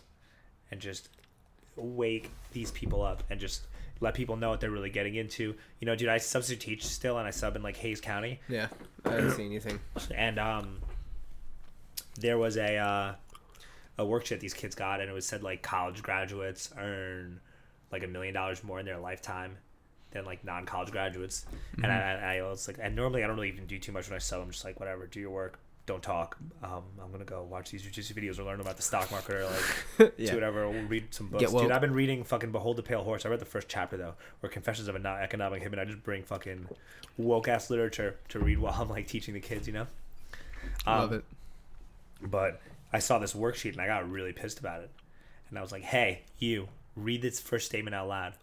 and 0.70 0.80
just 0.80 1.10
wake 1.76 2.30
these 2.54 2.70
people 2.70 3.02
up 3.02 3.24
and 3.32 3.39
just 3.39 3.64
let 4.00 4.14
people 4.14 4.36
know 4.36 4.50
what 4.52 4.62
they're 4.62 4.70
really 4.70 4.91
getting 4.91 5.16
into. 5.16 5.56
You 5.80 5.88
know, 5.88 5.95
dude, 5.95 6.10
I 6.10 6.20
substitute 6.20 6.60
teach 6.60 6.86
still, 6.86 7.18
and 7.18 7.28
I 7.28 7.32
sub 7.32 7.56
in 7.56 7.64
like 7.64 7.76
Hays 7.76 8.00
County 8.00 8.39
Yeah, 8.48 8.68
I 9.04 9.16
didn't 9.16 9.32
see 9.32 9.45
anything. 9.45 9.80
and 10.14 10.38
um, 10.38 10.78
there 12.20 12.38
was 12.38 12.56
a 12.56 12.78
uh, 12.78 13.16
a 13.98 14.04
worksheet 14.04 14.39
these 14.39 14.54
kids 14.54 14.76
got, 14.76 15.02
and 15.02 15.10
it 15.10 15.14
was 15.14 15.26
said 15.26 15.41
like 15.41 15.64
college 15.64 16.04
graduates 16.04 16.70
earn 16.78 17.39
like 17.91 18.04
a 18.04 18.08
million 18.08 18.36
dollars 18.36 18.64
more 18.64 18.80
in 18.80 18.86
their 18.86 19.00
lifetime 19.00 19.58
than 20.12 20.26
like 20.26 20.43
non 20.43 20.66
college 20.66 20.91
graduates. 20.91 21.45
And 21.84 21.91
I, 21.91 22.14
I, 22.14 22.38
I 22.38 22.41
was 22.43 22.68
like, 22.68 22.78
and 22.82 22.95
normally 22.95 23.24
I 23.24 23.28
don't 23.28 23.36
really 23.36 23.49
even 23.49 23.66
do 23.66 23.78
too 23.80 23.91
much 23.91 24.10
when 24.10 24.16
I 24.16 24.20
sell. 24.20 24.41
I'm 24.41 24.51
just 24.51 24.64
like, 24.66 24.80
whatever, 24.80 25.05
do 25.08 25.20
your 25.20 25.30
work, 25.32 25.60
don't 25.86 26.01
talk. 26.03 26.38
Um, 26.64 26.84
I'm 27.01 27.12
gonna 27.12 27.24
go 27.26 27.43
watch 27.43 27.72
these 27.72 27.84
jujitsu 27.84 28.14
videos 28.14 28.39
or 28.39 28.43
learn 28.43 28.60
about 28.62 28.78
the 28.78 28.84
stock 28.84 29.10
market 29.12 29.36
or 29.36 29.45
like 29.45 30.14
Yeah. 30.18 30.30
do 30.32 30.36
whatever. 30.36 30.64
Or 30.66 30.74
read 30.84 31.14
some 31.14 31.28
books, 31.28 31.51
dude. 31.51 31.72
I've 31.72 31.82
been 31.82 31.93
reading 31.93 32.24
fucking 32.24 32.51
Behold 32.51 32.78
the 32.78 32.84
Pale 32.84 33.03
Horse. 33.03 33.26
I 33.26 33.30
read 33.30 33.39
the 33.39 33.45
first 33.45 33.68
chapter 33.70 33.97
though, 33.97 34.16
or 34.43 34.49
Confessions 34.49 34.88
of 34.88 34.95
a 34.95 34.99
Not 34.99 35.22
Economic 35.22 35.62
Hit 35.62 35.72
Man. 35.72 35.80
I 35.80 35.86
just 35.86 36.03
bring 36.03 36.24
fucking 36.24 36.68
woke 37.18 37.47
ass 37.47 37.70
literature 37.70 38.16
to 38.30 38.39
read 38.39 38.60
while 38.60 38.76
I'm 38.82 38.89
like 38.89 39.08
teaching 39.08 39.34
the 39.34 39.39
kids. 39.39 39.68
You 39.68 39.74
know. 39.74 39.88
Love 40.86 41.12
Um, 41.12 41.18
it. 41.20 41.26
but 42.22 42.62
I 42.93 42.99
saw 42.99 43.20
this 43.20 43.34
worksheet 43.34 43.74
and 43.74 43.82
I 43.82 43.88
got 43.88 44.10
really 44.10 44.34
pissed 44.34 44.60
about 44.60 44.82
it. 44.82 44.89
And 45.49 45.58
I 45.58 45.62
was 45.62 45.72
like, 45.72 45.84
"Hey, 45.84 46.24
you 46.39 46.68
read 46.95 47.22
this 47.22 47.39
first 47.39 47.66
statement 47.68 47.95
out 47.95 48.08
loud." 48.08 48.34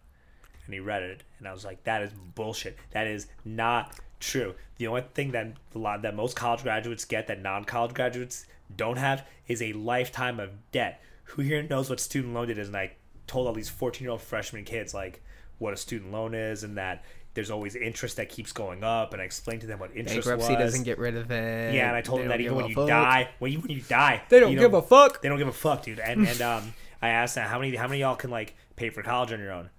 And 0.65 0.73
he 0.73 0.79
read 0.79 1.03
it, 1.03 1.23
and 1.39 1.47
I 1.47 1.51
was 1.53 1.63
like, 1.65 1.83
"That 1.83 2.01
is 2.01 2.11
bullshit. 2.13 2.77
That 2.91 3.07
is 3.07 3.27
not 3.43 3.95
true. 4.19 4.55
The 4.77 4.87
only 4.87 5.03
thing 5.13 5.31
that 5.31 5.53
a 5.73 5.77
lot 5.77 6.01
that 6.01 6.15
most 6.15 6.35
college 6.35 6.63
graduates 6.63 7.05
get 7.05 7.27
that 7.27 7.41
non-college 7.41 7.93
graduates 7.93 8.45
don't 8.75 8.97
have 8.97 9.25
is 9.47 9.61
a 9.61 9.73
lifetime 9.73 10.39
of 10.39 10.49
debt. 10.71 11.01
Who 11.25 11.41
here 11.43 11.61
knows 11.63 11.89
what 11.89 11.99
student 11.99 12.33
loan 12.33 12.47
debt 12.47 12.57
is?" 12.57 12.67
And 12.67 12.77
I 12.77 12.93
told 13.27 13.47
all 13.47 13.53
these 13.53 13.69
fourteen-year-old 13.69 14.21
freshman 14.21 14.63
kids 14.63 14.93
like 14.93 15.21
what 15.59 15.73
a 15.73 15.77
student 15.77 16.11
loan 16.11 16.33
is 16.33 16.63
and 16.63 16.77
that 16.77 17.03
there's 17.33 17.49
always 17.51 17.75
interest 17.75 18.17
that 18.17 18.29
keeps 18.29 18.51
going 18.51 18.83
up. 18.83 19.13
And 19.13 19.21
I 19.21 19.25
explained 19.25 19.61
to 19.61 19.67
them 19.67 19.79
what 19.79 19.91
interest 19.95 20.27
Bankruptcy 20.27 20.53
was. 20.55 20.63
doesn't 20.63 20.83
get 20.83 20.97
rid 20.97 21.15
of 21.15 21.29
it. 21.31 21.73
yeah, 21.75 21.87
and 21.87 21.95
I 21.95 22.01
told 22.01 22.19
They 22.19 22.23
them 22.23 22.29
that 22.29 22.41
even 22.41 22.55
when 22.55 22.67
you 22.67 22.75
fuck. 22.75 22.87
die, 22.87 23.29
when 23.39 23.51
you 23.51 23.59
when 23.59 23.71
you 23.71 23.81
die, 23.81 24.23
they 24.29 24.39
don't 24.39 24.51
you 24.51 24.59
give 24.59 24.73
a 24.73 24.81
fuck. 24.81 25.21
they 25.21 25.29
don't 25.29 25.37
give 25.37 25.47
a 25.47 25.53
fuck, 25.53 25.83
dude. 25.83 25.99
And 25.99 26.27
and 26.27 26.41
um, 26.41 26.73
I 27.01 27.09
asked 27.09 27.35
them 27.35 27.47
how 27.47 27.59
many 27.59 27.75
how 27.75 27.87
many 27.87 28.01
of 28.01 28.07
y'all 28.07 28.15
can 28.15 28.31
like 28.31 28.55
pay 28.77 28.89
for 28.89 29.01
college 29.03 29.31
on 29.33 29.39
your 29.39 29.51
own. 29.51 29.69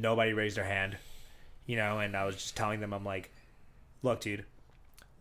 Nobody 0.00 0.32
raised 0.32 0.56
their 0.56 0.64
hand, 0.64 0.96
you 1.66 1.76
know. 1.76 1.98
And 1.98 2.16
I 2.16 2.24
was 2.24 2.36
just 2.36 2.56
telling 2.56 2.80
them, 2.80 2.92
I'm 2.92 3.04
like, 3.04 3.30
look, 4.02 4.20
dude, 4.20 4.44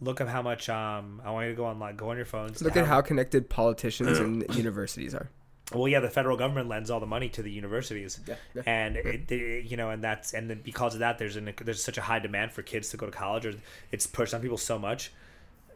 look 0.01 0.21
at 0.21 0.27
how 0.27 0.41
much 0.41 0.69
um 0.69 1.21
I 1.23 1.31
want 1.31 1.45
you 1.45 1.51
to 1.53 1.57
go 1.57 1.65
online, 1.65 1.95
go 1.95 2.09
on 2.09 2.17
your 2.17 2.25
phones. 2.25 2.61
Look 2.61 2.77
at 2.77 2.85
how 2.85 3.01
connected 3.01 3.49
politicians 3.49 4.17
and 4.19 4.45
universities 4.55 5.13
are. 5.15 5.29
well, 5.73 5.87
yeah, 5.87 5.99
the 5.99 6.09
federal 6.09 6.37
government 6.37 6.67
lends 6.69 6.91
all 6.91 6.99
the 6.99 7.05
money 7.07 7.29
to 7.29 7.41
the 7.41 7.51
universities, 7.51 8.19
Yeah, 8.27 8.35
yeah. 8.53 8.61
and 8.65 8.97
it, 8.97 9.31
it- 9.31 9.65
you 9.65 9.77
know, 9.77 9.89
and 9.89 10.03
that's 10.03 10.33
and 10.33 10.49
then 10.49 10.61
because 10.63 10.93
of 10.93 10.99
that, 10.99 11.17
there's 11.17 11.35
an 11.37 11.51
there's 11.63 11.83
such 11.83 11.97
a 11.97 12.01
high 12.01 12.19
demand 12.19 12.51
for 12.51 12.61
kids 12.61 12.89
to 12.89 12.97
go 12.97 13.05
to 13.07 13.11
college, 13.11 13.45
or 13.45 13.53
it's 13.91 14.05
pushed 14.05 14.33
on 14.33 14.41
people 14.41 14.57
so 14.57 14.77
much. 14.77 15.11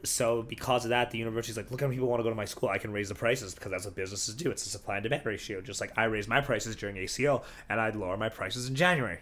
So 0.03 0.43
because 0.43 0.85
of 0.85 0.89
that, 0.89 1.11
the 1.11 1.17
university's 1.17 1.57
like, 1.57 1.69
look 1.71 1.81
how 1.81 1.87
many 1.87 1.97
people 1.97 2.07
want 2.09 2.19
to 2.19 2.23
go 2.23 2.29
to 2.29 2.35
my 2.35 2.45
school. 2.45 2.69
I 2.69 2.77
can 2.77 2.91
raise 2.91 3.09
the 3.09 3.15
prices 3.15 3.53
because 3.53 3.71
that's 3.71 3.85
what 3.85 3.95
businesses 3.95 4.33
do. 4.35 4.49
It's 4.49 4.65
a 4.65 4.69
supply 4.69 4.95
and 4.97 5.03
demand 5.03 5.25
ratio. 5.25 5.59
Just 5.61 5.81
like 5.81 5.91
I 5.97 6.05
raised 6.05 6.29
my 6.29 6.39
prices 6.41 6.75
during 6.75 6.95
ACL, 6.95 7.43
and 7.69 7.81
I'd 7.81 7.95
lower 7.95 8.15
my 8.17 8.29
prices 8.29 8.67
in 8.69 8.75
January. 8.75 9.19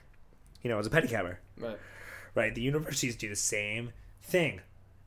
You 0.61 0.69
know, 0.69 0.79
as 0.79 0.85
a 0.87 0.89
pedicabber 0.89 1.39
Right. 1.59 1.77
right? 2.35 2.53
The 2.53 2.61
universities 2.61 3.15
do 3.15 3.29
the 3.29 3.35
same 3.35 3.91
thing. 4.21 4.61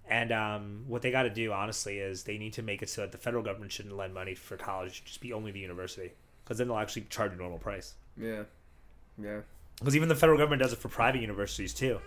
And 0.09 0.33
um, 0.33 0.85
what 0.89 1.03
they 1.03 1.13
got 1.13 1.23
to 1.23 1.31
do, 1.31 1.53
honestly, 1.53 1.99
is 2.01 2.25
they 2.25 2.37
need 2.39 2.53
to 2.55 2.63
make 2.63 2.83
it 2.83 2.89
so 2.89 3.03
that 3.03 3.13
the 3.13 3.19
federal 3.19 3.45
government 3.45 3.71
shouldn't 3.71 3.97
lend 3.97 4.13
money 4.13 4.35
for 4.35 4.57
college; 4.57 5.05
just 5.05 5.21
be 5.21 5.33
only 5.33 5.53
the 5.53 5.61
university, 5.61 6.11
because 6.43 6.59
then 6.59 6.67
they'll 6.67 6.79
actually 6.79 7.03
charge 7.11 7.33
a 7.33 7.37
normal 7.37 7.59
price. 7.59 7.95
Yeah. 8.17 8.43
Yeah. 9.23 9.41
Because 9.79 9.95
even 9.95 10.09
the 10.09 10.17
federal 10.17 10.37
government 10.37 10.63
does 10.63 10.73
it 10.73 10.81
for 10.81 10.89
private 10.89 11.21
universities 11.21 11.73
too, 11.73 12.01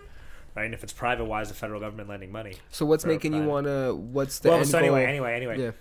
right? 0.54 0.64
And 0.64 0.74
if 0.74 0.82
it's 0.82 0.92
private, 0.92 1.24
why 1.24 1.42
is 1.42 1.48
the 1.48 1.54
federal 1.54 1.80
government 1.80 2.08
lending 2.08 2.32
money? 2.32 2.56
So 2.70 2.86
what's 2.86 3.04
making 3.04 3.34
you 3.34 3.42
wanna? 3.42 3.94
What's 3.94 4.38
the 4.38 4.50
well, 4.50 4.64
so 4.64 4.78
anyway, 4.78 5.00
goal? 5.00 5.08
anyway, 5.08 5.34
anyway, 5.34 5.72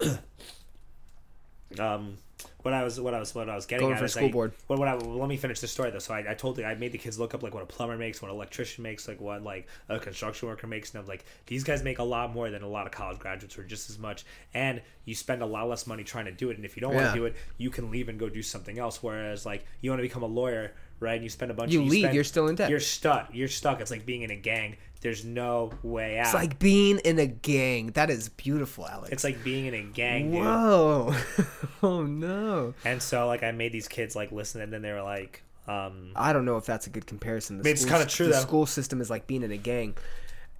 Yeah. 0.00 0.16
um, 1.78 2.18
what 2.62 2.72
I 2.72 2.82
was, 2.82 2.98
what 2.98 3.12
I 3.12 3.18
was, 3.18 3.34
what 3.34 3.50
I 3.50 3.54
was 3.54 3.66
getting 3.66 3.84
Going 3.84 3.92
at 3.92 3.98
for 3.98 4.06
is 4.06 4.14
school 4.14 4.28
I- 4.28 4.32
board. 4.32 4.52
Well, 4.68 4.78
what 4.78 4.88
I, 4.88 4.94
well, 4.94 5.18
let 5.18 5.28
me 5.28 5.36
finish 5.36 5.60
the 5.60 5.68
story 5.68 5.90
though. 5.90 5.98
So 5.98 6.14
I, 6.14 6.30
I 6.30 6.34
told 6.34 6.56
the, 6.56 6.64
I 6.64 6.74
made 6.74 6.92
the 6.92 6.98
kids 6.98 7.18
look 7.18 7.34
up 7.34 7.42
like 7.42 7.52
what 7.52 7.62
a 7.62 7.66
plumber 7.66 7.98
makes, 7.98 8.22
what 8.22 8.30
an 8.30 8.36
electrician 8.36 8.82
makes, 8.82 9.06
like 9.06 9.20
what 9.20 9.42
like 9.42 9.68
a 9.90 9.98
construction 9.98 10.48
worker 10.48 10.66
makes, 10.66 10.92
and 10.92 11.00
I'm 11.02 11.06
like, 11.06 11.26
these 11.46 11.62
guys 11.62 11.82
make 11.82 11.98
a 11.98 12.02
lot 12.02 12.32
more 12.32 12.48
than 12.48 12.62
a 12.62 12.68
lot 12.68 12.86
of 12.86 12.92
college 12.92 13.18
graduates, 13.18 13.58
or 13.58 13.64
just 13.64 13.90
as 13.90 13.98
much, 13.98 14.24
and 14.54 14.80
you 15.04 15.14
spend 15.14 15.42
a 15.42 15.46
lot 15.46 15.68
less 15.68 15.86
money 15.86 16.04
trying 16.04 16.24
to 16.24 16.32
do 16.32 16.48
it. 16.48 16.56
And 16.56 16.64
if 16.64 16.74
you 16.74 16.80
don't 16.80 16.94
want 16.94 17.08
to 17.08 17.14
do 17.14 17.26
it, 17.26 17.36
you 17.58 17.68
can 17.68 17.90
leave 17.90 18.08
and 18.08 18.18
go 18.18 18.30
do 18.30 18.42
something 18.42 18.78
else. 18.78 19.02
Whereas 19.02 19.44
like 19.44 19.66
you 19.82 19.90
want 19.90 19.98
to 19.98 20.02
become 20.08 20.22
a 20.22 20.26
lawyer, 20.26 20.72
right? 21.00 21.14
And 21.14 21.22
you 21.22 21.28
spend 21.30 21.50
a 21.50 21.54
bunch. 21.54 21.72
You 21.72 21.82
of, 21.82 21.88
leave, 21.88 22.00
spend- 22.02 22.14
you're 22.14 22.24
still 22.24 22.48
in 22.48 22.54
debt. 22.56 22.70
You're 22.70 22.80
stuck. 22.80 23.28
You're 23.32 23.48
stuck. 23.48 23.80
It's 23.80 23.90
like 23.90 24.04
being 24.06 24.22
in 24.22 24.30
a 24.30 24.36
gang. 24.36 24.76
There's 25.00 25.24
no 25.24 25.70
way 25.82 26.18
out. 26.18 26.26
It's 26.26 26.34
like 26.34 26.58
being 26.58 26.98
in 27.00 27.18
a 27.18 27.26
gang. 27.26 27.88
That 27.88 28.08
is 28.08 28.30
beautiful, 28.30 28.86
Alex. 28.88 29.10
it's 29.12 29.22
like 29.24 29.44
being 29.44 29.66
in 29.66 29.74
a 29.74 29.82
gang, 29.82 30.30
dude. 30.30 30.40
Whoa. 30.42 31.14
oh 31.82 32.02
no. 32.04 32.72
And 32.86 33.02
so 33.02 33.26
like 33.26 33.42
I 33.42 33.52
made 33.52 33.72
these 33.72 33.86
kids 33.88 34.16
like 34.16 34.32
listen, 34.32 34.62
and 34.62 34.72
then 34.72 34.80
they 34.80 34.92
were 34.92 35.02
like, 35.02 35.42
um, 35.68 36.12
I 36.16 36.32
don't 36.32 36.46
know 36.46 36.56
if 36.56 36.64
that's 36.64 36.86
a 36.86 36.90
good 36.90 37.06
comparison. 37.06 37.60
The 37.60 37.68
It's 37.70 37.84
kinda 37.84 38.06
true, 38.06 38.26
The 38.26 38.32
though. 38.32 38.40
school 38.40 38.64
system 38.66 39.00
is 39.02 39.10
like 39.10 39.26
being 39.26 39.42
in 39.42 39.52
a 39.52 39.56
gang. 39.58 39.94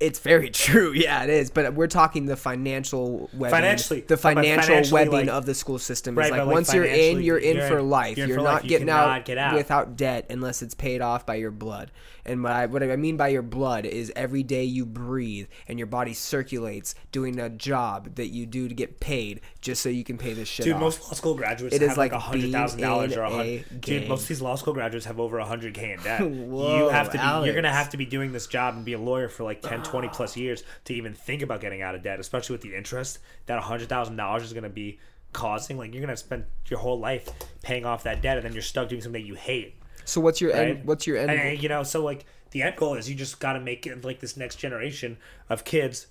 It's 0.01 0.19
very 0.19 0.51
true. 0.65 0.93
Yeah, 0.93 1.23
it 1.25 1.31
is. 1.31 1.51
But 1.51 1.75
we're 1.75 1.87
talking 1.87 2.27
the 2.27 2.37
financial 2.37 3.31
webbing. 3.33 3.51
Financially. 3.51 4.01
the 4.01 4.17
financial 4.17 4.83
webbing 4.93 5.13
like- 5.13 5.29
of 5.29 5.47
the 5.47 5.55
school 5.55 5.79
system 5.79 6.17
Right, 6.17 6.27
is 6.27 6.31
like, 6.33 6.41
like, 6.47 6.49
once 6.53 6.75
you're 6.75 6.85
in, 6.85 7.23
you're 7.23 7.39
in 7.39 7.57
you're 7.57 7.69
for 7.69 7.79
in- 7.79 7.91
life. 7.91 8.19
you're 8.19 8.27
You're, 8.27 8.39
for 8.39 8.43
not 8.45 8.53
life. 8.55 8.63
Getting 8.65 8.89
cannot 8.89 9.09
out, 9.21 9.25
get 9.25 9.39
out. 9.39 9.55
without 9.55 9.97
debt 9.97 10.27
unless 10.31 10.63
it's 10.63 10.75
paid 10.75 11.01
off 11.01 11.25
by 11.25 11.37
your 11.37 11.51
blood. 11.53 11.91
And 12.27 12.43
what 12.43 12.53
I 12.53 12.65
what 12.67 12.83
I 12.83 12.97
mean 12.97 13.19
by 13.19 13.29
your 13.29 13.43
blood 13.43 13.85
is 13.85 14.11
every 14.17 14.43
day 14.43 14.65
you 14.65 14.87
breathe 14.87 15.47
and 15.69 15.79
your 15.79 15.87
body 15.87 16.15
circulates 16.15 16.95
doing 17.13 17.39
a 17.39 17.51
job 17.51 18.15
that 18.15 18.29
you 18.29 18.47
do 18.47 18.67
to 18.67 18.75
get 18.75 18.99
paid 18.99 19.43
just 19.61 19.83
so 19.83 19.91
you 19.91 20.05
can 20.05 20.17
pay 20.17 20.33
this 20.33 20.49
shit 20.49 20.65
dude, 20.65 20.77
off. 20.77 20.81
most 20.81 21.03
law 21.03 21.13
school 21.13 21.35
graduates 21.35 21.75
It 21.77 21.83
have 21.83 21.91
is 21.93 21.99
like 21.99 22.13
hundred 22.13 22.51
thousand 22.51 22.81
dollars 22.81 23.15
or 23.15 23.25
a 23.25 23.31
hundred. 23.31 23.81
Dude, 23.83 24.09
most 24.09 24.23
of 24.23 24.29
these 24.29 24.41
law 24.41 24.55
school 24.55 24.73
graduates 24.73 25.05
have 25.05 25.21
over 25.21 25.37
a 25.39 25.45
hundred 25.45 25.75
k 25.75 25.93
in 25.93 26.01
debt. 26.03 26.23
Whoa, 26.23 26.79
you 26.79 26.89
have 26.89 27.11
to 27.13 27.19
be. 27.19 27.47
You're 27.47 27.55
gonna 27.55 27.71
have 27.71 27.91
to 27.91 27.99
be 27.99 28.07
doing 28.07 28.33
this 28.33 28.47
job 28.47 28.75
and 28.75 28.87
be 28.87 28.95
a 28.95 28.99
lawyer 28.99 29.29
for 29.29 29.45
like 29.45 29.61
10, 29.69 29.83
20 29.85 30.09
plus 30.09 30.37
years 30.37 30.65
to 30.85 30.95
even 30.95 31.15
think 31.15 31.43
about 31.43 31.61
getting 31.61 31.83
out 31.83 31.95
of 31.95 32.03
debt, 32.03 32.21
especially 32.21 32.55
with 32.55 32.63
the 32.63 32.75
interest 32.75 33.19
that 33.47 33.59
a 33.59 33.61
hundred 33.61 33.89
thousand 33.89 34.17
dollars 34.17 34.43
is 34.43 34.53
gonna 34.53 34.69
be 34.69 34.99
causing. 35.33 35.77
Like 35.79 35.93
you're 35.93 36.01
gonna 36.01 36.17
spend 36.17 36.45
your 36.69 36.79
whole 36.79 36.99
life 36.99 37.29
paying 37.63 37.85
off 37.85 38.05
that 38.05 38.23
debt, 38.23 38.37
and 38.37 38.45
then 38.45 38.53
you're 38.53 38.63
stuck 38.63 38.89
doing 38.89 39.01
something 39.01 39.21
that 39.23 39.27
you 39.27 39.35
hate. 39.35 39.75
so 40.05 40.21
what's 40.21 40.41
your 40.41 40.53
right? 40.53 40.69
end? 40.69 40.85
What's 40.85 41.07
your 41.07 41.17
end? 41.17 41.31
And, 41.31 41.41
and, 41.41 41.63
you 41.63 41.69
know, 41.69 41.83
so 41.83 42.03
like 42.03 42.25
the 42.51 42.63
end 42.63 42.77
goal 42.77 42.95
is 42.95 43.09
you 43.09 43.15
just 43.15 43.41
got 43.41 43.55
to 43.55 43.61
make 43.61 43.87
it 43.87 44.05
like 44.05 44.21
this 44.21 44.37
next 44.37 44.57
generation 44.57 45.17
of 45.49 45.65
kids 45.65 46.07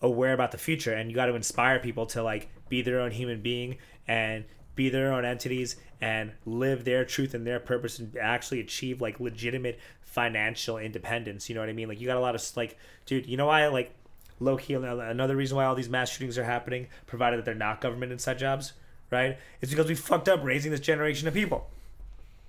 aware 0.00 0.32
about 0.32 0.50
the 0.50 0.58
future, 0.58 0.92
and 0.92 1.10
you 1.10 1.14
got 1.14 1.26
to 1.26 1.34
inspire 1.34 1.78
people 1.78 2.06
to 2.06 2.22
like 2.22 2.48
be 2.68 2.82
their 2.82 3.00
own 3.00 3.10
human 3.10 3.40
being 3.40 3.76
and 4.08 4.44
be 4.74 4.88
their 4.88 5.12
own 5.12 5.24
entities 5.24 5.76
and 6.00 6.32
live 6.46 6.84
their 6.84 7.04
truth 7.04 7.34
and 7.34 7.46
their 7.46 7.60
purpose 7.60 7.98
and 7.98 8.16
actually 8.16 8.60
achieve 8.60 9.00
like 9.00 9.20
legitimate 9.20 9.78
financial 10.02 10.78
independence. 10.78 11.48
You 11.48 11.54
know 11.54 11.60
what 11.60 11.68
I 11.68 11.74
mean? 11.74 11.88
Like 11.88 12.00
you 12.00 12.06
got 12.06 12.16
a 12.16 12.20
lot 12.20 12.34
of 12.34 12.56
like, 12.56 12.76
dude. 13.06 13.26
You 13.26 13.36
know 13.36 13.46
why 13.46 13.66
like 13.68 13.92
low 14.40 14.56
key 14.56 14.74
another 14.74 15.36
reason 15.36 15.56
why 15.56 15.64
all 15.64 15.74
these 15.74 15.88
mass 15.88 16.10
shootings 16.10 16.36
are 16.38 16.44
happening, 16.44 16.88
provided 17.06 17.38
that 17.38 17.44
they're 17.44 17.54
not 17.54 17.80
government 17.80 18.12
inside 18.12 18.38
jobs, 18.38 18.72
right? 19.10 19.38
It's 19.60 19.70
because 19.70 19.86
we 19.86 19.94
fucked 19.94 20.28
up 20.28 20.42
raising 20.42 20.70
this 20.70 20.80
generation 20.80 21.28
of 21.28 21.34
people. 21.34 21.68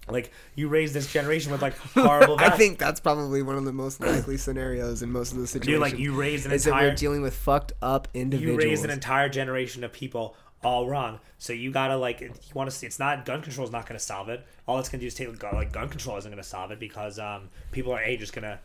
Like 0.10 0.32
you 0.56 0.68
raise 0.68 0.92
this 0.92 1.12
generation 1.12 1.52
with 1.52 1.62
like 1.62 1.78
horrible. 1.94 2.36
I 2.38 2.50
think 2.50 2.78
that's 2.78 3.00
probably 3.00 3.42
one 3.42 3.56
of 3.56 3.64
the 3.64 3.72
most 3.72 4.02
likely 4.02 4.36
scenarios 4.38 5.02
in 5.02 5.12
most 5.12 5.32
of 5.32 5.38
the 5.38 5.48
situations. 5.48 5.74
Dude, 5.74 5.80
like 5.80 5.98
you 5.98 6.14
raised 6.14 6.46
an 6.46 6.52
is 6.52 6.66
that 6.66 6.74
we're 6.74 6.94
dealing 6.94 7.22
with 7.22 7.34
fucked 7.34 7.72
up 7.82 8.10
individuals. 8.14 8.64
you 8.64 8.70
raised 8.70 8.84
an 8.84 8.90
entire 8.90 9.30
generation 9.30 9.84
of 9.84 9.94
people 9.94 10.36
all 10.64 10.88
wrong. 10.88 11.20
So 11.40 11.54
you 11.54 11.72
gotta 11.72 11.98
like 11.98 12.22
you 12.22 12.32
want 12.54 12.70
to 12.70 12.76
see. 12.76 12.86
It's 12.86 13.00
not 13.00 13.26
gun 13.26 13.42
control 13.42 13.66
is 13.66 13.72
not 13.72 13.86
gonna 13.86 14.00
solve 14.00 14.30
it. 14.30 14.46
All 14.68 14.80
it's 14.80 14.90
gonna 14.90 15.02
do 15.02 15.08
is 15.08 15.14
take 15.14 15.42
like 15.54 15.72
gun 15.72 15.90
control 15.90 16.18
isn't 16.18 16.30
gonna 16.32 16.44
solve 16.44 16.72
it 16.72 16.80
because 16.80 17.20
um 17.20 17.50
people 17.72 17.92
are 17.94 18.02
a 18.02 18.18
just 18.18 18.34
gonna 18.34 18.60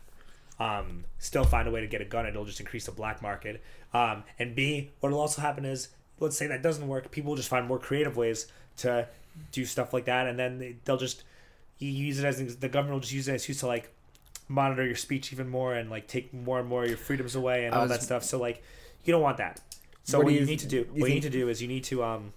um 0.59 1.03
still 1.19 1.43
find 1.45 1.67
a 1.67 1.71
way 1.71 1.81
to 1.81 1.87
get 1.87 2.01
a 2.01 2.05
gun. 2.05 2.25
It'll 2.25 2.45
just 2.45 2.59
increase 2.59 2.85
the 2.85 2.91
black 2.91 3.21
market. 3.21 3.61
Um 3.93 4.23
and 4.37 4.55
b 4.55 4.91
what'll 4.99 5.19
also 5.19 5.41
happen 5.41 5.65
is 5.65 5.89
let's 6.19 6.37
say 6.37 6.47
that 6.47 6.61
doesn't 6.61 6.87
work. 6.87 7.11
People 7.11 7.29
will 7.31 7.37
just 7.37 7.49
find 7.49 7.67
more 7.67 7.79
creative 7.79 8.17
ways 8.17 8.47
to 8.77 9.07
do 9.51 9.65
stuff 9.65 9.93
like 9.93 10.05
that, 10.05 10.27
and 10.27 10.37
then 10.37 10.57
they, 10.59 10.75
they'll 10.85 10.97
just 10.97 11.23
you 11.77 11.89
use 11.89 12.19
it 12.19 12.25
as 12.25 12.57
the 12.57 12.69
government 12.69 12.93
will 12.93 12.99
just 12.99 13.13
use 13.13 13.27
it 13.27 13.33
as 13.33 13.41
excuse 13.41 13.59
to 13.59 13.67
like 13.67 13.91
monitor 14.47 14.85
your 14.85 14.95
speech 14.95 15.31
even 15.31 15.47
more 15.47 15.75
and 15.75 15.89
like 15.89 16.07
take 16.07 16.33
more 16.33 16.59
and 16.59 16.67
more 16.67 16.83
of 16.83 16.89
your 16.89 16.97
freedoms 16.97 17.35
away 17.35 17.65
and 17.65 17.73
all 17.73 17.81
was- 17.83 17.91
that 17.91 18.01
stuff. 18.03 18.23
So 18.23 18.37
like 18.39 18.61
you 19.05 19.11
don't 19.13 19.21
want 19.21 19.37
that. 19.37 19.61
So 20.09 20.17
What 20.17 20.25
what, 20.25 20.33
you, 20.33 20.39
you- 20.39 20.45
need 20.47 20.59
to 20.59 20.67
do, 20.67 20.77
you 20.77 21.01
what 21.01 21.09
you 21.09 21.15
need 21.15 21.21
to 21.23 21.29
do 21.29 21.49
is 21.49 21.61
you 21.61 21.67
need 21.67 21.83
to 21.85 22.03
um 22.03 22.33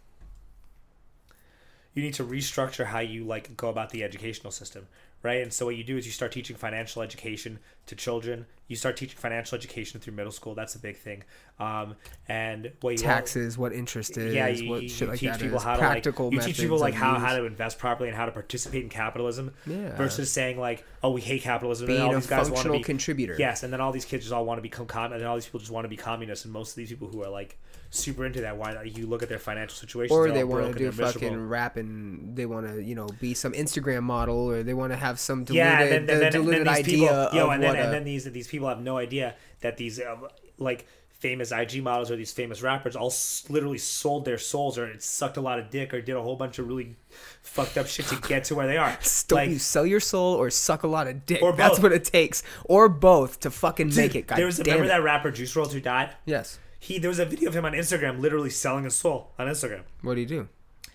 you 1.95 2.03
need 2.03 2.13
to 2.15 2.25
restructure 2.25 2.85
how 2.87 2.99
you 2.99 3.25
like 3.25 3.57
go 3.57 3.69
about 3.71 3.91
the 3.91 4.05
educational 4.05 4.51
system, 4.51 4.89
right? 5.23 5.43
And 5.43 5.53
so 5.53 5.67
what 5.67 5.77
you 5.77 5.85
do 5.85 5.97
is 5.97 6.07
you 6.07 6.13
start 6.13 6.33
teaching 6.33 6.57
financial 6.57 7.03
education 7.03 7.59
to 7.87 7.95
children. 7.95 8.47
You 8.69 8.77
start 8.77 8.97
teaching 8.97 9.19
financial 9.19 9.57
education 9.57 10.01
through 10.01 10.15
middle 10.15 10.33
school. 10.33 10.55
That's 10.55 10.75
a 10.75 10.79
big 10.79 10.97
thing. 10.97 11.25
Um, 11.59 11.97
and 12.29 12.73
what 12.81 12.91
you 12.93 12.99
Taxes, 12.99 13.59
what 13.59 13.73
interest 13.73 14.17
is, 14.17 14.35
yeah, 14.35 14.49
you, 14.49 14.71
what 14.71 14.83
you, 14.83 14.89
shit 14.89 15.01
you 15.01 15.07
like 15.09 15.19
teach 15.21 15.39
people 15.39 15.59
is. 15.59 15.63
how 15.63 15.75
to 15.75 15.79
Practical 15.79 16.27
like 16.27 16.35
you 16.35 16.41
teach 16.41 16.59
people 16.59 16.79
like 16.79 16.95
how, 16.95 17.15
use. 17.15 17.23
how 17.23 17.37
to 17.37 17.45
invest 17.45 17.79
properly 17.79 18.09
and 18.09 18.17
how 18.17 18.27
to 18.27 18.33
participate 18.33 18.83
in 18.83 18.89
capitalism 18.89 19.53
Yeah. 19.67 19.95
versus 19.97 20.31
saying 20.33 20.59
like 20.59 20.85
oh 21.03 21.11
we 21.11 21.21
hate 21.21 21.43
capitalism 21.43 21.89
and 21.89 21.97
being 21.97 22.03
all 22.09 22.13
a 22.13 22.17
these 22.17 22.27
guys 22.27 22.39
want 22.39 22.47
to 22.49 22.55
functional 22.55 22.79
be 22.79 22.83
contributor. 22.85 23.37
yes 23.39 23.63
and 23.63 23.73
then 23.73 23.81
all 23.81 23.93
these 23.93 24.05
kids 24.05 24.25
just 24.25 24.33
all 24.33 24.45
want 24.45 24.59
to 24.59 24.63
become 24.63 24.87
com 24.87 25.13
and 25.13 25.21
then 25.21 25.29
all 25.29 25.35
these 25.37 25.45
people 25.47 25.61
just 25.61 25.71
want 25.73 25.85
to 25.85 25.89
be 25.89 25.97
communists 25.97 26.45
and 26.45 26.53
most 26.53 26.71
of 26.71 26.77
these 26.77 26.89
people 26.89 27.09
who 27.09 27.23
are 27.23 27.29
like 27.29 27.59
super 27.91 28.25
into 28.25 28.41
that 28.41 28.57
why 28.57 28.83
you 28.85 29.07
look 29.07 29.23
at 29.23 29.29
their 29.29 29.39
financial 29.39 29.77
situation, 29.77 30.17
or 30.17 30.31
they 30.31 30.45
want 30.45 30.73
to 30.73 30.79
do 30.79 30.91
fucking 30.91 31.49
rap 31.49 31.77
and 31.77 32.35
they 32.35 32.47
want 32.47 32.67
to 32.67 32.83
you 32.83 32.95
know 32.95 33.07
be 33.21 33.35
some 33.35 33.53
Instagram 33.53 34.03
model 34.03 34.51
or 34.51 34.63
they 34.63 34.73
want 34.75 34.93
to 34.93 34.97
have 34.97 35.12
some 35.19 35.45
diluted, 35.45 35.57
yeah, 35.57 35.81
and 35.81 35.91
then, 35.93 36.07
the 36.07 36.21
then, 36.25 36.33
diluted 36.33 36.67
then 36.67 36.75
these 36.75 36.85
idea 36.85 37.09
people, 37.31 37.39
yo, 37.39 37.51
and 37.51 37.63
then 37.63 37.77
and 37.77 37.89
a- 37.89 37.91
then 37.91 38.05
these 38.05 38.25
these 38.25 38.49
people 38.49 38.69
have 38.69 38.81
no 38.81 38.99
idea 38.99 39.35
that 39.61 39.77
these 39.77 40.01
uh, 40.01 40.17
like 40.59 40.87
famous 41.11 41.53
IG 41.53 41.81
models 41.85 42.11
or 42.11 42.17
these 42.17 42.33
famous 42.33 42.63
rappers 42.63 42.97
all 42.97 43.07
s- 43.07 43.45
literally 43.49 43.79
sold 43.79 44.25
their 44.25 44.39
souls 44.39 44.77
or 44.77 44.93
sucked 44.99 45.37
a 45.37 45.41
lot 45.41 45.57
of 45.61 45.71
dick 45.71 45.95
or 45.95 46.01
did 46.01 46.17
a 46.17 46.21
whole 46.21 46.35
bunch 46.35 46.59
of 46.59 46.67
really 46.67 46.97
fucked 47.43 47.79
up 47.79 47.87
shit 47.87 48.07
to 48.07 48.17
get 48.23 48.43
to 48.43 48.57
where 48.57 48.67
they 48.67 48.77
are. 48.77 48.99
Don't 49.29 49.37
like, 49.37 49.51
you 49.51 49.61
sell 49.61 49.87
your 49.87 50.01
soul 50.01 50.35
or 50.35 50.51
suck 50.51 50.83
a 50.83 50.89
lot 50.89 51.07
of 51.07 51.25
dick? 51.25 51.41
Or 51.41 51.53
That's 51.53 51.79
what 51.79 51.93
it 51.93 52.05
takes, 52.05 52.43
or 52.65 52.89
both 52.89 53.39
to 53.41 53.51
fucking 53.53 53.95
make 53.95 54.17
it. 54.17 54.27
God 54.27 54.37
there 54.37 54.47
was 54.47 54.59
a, 54.59 54.65
remember 54.65 54.87
it. 54.87 54.89
that 54.89 55.03
rapper 55.05 55.31
Juice 55.31 55.55
WRLD 55.55 55.73
who 55.75 55.81
died? 55.81 56.11
Yes. 56.27 56.59
He 56.81 56.99
there 56.99 57.09
was 57.09 57.21
a 57.21 57.25
video 57.25 57.49
of 57.51 57.55
him 57.55 57.65
on 57.65 57.73
Instagram 57.73 58.19
literally 58.19 58.51
selling 58.51 58.83
his 58.83 58.95
soul 58.95 59.31
on 59.39 59.47
Instagram. 59.47 59.83
What 60.01 60.15
do 60.17 60.21
you 60.23 60.27
do? 60.27 60.49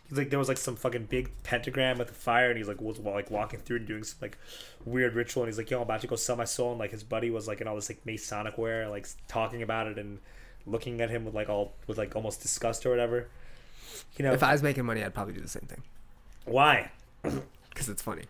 He's 0.09 0.17
like 0.17 0.29
there 0.29 0.39
was 0.39 0.47
like 0.47 0.57
some 0.57 0.75
fucking 0.75 1.05
big 1.05 1.31
pentagram 1.43 1.97
with 1.97 2.11
a 2.11 2.13
fire, 2.13 2.49
and 2.49 2.57
he's 2.57 2.67
like 2.67 2.81
was 2.81 2.99
like 2.99 3.29
walking 3.29 3.59
through 3.59 3.77
and 3.77 3.87
doing 3.87 4.03
some 4.03 4.19
like 4.21 4.37
weird 4.85 5.15
ritual, 5.15 5.43
and 5.43 5.49
he's 5.49 5.57
like, 5.57 5.69
"Yo, 5.69 5.77
I'm 5.77 5.83
about 5.83 6.01
to 6.01 6.07
go 6.07 6.15
sell 6.15 6.35
my 6.35 6.45
soul," 6.45 6.71
and 6.71 6.79
like 6.79 6.91
his 6.91 7.03
buddy 7.03 7.29
was 7.29 7.47
like 7.47 7.61
in 7.61 7.67
all 7.67 7.75
this 7.75 7.89
like 7.89 8.05
Masonic 8.05 8.57
wear, 8.57 8.89
like 8.89 9.07
talking 9.27 9.61
about 9.61 9.87
it 9.87 9.97
and 9.97 10.19
looking 10.65 11.01
at 11.01 11.09
him 11.09 11.25
with 11.25 11.33
like 11.33 11.49
all 11.49 11.73
with 11.87 11.97
like 11.97 12.15
almost 12.15 12.41
disgust 12.41 12.85
or 12.85 12.89
whatever. 12.89 13.27
You 14.17 14.25
know 14.25 14.33
If 14.33 14.43
I 14.43 14.51
was 14.51 14.61
making 14.61 14.85
money, 14.85 15.03
I'd 15.03 15.13
probably 15.13 15.33
do 15.33 15.41
the 15.41 15.47
same 15.47 15.63
thing 15.63 15.81
why? 16.47 16.91
because 17.21 17.89
it's 17.89 18.01
funny. 18.01 18.23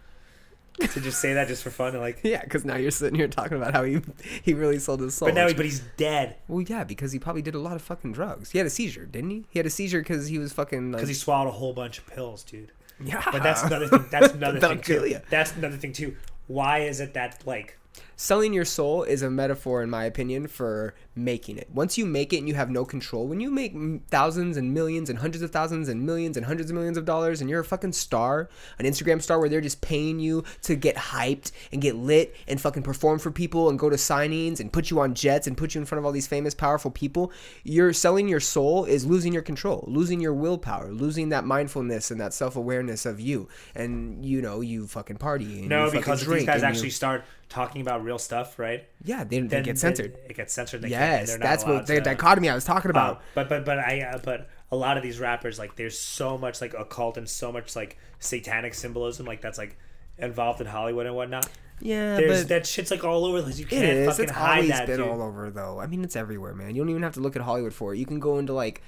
To 0.79 1.01
just 1.01 1.19
say 1.19 1.33
that 1.33 1.47
just 1.47 1.63
for 1.63 1.71
fun 1.71 1.89
and 1.93 1.99
like, 1.99 2.19
Yeah, 2.23 2.41
because 2.43 2.63
now 2.63 2.75
you're 2.75 2.91
sitting 2.91 3.15
here 3.15 3.27
talking 3.27 3.57
about 3.57 3.73
how 3.73 3.83
he 3.83 3.99
he 4.43 4.53
really 4.53 4.77
sold 4.79 5.01
his 5.01 5.15
soul. 5.15 5.27
but 5.27 5.33
now 5.35 5.47
he, 5.47 5.53
but 5.55 5.65
he's 5.65 5.79
dead 5.97 6.35
well, 6.47 6.61
yeah, 6.61 6.83
because 6.83 7.11
he 7.11 7.19
probably 7.19 7.41
did 7.41 7.55
a 7.55 7.59
lot 7.59 7.75
of 7.75 7.81
fucking 7.81 8.11
drugs. 8.13 8.51
He 8.51 8.57
had 8.59 8.67
a 8.67 8.69
seizure, 8.69 9.05
didn't 9.05 9.31
he? 9.31 9.45
He 9.49 9.57
had 9.59 9.65
a 9.65 9.69
seizure 9.71 10.01
because 10.01 10.27
he 10.27 10.37
was 10.37 10.53
fucking 10.53 10.91
like. 10.91 10.97
because 10.99 11.09
he 11.09 11.15
swallowed 11.15 11.47
a 11.49 11.51
whole 11.53 11.73
bunch 11.73 11.97
of 11.97 12.05
pills, 12.05 12.43
dude. 12.43 12.71
yeah, 13.03 13.23
But 13.31 13.41
that's 13.43 13.63
another 13.63 13.87
thing. 13.87 14.05
That's 14.11 14.33
another 14.33 14.59
thing 14.59 14.81
too. 14.81 15.19
That's 15.29 15.53
another 15.55 15.77
thing 15.77 15.93
too. 15.93 16.15
Why 16.47 16.79
is 16.79 16.99
it 16.99 17.13
that 17.15 17.41
like 17.47 17.77
selling 18.15 18.53
your 18.53 18.65
soul 18.65 19.03
is 19.03 19.21
a 19.21 19.29
metaphor 19.29 19.83
in 19.83 19.89
my 19.89 20.03
opinion 20.05 20.47
for 20.47 20.93
making 21.15 21.57
it 21.57 21.67
once 21.73 21.97
you 21.97 22.05
make 22.05 22.31
it 22.33 22.37
and 22.37 22.47
you 22.47 22.53
have 22.55 22.69
no 22.69 22.83
control 22.85 23.27
when 23.27 23.39
you 23.39 23.49
make 23.49 23.75
thousands 24.09 24.57
and 24.57 24.73
millions 24.73 25.09
and 25.09 25.19
hundreds 25.19 25.41
of 25.41 25.51
thousands 25.51 25.87
and 25.89 26.05
millions 26.05 26.37
and 26.37 26.45
hundreds 26.45 26.69
of 26.69 26.75
millions 26.75 26.97
of 26.97 27.05
dollars 27.05 27.41
and 27.41 27.49
you're 27.49 27.59
a 27.59 27.65
fucking 27.65 27.91
star 27.91 28.49
an 28.79 28.85
instagram 28.85 29.21
star 29.21 29.39
where 29.39 29.49
they're 29.49 29.61
just 29.61 29.81
paying 29.81 30.19
you 30.19 30.43
to 30.61 30.75
get 30.75 30.95
hyped 30.95 31.51
and 31.71 31.81
get 31.81 31.95
lit 31.95 32.35
and 32.47 32.59
fucking 32.61 32.83
perform 32.83 33.19
for 33.19 33.31
people 33.31 33.69
and 33.69 33.79
go 33.79 33.89
to 33.89 33.95
signings 33.95 34.59
and 34.59 34.71
put 34.73 34.89
you 34.89 34.99
on 34.99 35.13
jets 35.13 35.47
and 35.47 35.57
put 35.57 35.73
you 35.75 35.81
in 35.81 35.85
front 35.85 35.99
of 35.99 36.05
all 36.05 36.11
these 36.11 36.27
famous 36.27 36.53
powerful 36.53 36.91
people 36.91 37.31
you're 37.63 37.93
selling 37.93 38.27
your 38.27 38.39
soul 38.39 38.85
is 38.85 39.05
losing 39.05 39.33
your 39.33 39.41
control 39.41 39.83
losing 39.87 40.19
your 40.19 40.33
willpower 40.33 40.91
losing 40.91 41.29
that 41.29 41.45
mindfulness 41.45 42.11
and 42.11 42.19
that 42.19 42.33
self-awareness 42.33 43.05
of 43.05 43.19
you 43.19 43.47
and 43.75 44.23
you 44.25 44.41
know 44.41 44.61
you 44.61 44.87
fucking 44.87 45.17
party 45.17 45.59
and 45.59 45.69
no? 45.69 45.89
Because 45.91 46.21
if 46.21 46.29
these 46.29 46.45
guys 46.45 46.55
and 46.55 46.61
you- 46.63 46.67
actually 46.67 46.89
start 46.91 47.23
talking 47.49 47.81
about 47.81 48.03
real 48.03 48.17
stuff, 48.17 48.59
right? 48.59 48.85
yeah 49.03 49.23
they, 49.23 49.39
they 49.39 49.61
get 49.61 49.65
they- 49.65 49.75
censored 49.75 50.17
it 50.27 50.35
gets 50.35 50.53
censored. 50.53 50.81
They 50.81 50.89
Yes, 50.89 51.29
not 51.31 51.39
that's 51.39 51.65
what 51.65 51.87
the 51.87 51.95
to- 51.95 52.01
dichotomy 52.01 52.49
I 52.49 52.55
was 52.55 52.65
talking 52.65 52.91
about. 52.91 53.17
Um, 53.17 53.21
but 53.35 53.49
but 53.49 53.65
but 53.65 53.79
I 53.79 54.01
uh, 54.01 54.17
but 54.23 54.49
a 54.71 54.75
lot 54.75 54.97
of 54.97 55.03
these 55.03 55.19
rappers 55.19 55.57
like 55.57 55.75
there's 55.75 55.97
so 55.97 56.37
much 56.37 56.59
like 56.61 56.73
occult 56.73 57.17
and 57.17 57.27
so 57.29 57.51
much 57.51 57.75
like 57.75 57.97
satanic 58.19 58.73
symbolism 58.73 59.25
like 59.25 59.39
that's 59.41 59.57
like 59.57 59.77
involved 60.17 60.59
in 60.61 60.67
Hollywood 60.67 61.05
and 61.05 61.15
whatnot. 61.15 61.47
yeah, 61.79 62.17
There's 62.17 62.41
but 62.41 62.49
that 62.49 62.65
shit's 62.65 62.89
like 62.91 63.03
all 63.03 63.23
over. 63.23 63.41
Like, 63.41 63.57
you 63.57 63.65
it 63.65 63.69
can't 63.69 63.83
is. 63.85 64.07
fucking 64.09 64.23
It's 64.23 64.31
hide 64.33 64.55
always 64.57 64.69
that, 64.71 64.87
been 64.87 64.97
dude. 64.97 65.07
all 65.07 65.21
over, 65.21 65.51
though. 65.51 65.79
I 65.79 65.85
mean, 65.87 66.03
it's 66.03 66.15
everywhere, 66.15 66.55
man. 66.55 66.75
You 66.75 66.81
don't 66.81 66.89
even 66.89 67.03
have 67.03 67.13
to 67.13 67.19
look 67.19 67.35
at 67.35 67.43
Hollywood 67.43 67.71
for 67.73 67.93
it. 67.93 67.97
You 67.99 68.05
can 68.07 68.19
go 68.19 68.39
into 68.39 68.51
like 68.51 68.81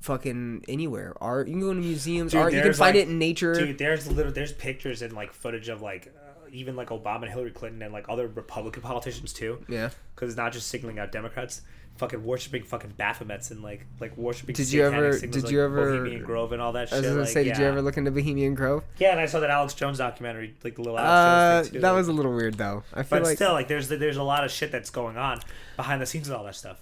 fucking 0.00 0.64
anywhere. 0.68 1.14
Art. 1.20 1.46
You 1.48 1.54
can 1.54 1.60
go 1.62 1.70
into 1.70 1.82
museums. 1.82 2.32
Dude, 2.32 2.40
art. 2.42 2.52
You 2.52 2.62
can 2.62 2.72
find 2.74 2.94
like- 2.96 3.04
it 3.06 3.08
in 3.08 3.18
nature. 3.18 3.54
Dude, 3.54 3.78
there's 3.78 4.10
little 4.10 4.32
there's 4.32 4.52
pictures 4.52 5.02
and 5.02 5.12
like 5.12 5.32
footage 5.32 5.68
of 5.68 5.82
like 5.82 6.12
even 6.54 6.76
like 6.76 6.88
Obama 6.88 7.22
and 7.22 7.30
Hillary 7.30 7.50
Clinton 7.50 7.82
and 7.82 7.92
like 7.92 8.08
other 8.08 8.26
Republican 8.28 8.82
politicians 8.82 9.32
too. 9.32 9.64
Yeah. 9.68 9.90
Because 10.14 10.30
it's 10.30 10.36
not 10.38 10.52
just 10.52 10.68
singling 10.68 10.98
out 10.98 11.12
Democrats. 11.12 11.62
Fucking 11.96 12.24
worshiping 12.24 12.64
fucking 12.64 12.94
Baphomets 12.98 13.52
and 13.52 13.62
like 13.62 13.86
like 14.00 14.16
worshiping. 14.16 14.54
Did 14.56 14.72
you 14.72 14.82
ever- 14.84 15.16
did 15.16 15.32
like 15.44 15.52
you 15.52 15.62
ever- 15.62 15.96
Bohemian 16.00 16.24
Grove 16.24 16.50
and 16.52 16.60
all 16.60 16.72
that 16.72 16.88
I 16.88 16.96
shit? 16.96 16.98
was 17.02 17.06
gonna 17.06 17.20
like, 17.20 17.28
say, 17.28 17.42
yeah. 17.44 17.52
did 17.54 17.60
you 17.60 17.66
ever 17.66 17.82
look 17.82 17.96
into 17.96 18.10
Bohemian 18.10 18.54
Grove? 18.54 18.82
Yeah, 18.98 19.12
and 19.12 19.20
I 19.20 19.26
saw 19.26 19.38
that 19.38 19.50
Alex 19.50 19.74
Jones 19.74 19.98
documentary, 19.98 20.54
like 20.64 20.74
the 20.74 20.82
little 20.82 20.98
Alex 20.98 21.08
Uh, 21.12 21.62
Jones 21.62 21.70
too. 21.74 21.80
that 21.82 21.90
like- 21.90 21.96
was 21.98 22.08
a 22.08 22.12
little 22.12 22.34
weird, 22.34 22.54
though. 22.54 22.82
I 22.92 23.04
feel 23.04 23.20
But 23.20 23.22
like 23.28 23.36
still, 23.36 23.52
like 23.52 23.68
there's 23.68 23.88
there's 23.88 24.16
a 24.16 24.24
lot 24.24 24.42
of 24.44 24.50
shit 24.50 24.72
that's 24.72 24.90
going 24.90 25.16
on 25.16 25.40
behind 25.76 26.02
the 26.02 26.06
scenes 26.06 26.28
with 26.28 26.36
all 26.36 26.42
that 26.44 26.56
stuff. 26.56 26.80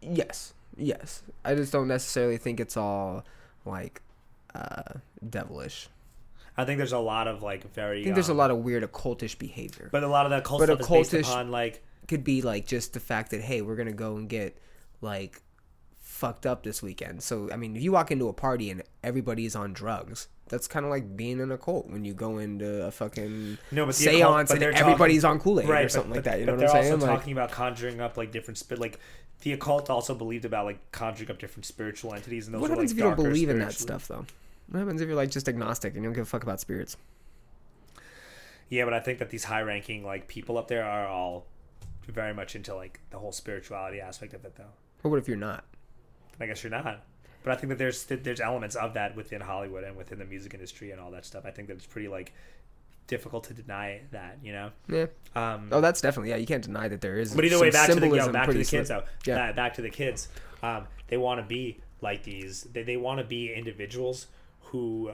yes, 0.00 0.54
yes. 0.76 1.22
I 1.44 1.54
just 1.54 1.72
don't 1.72 1.88
necessarily 1.88 2.36
think 2.36 2.60
it's 2.60 2.76
all 2.76 3.24
like 3.64 4.00
uh, 4.54 4.94
devilish. 5.28 5.88
I 6.56 6.64
think 6.64 6.78
there's 6.78 6.92
a 6.92 6.98
lot 6.98 7.28
of 7.28 7.42
like 7.42 7.72
very. 7.72 8.00
I 8.00 8.04
think 8.04 8.14
there's 8.14 8.28
a 8.28 8.32
um, 8.32 8.38
lot 8.38 8.50
of 8.50 8.58
weird 8.58 8.82
occultish 8.82 9.38
behavior. 9.38 9.88
but 9.90 10.02
a 10.02 10.08
lot 10.08 10.26
of 10.26 10.30
that 10.30 10.44
cult 10.44 10.60
but 10.60 10.66
stuff 10.66 10.80
is 10.80 10.88
based 10.88 11.12
occultish- 11.12 11.30
upon 11.30 11.50
like 11.50 11.82
could 12.08 12.24
be 12.24 12.42
like 12.42 12.66
just 12.66 12.92
the 12.92 13.00
fact 13.00 13.30
that 13.30 13.40
hey, 13.40 13.62
we're 13.62 13.76
gonna 13.76 13.92
go 13.92 14.16
and 14.16 14.28
get 14.28 14.58
like 15.00 15.40
fucked 16.00 16.46
up 16.46 16.62
this 16.62 16.82
weekend. 16.82 17.22
So 17.22 17.50
I 17.52 17.56
mean, 17.56 17.76
if 17.76 17.82
you 17.82 17.92
walk 17.92 18.10
into 18.10 18.28
a 18.28 18.32
party 18.32 18.70
and 18.70 18.82
everybody 19.02 19.46
is 19.46 19.56
on 19.56 19.72
drugs, 19.72 20.28
that's 20.48 20.68
kind 20.68 20.84
of 20.84 20.90
like 20.90 21.16
being 21.16 21.40
in 21.40 21.50
a 21.50 21.56
cult 21.58 21.88
when 21.88 22.04
you 22.04 22.12
go 22.12 22.38
into 22.38 22.84
a 22.84 22.90
fucking 22.90 23.56
No, 23.70 23.86
but 23.86 23.94
seance 23.94 24.20
occult- 24.20 24.48
but 24.48 24.52
and 24.52 24.62
they're 24.62 24.72
everybody's 24.72 25.24
on 25.24 25.40
Kool 25.40 25.60
Aid 25.60 25.68
right, 25.68 25.86
or 25.86 25.88
something 25.88 26.10
but, 26.10 26.16
like 26.16 26.24
that. 26.24 26.40
You 26.40 26.46
know 26.46 26.52
what 26.52 26.56
I'm 26.56 26.72
they're 26.72 26.82
saying? 26.82 26.92
also 26.92 27.06
Like, 27.06 27.18
talking 27.18 27.32
about 27.32 27.50
conjuring 27.50 28.00
up 28.00 28.16
like 28.18 28.30
different 28.30 28.58
spirit. 28.58 28.80
Like 28.80 29.00
the 29.40 29.52
occult 29.52 29.88
also 29.90 30.14
believed 30.14 30.44
about 30.44 30.66
like 30.66 30.92
conjuring 30.92 31.30
up 31.30 31.38
different 31.38 31.64
spiritual 31.64 32.14
entities, 32.14 32.46
and 32.46 32.54
those 32.54 32.60
what 32.60 32.70
happens 32.70 32.92
like, 32.92 32.98
if 32.98 33.04
you 33.04 33.10
don't 33.10 33.16
believe 33.16 33.48
in 33.48 33.58
that 33.60 33.72
stuff 33.72 34.06
though? 34.06 34.26
What 34.68 34.78
happens 34.80 35.00
if 35.00 35.06
you're 35.08 35.16
like 35.16 35.30
just 35.30 35.48
agnostic 35.48 35.94
and 35.94 36.02
you 36.02 36.08
don't 36.08 36.14
give 36.14 36.22
a 36.22 36.26
fuck 36.28 36.42
about 36.42 36.60
spirits? 36.60 36.96
Yeah, 38.68 38.84
but 38.84 38.94
I 38.94 39.00
think 39.00 39.18
that 39.18 39.28
these 39.30 39.44
high-ranking 39.44 40.04
like 40.04 40.28
people 40.28 40.56
up 40.56 40.68
there 40.68 40.84
are 40.84 41.06
all 41.06 41.46
very 42.08 42.32
much 42.32 42.56
into 42.56 42.74
like 42.74 43.00
the 43.10 43.18
whole 43.18 43.32
spirituality 43.32 44.00
aspect 44.00 44.32
of 44.34 44.44
it, 44.44 44.56
though. 44.56 44.72
Or 45.04 45.10
what 45.10 45.18
if 45.18 45.28
you're 45.28 45.36
not? 45.36 45.64
I 46.40 46.46
guess 46.46 46.62
you're 46.62 46.70
not. 46.70 47.04
But 47.44 47.52
I 47.52 47.56
think 47.56 47.68
that 47.70 47.78
there's 47.78 48.04
that 48.04 48.24
there's 48.24 48.40
elements 48.40 48.74
of 48.76 48.94
that 48.94 49.14
within 49.16 49.40
Hollywood 49.40 49.84
and 49.84 49.96
within 49.96 50.18
the 50.18 50.24
music 50.24 50.54
industry 50.54 50.90
and 50.92 51.00
all 51.00 51.10
that 51.10 51.26
stuff. 51.26 51.44
I 51.44 51.50
think 51.50 51.68
that 51.68 51.74
it's 51.74 51.86
pretty 51.86 52.08
like 52.08 52.32
difficult 53.08 53.44
to 53.44 53.54
deny 53.54 54.00
that, 54.12 54.38
you 54.42 54.52
know. 54.52 54.70
Yeah. 54.88 55.06
Um, 55.34 55.68
Oh, 55.72 55.80
that's 55.80 56.00
definitely 56.00 56.30
yeah. 56.30 56.36
You 56.36 56.46
can't 56.46 56.64
deny 56.64 56.88
that 56.88 57.00
there 57.00 57.18
is. 57.18 57.34
but 57.34 57.44
either 57.44 57.60
way, 57.60 57.70
back 57.70 57.88
to 57.90 57.94
the 57.96 58.00
yo, 58.00 58.12
symbolism 58.12 58.32
back 58.32 58.46
to 58.46 58.52
the 58.52 58.64
kids 58.64 58.88
slim. 58.88 59.00
though. 59.00 59.04
Yeah. 59.30 59.34
Back, 59.36 59.56
back 59.56 59.74
to 59.74 59.82
the 59.82 59.90
kids. 59.90 60.28
Um, 60.62 60.86
they 61.08 61.16
want 61.18 61.40
to 61.40 61.46
be 61.46 61.80
like 62.00 62.22
these. 62.22 62.62
They, 62.72 62.84
they 62.84 62.96
want 62.96 63.18
to 63.18 63.24
be 63.24 63.52
individuals 63.52 64.28
who. 64.72 65.12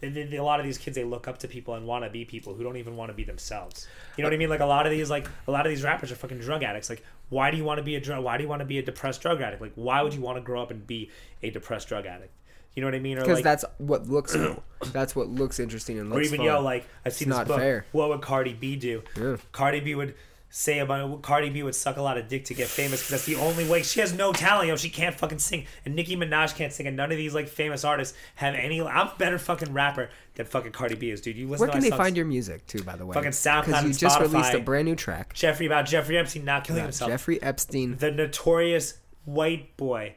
They, 0.00 0.10
they, 0.10 0.36
a 0.36 0.44
lot 0.44 0.60
of 0.60 0.66
these 0.66 0.78
kids 0.78 0.94
they 0.94 1.02
look 1.02 1.26
up 1.26 1.38
to 1.38 1.48
people 1.48 1.74
and 1.74 1.84
want 1.84 2.04
to 2.04 2.10
be 2.10 2.24
people 2.24 2.54
who 2.54 2.62
don't 2.62 2.76
even 2.76 2.96
want 2.96 3.10
to 3.10 3.14
be 3.14 3.24
themselves. 3.24 3.88
You 4.16 4.22
know 4.22 4.28
what 4.28 4.34
I 4.34 4.36
mean? 4.36 4.48
Like 4.48 4.60
a 4.60 4.66
lot 4.66 4.86
of 4.86 4.92
these 4.92 5.10
like 5.10 5.28
a 5.48 5.50
lot 5.50 5.66
of 5.66 5.70
these 5.70 5.82
rappers 5.82 6.12
are 6.12 6.14
fucking 6.14 6.38
drug 6.38 6.62
addicts. 6.62 6.88
Like 6.88 7.02
why 7.30 7.50
do 7.50 7.56
you 7.56 7.64
want 7.64 7.78
to 7.78 7.82
be 7.82 7.96
a 7.96 8.00
drug? 8.00 8.22
Why 8.22 8.36
do 8.36 8.44
you 8.44 8.48
want 8.48 8.60
to 8.60 8.66
be 8.66 8.78
a 8.78 8.82
depressed 8.82 9.22
drug 9.22 9.40
addict? 9.40 9.60
Like 9.60 9.72
why 9.74 10.02
would 10.02 10.14
you 10.14 10.20
want 10.20 10.36
to 10.36 10.40
grow 10.40 10.62
up 10.62 10.70
and 10.70 10.86
be 10.86 11.10
a 11.42 11.50
depressed 11.50 11.88
drug 11.88 12.06
addict? 12.06 12.30
You 12.74 12.82
know 12.82 12.86
what 12.86 12.94
I 12.94 13.00
mean? 13.00 13.16
Because 13.16 13.38
like, 13.38 13.44
that's 13.44 13.64
what 13.78 14.08
looks 14.08 14.36
cool. 14.36 14.62
That's 14.92 15.16
what 15.16 15.26
looks 15.28 15.58
interesting 15.58 15.98
and 15.98 16.12
or 16.12 16.16
looks 16.16 16.28
even 16.28 16.38
fun. 16.38 16.46
yo, 16.46 16.60
like 16.60 16.86
I've 17.04 17.12
seen 17.12 17.28
It's 17.28 17.36
this 17.36 17.38
not 17.38 17.48
book. 17.48 17.58
fair. 17.58 17.84
What 17.90 18.10
would 18.10 18.22
Cardi 18.22 18.52
B 18.52 18.76
do? 18.76 19.02
Yeah. 19.16 19.38
Cardi 19.50 19.80
B 19.80 19.96
would 19.96 20.14
say 20.50 20.78
about 20.78 21.20
Cardi 21.22 21.50
B 21.50 21.62
would 21.62 21.74
suck 21.74 21.96
a 21.98 22.02
lot 22.02 22.16
of 22.16 22.26
dick 22.28 22.44
to 22.46 22.54
get 22.54 22.68
famous 22.68 23.00
because 23.00 23.10
that's 23.10 23.26
the 23.26 23.36
only 23.36 23.68
way. 23.68 23.82
She 23.82 24.00
has 24.00 24.14
no 24.14 24.32
talent, 24.32 24.68
yo. 24.68 24.76
She 24.76 24.88
can't 24.88 25.14
fucking 25.14 25.38
sing, 25.40 25.66
and 25.84 25.94
Nicki 25.94 26.16
Minaj 26.16 26.56
can't 26.56 26.72
sing, 26.72 26.86
and 26.86 26.96
none 26.96 27.10
of 27.12 27.18
these 27.18 27.34
like 27.34 27.48
famous 27.48 27.84
artists 27.84 28.16
have 28.36 28.54
any. 28.54 28.80
I'm 28.80 29.08
a 29.08 29.14
better 29.18 29.38
fucking 29.38 29.72
rapper 29.72 30.08
than 30.36 30.46
fucking 30.46 30.72
Cardi 30.72 30.94
B 30.94 31.10
is, 31.10 31.20
dude. 31.20 31.36
You 31.36 31.48
listen 31.48 31.66
Where 31.66 31.72
can 31.72 31.80
they 31.82 31.90
songs. 31.90 31.98
find 31.98 32.16
your 32.16 32.26
music 32.26 32.66
too? 32.66 32.82
By 32.82 32.96
the 32.96 33.04
way, 33.04 33.14
Fucking 33.14 33.30
SoundCloud 33.32 33.66
because 33.66 33.84
you 33.84 33.94
just 33.94 34.20
released 34.20 34.54
a 34.54 34.60
brand 34.60 34.86
new 34.86 34.96
track. 34.96 35.34
Jeffrey 35.34 35.66
about 35.66 35.86
Jeffrey 35.86 36.16
Epstein 36.16 36.44
not 36.44 36.64
killing 36.64 36.78
Yeah, 36.80 36.84
himself? 36.84 37.10
Jeffrey 37.10 37.42
Epstein. 37.42 37.96
the 37.98 38.10
notorious 38.10 38.94
white 39.24 39.76
boy. 39.76 40.14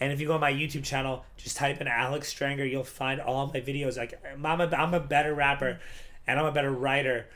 And 0.00 0.12
if 0.12 0.20
you 0.20 0.26
go 0.26 0.34
on 0.34 0.40
my 0.40 0.52
YouTube 0.52 0.82
channel, 0.84 1.24
just 1.36 1.56
type 1.56 1.80
in 1.80 1.86
Alex 1.86 2.28
Stranger, 2.28 2.66
you'll 2.66 2.82
find 2.84 3.20
all 3.20 3.46
my 3.46 3.60
videos. 3.60 3.96
Like 3.96 4.20
Mama 4.36 4.64
I'm 4.64 4.72
a, 4.72 4.76
I'm 4.76 4.94
a 4.94 5.00
better 5.00 5.32
rapper, 5.34 5.78
and 6.26 6.38
I'm 6.38 6.46
a 6.46 6.52
better 6.52 6.70
writer 6.72 7.26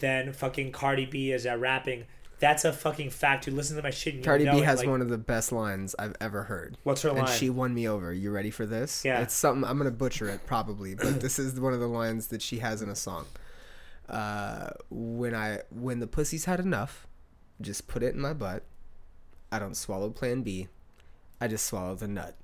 than 0.00 0.32
fucking 0.32 0.72
Cardi 0.72 1.06
B 1.06 1.32
is 1.32 1.46
at 1.46 1.60
rapping. 1.60 2.04
That's 2.40 2.64
a 2.64 2.72
fucking 2.72 3.10
fact. 3.10 3.46
You 3.46 3.52
listen 3.52 3.76
to 3.76 3.82
my 3.82 3.90
shit. 3.90 4.14
And 4.14 4.24
Cardi 4.24 4.44
B 4.44 4.50
it, 4.58 4.64
has 4.64 4.80
like- 4.80 4.88
one 4.88 5.02
of 5.02 5.10
the 5.10 5.18
best 5.18 5.52
lines 5.52 5.94
I've 5.98 6.16
ever 6.20 6.44
heard. 6.44 6.78
What's 6.84 7.02
her 7.02 7.10
and 7.10 7.18
line? 7.18 7.28
she 7.28 7.50
won 7.50 7.74
me 7.74 7.86
over. 7.86 8.12
You 8.12 8.30
ready 8.30 8.50
for 8.50 8.64
this? 8.64 9.04
Yeah. 9.04 9.20
It's 9.20 9.34
something 9.34 9.68
I'm 9.68 9.76
gonna 9.76 9.90
butcher 9.90 10.28
it 10.28 10.46
probably, 10.46 10.94
but 10.94 11.20
this 11.20 11.38
is 11.38 11.60
one 11.60 11.74
of 11.74 11.80
the 11.80 11.86
lines 11.88 12.28
that 12.28 12.40
she 12.40 12.58
has 12.58 12.80
in 12.80 12.88
a 12.88 12.96
song. 12.96 13.26
Uh, 14.08 14.70
when 14.88 15.34
I 15.34 15.60
when 15.70 16.00
the 16.00 16.06
pussy's 16.06 16.46
had 16.46 16.60
enough, 16.60 17.06
just 17.60 17.86
put 17.86 18.02
it 18.02 18.14
in 18.14 18.20
my 18.20 18.32
butt. 18.32 18.64
I 19.52 19.58
don't 19.58 19.76
swallow 19.76 20.10
Plan 20.10 20.42
B. 20.42 20.68
I 21.40 21.46
just 21.48 21.66
swallow 21.66 21.94
the 21.94 22.08
nut. 22.08 22.36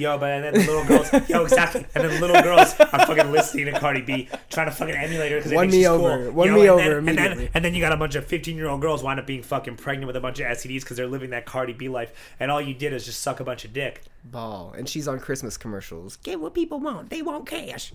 Yo, 0.00 0.16
but 0.16 0.30
and 0.30 0.44
then 0.44 0.54
the 0.54 0.60
little 0.60 0.84
girls, 0.86 1.28
yo, 1.28 1.42
exactly. 1.44 1.84
And 1.94 2.04
then 2.04 2.14
the 2.14 2.26
little 2.26 2.40
girls 2.42 2.74
are 2.80 3.06
fucking 3.06 3.30
listening 3.30 3.66
to 3.66 3.78
Cardi 3.78 4.00
B, 4.00 4.28
trying 4.48 4.66
to 4.66 4.72
fucking 4.72 4.94
emulate 4.94 5.30
her 5.30 5.38
because 5.38 5.50
they 5.50 5.56
Won 5.56 5.64
think 5.66 5.72
me 5.72 5.78
she's 5.80 5.86
over. 5.88 6.24
cool. 6.24 6.32
Won 6.32 6.48
Yo, 6.48 6.54
me 6.54 6.60
and 6.62 6.70
over 6.70 7.00
then, 7.02 7.08
and 7.08 7.18
then, 7.18 7.48
and 7.52 7.64
then 7.64 7.74
you 7.74 7.80
got 7.80 7.92
a 7.92 7.96
bunch 7.98 8.14
of 8.14 8.24
15 8.24 8.56
year 8.56 8.66
old 8.68 8.80
girls 8.80 9.02
wind 9.02 9.20
up 9.20 9.26
being 9.26 9.42
fucking 9.42 9.76
pregnant 9.76 10.06
with 10.06 10.16
a 10.16 10.20
bunch 10.20 10.40
of 10.40 10.46
STDs 10.46 10.80
because 10.80 10.96
they're 10.96 11.06
living 11.06 11.30
that 11.30 11.44
Cardi 11.44 11.74
B 11.74 11.88
life, 11.90 12.34
and 12.40 12.50
all 12.50 12.60
you 12.62 12.72
did 12.72 12.92
is 12.94 13.04
just 13.04 13.20
suck 13.20 13.40
a 13.40 13.44
bunch 13.44 13.66
of 13.66 13.72
dick. 13.74 14.02
Ball. 14.24 14.74
And 14.76 14.88
she's 14.88 15.06
on 15.06 15.20
Christmas 15.20 15.58
commercials. 15.58 16.16
Get 16.16 16.40
what 16.40 16.54
people 16.54 16.80
want. 16.80 17.10
They 17.10 17.20
want 17.20 17.46
cash. 17.46 17.92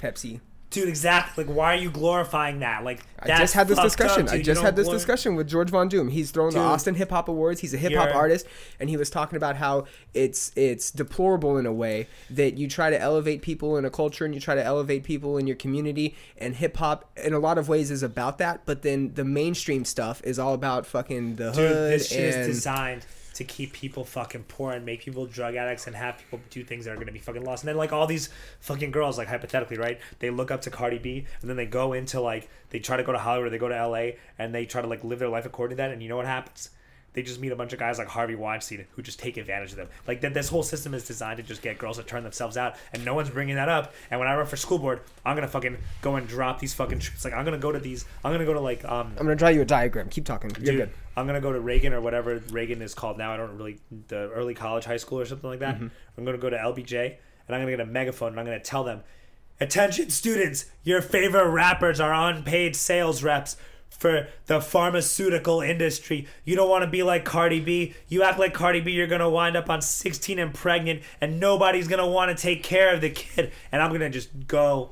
Pepsi. 0.00 0.40
Dude, 0.70 0.88
exactly. 0.88 1.44
Like, 1.44 1.54
why 1.54 1.74
are 1.74 1.78
you 1.78 1.90
glorifying 1.90 2.58
that? 2.58 2.82
Like, 2.82 3.00
I 3.20 3.28
just 3.38 3.54
had 3.54 3.68
this 3.68 3.78
discussion. 3.78 4.26
Up, 4.28 4.34
I 4.34 4.42
just 4.42 4.60
had 4.60 4.74
this 4.74 4.88
glor- 4.88 4.92
discussion 4.92 5.36
with 5.36 5.48
George 5.48 5.70
Von 5.70 5.88
Doom. 5.88 6.08
He's 6.08 6.32
throwing 6.32 6.52
the 6.52 6.60
Austin 6.60 6.96
Hip 6.96 7.10
Hop 7.10 7.28
Awards. 7.28 7.60
He's 7.60 7.74
a 7.74 7.76
hip 7.76 7.94
hop 7.94 8.14
artist, 8.14 8.46
and 8.80 8.90
he 8.90 8.96
was 8.96 9.08
talking 9.08 9.36
about 9.36 9.56
how 9.56 9.86
it's 10.14 10.50
it's 10.56 10.90
deplorable 10.90 11.56
in 11.58 11.66
a 11.66 11.72
way 11.72 12.08
that 12.30 12.58
you 12.58 12.66
try 12.68 12.90
to 12.90 13.00
elevate 13.00 13.40
people 13.40 13.76
in 13.76 13.84
a 13.84 13.90
culture 13.90 14.24
and 14.24 14.34
you 14.34 14.40
try 14.40 14.56
to 14.56 14.64
elevate 14.64 15.04
people 15.04 15.38
in 15.38 15.46
your 15.46 15.56
community. 15.56 16.16
And 16.38 16.56
hip 16.56 16.76
hop, 16.76 17.08
in 17.22 17.32
a 17.32 17.38
lot 17.38 17.56
of 17.56 17.68
ways, 17.68 17.92
is 17.92 18.02
about 18.02 18.38
that. 18.38 18.62
But 18.64 18.82
then 18.82 19.14
the 19.14 19.24
mainstream 19.24 19.84
stuff 19.84 20.20
is 20.24 20.38
all 20.38 20.54
about 20.54 20.86
fucking 20.86 21.36
the 21.36 21.52
Dude, 21.52 21.54
hood 21.54 21.92
this 21.92 22.08
shit 22.08 22.34
and 22.34 22.50
is 22.50 22.56
designed 22.56 23.06
to 23.34 23.44
keep 23.44 23.72
people 23.72 24.04
fucking 24.04 24.44
poor 24.44 24.72
and 24.72 24.84
make 24.84 25.02
people 25.02 25.26
drug 25.26 25.54
addicts 25.54 25.86
and 25.86 25.96
have 25.96 26.18
people 26.18 26.40
do 26.50 26.64
things 26.64 26.84
that 26.84 26.92
are 26.92 26.98
gonna 26.98 27.12
be 27.12 27.18
fucking 27.18 27.44
lost. 27.44 27.62
And 27.62 27.68
then 27.68 27.76
like 27.76 27.92
all 27.92 28.06
these 28.06 28.28
fucking 28.60 28.90
girls, 28.90 29.18
like 29.18 29.28
hypothetically, 29.28 29.78
right? 29.78 30.00
They 30.18 30.30
look 30.30 30.50
up 30.50 30.62
to 30.62 30.70
Cardi 30.70 30.98
B 30.98 31.26
and 31.40 31.50
then 31.50 31.56
they 31.56 31.66
go 31.66 31.92
into 31.92 32.20
like 32.20 32.48
they 32.70 32.78
try 32.78 32.96
to 32.96 33.02
go 33.02 33.12
to 33.12 33.18
Hollywood 33.18 33.48
or 33.48 33.50
they 33.50 33.58
go 33.58 33.68
to 33.68 33.86
LA 33.86 34.16
and 34.38 34.54
they 34.54 34.66
try 34.66 34.82
to 34.82 34.88
like 34.88 35.04
live 35.04 35.18
their 35.18 35.28
life 35.28 35.46
according 35.46 35.76
to 35.76 35.82
that. 35.82 35.90
And 35.90 36.02
you 36.02 36.08
know 36.08 36.16
what 36.16 36.26
happens? 36.26 36.70
They 37.14 37.22
just 37.22 37.40
meet 37.40 37.52
a 37.52 37.56
bunch 37.56 37.72
of 37.72 37.78
guys 37.78 37.98
like 37.98 38.08
Harvey 38.08 38.34
Weinstein 38.34 38.86
who 38.90 39.02
just 39.02 39.20
take 39.20 39.36
advantage 39.36 39.70
of 39.70 39.76
them. 39.76 39.88
Like 40.06 40.20
th- 40.20 40.34
this 40.34 40.48
whole 40.48 40.64
system 40.64 40.94
is 40.94 41.06
designed 41.06 41.36
to 41.36 41.44
just 41.44 41.62
get 41.62 41.78
girls 41.78 41.96
to 41.96 42.02
turn 42.02 42.24
themselves 42.24 42.56
out, 42.56 42.74
and 42.92 43.04
no 43.04 43.14
one's 43.14 43.30
bringing 43.30 43.54
that 43.54 43.68
up. 43.68 43.94
And 44.10 44.18
when 44.18 44.28
I 44.28 44.34
run 44.34 44.46
for 44.46 44.56
school 44.56 44.78
board, 44.78 45.00
I'm 45.24 45.36
gonna 45.36 45.46
fucking 45.46 45.78
go 46.02 46.16
and 46.16 46.26
drop 46.26 46.58
these 46.58 46.74
fucking 46.74 46.98
truths. 46.98 47.24
Like 47.24 47.32
I'm 47.32 47.44
gonna 47.44 47.56
go 47.56 47.70
to 47.70 47.78
these. 47.78 48.04
I'm 48.24 48.32
gonna 48.32 48.44
go 48.44 48.52
to 48.52 48.60
like 48.60 48.84
um 48.84 49.12
I'm 49.16 49.26
gonna 49.26 49.36
draw 49.36 49.48
you 49.48 49.62
a 49.62 49.64
diagram. 49.64 50.08
Keep 50.08 50.24
talking. 50.24 50.50
You're 50.58 50.72
Dude, 50.72 50.76
good. 50.76 50.90
I'm 51.16 51.26
gonna 51.26 51.40
go 51.40 51.52
to 51.52 51.60
Reagan 51.60 51.92
or 51.92 52.00
whatever 52.00 52.42
Reagan 52.50 52.82
is 52.82 52.94
called 52.94 53.18
now. 53.18 53.32
I 53.32 53.36
don't 53.36 53.56
really 53.56 53.78
the 54.08 54.30
early 54.30 54.54
college, 54.54 54.84
high 54.84 54.96
school 54.96 55.20
or 55.20 55.26
something 55.26 55.48
like 55.48 55.60
that. 55.60 55.76
Mm-hmm. 55.76 55.88
I'm 56.18 56.24
gonna 56.24 56.38
go 56.38 56.50
to 56.50 56.56
LBJ 56.56 57.16
and 57.46 57.54
I'm 57.54 57.60
gonna 57.62 57.72
get 57.72 57.80
a 57.80 57.86
megaphone 57.86 58.32
and 58.32 58.40
I'm 58.40 58.46
gonna 58.46 58.60
tell 58.60 58.84
them, 58.84 59.02
"Attention, 59.60 60.10
students! 60.10 60.66
Your 60.82 61.00
favorite 61.00 61.48
rappers 61.48 62.00
are 62.00 62.12
unpaid 62.12 62.76
sales 62.76 63.22
reps." 63.22 63.56
For 63.90 64.26
the 64.46 64.60
pharmaceutical 64.60 65.60
industry, 65.60 66.26
you 66.44 66.56
don't 66.56 66.68
want 66.68 66.82
to 66.82 66.90
be 66.90 67.04
like 67.04 67.24
Cardi 67.24 67.60
B. 67.60 67.94
You 68.08 68.24
act 68.24 68.40
like 68.40 68.52
Cardi 68.52 68.80
B, 68.80 68.90
you're 68.90 69.06
gonna 69.06 69.30
wind 69.30 69.56
up 69.56 69.70
on 69.70 69.80
16 69.82 70.36
and 70.40 70.52
pregnant, 70.52 71.02
and 71.20 71.38
nobody's 71.38 71.86
gonna 71.86 72.06
want 72.06 72.36
to 72.36 72.42
take 72.42 72.64
care 72.64 72.92
of 72.92 73.00
the 73.00 73.10
kid. 73.10 73.52
And 73.70 73.80
I'm 73.80 73.92
gonna 73.92 74.10
just 74.10 74.48
go 74.48 74.90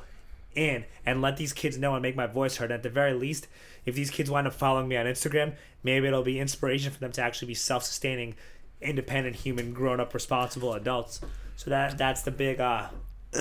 in 0.54 0.84
and 1.04 1.20
let 1.20 1.36
these 1.36 1.52
kids 1.52 1.78
know 1.78 1.94
and 1.94 2.02
make 2.02 2.14
my 2.14 2.28
voice 2.28 2.56
heard. 2.56 2.70
At 2.70 2.84
the 2.84 2.90
very 2.90 3.12
least, 3.12 3.48
if 3.84 3.94
these 3.94 4.10
kids 4.10 4.30
wind 4.30 4.46
up 4.46 4.54
following 4.54 4.88
me 4.88 4.96
on 4.96 5.06
Instagram, 5.06 5.54
maybe 5.82 6.06
it'll 6.06 6.22
be 6.22 6.38
inspiration 6.38 6.92
for 6.92 7.00
them 7.00 7.12
to 7.12 7.22
actually 7.22 7.48
be 7.48 7.54
self-sustaining, 7.54 8.34
independent, 8.80 9.36
human, 9.36 9.72
grown-up, 9.72 10.14
responsible 10.14 10.74
adults. 10.74 11.20
So 11.56 11.70
that 11.70 11.98
that's 11.98 12.22
the 12.22 12.30
big 12.30 12.60
uh 12.60 12.88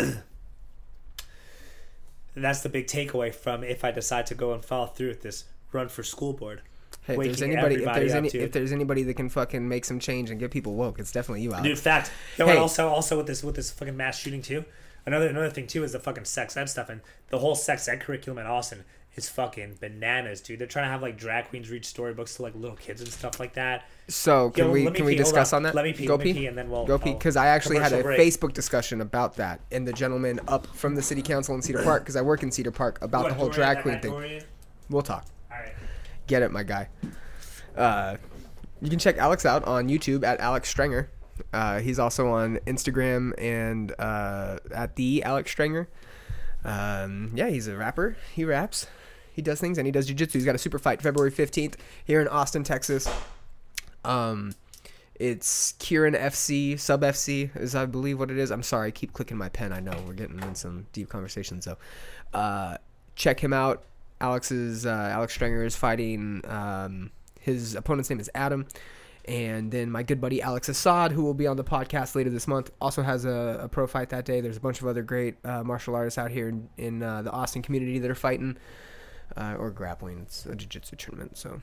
that's 2.35 2.61
the 2.61 2.69
big 2.69 2.87
takeaway 2.87 3.33
from 3.33 3.63
if 3.63 3.83
I 3.83 3.91
decide 3.91 4.25
to 4.27 4.35
go 4.35 4.53
and 4.53 4.63
follow 4.63 4.87
through 4.87 5.09
with 5.09 5.21
this 5.21 5.45
run 5.71 5.89
for 5.89 6.03
school 6.03 6.33
board. 6.33 6.61
Hey, 7.03 7.15
if 7.15 7.23
there's 7.23 7.41
anybody, 7.41 7.75
if 7.75 7.85
there's 7.85 8.13
any, 8.13 8.29
if 8.29 8.51
there's 8.51 8.71
anybody 8.71 9.03
that 9.03 9.15
can 9.15 9.29
fucking 9.29 9.67
make 9.67 9.85
some 9.85 9.99
change 9.99 10.29
and 10.29 10.39
get 10.39 10.51
people 10.51 10.75
woke, 10.75 10.99
it's 10.99 11.11
definitely 11.11 11.41
you, 11.41 11.51
Alex. 11.51 11.63
Dude, 11.63 11.79
fact. 11.79 12.11
You 12.37 12.45
know 12.45 12.51
Hey. 12.51 12.57
Also, 12.57 12.87
also 12.87 13.17
with 13.17 13.27
this 13.27 13.43
with 13.43 13.55
this 13.55 13.71
fucking 13.71 13.97
mass 13.97 14.19
shooting 14.19 14.41
too. 14.41 14.65
Another 15.05 15.27
another 15.27 15.49
thing 15.49 15.65
too 15.65 15.83
is 15.83 15.93
the 15.93 15.99
fucking 15.99 16.25
sex 16.25 16.55
ed 16.55 16.65
stuff 16.65 16.89
and 16.89 17.01
the 17.29 17.39
whole 17.39 17.55
sex 17.55 17.87
ed 17.87 18.01
curriculum 18.01 18.37
in 18.37 18.45
Austin 18.45 18.83
is 19.15 19.27
fucking 19.29 19.77
bananas, 19.81 20.39
dude. 20.41 20.59
They're 20.59 20.67
trying 20.67 20.85
to 20.85 20.89
have 20.91 21.01
like 21.01 21.17
drag 21.17 21.49
queens 21.49 21.69
read 21.69 21.83
storybooks 21.85 22.35
to 22.35 22.43
like 22.43 22.55
little 22.55 22.77
kids 22.77 23.01
and 23.01 23.11
stuff 23.11 23.39
like 23.39 23.53
that. 23.55 23.83
So 24.07 24.49
can 24.51 24.67
Yo, 24.67 24.71
we 24.71 24.83
can 24.91 25.05
we 25.05 25.11
pee, 25.13 25.17
hold 25.17 25.17
discuss 25.17 25.51
on. 25.53 25.57
on 25.57 25.63
that? 25.63 25.75
Let 25.75 25.85
me 25.85 25.93
pee, 25.93 26.05
Go 26.05 26.15
let 26.15 26.25
me 26.25 26.33
pee. 26.33 26.39
pee, 26.39 26.45
and 26.47 26.57
then 26.57 26.69
we'll- 26.69 26.85
go 26.85 26.97
pee 26.97 27.13
because 27.13 27.35
I 27.35 27.47
actually 27.47 27.79
had 27.79 27.91
a 27.93 28.01
break. 28.03 28.19
Facebook 28.19 28.53
discussion 28.53 29.01
about 29.01 29.35
that, 29.35 29.59
and 29.71 29.87
the 29.87 29.93
gentleman 29.93 30.39
up 30.47 30.65
from 30.67 30.95
the 30.95 31.01
city 31.01 31.21
council 31.21 31.55
in 31.55 31.61
Cedar 31.61 31.83
Park 31.83 32.03
because 32.03 32.15
I 32.15 32.21
work 32.21 32.41
in 32.43 32.51
Cedar 32.51 32.71
Park 32.71 32.99
about 33.01 33.27
the 33.27 33.33
whole 33.33 33.49
drag 33.49 33.81
queen 33.81 33.99
thing. 33.99 34.41
We'll 34.89 35.01
talk. 35.01 35.25
right. 35.49 35.73
Get 36.27 36.41
it, 36.41 36.51
my 36.51 36.63
guy. 36.63 36.87
Uh, 37.75 38.17
you 38.81 38.89
can 38.89 38.99
check 38.99 39.17
Alex 39.17 39.45
out 39.45 39.63
on 39.65 39.87
YouTube 39.89 40.23
at 40.23 40.39
Alex 40.39 40.73
Strenger. 40.73 41.07
Uh, 41.53 41.79
he's 41.79 41.99
also 41.99 42.29
on 42.29 42.57
Instagram 42.67 43.33
and 43.37 43.93
uh, 43.99 44.57
at 44.73 44.95
the 44.95 45.23
Alex 45.23 45.53
Strenger. 45.53 45.87
Um, 46.63 47.31
yeah, 47.35 47.47
he's 47.49 47.67
a 47.67 47.75
rapper. 47.75 48.17
He 48.33 48.45
raps. 48.45 48.87
He 49.33 49.41
does 49.41 49.59
things 49.59 49.77
and 49.77 49.85
he 49.85 49.91
does 49.91 50.09
jujitsu. 50.09 50.33
He's 50.33 50.45
got 50.45 50.55
a 50.55 50.59
super 50.59 50.79
fight 50.79 51.01
February 51.01 51.31
15th 51.31 51.75
here 52.05 52.21
in 52.21 52.27
Austin, 52.27 52.63
Texas. 52.63 53.09
Um, 54.03 54.53
it's 55.15 55.73
Kieran 55.73 56.15
FC, 56.15 56.79
Sub 56.79 57.01
FC 57.01 57.55
is 57.55 57.75
I 57.75 57.85
believe 57.85 58.17
what 58.17 58.31
it 58.31 58.37
is. 58.37 58.51
I'm 58.51 58.63
sorry, 58.63 58.87
I 58.87 58.91
keep 58.91 59.13
clicking 59.13 59.37
my 59.37 59.49
pen. 59.49 59.71
I 59.71 59.79
know 59.79 59.93
we're 60.05 60.13
getting 60.13 60.39
in 60.39 60.55
some 60.55 60.87
deep 60.93 61.09
conversations 61.09 61.65
though. 61.65 61.77
Uh, 62.33 62.77
check 63.15 63.39
him 63.39 63.53
out. 63.53 63.83
Alex's 64.19 64.85
uh, 64.85 65.09
Alex 65.11 65.37
Strenger 65.37 65.65
is 65.65 65.75
fighting. 65.75 66.41
Um, 66.47 67.11
his 67.39 67.75
opponent's 67.75 68.09
name 68.09 68.19
is 68.19 68.29
Adam, 68.33 68.67
and 69.25 69.71
then 69.71 69.91
my 69.91 70.03
good 70.03 70.19
buddy 70.21 70.41
Alex 70.41 70.69
Assad, 70.69 71.11
who 71.11 71.23
will 71.23 71.33
be 71.33 71.47
on 71.47 71.57
the 71.57 71.63
podcast 71.63 72.15
later 72.15 72.29
this 72.29 72.47
month, 72.47 72.71
also 72.81 73.03
has 73.03 73.25
a, 73.25 73.61
a 73.63 73.69
pro 73.69 73.85
fight 73.87 74.09
that 74.09 74.25
day. 74.25 74.41
There's 74.41 74.57
a 74.57 74.61
bunch 74.61 74.81
of 74.81 74.87
other 74.87 75.03
great 75.03 75.35
uh, 75.45 75.63
martial 75.63 75.95
artists 75.95 76.17
out 76.17 76.31
here 76.31 76.49
in, 76.49 76.69
in 76.77 77.03
uh, 77.03 77.21
the 77.21 77.31
Austin 77.31 77.61
community 77.61 77.99
that 77.99 78.09
are 78.09 78.15
fighting 78.15 78.57
uh, 79.37 79.55
or 79.57 79.71
grappling. 79.71 80.19
It's 80.21 80.45
a 80.45 80.55
jiu-jitsu 80.55 80.95
tournament, 80.95 81.37
so 81.37 81.61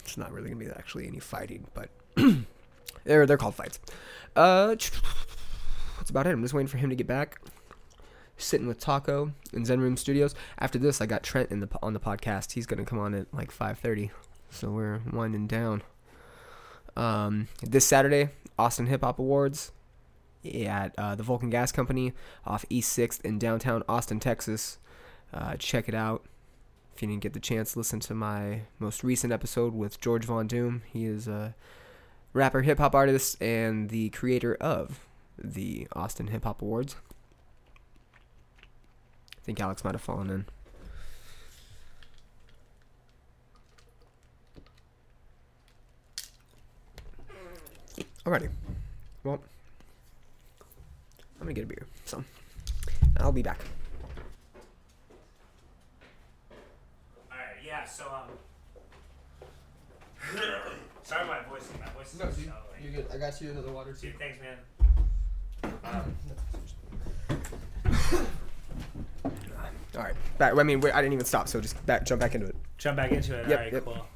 it's 0.00 0.16
not 0.16 0.32
really 0.32 0.50
gonna 0.50 0.64
be 0.64 0.70
actually 0.70 1.06
any 1.06 1.18
fighting, 1.18 1.66
but 1.74 1.90
they're 3.04 3.26
they're 3.26 3.36
called 3.36 3.54
fights. 3.54 3.80
Uh, 4.36 4.68
that's 5.96 6.10
about 6.10 6.26
it. 6.26 6.30
I'm 6.30 6.42
just 6.42 6.54
waiting 6.54 6.68
for 6.68 6.78
him 6.78 6.90
to 6.90 6.96
get 6.96 7.06
back. 7.06 7.40
Sitting 8.36 8.68
with 8.68 8.78
Taco 8.78 9.32
in 9.52 9.64
Zen 9.64 9.80
Room 9.80 9.96
Studios. 9.96 10.34
After 10.60 10.78
this, 10.78 11.00
I 11.00 11.06
got 11.06 11.24
Trent 11.24 11.50
in 11.50 11.60
the 11.60 11.68
on 11.82 11.92
the 11.92 12.00
podcast. 12.00 12.52
He's 12.52 12.66
gonna 12.66 12.84
come 12.84 12.98
on 12.98 13.14
at 13.14 13.26
like 13.34 13.50
5:30, 13.50 14.10
so 14.50 14.70
we're 14.70 15.00
winding 15.12 15.46
down. 15.46 15.82
Um, 16.96 17.48
this 17.62 17.84
Saturday, 17.84 18.30
Austin 18.58 18.86
Hip 18.86 19.02
Hop 19.02 19.18
Awards 19.18 19.72
at 20.44 20.94
uh, 20.98 21.14
the 21.14 21.22
Vulcan 21.22 21.50
Gas 21.50 21.72
Company 21.72 22.12
off 22.46 22.64
East 22.70 22.92
Sixth 22.92 23.24
in 23.24 23.38
downtown 23.38 23.82
Austin, 23.88 24.20
Texas. 24.20 24.78
Uh, 25.32 25.56
check 25.56 25.88
it 25.88 25.94
out. 25.94 26.24
If 26.98 27.02
you 27.02 27.08
didn't 27.10 27.22
get 27.22 27.32
the 27.32 27.38
chance, 27.38 27.76
listen 27.76 28.00
to 28.00 28.12
my 28.12 28.62
most 28.80 29.04
recent 29.04 29.32
episode 29.32 29.72
with 29.72 30.00
George 30.00 30.24
Von 30.24 30.48
Doom. 30.48 30.82
He 30.92 31.04
is 31.04 31.28
a 31.28 31.54
rapper, 32.32 32.62
hip 32.62 32.78
hop 32.78 32.92
artist, 32.92 33.40
and 33.40 33.88
the 33.88 34.10
creator 34.10 34.56
of 34.56 35.06
the 35.38 35.86
Austin 35.92 36.26
Hip 36.26 36.42
Hop 36.42 36.60
Awards. 36.60 36.96
I 39.36 39.42
think 39.42 39.60
Alex 39.60 39.84
might 39.84 39.94
have 39.94 40.00
fallen 40.00 40.28
in. 40.28 40.44
Alrighty. 48.26 48.48
Well, 49.22 49.40
I'm 51.40 51.42
gonna 51.42 51.52
get 51.52 51.62
a 51.62 51.68
beer. 51.68 51.86
So, 52.06 52.24
I'll 53.18 53.30
be 53.30 53.42
back. 53.42 53.60
All 57.30 57.36
right. 57.38 57.56
Yeah. 57.64 57.77
So 57.90 58.04
um. 58.04 58.28
Sorry, 61.02 61.26
my 61.26 61.40
voice. 61.48 61.68
My 61.80 61.90
voice 61.92 62.12
is 62.12 62.18
so 62.18 62.24
like- 62.24 62.94
good. 62.94 63.06
I 63.12 63.18
got 63.18 63.40
you 63.40 63.50
another 63.50 63.72
water 63.72 63.92
Dude, 63.92 64.18
thanks, 64.18 64.38
man. 64.40 64.58
All 69.96 70.04
right. 70.04 70.14
Back. 70.38 70.56
I 70.56 70.62
mean, 70.62 70.84
I 70.84 71.00
didn't 71.00 71.12
even 71.12 71.24
stop, 71.24 71.48
so 71.48 71.60
just 71.60 71.84
back. 71.86 72.04
Jump 72.04 72.20
back 72.20 72.34
into 72.34 72.46
it. 72.46 72.56
Jump 72.76 72.96
back 72.96 73.10
into 73.10 73.34
it. 73.34 73.48
Yep, 73.48 73.58
All 73.58 73.64
right, 73.64 73.72
yep. 73.72 73.84
cool. 73.84 74.06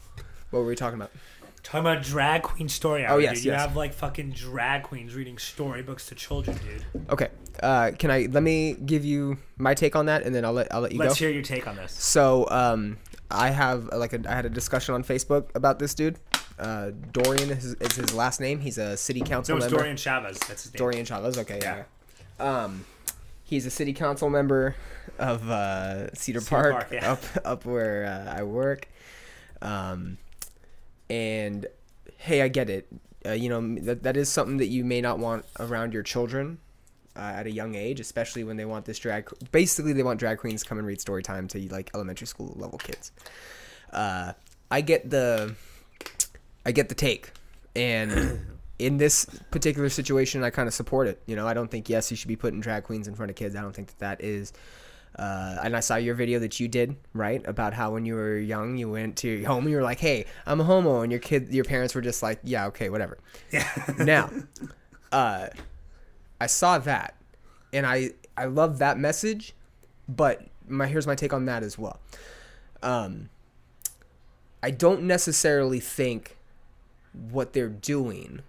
What 0.50 0.60
were 0.60 0.66
we 0.66 0.76
talking 0.76 0.98
about? 0.98 1.10
Talking 1.62 1.80
about 1.80 2.02
drag 2.02 2.42
queen 2.42 2.68
story 2.68 3.04
hour. 3.04 3.16
Oh, 3.16 3.18
yes, 3.18 3.38
dude. 3.38 3.46
You 3.46 3.52
have 3.52 3.76
like 3.76 3.92
fucking 3.92 4.30
drag 4.32 4.82
queens 4.82 5.14
reading 5.14 5.38
storybooks 5.38 6.06
to 6.06 6.14
children, 6.14 6.58
dude. 6.58 6.84
Okay. 7.08 7.28
Uh, 7.62 7.92
can 7.98 8.10
I 8.10 8.28
let 8.30 8.42
me 8.42 8.74
give 8.74 9.04
you 9.04 9.38
my 9.56 9.74
take 9.74 9.96
on 9.96 10.06
that, 10.06 10.22
and 10.24 10.34
then 10.34 10.44
I'll 10.44 10.52
let 10.52 10.72
I'll 10.74 10.80
let 10.80 10.92
you 10.92 10.98
go. 10.98 11.04
Let's 11.04 11.18
go. 11.18 11.26
hear 11.26 11.34
your 11.34 11.42
take 11.42 11.66
on 11.66 11.76
this. 11.76 11.92
So 11.92 12.48
um, 12.50 12.98
I 13.32 13.50
have 13.50 13.88
uh, 13.92 13.98
like 13.98 14.12
a, 14.12 14.20
I 14.28 14.34
had 14.34 14.46
a 14.46 14.50
discussion 14.50 14.94
on 14.94 15.02
Facebook 15.02 15.54
about 15.54 15.78
this 15.78 15.94
dude. 15.94 16.18
Uh, 16.58 16.90
Dorian 17.12 17.50
is, 17.50 17.74
is 17.74 17.96
his 17.96 18.14
last 18.14 18.40
name. 18.40 18.60
He's 18.60 18.78
a 18.78 18.96
city 18.96 19.20
council 19.20 19.54
No, 19.54 19.56
it's 19.56 19.64
member. 19.64 19.78
Dorian 19.78 19.96
Chavez. 19.96 20.38
That's 20.40 20.64
his 20.64 20.74
name. 20.74 20.78
Dorian 20.78 21.04
Chavez. 21.04 21.38
Okay, 21.38 21.58
yeah. 21.60 21.84
Yeah. 22.38 22.64
Um, 22.64 22.84
he's 23.42 23.66
a 23.66 23.70
city 23.70 23.92
council 23.92 24.30
member 24.30 24.76
of 25.18 25.48
uh, 25.50 26.14
Cedar, 26.14 26.40
Cedar 26.40 26.50
Park, 26.50 26.72
Park, 26.72 26.88
yeah. 26.92 27.12
up 27.12 27.22
up 27.44 27.64
where 27.64 28.06
uh, 28.06 28.38
I 28.38 28.42
work. 28.42 28.88
Um, 29.60 30.18
and 31.08 31.66
hey, 32.18 32.42
I 32.42 32.48
get 32.48 32.70
it. 32.70 32.86
Uh, 33.24 33.32
you 33.32 33.48
know 33.48 33.76
that 33.82 34.02
that 34.02 34.16
is 34.16 34.28
something 34.28 34.56
that 34.58 34.66
you 34.66 34.84
may 34.84 35.00
not 35.00 35.18
want 35.18 35.44
around 35.60 35.92
your 35.92 36.02
children 36.02 36.58
uh, 37.16 37.20
at 37.36 37.46
a 37.46 37.50
young 37.50 37.74
age, 37.74 38.00
especially 38.00 38.44
when 38.44 38.56
they 38.56 38.64
want 38.64 38.84
this 38.84 38.98
drag. 38.98 39.28
Basically, 39.50 39.92
they 39.92 40.02
want 40.02 40.18
drag 40.18 40.38
queens 40.38 40.62
to 40.62 40.68
come 40.68 40.78
and 40.78 40.86
read 40.86 41.00
story 41.00 41.22
time 41.22 41.48
to 41.48 41.72
like 41.72 41.90
elementary 41.94 42.26
school 42.26 42.52
level 42.56 42.78
kids. 42.78 43.12
Uh, 43.92 44.32
I 44.70 44.80
get 44.80 45.10
the, 45.10 45.54
I 46.64 46.72
get 46.72 46.88
the 46.88 46.94
take, 46.94 47.32
and 47.76 48.40
in 48.78 48.96
this 48.96 49.26
particular 49.50 49.88
situation, 49.88 50.42
I 50.42 50.50
kind 50.50 50.66
of 50.66 50.74
support 50.74 51.08
it. 51.08 51.22
You 51.26 51.36
know, 51.36 51.46
I 51.46 51.54
don't 51.54 51.70
think 51.70 51.88
yes, 51.88 52.10
you 52.10 52.16
should 52.16 52.28
be 52.28 52.36
putting 52.36 52.60
drag 52.60 52.84
queens 52.84 53.08
in 53.08 53.14
front 53.14 53.30
of 53.30 53.36
kids. 53.36 53.54
I 53.54 53.60
don't 53.60 53.74
think 53.74 53.88
that 53.88 53.98
that 53.98 54.24
is. 54.24 54.52
Uh, 55.14 55.58
and 55.62 55.76
I 55.76 55.80
saw 55.80 55.96
your 55.96 56.14
video 56.14 56.38
that 56.38 56.58
you 56.58 56.68
did, 56.68 56.96
right, 57.12 57.46
about 57.46 57.74
how 57.74 57.92
when 57.92 58.06
you 58.06 58.14
were 58.14 58.38
young, 58.38 58.78
you 58.78 58.88
went 58.88 59.16
to 59.18 59.28
your 59.28 59.46
home 59.46 59.64
and 59.64 59.70
you 59.70 59.76
were 59.76 59.82
like, 59.82 60.00
"Hey, 60.00 60.24
I'm 60.46 60.58
a 60.58 60.64
homo," 60.64 61.02
and 61.02 61.12
your 61.12 61.20
kid, 61.20 61.52
your 61.52 61.64
parents 61.64 61.94
were 61.94 62.00
just 62.00 62.22
like, 62.22 62.40
"Yeah, 62.42 62.68
okay, 62.68 62.88
whatever." 62.88 63.18
Yeah. 63.50 63.68
now, 63.98 64.30
uh, 65.12 65.48
I 66.43 66.47
saw 66.47 66.78
that, 66.78 67.14
and 67.72 67.86
I 67.86 68.11
I 68.36 68.47
love 68.47 68.78
that 68.78 68.99
message, 68.99 69.55
but 70.09 70.45
my 70.66 70.88
here's 70.88 71.07
my 71.07 71.14
take 71.14 71.32
on 71.32 71.45
that 71.45 71.62
as 71.62 71.78
well. 71.78 72.01
Um, 72.82 73.30
I 74.61 74.72
don't 74.72 75.05
necessarily 75.05 75.78
think 75.78 76.36
what 77.12 77.53
they're 77.53 77.68
doing 77.68 78.40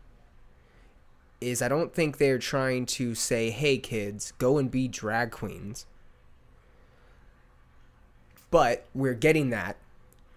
is 1.39 1.61
I 1.61 1.67
don't 1.67 1.93
think 1.93 2.17
they're 2.17 2.39
trying 2.39 2.87
to 2.87 3.13
say, 3.13 3.51
"Hey 3.51 3.77
kids, 3.77 4.33
go 4.39 4.57
and 4.57 4.71
be 4.71 4.87
drag 4.87 5.29
queens." 5.29 5.85
But 8.49 8.87
we're 8.95 9.13
getting 9.13 9.51
that 9.51 9.77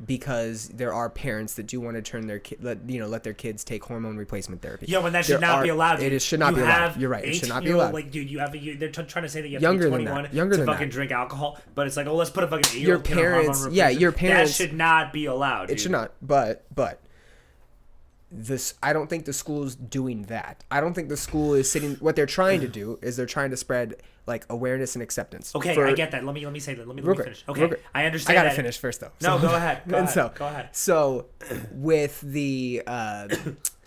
because 0.05 0.69
there 0.69 0.93
are 0.93 1.09
parents 1.09 1.55
that 1.55 1.67
do 1.67 1.81
want 1.81 1.97
to 1.97 2.03
turn 2.03 2.27
their 2.27 2.39
kid, 2.39 2.63
let 2.63 2.79
you 2.89 2.99
know, 3.01 3.07
let 3.07 3.25
their 3.25 3.33
kids 3.33 3.65
take 3.65 3.83
hormone 3.85 4.17
replacement 4.17 4.61
therapy. 4.61 4.87
Yo, 4.87 5.01
but 5.01 5.13
that 5.13 5.25
should 5.25 5.35
There 5.35 5.41
not 5.41 5.59
are- 5.61 5.63
be 5.63 5.69
allowed. 5.71 6.01
It 6.01 6.05
dude. 6.05 6.13
is 6.13 6.23
should 6.25 6.41
not 6.41 6.51
You 6.53 6.57
be 6.57 6.63
allowed. 6.63 6.97
You're 7.01 7.09
right. 7.11 7.25
It 7.25 7.35
should 7.35 7.49
not 7.49 7.65
be 7.65 7.71
allowed. 7.71 7.95
Like, 7.95 8.11
dude, 8.11 8.31
you 8.31 8.39
have. 8.41 8.55
You, 8.55 8.77
they're 8.77 8.91
t- 8.91 9.03
trying 9.05 9.23
to 9.25 9.29
say 9.29 9.41
that 9.41 9.49
you 9.49 9.55
have 9.55 9.63
Younger 9.63 9.85
to 9.85 9.91
than 9.91 9.99
be 10.01 10.05
that. 10.05 10.11
21 10.11 10.37
Younger 10.37 10.53
to 10.55 10.57
than 10.59 10.67
fucking 10.67 10.89
that. 10.89 10.93
drink 10.93 11.13
alcohol. 11.13 11.59
But 11.75 11.87
it's 11.87 11.97
like, 11.97 12.07
oh, 12.07 12.15
let's 12.17 12.31
put 12.31 12.45
a 12.45 12.49
fucking 12.49 12.79
Your 12.81 12.87
year 12.87 12.95
old 12.97 13.05
kid 13.05 13.17
on 13.19 13.25
hormone 13.25 13.43
parents- 13.45 13.69
yeah, 13.75 13.89
your 13.89 14.13
parents- 14.13 14.59
That 14.59 14.65
should 14.65 14.77
not 14.77 15.13
be 15.13 15.27
allowed. 15.27 15.71
It 15.71 15.81
should 15.81 15.93
not. 15.93 16.13
But 16.21 16.65
but 16.75 17.01
this 18.37 18.75
I 18.83 18.93
don't 18.93 19.09
think 19.09 19.25
the 19.25 19.33
school 19.33 19.65
is 19.65 19.75
doing 19.75 20.23
that. 20.25 20.65
I 20.71 20.81
don't 20.81 20.95
think 20.95 21.09
the 21.09 21.17
school 21.17 21.55
is 21.55 21.71
sitting 21.71 21.95
what 21.97 22.17
they're 22.17 22.27
trying 22.27 22.61
to 22.61 22.69
do 22.69 22.99
is 23.03 23.17
they're 23.17 23.27
trying 23.27 23.51
to 23.51 23.57
spread 23.57 23.97
like 24.27 24.45
awareness 24.51 24.95
and 24.97 25.03
acceptance. 25.03 25.55
Okay, 25.55 25.75
for- 25.75 25.87
I 25.87 25.93
get 25.93 26.11
that. 26.11 26.25
Let 26.25 26.35
me 26.35 26.45
let 26.45 26.53
me 26.53 26.61
say 26.61 26.75
that. 26.75 26.87
Let 26.87 26.97
me, 26.97 27.03
let 27.03 27.17
me 27.17 27.25
finish. 27.25 27.45
Okay, 27.49 27.61
real 27.61 27.69
quick. 27.69 27.85
I 27.95 28.05
I 28.07 28.11
gotta 28.11 28.21
that. 28.49 28.55
finish 28.57 28.79
first 28.79 29.01
though. 29.01 29.13
No, 29.23 29.39
go 29.39 29.55
ahead. 29.55 29.83
Go 29.87 29.97
and 29.99 30.05
ahead. 30.09 30.11
so, 30.15 30.33
Go 30.35 30.47
ahead. 30.47 30.69
So, 30.73 31.27
with 31.73 32.21
the 32.21 32.83
uh, 32.87 33.29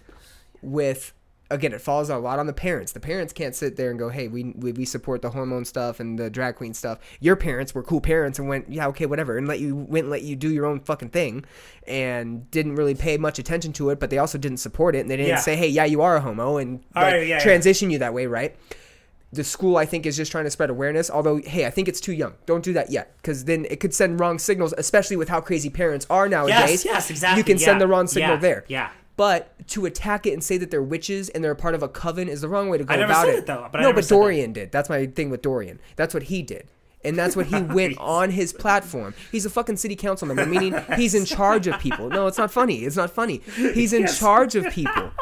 with 0.62 1.14
again, 1.52 1.74
it 1.74 1.82
falls 1.82 2.10
a 2.10 2.18
lot 2.18 2.40
on 2.40 2.48
the 2.48 2.54
parents. 2.54 2.92
The 2.92 3.00
parents 3.00 3.34
can't 3.34 3.56
sit 3.56 3.76
there 3.76 3.90
and 3.90 3.98
go, 4.00 4.10
"Hey, 4.10 4.28
we, 4.28 4.54
we 4.56 4.72
we 4.72 4.86
support 4.86 5.22
the 5.22 5.30
hormone 5.32 5.66
stuff 5.66 6.00
and 6.00 6.18
the 6.20 6.30
drag 6.30 6.56
queen 6.56 6.74
stuff." 6.74 7.00
Your 7.20 7.36
parents 7.36 7.74
were 7.74 7.84
cool 7.84 8.02
parents 8.02 8.40
and 8.40 8.48
went, 8.48 8.72
"Yeah, 8.72 8.88
okay, 8.88 9.06
whatever," 9.06 9.38
and 9.38 9.48
let 9.48 9.60
you 9.60 9.76
went 9.76 10.06
and 10.06 10.12
let 10.12 10.22
you 10.24 10.36
do 10.36 10.50
your 10.52 10.66
own 10.66 10.80
fucking 10.80 11.10
thing, 11.10 11.46
and 11.88 12.50
didn't 12.52 12.76
really 12.76 12.96
pay 12.96 13.18
much 13.18 13.40
attention 13.40 13.74
to 13.74 13.90
it. 13.90 14.00
But 14.00 14.10
they 14.10 14.18
also 14.18 14.38
didn't 14.38 14.58
support 14.58 14.96
it, 14.96 15.00
and 15.00 15.10
they 15.10 15.18
didn't 15.18 15.30
Yeah. 15.30 15.38
say, 15.38 15.56
"Hey, 15.56 15.68
yeah, 15.68 15.86
you 15.86 16.02
are 16.02 16.16
a 16.18 16.22
homo," 16.22 16.58
and 16.58 16.82
oh, 16.96 17.02
like, 17.02 17.14
right, 17.14 17.28
yeah, 17.28 17.36
yeah. 17.36 17.40
transition 17.40 17.90
you 17.90 18.00
that 18.00 18.14
way, 18.14 18.26
right? 18.26 18.56
the 19.32 19.44
school 19.44 19.78
I 19.78 19.86
think 19.86 20.08
is 20.08 20.18
just 20.18 20.32
trying 20.32 20.46
to 20.46 20.50
spread 20.50 20.72
awareness. 20.72 21.08
Although, 21.12 21.38
hey, 21.38 21.68
I 21.68 21.70
think 21.70 21.88
it's 21.88 22.02
too 22.02 22.14
young. 22.14 22.34
Don't 22.48 22.64
do 22.64 22.74
that 22.74 22.90
yet, 22.90 23.16
because 23.18 23.46
then 23.46 23.68
it 23.70 23.80
could 23.80 23.94
send 23.94 24.20
wrong 24.20 24.40
signals, 24.40 24.74
especially 24.76 25.18
with 25.18 25.30
how 25.30 25.40
crazy 25.40 25.70
parents 25.70 26.08
are 26.10 26.28
nowadays. 26.28 26.84
yes, 26.84 27.12
exactly, 27.12 27.38
You 27.38 27.44
can 27.44 27.60
send 27.60 27.80
the 27.80 27.86
wrong 27.86 28.08
signal 28.08 28.38
yeah, 28.38 28.40
there. 28.40 28.66
yeah. 28.68 28.90
But 29.20 29.68
to 29.68 29.86
attack 29.86 30.26
it 30.26 30.32
and 30.32 30.42
say 30.42 30.58
that 30.60 30.72
they're 30.72 30.82
witches 30.82 31.28
and 31.28 31.44
they're 31.44 31.52
a 31.52 31.56
part 31.56 31.76
of 31.76 31.84
a 31.84 31.90
coven 31.90 32.30
is 32.30 32.40
the 32.40 32.48
wrong 32.48 32.70
way 32.70 32.78
to 32.78 32.86
go 32.86 32.94
I 32.94 32.96
never 32.96 33.12
about 33.12 33.26
said 33.26 33.36
it. 33.36 33.38
it, 33.40 33.46
though, 33.48 33.68
but 33.70 33.80
I 33.80 33.84
no, 33.84 33.90
never 33.90 33.98
but 33.98 34.06
said 34.06 34.16
that. 34.16 34.20
Dorian 34.22 34.54
did. 34.54 34.72
That's 34.72 34.88
my 34.88 35.08
thing 35.08 35.30
with 35.30 35.42
Dorian. 35.42 35.82
That's 35.98 36.14
what 36.14 36.24
he 36.24 36.42
did. 36.42 36.70
And 37.04 37.18
that's 37.18 37.36
what 37.36 37.48
he 37.48 37.62
went 37.62 37.98
on 37.98 38.30
his 38.32 38.54
platform. 38.54 39.14
He's 39.30 39.46
a 39.46 39.50
fucking 39.50 39.76
city 39.76 39.98
council 39.98 40.26
member, 40.26 40.46
meaning 40.46 40.74
he's 40.96 41.14
in 41.14 41.26
charge 41.26 41.68
of 41.68 41.82
people. 41.82 42.08
No, 42.10 42.28
it's 42.28 42.38
not 42.38 42.50
funny. 42.50 42.86
It's 42.86 42.96
not 42.96 43.12
funny. 43.12 43.42
He's 43.58 43.92
in 43.92 44.08
charge 44.08 44.56
of 44.56 44.72
people. 44.72 45.12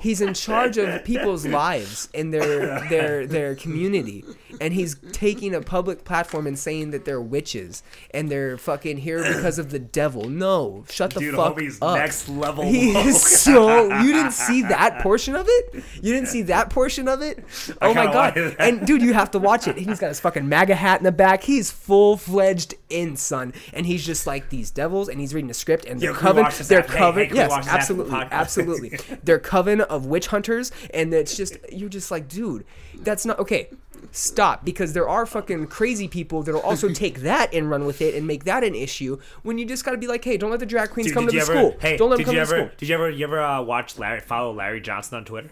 He's 0.00 0.20
in 0.20 0.34
charge 0.34 0.76
of 0.78 1.04
people's 1.04 1.46
lives 1.46 2.08
and 2.14 2.32
their 2.32 2.80
their 2.88 3.26
their 3.26 3.54
community, 3.54 4.24
and 4.60 4.72
he's 4.74 4.96
taking 5.12 5.54
a 5.54 5.60
public 5.60 6.04
platform 6.04 6.46
and 6.46 6.58
saying 6.58 6.90
that 6.90 7.04
they're 7.04 7.20
witches 7.20 7.82
and 8.12 8.30
they're 8.30 8.56
fucking 8.58 8.98
here 8.98 9.22
because 9.22 9.58
of 9.58 9.70
the 9.70 9.78
devil. 9.78 10.28
No, 10.28 10.84
shut 10.90 11.12
the 11.12 11.20
Dude, 11.20 11.34
fuck 11.34 11.56
homie's 11.56 11.78
up. 11.82 11.96
next 11.98 12.28
level 12.28 12.64
He 12.64 12.92
woke. 12.94 13.06
is 13.06 13.22
so. 13.22 14.00
You 14.02 14.12
didn't 14.12 14.32
see 14.32 14.62
that 14.62 15.00
portion 15.02 15.34
of 15.34 15.46
it. 15.48 15.84
You 16.02 16.12
didn't 16.12 16.28
see 16.28 16.42
that 16.42 16.70
portion 16.70 17.08
of 17.08 17.22
it. 17.22 17.44
Oh 17.82 17.94
my 17.94 18.06
god! 18.06 18.36
And 18.58 18.86
dude, 18.86 19.02
you 19.02 19.14
have 19.14 19.30
to 19.32 19.38
watch 19.38 19.66
it. 19.68 19.76
He's 19.76 19.98
got 19.98 20.08
his 20.08 20.20
fucking 20.20 20.48
MAGA 20.48 20.74
hat 20.74 21.00
in 21.00 21.04
the 21.04 21.12
back. 21.12 21.42
He's 21.42 21.70
full 21.70 22.16
fledged 22.16 22.74
in 22.90 23.16
son, 23.16 23.52
and 23.72 23.86
he's 23.86 24.04
just 24.04 24.26
like 24.26 24.50
these 24.50 24.70
devils, 24.70 25.08
and 25.08 25.20
he's 25.20 25.34
reading 25.34 25.50
a 25.50 25.54
script, 25.54 25.84
and 25.84 26.00
they're 26.00 26.12
coven. 26.12 26.46
They're 26.66 26.82
hey, 26.82 27.12
hey, 27.12 27.30
yes, 27.34 27.50
watch 27.50 27.64
this 27.64 27.72
after 27.74 27.94
the 27.94 28.28
absolutely, 28.30 28.92
absolutely. 28.92 29.16
They're 29.22 29.38
coven 29.38 29.80
of 29.86 30.06
witch 30.06 30.28
hunters, 30.28 30.72
and 30.92 31.12
it's 31.12 31.36
just 31.36 31.56
you're 31.72 31.88
just 31.88 32.10
like, 32.10 32.28
dude, 32.28 32.64
that's 32.96 33.24
not 33.26 33.38
okay. 33.38 33.68
Stop, 34.12 34.64
because 34.64 34.92
there 34.92 35.08
are 35.08 35.26
fucking 35.26 35.66
crazy 35.66 36.06
people 36.06 36.42
that'll 36.42 36.60
also 36.60 36.88
take 36.92 37.20
that 37.20 37.52
and 37.52 37.70
run 37.70 37.86
with 37.86 38.00
it 38.00 38.14
and 38.14 38.26
make 38.26 38.44
that 38.44 38.62
an 38.62 38.74
issue. 38.74 39.18
When 39.42 39.58
you 39.58 39.64
just 39.64 39.84
got 39.84 39.92
to 39.92 39.98
be 39.98 40.06
like, 40.06 40.22
hey, 40.24 40.36
don't 40.36 40.50
let 40.50 40.60
the 40.60 40.66
drag 40.66 40.90
queens 40.90 41.08
Dude, 41.08 41.14
come 41.14 41.26
to 41.26 41.32
the 41.32 41.40
ever, 41.40 41.52
school. 41.56 41.76
Hey, 41.80 41.96
don't 41.96 42.10
let 42.10 42.16
them 42.16 42.26
come 42.26 42.34
you 42.34 42.40
to 42.40 42.46
the 42.46 42.54
ever? 42.56 42.66
school. 42.66 42.76
Did 42.78 42.88
you 42.88 42.94
ever? 42.94 43.10
You 43.10 43.24
ever 43.24 43.40
uh, 43.40 43.62
watch 43.62 43.98
Larry? 43.98 44.20
Follow 44.20 44.52
Larry 44.52 44.80
Johnson 44.80 45.18
on 45.18 45.24
Twitter? 45.24 45.50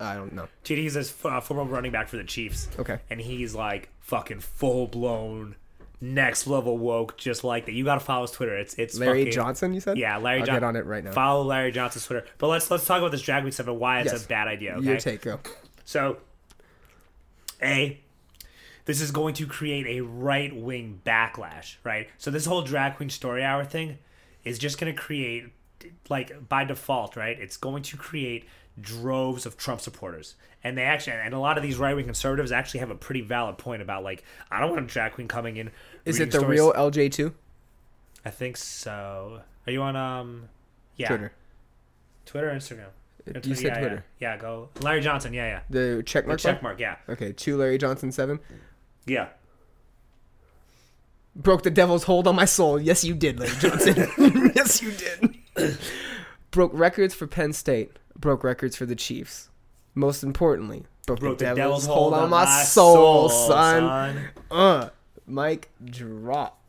I 0.00 0.14
don't 0.14 0.32
know. 0.32 0.48
Dude, 0.64 0.78
he's 0.78 0.94
this 0.94 1.14
uh, 1.24 1.40
former 1.40 1.64
running 1.64 1.92
back 1.92 2.08
for 2.08 2.16
the 2.16 2.24
Chiefs. 2.24 2.68
Okay. 2.78 2.98
And 3.08 3.20
he's 3.20 3.54
like 3.54 3.88
fucking 4.00 4.40
full 4.40 4.88
blown, 4.88 5.54
next 6.04 6.46
level 6.48 6.76
woke, 6.76 7.16
just 7.16 7.44
like 7.44 7.64
that. 7.66 7.72
You 7.72 7.84
gotta 7.84 8.00
follow 8.00 8.22
his 8.22 8.32
Twitter. 8.32 8.58
It's 8.58 8.74
it's 8.74 8.98
Larry 8.98 9.20
fucking- 9.20 9.32
Johnson, 9.32 9.72
you 9.72 9.80
said? 9.80 9.96
Yeah, 9.96 10.16
Larry 10.18 10.40
I'll 10.40 10.46
Johnson. 10.46 10.60
get 10.62 10.66
on 10.66 10.76
it 10.76 10.84
right 10.84 11.02
now. 11.04 11.12
Follow 11.12 11.44
Larry 11.44 11.70
Johnson's 11.72 12.04
Twitter. 12.04 12.26
But 12.38 12.48
let's 12.48 12.70
let's 12.70 12.84
talk 12.86 12.98
about 12.98 13.12
this 13.12 13.22
drag 13.22 13.42
queen 13.44 13.52
stuff 13.52 13.68
and 13.68 13.78
why 13.78 14.00
it's 14.00 14.12
Yes. 14.12 14.24
a 14.24 14.28
bad 14.28 14.48
idea. 14.48 14.74
Okay. 14.74 14.86
Your 14.86 14.96
take, 14.98 15.22
go. 15.22 15.38
So, 15.84 16.18
A, 17.62 18.00
this 18.84 19.00
is 19.00 19.10
going 19.12 19.34
to 19.34 19.46
create 19.46 19.86
a 19.86 20.00
right 20.02 20.54
wing 20.54 21.00
backlash, 21.04 21.76
right? 21.84 22.08
So, 22.18 22.30
this 22.30 22.46
whole 22.46 22.62
drag 22.62 22.96
queen 22.96 23.10
story 23.10 23.44
hour 23.44 23.64
thing 23.64 23.98
is 24.44 24.58
just 24.58 24.80
going 24.80 24.92
to 24.94 25.00
create, 25.00 25.44
like, 26.08 26.48
by 26.48 26.64
default, 26.64 27.14
right? 27.16 27.38
It's 27.38 27.56
going 27.56 27.82
to 27.84 27.96
create 27.96 28.46
droves 28.80 29.46
of 29.46 29.56
Trump 29.56 29.80
supporters. 29.80 30.34
And 30.64 30.78
they 30.78 30.82
actually, 30.82 31.14
and 31.14 31.34
a 31.34 31.38
lot 31.38 31.56
of 31.58 31.62
these 31.62 31.76
right 31.76 31.94
wing 31.94 32.04
conservatives 32.06 32.50
actually 32.52 32.80
have 32.80 32.90
a 32.90 32.94
pretty 32.94 33.20
valid 33.20 33.58
point 33.58 33.82
about, 33.82 34.02
like, 34.04 34.24
I 34.50 34.60
don't 34.60 34.70
want 34.70 34.82
a 34.82 34.86
drag 34.86 35.12
queen 35.12 35.28
coming 35.28 35.56
in. 35.56 35.70
Is 36.04 36.20
it 36.20 36.30
the 36.30 36.38
stories. 36.38 36.58
real 36.58 36.72
LJ2? 36.72 37.32
I 38.24 38.30
think 38.30 38.56
so. 38.56 39.40
Are 39.66 39.72
you 39.72 39.82
on, 39.82 39.96
um, 39.96 40.48
yeah. 40.96 41.08
Twitter. 41.08 41.32
Twitter 42.26 42.50
or 42.50 42.54
Instagram? 42.54 42.88
You 43.44 43.54
said 43.54 43.64
yeah, 43.64 43.78
Twitter. 43.78 44.04
Yeah. 44.18 44.34
yeah, 44.34 44.36
go. 44.38 44.68
Larry 44.80 45.00
Johnson, 45.00 45.32
yeah, 45.32 45.46
yeah. 45.46 45.60
The 45.70 46.02
check 46.04 46.24
The 46.24 46.28
mark? 46.28 46.40
check 46.40 46.62
mark, 46.62 46.80
yeah. 46.80 46.96
Okay, 47.08 47.32
two 47.32 47.56
Larry 47.56 47.78
Johnson, 47.78 48.10
seven. 48.10 48.40
Yeah. 49.06 49.28
Broke 51.34 51.62
the 51.62 51.70
devil's 51.70 52.04
hold 52.04 52.26
on 52.26 52.36
my 52.36 52.44
soul. 52.44 52.80
Yes, 52.80 53.04
you 53.04 53.14
did, 53.14 53.38
Larry 53.38 53.56
Johnson. 53.58 53.94
yes, 54.54 54.82
you 54.82 54.92
did. 54.92 55.78
broke 56.50 56.72
records 56.74 57.14
for 57.14 57.26
Penn 57.26 57.52
State. 57.52 57.98
Broke 58.18 58.44
records 58.44 58.76
for 58.76 58.86
the 58.86 58.96
Chiefs. 58.96 59.48
Most 59.94 60.22
importantly, 60.22 60.84
broke, 61.06 61.20
Broke 61.20 61.38
the, 61.38 61.54
devil's, 61.54 61.86
hold 61.86 62.14
on 62.14 62.30
my, 62.30 62.44
soul, 62.64 63.28
soul, 63.28 63.48
son. 63.48 64.30
Uh, 64.50 64.88
Mike, 65.32 65.70
drop. 65.84 66.60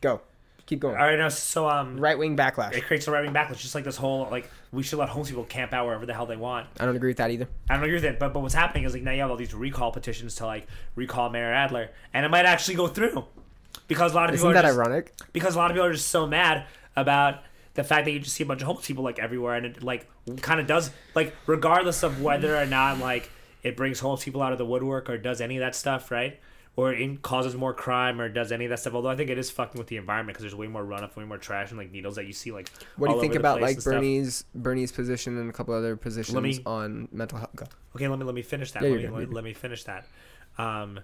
Go. 0.00 0.20
Keep 0.66 0.80
going. 0.80 0.96
All 0.96 1.02
right, 1.06 1.18
now 1.18 1.28
so 1.30 1.68
um, 1.68 1.98
Right 1.98 2.16
wing 2.18 2.36
backlash. 2.36 2.74
it 2.74 2.84
creates 2.84 3.08
a 3.08 3.10
right 3.10 3.24
wing 3.24 3.32
backlash, 3.32 3.56
just 3.58 3.74
like 3.74 3.84
this 3.84 3.96
whole 3.96 4.28
like 4.30 4.50
we 4.70 4.82
should 4.82 4.98
let 4.98 5.08
homeless 5.08 5.30
people 5.30 5.44
camp 5.44 5.72
out 5.72 5.86
wherever 5.86 6.04
the 6.06 6.12
hell 6.12 6.26
they 6.26 6.36
want. 6.36 6.66
I 6.78 6.84
don't 6.84 6.94
agree 6.94 7.08
with 7.10 7.16
that 7.16 7.30
either. 7.30 7.48
I 7.70 7.74
don't 7.74 7.84
agree 7.84 7.94
with 7.94 8.04
it, 8.04 8.18
but 8.18 8.32
but 8.34 8.40
what's 8.40 8.54
happening 8.54 8.84
is 8.84 8.92
like 8.92 9.02
now 9.02 9.12
you 9.12 9.22
have 9.22 9.30
all 9.30 9.36
these 9.36 9.54
recall 9.54 9.90
petitions 9.92 10.34
to 10.36 10.46
like 10.46 10.66
recall 10.94 11.30
Mayor 11.30 11.52
Adler, 11.52 11.90
and 12.12 12.24
it 12.26 12.28
might 12.28 12.44
actually 12.44 12.74
go 12.74 12.86
through 12.86 13.24
because 13.88 14.12
a 14.12 14.14
lot 14.14 14.28
of 14.28 14.34
people 14.36 14.50
Isn't 14.50 14.62
that 14.62 14.68
just, 14.68 14.78
ironic? 14.78 15.14
because 15.32 15.54
a 15.54 15.58
lot 15.58 15.70
of 15.70 15.74
people 15.74 15.86
are 15.86 15.92
just 15.94 16.08
so 16.08 16.26
mad 16.26 16.66
about 16.96 17.42
the 17.74 17.82
fact 17.82 18.04
that 18.04 18.10
you 18.12 18.18
just 18.20 18.36
see 18.36 18.42
a 18.44 18.46
bunch 18.46 18.60
of 18.60 18.66
homeless 18.66 18.86
people 18.86 19.02
like 19.04 19.18
everywhere, 19.18 19.54
and 19.54 19.64
it 19.64 19.82
like 19.82 20.06
kind 20.42 20.60
of 20.60 20.66
does 20.66 20.90
like 21.14 21.34
regardless 21.46 22.02
of 22.02 22.20
whether 22.22 22.54
or 22.54 22.66
not 22.66 22.98
like 22.98 23.30
it 23.62 23.74
brings 23.74 24.00
homeless 24.00 24.22
people 24.22 24.42
out 24.42 24.52
of 24.52 24.58
the 24.58 24.66
woodwork 24.66 25.08
or 25.08 25.16
does 25.16 25.40
any 25.40 25.56
of 25.56 25.60
that 25.62 25.74
stuff, 25.74 26.10
right? 26.10 26.38
Or 26.78 26.92
it 26.92 27.22
causes 27.22 27.56
more 27.56 27.74
crime 27.74 28.20
or 28.20 28.28
does 28.28 28.52
any 28.52 28.64
of 28.66 28.68
that 28.68 28.78
stuff. 28.78 28.94
Although 28.94 29.08
I 29.08 29.16
think 29.16 29.30
it 29.30 29.36
is 29.36 29.50
fucking 29.50 29.80
with 29.80 29.88
the 29.88 29.96
environment 29.96 30.36
because 30.36 30.42
there's 30.42 30.54
way 30.54 30.68
more 30.68 30.84
runoff, 30.84 31.16
way 31.16 31.24
more 31.24 31.36
trash 31.36 31.70
and 31.70 31.76
like 31.76 31.90
needles 31.90 32.14
that 32.14 32.26
you 32.26 32.32
see 32.32 32.52
like. 32.52 32.70
What 32.94 33.08
do 33.08 33.16
you 33.16 33.20
think 33.20 33.34
about 33.34 33.60
like 33.60 33.72
and 33.72 33.82
stuff. 33.82 33.94
Bernie's 33.94 34.44
Bernie's 34.54 34.92
position 34.92 35.38
and 35.38 35.50
a 35.50 35.52
couple 35.52 35.74
other 35.74 35.96
positions 35.96 36.40
me- 36.40 36.62
on 36.64 37.08
mental 37.10 37.38
health? 37.38 37.56
Go. 37.56 37.66
Okay, 37.96 38.06
let 38.06 38.16
me 38.20 38.24
let 38.24 38.36
me 38.36 38.42
finish 38.42 38.70
that. 38.70 38.84
Yeah, 38.84 38.90
let, 38.90 39.00
me, 39.00 39.08
let, 39.08 39.32
let 39.32 39.44
me 39.44 39.54
finish 39.54 39.82
that. 39.84 40.06
Um, 40.56 41.00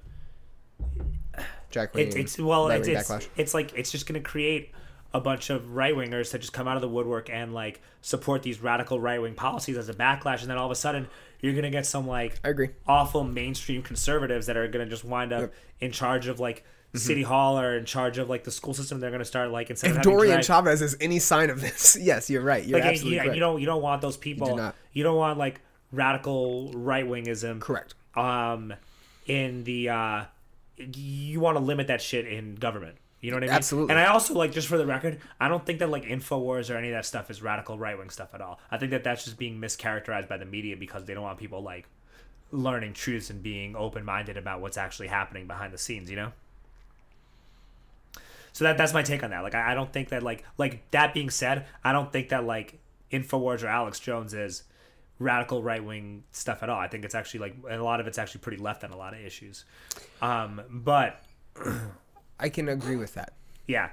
queen. 1.73 1.89
it, 2.07 2.15
it's 2.15 2.39
well, 2.39 2.69
it's 2.69 2.87
it's, 2.87 3.29
it's 3.37 3.53
like 3.53 3.75
it's 3.75 3.91
just 3.91 4.07
gonna 4.07 4.21
create 4.21 4.71
a 5.13 5.21
bunch 5.21 5.51
of 5.51 5.75
right 5.75 5.95
wingers 5.95 6.31
that 6.31 6.41
just 6.41 6.53
come 6.53 6.69
out 6.69 6.77
of 6.77 6.83
the 6.83 6.89
woodwork 6.89 7.31
and 7.31 7.53
like 7.53 7.81
support 8.01 8.45
these 8.45 8.61
radical 8.61 9.01
right 9.01 9.21
wing 9.21 9.35
policies 9.35 9.77
as 9.77 9.89
a 9.89 9.95
backlash, 9.95 10.43
and 10.43 10.51
then 10.51 10.57
all 10.57 10.67
of 10.67 10.73
a 10.73 10.77
sudden 10.77 11.09
you're 11.45 11.55
gonna 11.55 11.71
get 11.71 11.85
some 11.87 12.07
like 12.07 12.39
I 12.45 12.49
agree. 12.49 12.71
awful 12.87 13.23
mainstream 13.25 13.83
conservatives 13.83 14.47
that 14.47 14.57
are 14.57 14.67
gonna 14.69 14.87
just 14.87 15.05
wind 15.05 15.33
up 15.33 15.41
Yep. 15.43 15.51
Mm-hmm. 15.51 15.85
in 15.85 15.93
charge 15.93 16.27
of 16.27 16.41
like 16.41 16.65
city 16.95 17.23
hall 17.25 17.59
or 17.59 17.77
in 17.77 17.85
charge 17.85 18.19
of 18.19 18.29
like 18.31 18.45
the 18.45 18.51
school 18.53 18.73
system. 18.73 19.01
They're 19.01 19.11
gonna 19.11 19.25
start 19.25 19.51
like 19.51 19.69
instead 19.69 19.91
If 19.91 19.97
of 19.99 20.03
Dorian 20.05 20.43
Chavez 20.43 20.81
is 20.81 20.97
any 21.01 21.19
sign 21.19 21.51
of 21.51 21.61
this, 21.61 21.97
yes, 22.01 22.31
you're 22.31 22.41
right. 22.43 22.65
You're 22.65 22.79
like 22.79 22.89
absolutely 22.89 23.17
you, 23.17 23.21
correct. 23.23 23.35
you 23.35 23.41
don't 23.41 23.61
you 23.61 23.67
don't 23.67 23.83
want 23.83 24.01
those 24.01 24.17
people. 24.17 24.57
not. 24.57 24.75
You 24.93 25.03
don't 25.03 25.17
want 25.17 25.37
like 25.39 25.61
radical 25.93 26.71
right 26.73 27.07
wingism. 27.07 27.61
correct. 27.61 27.95
um 28.17 28.73
in 29.27 29.65
the 29.65 29.89
uh 29.89 30.25
you 30.77 31.41
want 31.41 31.57
to 31.57 31.63
limit 31.63 31.87
that 31.89 32.01
shit 32.03 32.27
in 32.27 32.55
government 32.57 32.97
you 33.25 33.31
know 33.31 33.37
what 33.37 33.45
i 33.45 33.47
mean 33.47 33.57
Absolutely. 33.57 33.93
and 33.93 33.99
i 33.99 34.07
also 34.07 34.35
like 34.35 34.53
just 34.53 34.69
for 34.69 34.77
the 34.77 34.87
record 34.87 35.19
i 35.41 35.49
don't 35.49 35.65
think 35.65 35.79
that 35.79 35.89
like 35.89 36.05
infowars 36.05 36.73
or 36.73 36.77
any 36.77 36.89
of 36.89 36.95
that 36.95 37.07
stuff 37.07 37.31
is 37.31 37.43
radical 37.43 37.79
right-wing 37.79 38.11
stuff 38.11 38.35
at 38.35 38.41
all 38.41 38.61
i 38.71 38.77
think 38.77 38.91
that 38.91 39.03
that's 39.03 39.25
just 39.25 39.39
being 39.39 39.59
mischaracterized 39.59 40.29
by 40.29 40.37
the 40.37 40.45
media 40.45 40.77
because 40.77 41.05
they 41.05 41.15
don't 41.15 41.23
want 41.23 41.39
people 41.39 41.63
like 41.63 41.89
learning 42.53 42.93
truths 42.93 43.31
and 43.31 43.43
being 43.43 43.75
open-minded 43.75 44.37
about 44.37 44.61
what's 44.61 44.77
actually 44.77 45.09
happening 45.09 45.47
behind 45.47 45.73
the 45.73 45.79
scenes 45.79 46.11
you 46.11 46.17
know 46.17 46.33
so 48.53 48.65
that 48.65 48.77
that's 48.77 48.93
my 48.93 49.03
take 49.03 49.23
on 49.23 49.31
that 49.31 49.43
like 49.43 49.55
i, 49.55 49.73
I 49.73 49.75
don't 49.75 49.93
think 49.93 50.11
that 50.11 50.23
like 50.23 50.45
like 50.59 50.91
that 50.91 51.15
being 51.15 51.31
said 51.31 51.67
i 51.83 51.93
don't 51.93 52.13
think 52.13 52.29
that 52.29 52.45
like 52.45 52.79
infowars 53.11 53.65
or 53.65 53.69
alex 53.69 53.99
jones 53.99 54.35
is 54.35 54.65
radical 55.19 55.63
right 55.63 55.85
wing 55.85 56.25
stuff 56.33 56.63
at 56.63 56.69
all. 56.69 56.79
I 56.79 56.89
think 56.89 57.05
it's 57.05 57.15
actually 57.15 57.41
like 57.41 57.57
a 57.71 57.77
lot 57.77 58.01
of 58.01 58.07
it's 58.07 58.19
actually 58.19 58.41
pretty 58.41 58.63
left 58.63 58.85
on 58.85 58.91
a 58.91 58.97
lot 58.97 59.15
of 59.15 59.21
issues. 59.21 59.65
Um, 60.21 60.61
but 60.71 61.25
I 62.39 62.49
can 62.49 62.69
agree 62.69 62.97
with 62.97 63.15
that. 63.15 63.33
yeah, 63.67 63.91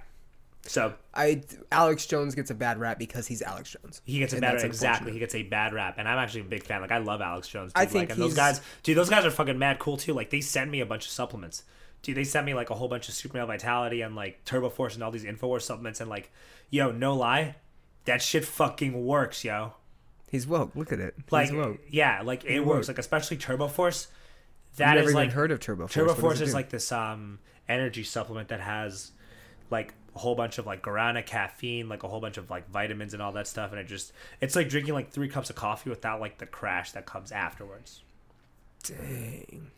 so 0.63 0.93
I 1.13 1.41
Alex 1.71 2.05
Jones 2.05 2.35
gets 2.35 2.51
a 2.51 2.55
bad 2.55 2.79
rap 2.79 2.99
because 2.99 3.27
he's 3.27 3.41
Alex 3.41 3.75
Jones. 3.81 4.01
he 4.05 4.19
gets 4.19 4.33
a 4.33 4.39
bad 4.39 4.53
that's 4.53 4.63
exactly. 4.63 5.11
He 5.11 5.19
gets 5.19 5.33
a 5.33 5.43
bad 5.43 5.73
rap, 5.73 5.95
and 5.97 6.07
I'm 6.07 6.17
actually 6.17 6.41
a 6.41 6.45
big 6.45 6.63
fan. 6.63 6.81
Like 6.81 6.91
I 6.91 6.99
love 6.99 7.21
Alex 7.21 7.47
Jones. 7.47 7.73
Dude. 7.73 7.81
I 7.81 7.85
think 7.85 8.09
like, 8.09 8.11
and 8.11 8.21
those 8.21 8.35
guys, 8.35 8.61
dude, 8.83 8.95
those 8.97 9.09
guys 9.09 9.25
are 9.25 9.31
fucking 9.31 9.57
mad 9.57 9.79
cool 9.79 9.97
too. 9.97 10.13
Like 10.13 10.29
they 10.29 10.41
send 10.41 10.69
me 10.69 10.81
a 10.81 10.85
bunch 10.85 11.05
of 11.05 11.11
supplements. 11.11 11.63
Dude, 12.03 12.15
they 12.15 12.23
sent 12.23 12.45
me 12.45 12.53
like 12.53 12.69
a 12.69 12.75
whole 12.75 12.87
bunch 12.87 13.09
of 13.09 13.15
Super 13.15 13.37
Male 13.37 13.47
Vitality 13.47 14.01
and 14.01 14.15
like 14.15 14.43
Turbo 14.45 14.69
Force 14.69 14.95
and 14.95 15.03
all 15.03 15.11
these 15.11 15.23
Infowars 15.23 15.61
supplements. 15.61 15.99
And 15.99 16.09
like, 16.09 16.31
yo, 16.69 16.91
no 16.91 17.15
lie, 17.15 17.55
that 18.05 18.21
shit 18.21 18.45
fucking 18.45 19.05
works, 19.05 19.43
yo. 19.43 19.73
He's 20.29 20.47
woke. 20.47 20.75
Look 20.75 20.91
at 20.91 20.99
it. 20.99 21.15
Like, 21.29 21.49
he's 21.49 21.55
woke. 21.55 21.79
yeah, 21.89 22.21
like 22.23 22.45
it 22.45 22.61
works. 22.61 22.87
Like 22.87 22.99
especially 22.99 23.37
Turbo 23.37 23.67
Force. 23.67 24.07
That 24.77 24.93
never 24.93 24.99
is 24.99 25.11
even 25.11 25.15
like 25.15 25.31
heard 25.31 25.51
of 25.51 25.59
Turbo 25.59 25.83
Force. 25.83 25.93
Turbo 25.93 26.13
Force 26.13 26.39
is 26.39 26.53
like 26.53 26.69
this 26.69 26.91
um 26.91 27.39
energy 27.71 28.03
supplement 28.03 28.49
that 28.49 28.59
has 28.61 29.11
like 29.69 29.93
a 30.15 30.19
whole 30.19 30.35
bunch 30.35 30.57
of 30.57 30.65
like 30.65 30.81
guarana, 30.83 31.25
caffeine, 31.25 31.87
like 31.89 32.03
a 32.03 32.07
whole 32.07 32.19
bunch 32.19 32.37
of 32.37 32.49
like 32.49 32.69
vitamins 32.69 33.13
and 33.13 33.21
all 33.21 33.31
that 33.33 33.47
stuff, 33.47 33.71
and 33.71 33.79
it 33.79 33.85
just 33.87 34.11
it's 34.41 34.55
like 34.55 34.69
drinking 34.69 34.93
like 34.93 35.11
three 35.11 35.29
cups 35.29 35.49
of 35.49 35.55
coffee 35.55 35.89
without 35.89 36.19
like 36.19 36.37
the 36.37 36.45
crash 36.45 36.91
that 36.91 37.05
comes 37.05 37.31
afterwards. 37.31 38.01
Dang. 38.83 39.71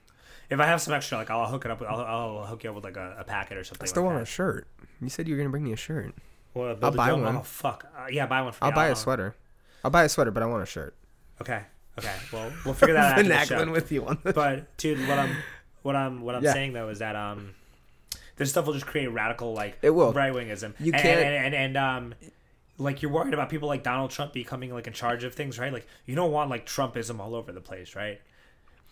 If 0.49 0.59
I 0.59 0.65
have 0.65 0.81
some 0.81 0.93
extra, 0.93 1.17
like 1.17 1.29
I'll 1.29 1.47
hook 1.47 1.65
it 1.65 1.71
up. 1.71 1.79
With, 1.79 1.89
I'll, 1.89 2.01
I'll 2.01 2.45
hook 2.45 2.63
you 2.63 2.69
up 2.69 2.75
with 2.75 2.83
like 2.83 2.97
a, 2.97 3.15
a 3.19 3.23
packet 3.23 3.57
or 3.57 3.63
something. 3.63 3.85
I 3.85 3.87
still 3.87 4.03
like 4.03 4.13
want 4.13 4.17
that. 4.19 4.29
a 4.29 4.31
shirt. 4.31 4.67
You 5.01 5.09
said 5.09 5.27
you 5.27 5.33
were 5.33 5.37
gonna 5.37 5.49
bring 5.49 5.63
me 5.63 5.73
a 5.73 5.77
shirt. 5.77 6.13
Well, 6.53 6.77
I'll 6.81 6.91
buy 6.91 7.11
one. 7.13 7.35
Oh 7.37 7.41
fuck! 7.41 7.85
Uh, 7.97 8.07
yeah, 8.11 8.27
buy 8.27 8.41
one 8.41 8.51
for 8.53 8.63
I'll 8.63 8.71
me. 8.71 8.75
buy 8.75 8.87
a 8.87 8.95
sweater. 8.95 9.35
I'll 9.83 9.91
buy 9.91 10.03
a 10.03 10.09
sweater, 10.09 10.31
but 10.31 10.43
I 10.43 10.45
want 10.45 10.61
a 10.63 10.67
shirt. 10.67 10.95
Okay, 11.41 11.61
okay. 11.97 12.13
Well, 12.31 12.51
we'll 12.65 12.73
figure 12.75 12.93
that 12.93 13.13
out. 13.13 13.19
after 13.19 13.27
the 13.27 13.45
show. 13.45 13.65
Finagling 13.65 13.71
with 13.71 13.91
you 13.91 14.05
on 14.05 14.19
the 14.23 14.33
but 14.33 14.77
dude, 14.77 14.99
what 15.07 15.17
I'm 15.17 15.35
what 15.81 15.95
I'm 15.95 16.21
what 16.21 16.35
I'm 16.35 16.43
Yeah. 16.43 16.53
saying 16.53 16.73
though 16.73 16.89
is 16.89 16.99
that 16.99 17.15
um 17.15 17.55
this 18.37 18.49
stuff 18.49 18.65
will 18.65 18.73
just 18.73 18.85
create 18.87 19.07
radical 19.07 19.53
like 19.53 19.77
It 19.81 19.91
will. 19.91 20.13
right 20.13 20.33
wingism. 20.33 20.73
You 20.79 20.93
and, 20.93 21.01
can't- 21.01 21.19
and, 21.19 21.53
and, 21.53 21.55
and 21.55 21.77
um 21.77 22.13
like 22.79 23.01
you're 23.01 23.11
worried 23.11 23.33
about 23.33 23.49
people 23.49 23.67
like 23.67 23.83
Donald 23.83 24.09
Trump 24.11 24.33
becoming 24.33 24.73
like 24.73 24.87
in 24.87 24.93
charge 24.93 25.23
of 25.23 25.33
things, 25.35 25.59
right? 25.59 25.71
Like 25.71 25.87
you 26.05 26.15
don't 26.15 26.31
want 26.31 26.49
like 26.49 26.65
Trumpism 26.65 27.19
all 27.19 27.35
over 27.35 27.51
the 27.51 27.61
place, 27.61 27.95
right? 27.95 28.19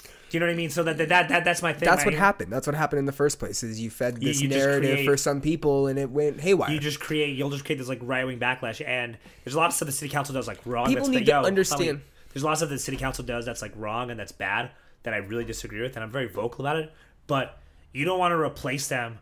Do 0.03 0.37
you 0.37 0.39
know 0.39 0.45
what 0.45 0.53
I 0.53 0.55
mean? 0.55 0.69
So 0.69 0.83
that 0.83 0.97
that, 0.97 1.09
that, 1.09 1.29
that 1.29 1.43
that's 1.43 1.61
my 1.61 1.73
thing. 1.73 1.87
That's 1.89 2.05
what 2.05 2.13
happened. 2.13 2.53
That's 2.53 2.65
what 2.65 2.75
happened 2.75 2.99
in 2.99 3.05
the 3.05 3.11
first 3.11 3.37
place. 3.39 3.63
Is 3.63 3.81
you 3.81 3.89
fed 3.89 4.17
this 4.17 4.39
you 4.39 4.47
just 4.47 4.59
narrative 4.59 4.91
create- 4.97 5.05
for 5.05 5.17
some 5.17 5.41
people, 5.41 5.87
and 5.87 5.99
it 5.99 6.09
went 6.09 6.39
haywire. 6.39 6.71
You 6.71 6.79
just 6.79 6.99
create, 6.99 7.35
you'll 7.35 7.49
just 7.49 7.65
create 7.65 7.79
this 7.79 7.89
like 7.89 7.99
right 8.01 8.25
wing 8.25 8.39
backlash, 8.39 8.85
and 8.87 9.17
there's 9.43 9.55
a 9.55 9.57
lot 9.57 9.67
of 9.67 9.73
stuff 9.73 9.87
the 9.87 9.91
city 9.91 10.09
council 10.09 10.33
does 10.33 10.47
like 10.47 10.59
wrong. 10.65 10.85
People 10.85 11.03
that's 11.07 11.09
need 11.09 11.25
that- 11.27 11.31
to 11.33 11.41
yo, 11.41 11.43
understand- 11.43 12.01
There's 12.33 12.43
a 12.43 12.45
lot 12.45 12.53
of 12.53 12.57
stuff 12.59 12.69
the 12.69 12.79
city 12.79 12.95
council 12.97 13.25
does 13.25 13.45
that's 13.45 13.61
like 13.61 13.73
wrong 13.75 14.09
and 14.09 14.17
that's 14.19 14.31
bad 14.31 14.71
that 15.03 15.13
I 15.13 15.17
really 15.17 15.43
disagree 15.43 15.81
with, 15.81 15.95
and 15.97 16.03
I'm 16.03 16.11
very 16.11 16.27
vocal 16.29 16.65
about 16.65 16.77
it. 16.77 16.93
But 17.27 17.57
you 17.91 18.05
don't 18.05 18.19
want 18.19 18.31
to 18.31 18.37
replace 18.37 18.87
them 18.87 19.17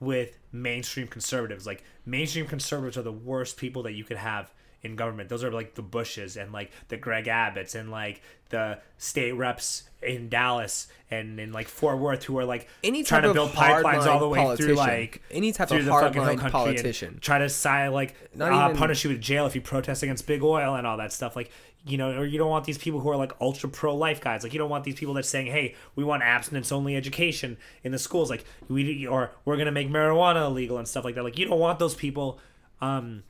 with 0.00 0.38
mainstream 0.52 1.06
conservatives. 1.06 1.66
Like 1.66 1.84
mainstream 2.06 2.46
conservatives 2.46 2.96
are 2.96 3.02
the 3.02 3.12
worst 3.12 3.56
people 3.56 3.82
that 3.84 3.92
you 3.92 4.04
could 4.04 4.16
have 4.16 4.52
in 4.82 4.94
government. 4.96 5.28
Those 5.28 5.42
are 5.42 5.50
like 5.50 5.74
the 5.74 5.82
Bushes 5.82 6.36
and 6.36 6.52
like 6.52 6.70
the 6.88 6.96
Greg 6.96 7.24
Abbotts 7.24 7.74
and 7.74 7.90
like 7.90 8.22
the 8.50 8.78
state 8.96 9.32
reps 9.32 9.82
in 10.00 10.28
Dallas 10.28 10.86
and 11.10 11.38
in 11.40 11.52
like 11.52 11.66
Fort 11.68 11.98
Worth 11.98 12.22
who 12.24 12.38
are 12.38 12.44
like 12.44 12.68
Any 12.84 13.02
trying 13.02 13.22
to 13.22 13.32
build 13.34 13.50
pipelines 13.50 14.06
all 14.06 14.20
the 14.20 14.28
way 14.28 14.56
through 14.56 14.74
like 14.74 15.20
Any 15.32 15.50
type 15.52 15.70
of 15.72 15.78
hardline 15.82 16.50
politician. 16.50 17.18
try 17.20 17.38
to 17.38 17.48
sign 17.48 17.92
like 17.92 18.14
uh, 18.40 18.44
even- 18.68 18.76
punish 18.76 19.02
you 19.04 19.10
with 19.10 19.20
jail 19.20 19.46
if 19.46 19.54
you 19.56 19.60
protest 19.60 20.02
against 20.04 20.26
big 20.26 20.42
oil 20.44 20.76
and 20.76 20.86
all 20.86 20.96
that 20.98 21.12
stuff. 21.12 21.34
Like 21.34 21.50
you 21.86 21.96
know, 21.96 22.10
or 22.10 22.26
you 22.26 22.38
don't 22.38 22.50
want 22.50 22.64
these 22.64 22.78
people 22.78 23.00
who 23.00 23.08
are 23.10 23.16
like 23.16 23.32
ultra 23.40 23.68
pro 23.68 23.94
life 23.96 24.20
guys. 24.20 24.42
Like 24.42 24.52
you 24.52 24.58
don't 24.58 24.70
want 24.70 24.84
these 24.84 24.96
people 24.96 25.14
that's 25.14 25.28
saying, 25.28 25.46
"Hey, 25.46 25.74
we 25.94 26.04
want 26.04 26.22
abstinence 26.22 26.72
only 26.72 26.96
education 26.96 27.56
in 27.82 27.92
the 27.92 27.98
schools." 27.98 28.30
Like 28.30 28.44
we 28.68 29.06
or 29.06 29.32
we're 29.44 29.56
gonna 29.56 29.72
make 29.72 29.88
marijuana 29.88 30.46
illegal 30.46 30.78
and 30.78 30.86
stuff 30.86 31.04
like 31.04 31.14
that. 31.14 31.24
Like 31.24 31.38
you 31.38 31.46
don't 31.46 31.60
want 31.60 31.78
those 31.78 31.94
people. 31.94 32.38
Um, 32.80 33.22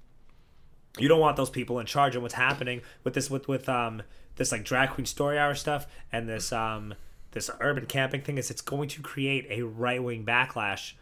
you 0.98 1.08
don't 1.08 1.20
want 1.20 1.36
those 1.36 1.50
people 1.50 1.78
in 1.78 1.86
charge. 1.86 2.14
And 2.14 2.22
what's 2.22 2.34
happening 2.34 2.82
with 3.04 3.14
this 3.14 3.30
with 3.30 3.48
with 3.48 3.68
um 3.68 4.02
this 4.36 4.52
like 4.52 4.64
drag 4.64 4.90
queen 4.90 5.06
story 5.06 5.38
hour 5.38 5.54
stuff 5.54 5.86
and 6.12 6.28
this 6.28 6.52
um 6.52 6.94
this 7.32 7.50
urban 7.60 7.86
camping 7.86 8.22
thing 8.22 8.38
is 8.38 8.50
it's 8.50 8.62
going 8.62 8.88
to 8.88 9.02
create 9.02 9.46
a 9.50 9.62
right 9.62 10.02
wing 10.02 10.24
backlash 10.24 10.94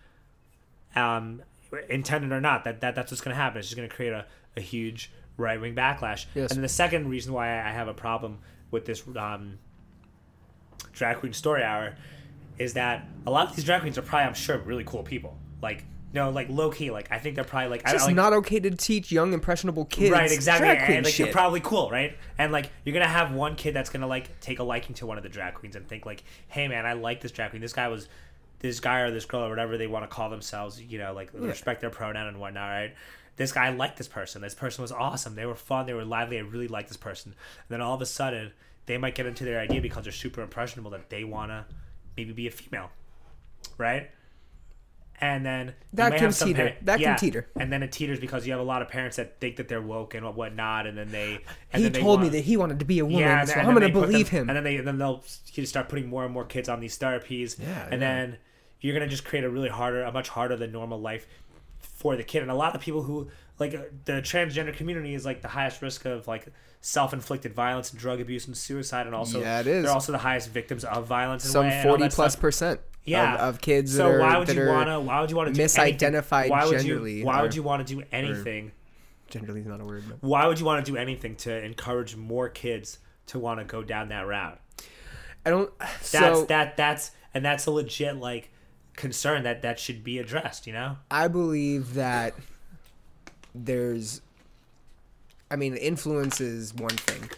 um, 0.97 1.43
intended 1.89 2.33
or 2.33 2.41
not, 2.41 2.65
that, 2.65 2.81
that 2.81 2.95
that's 2.95 3.13
what's 3.13 3.21
to 3.35 3.41
happen. 3.41 3.59
It's 3.59 3.69
just 3.69 3.77
to 3.89 3.95
create 3.95 4.13
a, 4.13 4.25
a 4.57 4.61
huge 4.61 5.13
right 5.37 5.61
wing 5.61 5.75
backlash. 5.75 6.27
Yes. 6.35 6.53
And 6.53 6.63
the 6.63 6.69
second 6.69 7.09
reason 7.09 7.33
why 7.33 7.49
I 7.59 7.71
have 7.71 7.89
a 7.89 7.95
problem 7.95 8.39
with 8.71 8.85
this 8.87 9.03
um, 9.17 9.59
drag 10.93 11.19
queen 11.19 11.33
story 11.33 11.63
hour 11.63 11.95
is 12.59 12.75
that 12.75 13.07
a 13.27 13.31
lot 13.31 13.51
of 13.51 13.57
these 13.57 13.65
drag 13.65 13.83
queens 13.83 13.99
are 13.99 14.03
probably, 14.03 14.27
I'm 14.27 14.35
sure, 14.35 14.59
really 14.59 14.85
cool 14.85 15.03
people. 15.03 15.37
Like, 15.61 15.85
no, 16.13 16.31
like 16.31 16.49
low 16.49 16.71
key. 16.71 16.91
Like, 16.91 17.13
I 17.13 17.19
think 17.19 17.35
they're 17.35 17.45
probably 17.45 17.69
like, 17.69 17.83
It's 17.83 17.91
I, 17.91 17.95
just 17.95 18.07
like 18.07 18.17
not 18.17 18.33
okay 18.33 18.59
to 18.61 18.71
teach 18.71 19.13
young 19.13 19.35
impressionable 19.35 19.85
kids. 19.85 20.11
right, 20.11 20.31
exactly. 20.31 20.67
Drag 20.67 20.85
queen 20.85 20.97
and 20.99 21.05
like 21.05 21.15
shit. 21.15 21.27
you're 21.27 21.33
probably 21.33 21.61
cool, 21.61 21.91
right? 21.91 22.17
And 22.39 22.53
like 22.53 22.71
you're 22.85 22.95
gonna 22.95 23.07
have 23.07 23.33
one 23.33 23.57
kid 23.57 23.75
that's 23.75 23.91
gonna 23.91 24.07
like 24.07 24.41
take 24.41 24.59
a 24.59 24.63
liking 24.63 24.95
to 24.97 25.07
one 25.07 25.19
of 25.19 25.23
the 25.23 25.29
drag 25.29 25.55
queens 25.55 25.77
and 25.77 25.87
think 25.87 26.07
like, 26.07 26.25
hey 26.49 26.69
man, 26.69 26.87
I 26.87 26.95
like 26.95 27.21
this 27.21 27.33
drag 27.33 27.51
queen. 27.51 27.61
This 27.61 27.75
guy 27.75 27.89
was 27.89 28.09
this 28.61 28.81
guy 28.81 29.01
or 29.01 29.11
this 29.11 29.27
girl 29.27 29.45
or 29.45 29.51
whatever 29.51 29.77
they 29.77 29.87
want 29.87 30.05
to 30.05 30.15
call 30.15 30.31
themselves, 30.31 30.81
you 30.81 30.99
know, 30.99 31.13
like 31.13 31.31
respect 31.35 31.83
their 31.83 31.91
pronoun 31.91 32.27
and 32.27 32.41
whatnot, 32.41 32.71
right? 32.71 32.95
This 33.37 33.53
guy 33.53 33.67
I 33.67 33.71
liked 33.71 33.99
this 33.99 34.09
person. 34.09 34.41
This 34.43 34.55
person 34.55 34.83
was 34.83 34.93
awesome. 34.93 35.35
They 35.35 35.47
were 35.47 35.55
fun. 35.55 35.87
They 35.87 35.93
were 35.95 36.05
lively. 36.05 36.39
I 36.39 36.41
really 36.43 36.69
liked 36.69 36.89
this 36.89 36.97
person. 36.97 37.33
And 37.33 37.69
then 37.69 37.81
all 37.81 37.95
of 37.95 38.01
a 38.01 38.07
sudden, 38.07 38.53
they 38.87 38.97
might 38.99 39.15
get 39.15 39.27
into 39.27 39.45
their 39.45 39.61
idea 39.61 39.81
because 39.81 40.05
they're 40.05 40.13
super 40.13 40.41
impressionable 40.43 40.91
that 40.93 41.11
they 41.11 41.25
wanna 41.25 41.67
maybe 42.17 42.33
be 42.33 42.47
a 42.47 42.51
female, 42.51 42.91
right? 43.79 44.11
And 45.19 45.47
then 45.47 45.73
That 45.95 46.17
can 46.19 46.31
teeter. 46.31 46.69
par- 46.71 46.77
That 46.83 47.01
can 47.01 47.17
teeter. 47.19 47.47
And 47.59 47.73
then 47.73 47.83
it 47.83 47.91
teeters 47.91 48.21
because 48.21 48.47
you 48.47 48.53
have 48.53 48.61
a 48.61 48.65
lot 48.65 48.83
of 48.83 48.89
parents 48.89 49.17
that 49.17 49.41
think 49.41 49.57
that 49.57 49.67
they're 49.67 49.81
woke 49.81 50.15
and 50.15 50.27
whatnot, 50.35 50.87
and 50.87 50.97
then 50.97 51.11
they. 51.11 51.35
And 51.73 51.83
he 51.83 51.83
then 51.85 51.93
they 51.93 52.01
told 52.01 52.21
me 52.21 52.29
that 52.31 52.41
he 52.41 52.57
wanted 52.59 52.79
to 52.81 52.85
be 52.85 52.99
a 52.99 53.05
woman, 53.05 53.21
yeah, 53.21 53.45
so 53.47 53.55
I'm 53.55 53.73
gonna 53.73 53.89
believe 53.89 54.31
them- 54.31 54.43
him. 54.43 54.51
And 54.51 54.57
then 54.59 54.65
they 54.65 54.77
and 54.77 54.87
then 54.87 54.99
they'll 54.99 55.23
start 55.65 55.89
putting 55.89 56.09
more 56.09 56.25
and 56.25 56.33
more 56.35 56.45
kids 56.45 56.69
on 56.69 56.81
these 56.81 56.99
therapies. 56.99 57.59
Yeah, 57.59 57.85
And 57.91 57.93
yeah. 57.95 57.99
then 57.99 58.37
you're 58.81 58.93
gonna 58.93 59.09
just 59.09 59.25
create 59.25 59.45
a 59.45 59.49
really 59.51 59.71
harder, 59.71 60.03
a 60.03 60.13
much 60.13 60.29
harder 60.29 60.55
than 60.57 60.71
normal 60.71 61.01
life 61.01 61.27
for 62.07 62.17
the 62.17 62.23
kid. 62.23 62.43
And 62.43 62.51
a 62.51 62.55
lot 62.55 62.75
of 62.75 62.81
people 62.81 63.03
who 63.03 63.29
like 63.59 63.75
uh, 63.75 63.79
the 64.05 64.13
transgender 64.15 64.73
community 64.75 65.15
is 65.15 65.25
like 65.25 65.43
the 65.43 65.49
highest 65.49 65.83
risk 65.83 66.05
of 66.05 66.29
like 66.29 66.47
self-inflicted 66.81 67.53
violence 67.53 67.91
and 67.91 67.99
drug 67.99 68.21
abuse 68.21 68.47
and 68.47 68.57
suicide, 68.57 69.07
and 69.07 69.15
also 69.15 69.41
Yeah, 69.41 69.61
it 69.61 69.67
is. 69.67 69.85
they're 69.85 69.93
also 69.93 70.13
the 70.13 70.19
highest 70.19 70.51
victims 70.51 70.85
of 70.85 71.07
violence. 71.07 71.45
Some 71.45 71.67
and 71.67 71.83
forty 71.89 72.09
plus 72.09 72.33
stuff. 72.33 72.41
percent 72.41 72.81
Yeah. 73.05 73.35
of, 73.35 73.57
of 73.57 73.61
kids 73.61 73.93
So 73.93 74.05
that 74.09 74.15
are 74.15 74.21
why 74.21 74.39
would 74.39 74.49
you 74.49 74.67
wanna? 74.69 75.01
Why 75.01 75.21
would 75.21 75.31
you 75.31 75.37
want 75.37 75.53
to 75.55 75.61
misidentified? 75.61 76.49
Why 76.51 76.65
would 76.65 76.79
genderly 76.79 77.19
you? 77.19 77.25
Why 77.25 77.43
would 77.43 77.57
you 77.57 77.65
want 77.65 77.87
to 77.87 77.95
do 77.95 78.03
anything 78.13 78.71
Genderly 79.31 79.59
is 79.59 79.67
not 79.67 79.81
a 79.81 79.85
word. 79.85 80.05
But. 80.09 80.19
Why 80.21 80.47
would 80.47 80.61
you 80.61 80.67
want 80.67 80.85
to 80.87 80.93
do 80.93 80.97
anything 80.97 81.35
to 81.37 81.65
encourage 81.65 82.15
more 82.15 82.49
kids 82.49 83.01
to 83.27 83.41
want 83.41 83.59
to 83.59 83.65
go 83.65 83.83
down 83.83 84.11
that 84.11 84.25
route? 84.27 84.61
I 85.45 85.51
don't. 85.51 85.77
That's 85.79 86.09
so 86.09 86.45
that 86.45 86.77
that's 86.77 87.11
and 87.35 87.45
that's 87.45 87.67
a 87.67 87.71
legit 87.73 88.17
like 88.17 88.51
concern 88.97 89.45
that 89.45 89.63
that 89.63 89.79
should 89.79 90.03
be 90.03 90.19
addressed. 90.19 90.67
You 90.67 90.73
know. 90.73 90.97
I 91.11 91.29
believe 91.29 91.95
that 91.95 92.35
there's. 93.55 94.21
I 95.51 95.57
mean, 95.57 95.77
influence 95.77 96.41
is 96.41 96.75
one 96.75 96.91
thing. 96.91 97.31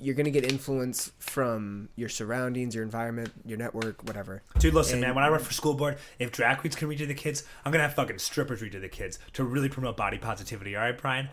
You're 0.00 0.14
gonna 0.14 0.30
get 0.30 0.50
influence 0.50 1.10
from 1.18 1.88
your 1.96 2.08
surroundings, 2.08 2.74
your 2.74 2.84
environment, 2.84 3.32
your 3.44 3.58
network, 3.58 4.02
whatever. 4.04 4.42
Dude, 4.58 4.72
listen, 4.72 4.94
And- 4.94 5.00
man. 5.02 5.14
When 5.16 5.24
I 5.24 5.28
run 5.28 5.40
for 5.40 5.52
school 5.52 5.74
board, 5.74 5.98
if 6.20 6.30
drag 6.30 6.58
queens 6.58 6.76
can 6.76 6.88
read 6.88 6.98
to 6.98 7.06
the 7.06 7.14
kids, 7.14 7.42
I'm 7.64 7.72
gonna 7.72 7.82
have 7.82 7.94
fucking 7.94 8.18
strippers 8.20 8.62
read 8.62 8.72
to 8.72 8.78
the 8.80 8.88
kids 8.88 9.18
to 9.34 9.44
really 9.44 9.68
promote 9.68 9.96
body 9.96 10.16
positivity. 10.16 10.76
All 10.76 10.82
right, 10.82 10.96
Brian. 10.96 11.28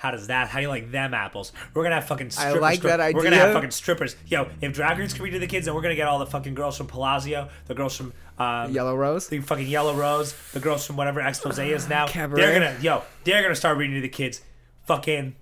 How 0.00 0.10
does 0.10 0.28
that? 0.28 0.48
How 0.48 0.60
do 0.60 0.62
you 0.62 0.68
like 0.70 0.90
them 0.90 1.12
apples? 1.12 1.52
We're 1.74 1.82
gonna 1.82 1.96
have 1.96 2.06
fucking. 2.06 2.30
Strippers, 2.30 2.62
like 2.62 2.80
that 2.80 3.00
idea. 3.00 3.16
We're 3.18 3.24
gonna 3.24 3.36
have 3.36 3.52
fucking 3.52 3.70
strippers. 3.70 4.16
Yo, 4.28 4.48
if 4.62 4.72
drag 4.72 4.96
queens 4.96 5.12
can 5.12 5.22
read 5.22 5.32
to 5.32 5.38
the 5.38 5.46
kids, 5.46 5.66
then 5.66 5.74
we're 5.74 5.82
gonna 5.82 5.94
get 5.94 6.08
all 6.08 6.18
the 6.18 6.24
fucking 6.24 6.54
girls 6.54 6.78
from 6.78 6.86
Palazio, 6.86 7.50
the 7.66 7.74
girls 7.74 7.94
from 7.94 8.14
um, 8.38 8.72
Yellow 8.72 8.96
Rose. 8.96 9.28
the 9.28 9.40
fucking 9.40 9.66
Yellow 9.66 9.94
Rose, 9.94 10.34
the 10.52 10.60
girls 10.60 10.86
from 10.86 10.96
whatever 10.96 11.20
expose 11.20 11.58
is 11.58 11.86
now. 11.86 12.06
Cabaret. 12.06 12.40
They're 12.40 12.54
gonna 12.54 12.78
yo, 12.80 13.02
they're 13.24 13.42
gonna 13.42 13.54
start 13.54 13.76
reading 13.76 13.96
to 13.96 14.00
the 14.00 14.08
kids. 14.08 14.40
Fucking, 14.86 15.36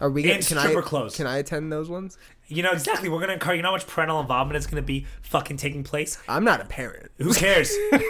Are 0.00 0.10
we 0.10 0.22
in 0.22 0.26
getting? 0.26 0.42
Can 0.44 0.58
I? 0.58 0.62
stripper 0.62 0.82
clothes. 0.82 1.14
Can 1.14 1.28
I 1.28 1.38
attend 1.38 1.70
those 1.70 1.88
ones? 1.88 2.18
you 2.48 2.64
know 2.64 2.72
exactly. 2.72 3.08
We're 3.08 3.20
gonna 3.20 3.34
encourage. 3.34 3.58
You 3.58 3.62
know 3.62 3.68
how 3.68 3.74
much 3.76 3.86
parental 3.86 4.18
involvement 4.18 4.56
is 4.56 4.66
gonna 4.66 4.82
be 4.82 5.06
fucking 5.22 5.56
taking 5.56 5.84
place. 5.84 6.18
I'm 6.28 6.42
not 6.42 6.60
a 6.60 6.64
parent. 6.64 7.12
Who 7.18 7.32
cares? 7.32 7.70
you 7.92 8.00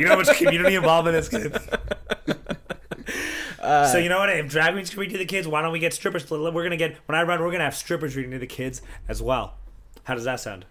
know 0.00 0.08
how 0.08 0.16
much 0.16 0.36
community 0.36 0.74
involvement 0.74 1.16
is 1.16 1.28
gonna 1.28 1.50
be. 1.50 2.32
so 3.62 3.98
you 3.98 4.08
know 4.08 4.18
what? 4.18 4.30
If 4.30 4.48
drag 4.48 4.74
queens 4.74 4.90
can 4.90 5.00
read 5.00 5.10
to 5.10 5.18
the 5.18 5.24
kids, 5.24 5.46
why 5.46 5.62
don't 5.62 5.72
we 5.72 5.78
get 5.78 5.92
strippers? 5.92 6.28
We're 6.30 6.62
gonna 6.62 6.76
get 6.76 6.96
when 7.06 7.16
I 7.16 7.22
run, 7.22 7.40
we're 7.40 7.52
gonna 7.52 7.64
have 7.64 7.76
strippers 7.76 8.16
reading 8.16 8.32
to 8.32 8.38
the 8.38 8.46
kids 8.46 8.82
as 9.08 9.22
well. 9.22 9.54
How 10.04 10.14
does 10.14 10.24
that 10.24 10.40
sound? 10.40 10.66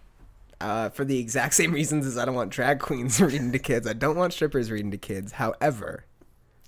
Uh, 0.59 0.89
for 0.89 1.05
the 1.05 1.17
exact 1.17 1.55
same 1.55 1.71
reasons 1.71 2.05
as 2.05 2.17
I 2.17 2.25
don't 2.25 2.35
want 2.35 2.51
drag 2.51 2.79
queens 2.79 3.19
reading 3.21 3.51
to 3.51 3.59
kids. 3.59 3.87
I 3.87 3.93
don't 3.93 4.15
want 4.15 4.33
strippers 4.33 4.69
reading 4.69 4.91
to 4.91 4.97
kids. 4.97 5.33
However, 5.33 6.05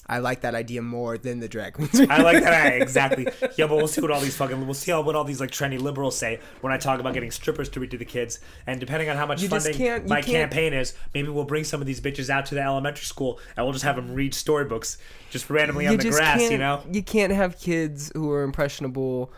I 0.05 0.19
like 0.19 0.41
that 0.41 0.53
idea 0.53 0.81
more 0.81 1.17
than 1.17 1.39
the 1.39 1.47
drag 1.47 1.73
queens. 1.73 1.97
I 2.09 2.21
like 2.21 2.43
that 2.43 2.65
idea, 2.67 2.81
exactly. 2.83 3.25
Yeah, 3.57 3.67
but 3.67 3.77
we'll 3.77 3.87
see 3.87 4.01
what 4.01 4.11
all 4.11 4.19
these 4.19 4.35
fucking 4.35 4.65
we'll 4.65 4.73
see 4.73 4.91
how, 4.91 5.01
what 5.01 5.15
all 5.15 5.23
these 5.23 5.39
like 5.39 5.49
trendy 5.51 5.79
liberals 5.79 6.17
say 6.17 6.41
when 6.59 6.73
I 6.73 6.77
talk 6.77 6.99
about 6.99 7.13
getting 7.13 7.31
strippers 7.31 7.69
to 7.69 7.79
read 7.79 7.91
to 7.91 7.97
the 7.97 8.03
kids. 8.05 8.39
And 8.67 8.79
depending 8.81 9.09
on 9.09 9.15
how 9.15 9.25
much 9.25 9.41
You 9.41 9.47
funding 9.47 9.77
my 10.07 10.21
can't- 10.21 10.25
campaign 10.51 10.73
is, 10.73 10.93
maybe 11.13 11.29
we'll 11.29 11.45
bring 11.45 11.63
some 11.63 11.79
of 11.79 11.87
these 11.87 12.01
bitches 12.01 12.29
out 12.29 12.45
to 12.47 12.55
the 12.55 12.61
elementary 12.61 13.05
school 13.05 13.39
and 13.55 13.65
we'll 13.65 13.71
just 13.73 13.85
have 13.85 13.95
them 13.95 14.13
read 14.13 14.33
storybooks 14.33 14.97
just 15.29 15.49
randomly 15.49 15.87
on 15.87 15.95
the 15.97 16.09
grass. 16.09 16.41
You 16.51 16.57
know? 16.57 16.83
you 16.91 17.01
can't 17.01 17.31
have 17.31 17.57
kids 17.57 18.11
who 18.13 18.29
are 18.31 18.43
impressionable. 18.43 19.31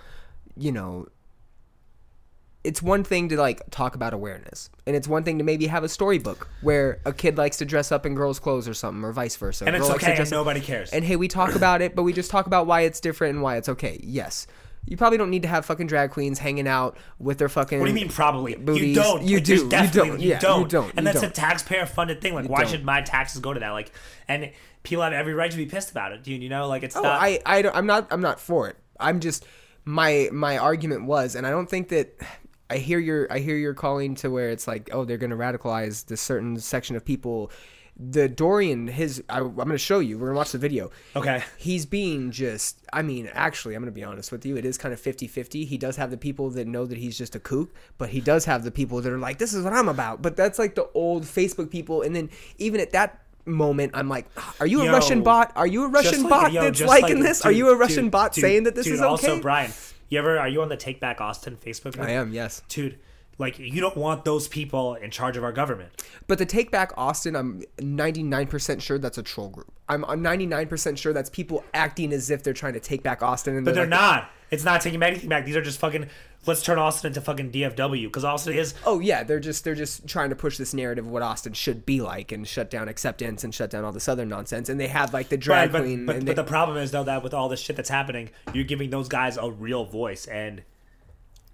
You 0.57 0.71
know, 0.71 1.07
it's 2.65 2.81
one 2.81 3.03
thing 3.03 3.29
to 3.29 3.37
like 3.37 3.61
talk 3.71 3.95
about 3.95 4.13
awareness, 4.13 4.69
and 4.85 4.95
it's 4.95 5.07
one 5.07 5.23
thing 5.23 5.37
to 5.37 5.43
maybe 5.43 5.67
have 5.67 5.83
a 5.83 5.89
storybook 5.89 6.47
where 6.61 6.99
a 7.05 7.13
kid 7.13 7.37
likes 7.37 7.57
to 7.57 7.65
dress 7.65 7.91
up 7.91 8.05
in 8.05 8.15
girls' 8.15 8.39
clothes 8.39 8.67
or 8.67 8.73
something, 8.73 9.03
or 9.03 9.11
vice 9.13 9.35
versa. 9.35 9.65
And 9.65 9.75
it's 9.75 9.83
girl 9.83 9.91
likes 9.93 10.03
to 10.05 10.11
okay, 10.11 10.21
and 10.21 10.31
nobody 10.31 10.59
cares. 10.59 10.91
And 10.91 11.05
hey, 11.05 11.15
we 11.15 11.27
talk 11.27 11.55
about 11.61 11.81
it, 11.81 11.95
but 11.95 12.03
we 12.03 12.11
just 12.13 12.31
talk 12.31 12.47
about 12.47 12.67
why 12.67 12.81
it's 12.81 12.99
different 12.99 13.35
and 13.35 13.43
why 13.43 13.57
it's 13.57 13.69
okay. 13.69 13.99
Yes. 14.03 14.47
You 14.87 14.97
probably 14.97 15.17
don't 15.17 15.31
need 15.31 15.41
to 15.41 15.47
have 15.47 15.65
fucking 15.65 15.87
drag 15.87 16.11
queens 16.11 16.37
hanging 16.37 16.67
out 16.67 16.95
with 17.17 17.39
their 17.39 17.49
fucking. 17.49 17.79
What 17.79 17.85
do 17.85 17.89
you 17.91 17.95
mean 17.95 18.07
probably? 18.09 18.51
You 18.51 18.93
don't. 18.93 19.23
You 19.23 19.37
Like, 19.37 19.43
do. 19.45 19.55
You 19.55 19.69
Definitely, 19.69 20.09
don't. 20.11 20.19
You 20.19 20.29
Yeah, 20.29 20.39
don't. 20.39 20.69
don't. 20.69 20.89
And 20.95 20.99
You 20.99 21.03
that's 21.05 21.17
a 21.19 21.21
don't. 21.21 21.33
taxpayer 21.33 21.87
funded 21.87 22.21
thing. 22.21 22.35
Like, 22.35 22.47
why 22.47 22.61
don't. 22.61 22.69
should 22.69 22.85
my 22.85 23.01
taxes 23.01 23.41
go 23.41 23.51
to 23.51 23.59
that? 23.61 23.71
Like, 23.71 23.91
and 24.27 24.51
people 24.83 25.03
have 25.03 25.11
every 25.11 25.33
right 25.33 25.49
to 25.49 25.57
be 25.57 25.65
pissed 25.65 25.89
about 25.89 26.11
it, 26.11 26.21
dude. 26.21 26.43
You 26.43 26.49
know, 26.49 26.67
like 26.67 26.83
it's 26.83 26.95
Oh, 26.95 27.01
not. 27.01 27.19
I, 27.19 27.39
I 27.47 27.63
don't, 27.63 27.75
I'm 27.75 27.87
not, 27.87 28.07
I'm 28.11 28.21
not 28.21 28.39
for 28.39 28.67
it. 28.69 28.77
I'm 28.99 29.21
just, 29.21 29.43
my, 29.85 30.29
my 30.31 30.59
argument 30.59 31.05
was, 31.05 31.33
and 31.33 31.47
I 31.47 31.49
don't 31.49 31.67
think 31.67 31.89
that, 31.89 32.13
I 32.69 32.77
hear 32.77 32.99
your, 32.99 33.31
I 33.31 33.39
hear 33.39 33.55
your 33.57 33.73
calling 33.73 34.15
to 34.15 34.29
where 34.29 34.49
it's 34.49 34.67
like, 34.67 34.89
oh, 34.91 35.05
they're 35.05 35.17
going 35.17 35.29
to 35.29 35.35
radicalize 35.35 36.05
this 36.07 36.21
certain 36.21 36.57
section 36.59 36.95
of 36.95 37.05
people. 37.05 37.51
The 37.97 38.27
Dorian, 38.27 38.87
his, 38.87 39.23
I, 39.29 39.37
I'm 39.39 39.53
going 39.55 39.69
to 39.69 39.77
show 39.77 39.99
you. 39.99 40.17
We're 40.17 40.27
going 40.27 40.33
to 40.35 40.37
watch 40.39 40.51
the 40.51 40.57
video. 40.57 40.91
okay. 41.15 41.43
He's 41.57 41.85
being 41.85 42.31
just, 42.31 42.79
I 42.91 43.03
mean, 43.03 43.29
actually, 43.33 43.75
I'm 43.75 43.81
going 43.81 43.93
to 43.93 43.95
be 43.95 44.03
honest 44.03 44.31
with 44.33 44.45
you. 44.45 44.57
It 44.57 44.65
is 44.65 44.77
kind 44.77 44.93
of 44.93 44.99
50 44.99 45.27
50. 45.27 45.63
He 45.63 45.77
does 45.77 45.95
have 45.95 46.11
the 46.11 46.17
people 46.17 46.49
that 46.51 46.67
know 46.67 46.85
that 46.85 46.97
he's 46.97 47.17
just 47.17 47.35
a 47.35 47.39
kook, 47.39 47.69
but 47.97 48.09
he 48.09 48.19
does 48.19 48.43
have 48.45 48.63
the 48.63 48.71
people 48.71 48.99
that 48.99 49.13
are 49.13 49.17
like, 49.17 49.37
this 49.37 49.53
is 49.53 49.63
what 49.63 49.71
I'm 49.71 49.87
about. 49.87 50.21
But 50.21 50.35
that's 50.35 50.59
like 50.59 50.75
the 50.75 50.89
old 50.93 51.23
Facebook 51.23 51.69
people. 51.69 52.01
And 52.01 52.13
then 52.15 52.29
even 52.57 52.81
at 52.81 52.91
that 52.91 53.21
moment, 53.45 53.91
I'm 53.93 54.09
like, 54.09 54.25
ah, 54.35 54.55
are 54.59 54.67
you 54.67 54.81
a 54.81 54.85
Yo, 54.85 54.91
Russian 54.91 55.23
bot? 55.23 55.53
Are 55.55 55.67
you 55.67 55.83
a 55.85 55.87
Russian 55.87 56.23
like- 56.23 56.29
bot 56.29 56.51
yo, 56.51 56.63
that's 56.63 56.81
liking 56.81 57.19
like- 57.19 57.27
this? 57.27 57.45
are 57.45 57.51
you 57.51 57.69
a 57.69 57.77
Russian 57.77 58.05
dude, 58.05 58.11
bot 58.11 58.33
dude, 58.33 58.41
saying 58.41 58.63
that 58.63 58.75
this 58.75 58.85
dude, 58.85 58.95
is 58.95 59.01
okay? 59.01 59.07
Also, 59.09 59.41
Brian, 59.41 59.71
you 60.09 60.19
ever 60.19 60.37
are 60.39 60.47
you 60.47 60.61
on 60.61 60.69
the 60.69 60.77
Take 60.77 60.99
Back 60.99 61.21
Austin 61.21 61.57
Facebook? 61.57 61.93
group? 61.93 62.07
I 62.07 62.11
am, 62.11 62.33
yes. 62.33 62.61
dude. 62.69 62.99
Like, 63.37 63.59
you 63.59 63.81
don't 63.81 63.97
want 63.97 64.23
those 64.23 64.47
people 64.47 64.95
in 64.95 65.11
charge 65.11 65.35
of 65.35 65.43
our 65.43 65.51
government. 65.51 65.91
But 66.25 66.37
the 66.37 66.45
Take 66.45 66.71
Back 66.71 66.93
Austin, 66.95 67.35
I'm 67.35 67.63
99% 67.79 68.81
sure 68.81 68.97
that's 68.97 69.17
a 69.17 69.23
troll 69.23 69.49
group. 69.49 69.73
I'm 69.89 70.03
99% 70.03 70.97
sure 70.97 71.11
that's 71.11 71.29
people 71.29 71.63
acting 71.73 72.13
as 72.13 72.29
if 72.29 72.43
they're 72.43 72.53
trying 72.53 72.73
to 72.73 72.79
take 72.79 73.03
back 73.03 73.21
Austin. 73.21 73.57
And 73.57 73.65
But 73.65 73.75
they're 73.75 73.83
like, 73.83 73.89
not. 73.89 74.31
It's 74.51 74.63
not 74.63 74.79
taking 74.79 75.03
anything 75.03 75.27
back. 75.27 75.45
These 75.45 75.57
are 75.57 75.61
just 75.61 75.79
fucking. 75.79 76.07
Let's 76.47 76.61
turn 76.61 76.77
Austin 76.79 77.07
into 77.09 77.21
fucking 77.21 77.51
DFW 77.51 78.03
because 78.03 78.23
Austin 78.23 78.53
is. 78.53 78.73
Oh 78.85 78.99
yeah, 78.99 79.23
they're 79.23 79.39
just 79.39 79.63
they're 79.63 79.75
just 79.75 80.07
trying 80.07 80.29
to 80.29 80.35
push 80.35 80.57
this 80.57 80.73
narrative 80.73 81.05
of 81.05 81.11
what 81.11 81.21
Austin 81.23 81.53
should 81.53 81.85
be 81.85 82.01
like 82.01 82.31
and 82.31 82.47
shut 82.47 82.69
down 82.69 82.87
acceptance 82.87 83.43
and 83.43 83.53
shut 83.53 83.69
down 83.69 83.83
all 83.83 83.91
this 83.91 84.07
other 84.07 84.25
nonsense. 84.25 84.69
And 84.69 84.79
they 84.79 84.87
have 84.87 85.13
like 85.13 85.29
the 85.29 85.37
drag 85.37 85.65
Right, 85.67 85.71
but, 85.71 85.81
queen. 85.83 86.05
but, 86.05 86.15
and 86.17 86.25
but 86.25 86.35
they- 86.35 86.41
the 86.43 86.47
problem 86.47 86.77
is 86.77 86.91
though 86.91 87.03
that 87.03 87.23
with 87.23 87.33
all 87.33 87.49
this 87.49 87.59
shit 87.59 87.75
that's 87.75 87.89
happening, 87.89 88.29
you're 88.53 88.63
giving 88.63 88.89
those 88.89 89.07
guys 89.07 89.37
a 89.37 89.49
real 89.49 89.85
voice, 89.85 90.25
and 90.25 90.61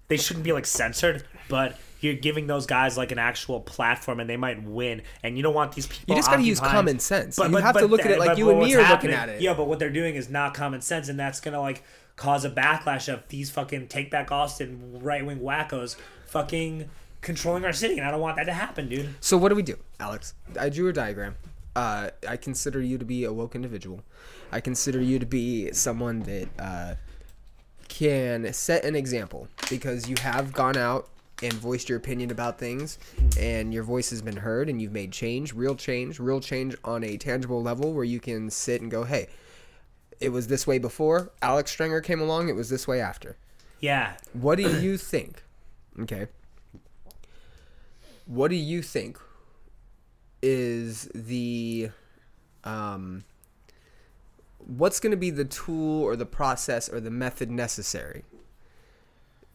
they 0.08 0.16
shouldn't 0.16 0.44
be 0.44 0.52
like 0.52 0.66
censored, 0.66 1.24
but 1.48 1.78
you're 2.00 2.14
giving 2.14 2.46
those 2.48 2.66
guys 2.66 2.98
like 2.98 3.12
an 3.12 3.18
actual 3.18 3.60
platform, 3.60 4.18
and 4.20 4.28
they 4.28 4.36
might 4.36 4.62
win. 4.64 5.02
And 5.22 5.36
you 5.36 5.42
don't 5.42 5.54
want 5.54 5.72
these 5.72 5.86
people. 5.86 6.14
You 6.14 6.18
just 6.18 6.28
gotta 6.30 6.42
use 6.42 6.60
common 6.60 6.98
sense. 6.98 7.36
but 7.36 7.50
You 7.50 7.56
have 7.58 7.78
to 7.78 7.86
look 7.86 8.00
at 8.04 8.10
it 8.10 8.18
like 8.18 8.30
but 8.30 8.38
you 8.38 8.50
and 8.50 8.58
me 8.58 8.74
are 8.74 8.88
looking 8.90 9.10
at 9.12 9.28
it. 9.28 9.40
Yeah, 9.40 9.54
but 9.54 9.68
what 9.68 9.78
they're 9.78 9.88
doing 9.88 10.16
is 10.16 10.28
not 10.28 10.52
common 10.52 10.80
sense, 10.82 11.08
and 11.08 11.18
that's 11.18 11.40
gonna 11.40 11.60
like 11.60 11.82
cause 12.16 12.44
a 12.44 12.50
backlash 12.50 13.12
of 13.12 13.26
these 13.28 13.50
fucking 13.50 13.88
take 13.88 14.10
back 14.10 14.30
Austin 14.30 14.98
right 15.02 15.24
wing 15.24 15.40
wackos 15.40 15.96
fucking 16.26 16.88
controlling 17.20 17.64
our 17.64 17.72
city, 17.72 17.98
and 17.98 18.06
I 18.06 18.10
don't 18.10 18.20
want 18.20 18.36
that 18.36 18.44
to 18.44 18.52
happen, 18.52 18.88
dude. 18.88 19.14
so 19.20 19.36
what 19.36 19.48
do 19.48 19.54
we 19.54 19.62
do, 19.62 19.76
Alex? 20.00 20.34
I 20.58 20.68
drew 20.68 20.88
a 20.88 20.92
diagram. 20.92 21.36
Uh, 21.74 22.10
I 22.28 22.36
consider 22.36 22.82
you 22.82 22.98
to 22.98 23.04
be 23.04 23.24
a 23.24 23.32
woke 23.32 23.54
individual. 23.54 24.02
I 24.50 24.60
consider 24.60 25.00
you 25.00 25.18
to 25.18 25.26
be 25.26 25.72
someone 25.72 26.20
that 26.20 26.48
uh, 26.58 26.94
can 27.88 28.52
set 28.52 28.84
an 28.84 28.94
example 28.94 29.48
because 29.70 30.08
you 30.08 30.16
have 30.20 30.52
gone 30.52 30.76
out 30.76 31.08
and 31.42 31.52
voiced 31.54 31.88
your 31.88 31.98
opinion 31.98 32.30
about 32.30 32.58
things 32.58 32.98
and 33.38 33.72
your 33.74 33.82
voice 33.82 34.10
has 34.10 34.22
been 34.22 34.36
heard 34.36 34.68
and 34.68 34.80
you've 34.80 34.92
made 34.92 35.12
change 35.12 35.52
real 35.52 35.74
change 35.74 36.20
real 36.20 36.40
change 36.40 36.76
on 36.84 37.02
a 37.02 37.16
tangible 37.16 37.62
level 37.62 37.92
where 37.92 38.04
you 38.04 38.20
can 38.20 38.48
sit 38.48 38.80
and 38.80 38.90
go 38.90 39.02
hey 39.02 39.28
it 40.22 40.30
was 40.30 40.46
this 40.46 40.66
way 40.66 40.78
before 40.78 41.32
alex 41.42 41.70
stringer 41.70 42.00
came 42.00 42.20
along 42.20 42.48
it 42.48 42.56
was 42.56 42.68
this 42.68 42.86
way 42.86 43.00
after. 43.00 43.36
Yeah, 43.80 44.14
what 44.32 44.56
do 44.58 44.62
you 44.80 44.96
think 44.96 45.42
okay 46.00 46.28
what 48.26 48.48
do 48.48 48.56
you 48.56 48.82
think 48.82 49.18
is 50.42 51.08
the 51.14 51.90
um 52.64 53.24
what's 54.58 55.00
going 55.00 55.10
to 55.10 55.16
be 55.16 55.30
the 55.30 55.44
tool 55.44 56.02
or 56.02 56.14
the 56.16 56.26
process 56.26 56.88
or 56.88 57.00
the 57.00 57.10
method 57.10 57.50
necessary 57.50 58.24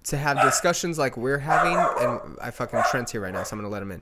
to 0.04 0.18
have 0.18 0.42
discussions 0.42 0.98
like 0.98 1.18
we're 1.18 1.40
having? 1.40 1.76
And 1.76 2.38
i 2.42 2.52
fucking 2.52 2.82
trent's 2.92 3.12
here 3.14 3.22
right 3.22 3.34
now 3.34 3.44
so 3.44 3.56
i'm 3.56 3.62
going 3.62 3.70
to 3.70 3.74
let 3.74 3.82
him 3.82 3.92
in 3.92 4.02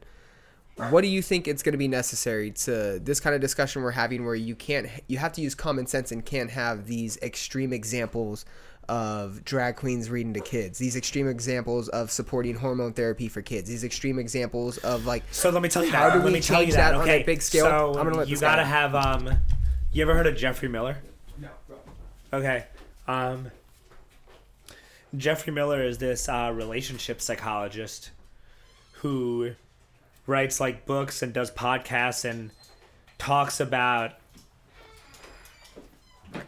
what 0.90 1.02
do 1.02 1.08
you 1.08 1.22
think 1.22 1.48
it's 1.48 1.64
going 1.64 1.72
to 1.74 1.78
be 1.78 1.88
necessary 1.88 2.52
to 2.52 3.00
this 3.00 3.20
kind 3.20 3.34
of 3.36 3.42
discussion 3.42 3.82
we're 3.82 3.92
having 3.92 4.26
where 4.26 4.36
you 4.36 4.56
can't 4.56 4.88
you 5.08 5.18
have 5.18 5.32
to 5.34 5.42
use 5.42 5.56
common 5.56 5.88
sense 5.88 6.12
and 6.12 6.26
can't 6.26 6.50
have 6.52 6.86
these 6.86 7.18
extreme 7.22 7.72
examples 7.72 8.46
of 8.88 9.44
drag 9.46 9.76
queens 9.78 10.10
reading 10.10 10.34
to 10.34 10.40
kids 10.42 10.78
these 10.78 10.96
extreme 10.96 11.28
examples 11.28 11.88
of 11.90 12.12
supporting 12.12 12.54
hormone 12.56 12.94
therapy 12.94 13.28
for 13.28 13.42
kids 13.42 13.68
these 13.70 13.84
extreme 13.84 14.20
examples 14.20 14.78
of 14.80 15.06
like 15.06 15.24
So 15.32 15.50
let 15.50 15.62
me 15.64 15.70
tell 15.70 15.84
you 15.84 15.92
How 15.92 16.10
that. 16.10 16.14
do 16.14 16.20
let 16.20 16.26
we 16.28 16.34
me 16.34 16.40
tell 16.42 16.60
you 16.62 16.66
change 16.68 16.76
that. 16.76 16.92
that 16.92 16.96
on 16.96 17.02
okay, 17.02 17.22
a 17.22 17.26
big 17.26 17.42
scale? 17.42 17.66
So 17.66 17.90
I'm 17.98 18.06
gonna 18.06 18.18
let 18.18 18.28
you 18.28 18.38
gotta 18.38 18.62
out. 18.62 18.68
have. 18.68 18.96
Um, 18.96 19.30
you 19.92 20.02
ever 20.04 20.14
heard 20.14 20.28
of 20.28 20.36
Geoffrey 20.36 20.68
Miller? 20.70 20.98
No. 21.40 21.48
Okay. 22.34 22.66
Um, 23.08 23.50
Geoffrey 25.16 25.54
Miller 25.54 25.82
is 25.82 25.98
this 25.98 26.28
uh, 26.28 26.52
relationship 26.54 27.22
psychologist 27.22 28.12
who 28.94 29.52
writes 30.28 30.60
like 30.60 30.86
books 30.86 31.22
and 31.22 31.34
does 31.34 31.52
podcasts 31.52 32.30
and 32.30 32.52
talks 33.18 33.60
about 33.60 34.14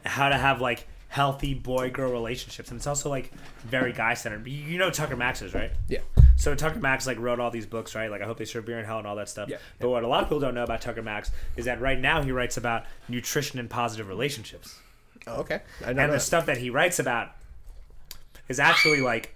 how 0.06 0.30
to 0.30 0.38
have 0.38 0.60
like 0.62 0.88
healthy 1.10 1.54
boy 1.54 1.90
girl 1.90 2.12
relationships 2.12 2.70
and 2.70 2.78
it's 2.78 2.88
also 2.88 3.10
like 3.10 3.32
very 3.64 3.94
guy 3.94 4.14
centered 4.14 4.46
you 4.46 4.78
know 4.78 4.90
tucker 4.90 5.16
max 5.16 5.42
is 5.42 5.54
right 5.54 5.72
yeah 5.88 6.00
so 6.38 6.54
Tucker 6.54 6.80
Max 6.80 7.08
like 7.08 7.20
wrote 7.20 7.40
all 7.40 7.50
these 7.50 7.66
books, 7.66 7.96
right? 7.96 8.12
Like 8.12 8.22
I 8.22 8.26
hope 8.26 8.38
they 8.38 8.46
serve 8.46 8.66
beer 8.66 8.78
in 8.78 8.86
hell 8.86 9.00
and 9.00 9.08
all 9.08 9.16
that 9.16 9.28
stuff. 9.28 9.50
Yeah. 9.50 9.58
But 9.80 9.90
what 9.90 10.04
a 10.04 10.08
lot 10.08 10.22
of 10.22 10.30
people 10.30 10.40
don't 10.40 10.54
know 10.54 10.64
about 10.64 10.82
Tucker 10.82 11.02
Max 11.02 11.32
is 11.56 11.66
that 11.66 11.82
right 11.82 12.00
now 12.00 12.22
he 12.22 12.32
writes 12.32 12.58
about 12.58 12.86
nutrition 13.10 13.60
and 13.60 13.68
positive 13.68 14.08
relationships. 14.08 14.80
Oh, 15.26 15.38
okay. 15.42 15.62
I 15.84 15.90
and 15.90 16.14
the 16.14 16.20
stuff 16.20 16.46
that 16.46 16.60
he 16.60 16.70
writes 16.70 17.00
about 17.00 17.32
is 18.48 18.60
actually 18.60 19.02
like 19.02 19.36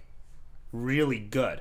really 0.72 1.18
good. 1.18 1.60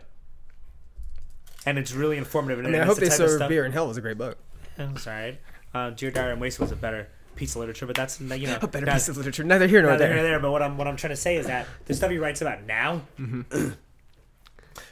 And 1.66 1.78
it's 1.78 1.94
really 1.94 2.18
informative. 2.18 2.60
And 2.60 2.68
I 2.68 2.72
mean, 2.72 2.82
I 2.82 2.86
hope 2.86 2.98
it's 2.98 3.02
they 3.02 3.06
the 3.10 3.18
type 3.18 3.34
of 3.34 3.40
serve 3.40 3.50
beer 3.50 3.66
in 3.66 3.72
hell 3.72 3.88
was 3.88 3.98
a 3.98 4.02
great 4.02 4.18
book. 4.18 4.38
I'm 4.78 4.98
sorry. 4.98 5.40
Uh, 5.74 5.92
Dear 5.92 6.12
Diary 6.12 6.32
and 6.34 6.42
Waste 6.42 6.60
was 6.60 6.72
a 6.72 6.76
better 6.76 7.08
piece 7.36 7.52
of 7.56 7.58
literature, 7.60 7.86
but 7.86 7.96
that's 7.96 8.20
you 8.20 8.48
know 8.48 8.58
A 8.62 8.68
better 8.68 8.86
piece 8.88 9.08
of 9.10 9.18
literature. 9.18 9.44
Neither 9.44 9.68
here 9.68 9.82
nor 9.82 9.92
neither 9.92 10.06
here 10.08 10.16
there. 10.16 10.24
nor 10.24 10.30
there. 10.32 10.40
But 10.40 10.52
what 10.52 10.62
I'm 10.64 10.78
what 10.78 10.88
I'm 10.88 10.96
trying 10.98 11.12
to 11.12 11.16
say 11.18 11.36
is 11.38 11.48
that 11.48 11.68
the 11.86 11.94
stuff 11.94 12.10
he 12.12 12.18
writes 12.18 12.42
about 12.42 12.64
now 12.66 13.02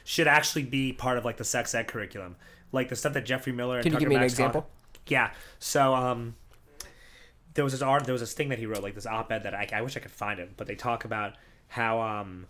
should 0.04 0.26
actually 0.28 0.62
be 0.64 0.92
part 0.92 1.18
of 1.18 1.24
like 1.24 1.36
the 1.36 1.44
sex 1.44 1.74
ed 1.74 1.86
curriculum, 1.88 2.36
like 2.72 2.88
the 2.88 2.96
stuff 2.96 3.12
that 3.14 3.24
Geoffrey 3.24 3.52
Miller. 3.52 3.76
And 3.76 3.82
Can 3.82 3.92
you 3.92 3.96
Tucker 3.96 4.00
give 4.00 4.08
me 4.08 4.14
an 4.16 4.20
Max 4.22 4.32
talk- 4.34 4.40
example? 4.48 4.70
yeah. 5.06 5.32
So 5.58 5.94
um, 5.94 6.36
there 7.54 7.64
was 7.64 7.72
this 7.72 7.82
art. 7.82 8.04
There 8.04 8.12
was 8.12 8.22
this 8.22 8.32
thing 8.32 8.48
that 8.50 8.58
he 8.58 8.66
wrote, 8.66 8.82
like 8.82 8.94
this 8.94 9.06
op-ed 9.06 9.42
that 9.44 9.54
I, 9.54 9.68
I 9.72 9.82
wish 9.82 9.96
I 9.96 10.00
could 10.00 10.10
find 10.10 10.38
it, 10.40 10.52
but 10.56 10.66
they 10.66 10.74
talk 10.74 11.04
about 11.04 11.34
how 11.68 12.00
um, 12.00 12.46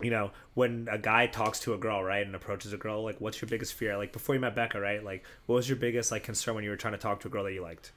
you 0.00 0.10
know, 0.10 0.32
when 0.54 0.88
a 0.90 0.98
guy 0.98 1.26
talks 1.26 1.60
to 1.60 1.74
a 1.74 1.78
girl, 1.78 2.02
right, 2.02 2.26
and 2.26 2.34
approaches 2.34 2.72
a 2.72 2.76
girl, 2.76 3.04
like, 3.04 3.20
what's 3.20 3.40
your 3.40 3.48
biggest 3.48 3.74
fear? 3.74 3.96
Like 3.96 4.12
before 4.12 4.34
you 4.34 4.40
met 4.40 4.54
Becca, 4.54 4.80
right? 4.80 5.02
Like, 5.02 5.24
what 5.46 5.56
was 5.56 5.68
your 5.68 5.76
biggest 5.76 6.10
like 6.10 6.24
concern 6.24 6.54
when 6.54 6.64
you 6.64 6.70
were 6.70 6.76
trying 6.76 6.94
to 6.94 6.98
talk 6.98 7.20
to 7.20 7.28
a 7.28 7.30
girl 7.30 7.44
that 7.44 7.52
you 7.52 7.62
liked, 7.62 7.92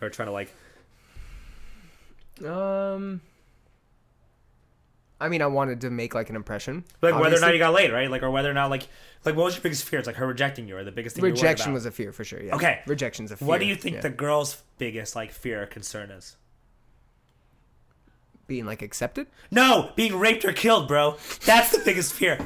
or 0.00 0.08
trying 0.10 0.26
to 0.26 0.32
like? 0.32 0.54
Um, 2.44 3.20
I 5.20 5.28
mean, 5.28 5.42
I 5.42 5.46
wanted 5.46 5.82
to 5.82 5.90
make 5.90 6.14
like 6.14 6.30
an 6.30 6.36
impression. 6.36 6.84
Like 7.02 7.14
whether 7.14 7.18
or 7.18 7.22
not 7.22 7.48
obviously. 7.48 7.52
you 7.54 7.58
got 7.58 7.74
laid, 7.74 7.92
right? 7.92 8.10
Like 8.10 8.22
or 8.22 8.30
whether 8.30 8.50
or 8.50 8.54
not 8.54 8.70
like 8.70 8.88
like 9.24 9.36
what 9.36 9.44
was 9.44 9.54
your 9.54 9.62
biggest 9.62 9.84
fear? 9.84 9.98
It's 9.98 10.06
like 10.06 10.16
her 10.16 10.26
rejecting 10.26 10.66
you 10.66 10.76
or 10.76 10.84
the 10.84 10.92
biggest 10.92 11.16
thing. 11.16 11.24
rejection 11.24 11.72
was 11.72 11.84
a 11.84 11.90
fear 11.90 12.12
for 12.12 12.24
sure. 12.24 12.42
Yeah. 12.42 12.54
Okay. 12.54 12.80
Rejection's 12.86 13.30
a 13.30 13.36
fear. 13.36 13.46
What 13.46 13.60
do 13.60 13.66
you 13.66 13.76
think 13.76 13.96
yeah. 13.96 14.00
the 14.02 14.10
girl's 14.10 14.62
biggest 14.78 15.14
like 15.14 15.32
fear 15.32 15.62
or 15.62 15.66
concern 15.66 16.10
is? 16.10 16.36
Being 18.50 18.66
like 18.66 18.82
accepted? 18.82 19.28
No, 19.50 19.92
being 19.96 20.18
raped 20.18 20.44
or 20.44 20.52
killed, 20.52 20.88
bro. 20.88 21.16
That's 21.46 21.70
the 21.70 21.82
biggest 21.84 22.12
fear. 22.12 22.36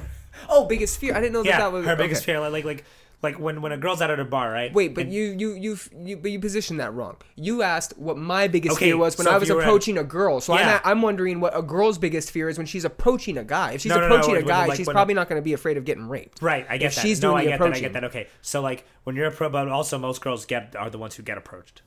Oh, 0.48 0.66
biggest 0.66 1.00
fear. 1.00 1.16
I 1.16 1.20
didn't 1.20 1.32
know 1.32 1.42
that 1.42 1.48
Yeah, 1.48 1.58
that 1.58 1.72
was 1.72 1.86
her 1.86 1.96
biggest 1.96 2.22
okay. 2.22 2.32
fear. 2.34 2.40
Like 2.40 2.52
like 2.52 2.64
like 2.66 2.84
like 3.22 3.38
when 3.40 3.62
when 3.62 3.72
a 3.72 3.78
girl's 3.78 4.02
out 4.02 4.10
at 4.10 4.20
a 4.20 4.24
bar, 4.24 4.50
right? 4.52 4.70
Wait, 4.74 4.94
but 4.94 5.04
And- 5.04 5.14
you, 5.14 5.34
you 5.38 5.54
you 5.54 5.78
you 5.96 6.16
but 6.18 6.30
you 6.30 6.38
positioned 6.38 6.78
that 6.80 6.92
wrong. 6.92 7.16
You 7.36 7.62
asked 7.62 7.96
what 7.96 8.18
my 8.18 8.48
biggest 8.48 8.76
Okay, 8.76 8.86
fear 8.90 8.98
was 8.98 9.16
when 9.16 9.24
so 9.24 9.30
I 9.30 9.38
was 9.38 9.48
you 9.48 9.54
were 9.54 9.62
at- 9.62 9.66
approaching 9.66 9.96
a 9.96 10.04
girl. 10.04 10.42
So 10.42 10.52
Yeah. 10.54 10.80
I'm 10.84 10.98
I'm 10.98 11.02
wondering 11.02 11.40
what 11.40 11.56
a 11.56 11.62
girl's 11.62 11.96
biggest 11.96 12.30
fear 12.30 12.50
is 12.50 12.58
when 12.58 12.66
she's 12.66 12.84
approaching 12.84 13.38
a 13.38 13.44
guy. 13.44 13.72
If 13.72 13.80
she's 13.80 13.88
No, 13.88 13.94
no, 13.96 14.00
no, 14.02 14.06
approaching 14.16 14.34
when- 14.34 14.42
a 14.42 14.44
when, 14.46 14.54
guy, 14.54 14.66
like, 14.66 14.76
she's 14.76 14.86
when- 14.86 14.94
probably 14.94 15.14
not 15.14 15.30
going 15.30 15.40
to 15.40 15.44
be 15.44 15.54
afraid 15.54 15.78
of 15.78 15.86
getting 15.86 16.06
raped. 16.06 16.42
Right, 16.42 16.66
I 16.68 16.76
get 16.76 16.88
If 16.88 16.94
that. 16.96 17.00
she's 17.00 17.22
no, 17.22 17.30
doing 17.30 17.40
I 17.48 17.50
get 17.52 17.60
that. 17.60 17.72
I 17.72 17.80
get 17.80 17.92
that. 17.94 18.04
Okay, 18.04 18.26
so 18.42 18.60
like 18.60 18.84
when 19.04 19.16
you're 19.16 19.28
a 19.28 19.30
pro, 19.30 19.48
but 19.48 19.68
also 19.68 19.96
most 19.96 20.20
girls 20.20 20.44
get 20.44 20.76
are 20.76 20.90
the 20.90 20.98
ones 20.98 21.14
who 21.16 21.22
get 21.22 21.38
approached. 21.38 21.80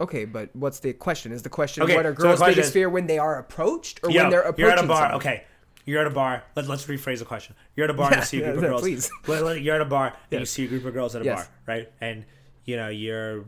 Okay, 0.00 0.24
but 0.24 0.54
what's 0.54 0.78
the 0.80 0.92
question? 0.92 1.32
Is 1.32 1.42
the 1.42 1.48
question 1.48 1.82
Okay, 1.82 1.96
what 1.96 2.06
are 2.06 2.12
girls' 2.12 2.38
question 2.38 2.52
biggest 2.54 2.68
is- 2.68 2.72
fear 2.72 2.88
when 2.88 3.06
they 3.06 3.18
are 3.18 3.38
approached 3.38 4.00
or 4.02 4.10
Yo, 4.10 4.22
when 4.22 4.30
they're 4.30 4.40
approaching? 4.42 4.64
you're 4.64 4.70
at 4.70 4.78
a 4.84 4.86
bar. 4.86 4.96
someone? 5.02 5.16
Okay, 5.16 5.44
you're 5.84 6.00
at 6.00 6.06
a 6.06 6.10
bar. 6.10 6.44
Let, 6.54 6.68
let's 6.68 6.84
rephrase 6.86 7.18
the 7.18 7.24
question. 7.24 7.56
You're 7.74 7.84
at 7.84 7.90
a 7.90 7.94
bar 7.94 8.12
and 8.12 8.20
you 8.20 8.24
see 8.26 8.38
a 8.42 8.52
group 8.52 8.56
yeah, 8.56 8.62
of 8.62 8.70
girls. 8.70 8.82
please. 8.82 9.10
You're 9.62 9.74
at 9.74 9.80
a 9.80 9.84
bar 9.84 10.14
and 10.30 10.40
you 10.40 10.46
see 10.46 10.64
a 10.64 10.68
group 10.68 10.84
of 10.84 10.92
girls 10.94 11.16
at 11.16 11.22
a 11.22 11.24
Yes. 11.24 11.38
bar, 11.44 11.48
right? 11.66 11.92
And 12.00 12.24
you 12.64 12.76
know, 12.76 12.88
you're. 12.88 13.44